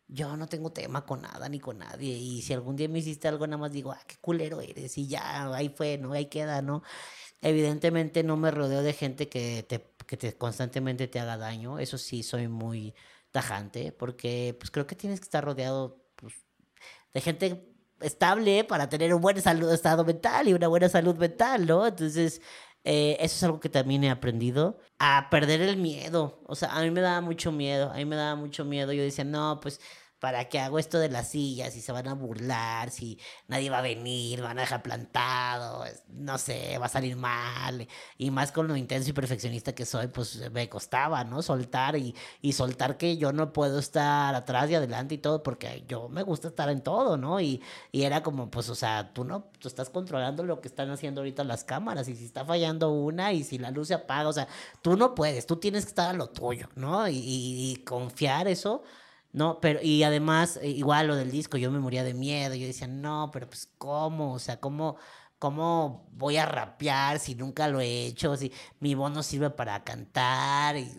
yo 0.09 0.37
no 0.37 0.49
tengo 0.49 0.73
tema 0.73 1.07
con 1.07 1.23
nada 1.23 1.49
ni 1.49 1.61
con 1.61 1.79
nadie. 1.79 2.17
Y 2.17 2.43
si 2.43 2.53
algún 2.53 2.75
día 2.75 2.89
me 2.89 2.99
hiciste 2.99 3.29
algo, 3.29 3.47
nada 3.47 3.59
más 3.59 3.71
digo, 3.71 3.93
ah, 3.93 4.03
qué 4.09 4.17
culero 4.21 4.61
eres. 4.61 4.99
Y 4.99 5.07
ya, 5.07 5.55
ahí 5.55 5.69
fue, 5.69 5.99
¿no? 5.99 6.15
Ahí 6.15 6.27
queda, 6.27 6.63
¿no? 6.63 6.83
Evidentemente 7.43 8.25
no 8.25 8.37
me 8.37 8.51
rodeo 8.51 8.83
de 8.83 8.93
gente 8.93 9.29
que, 9.29 9.65
te, 9.69 9.95
que 10.05 10.17
te, 10.17 10.37
constantemente 10.37 11.07
te 11.07 11.21
haga 11.21 11.37
daño. 11.37 11.79
Eso 11.79 11.97
sí, 11.97 12.25
soy 12.25 12.49
muy 12.49 12.93
tajante, 13.39 13.93
porque 13.93 14.57
pues 14.59 14.71
creo 14.71 14.87
que 14.87 14.97
tienes 14.97 15.21
que 15.21 15.25
estar 15.25 15.45
rodeado 15.45 16.05
pues, 16.17 16.35
de 17.15 17.21
gente 17.21 17.73
estable 18.01 18.65
para 18.65 18.89
tener 18.89 19.15
un 19.15 19.21
buen 19.21 19.41
salud, 19.41 19.73
estado 19.73 20.05
mental 20.05 20.49
y 20.49 20.55
una 20.55 20.67
buena 20.69 20.89
salud 20.89 21.17
mental, 21.17 21.67
¿no? 21.67 21.87
Entonces, 21.87 22.43
eh, 22.85 23.17
eso 23.21 23.37
es 23.37 23.43
algo 23.45 23.61
que 23.61 23.69
también 23.69 24.03
he 24.05 24.11
aprendido, 24.11 24.79
a 24.99 25.29
perder 25.31 25.61
el 25.61 25.77
miedo. 25.77 26.41
O 26.47 26.57
sea, 26.57 26.71
a 26.77 26.83
mí 26.83 26.91
me 26.91 27.01
daba 27.01 27.21
mucho 27.21 27.53
miedo, 27.53 27.93
a 27.93 27.95
mí 27.97 28.05
me 28.05 28.17
daba 28.17 28.35
mucho 28.35 28.65
miedo. 28.65 28.93
Yo 28.93 29.03
decía, 29.03 29.25
no, 29.25 29.61
pues 29.61 29.81
¿Para 30.19 30.49
qué 30.49 30.59
hago 30.59 30.79
esto 30.81 30.99
de 30.99 31.09
las 31.09 31.29
sillas? 31.29 31.73
Si 31.75 31.81
se 31.81 31.93
van 31.93 32.09
a 32.09 32.15
burlar, 32.15 32.91
si 32.91 33.21
nadie 33.47 33.71
va 33.71 33.79
a 33.79 33.83
venir, 33.83 34.43
van 34.43 34.59
a 34.59 34.63
dejar 34.63 34.83
plantado, 34.83 35.85
no 36.09 36.39
sé, 36.39 36.77
va 36.79 36.87
a 36.87 36.89
salir 36.89 37.17
mal. 37.17 37.87
Y 38.17 38.31
más 38.33 38.51
con 38.51 38.67
lo 38.67 38.77
intenso 38.77 39.11
y 39.11 39.13
perfeccionista 39.13 39.75
que 39.75 39.87
soy, 39.87 40.09
pues 40.09 40.51
me 40.51 40.69
costaba, 40.69 41.23
¿no? 41.23 41.41
Soltar 41.43 41.97
y, 41.97 42.17
y 42.43 42.53
soltar 42.53 42.97
que 42.97 43.17
yo 43.17 43.33
no 43.33 43.53
puedo 43.53 43.79
estar 43.79 44.35
atrás 44.35 44.69
y 44.71 44.75
adelante 44.75 45.15
y 45.15 45.19
todo, 45.19 45.43
porque 45.45 45.85
yo 45.87 46.09
me 46.09 46.23
gusta 46.25 46.49
estar 46.49 46.69
en 46.69 46.83
todo, 46.83 47.17
¿no? 47.17 47.41
Y, 47.41 47.63
y 47.93 48.03
era 48.03 48.23
como, 48.23 48.51
pues, 48.51 48.69
o 48.71 48.75
sea, 48.75 49.13
tú 49.15 49.25
no, 49.25 49.45
tú 49.61 49.69
estás 49.69 49.89
controlando 49.91 50.43
lo 50.45 50.61
que 50.61 50.69
están 50.69 50.91
haciendo 50.91 51.21
ahorita 51.21 51.45
las 51.45 51.65
cámaras 51.65 52.09
y 52.09 52.17
si 52.17 52.25
está 52.25 52.45
fallando 52.45 52.91
una 52.91 53.33
y 53.33 53.45
si 53.45 53.59
la 53.59 53.71
luz 53.71 53.89
se 53.89 53.95
apaga, 53.95 54.29
o 54.29 54.33
sea, 54.33 54.49
tú 54.83 54.97
no 54.97 55.15
puedes, 55.15 55.47
tú 55.47 55.57
tienes 55.57 55.85
que 55.85 55.91
estar 55.91 56.11
a 56.11 56.13
lo 56.13 56.29
tuyo, 56.31 56.69
¿no? 56.75 57.09
y, 57.09 57.19
y 57.19 57.85
confiar 57.85 58.49
eso 58.49 58.83
no, 59.33 59.61
pero, 59.61 59.81
y 59.83 60.03
además, 60.03 60.59
eh, 60.63 60.69
igual 60.69 61.07
lo 61.09 61.17
del 61.17 61.31
disco, 61.31 61.59
yo 61.59 61.71
me 61.71 61.79
moría 61.79 62.05
de 62.05 62.15
miedo. 62.15 62.55
Yo 62.55 62.67
decía, 62.67 62.87
no, 62.89 63.31
pero 63.33 63.49
pues, 63.49 63.67
¿cómo? 63.79 64.35
O 64.35 64.39
sea, 64.39 64.59
¿cómo, 64.61 64.97
cómo 65.39 66.09
voy 66.13 66.37
a 66.39 66.47
rapear 66.47 67.19
si 67.19 67.35
nunca 67.35 67.69
lo 67.69 67.81
he 67.81 68.07
hecho? 68.07 68.37
Si 68.37 68.53
mi 68.81 68.95
voz 68.95 69.13
no 69.13 69.23
sirve 69.23 69.51
para 69.51 69.85
cantar. 69.85 70.77
Y... 70.77 70.91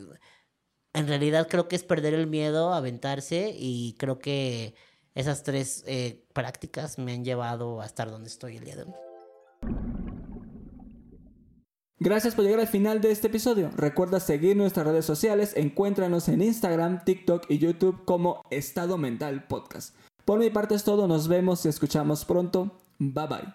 En 0.94 1.08
realidad, 1.08 1.48
creo 1.50 1.68
que 1.68 1.76
es 1.76 1.84
perder 1.84 2.14
el 2.14 2.28
miedo, 2.28 2.74
aventarse, 2.74 3.54
y 3.58 3.96
creo 4.00 4.20
que 4.20 4.76
esas 5.16 5.44
tres 5.44 5.84
eh, 5.88 6.26
prácticas 6.34 6.98
me 6.98 7.14
han 7.14 7.24
llevado 7.26 7.82
a 7.82 7.86
estar 7.86 8.10
donde 8.10 8.30
estoy 8.30 8.58
el 8.58 8.66
día 8.66 8.76
de 8.76 8.84
hoy. 8.84 8.94
Gracias 12.02 12.34
por 12.34 12.46
llegar 12.46 12.62
al 12.62 12.68
final 12.68 13.02
de 13.02 13.12
este 13.12 13.28
episodio. 13.28 13.72
Recuerda 13.76 14.22
seguir 14.22 14.56
nuestras 14.56 14.88
redes 14.88 15.06
sociales, 15.06 15.54
encuéntranos 15.58 16.30
en 16.30 16.42
Instagram, 16.42 17.04
TikTok 17.04 17.46
y 17.50 17.58
YouTube 17.58 18.06
como 18.06 18.42
Estado 18.50 18.98
Mental 18.98 19.46
Podcast. 19.48 19.96
Por 20.24 20.40
mi 20.40 20.50
parte 20.50 20.76
es 20.76 20.86
todo, 20.86 21.08
nos 21.08 21.28
vemos 21.28 21.66
y 21.66 21.70
escuchamos 21.70 22.24
pronto. 22.24 22.72
Bye 23.00 23.28
bye. 23.28 23.48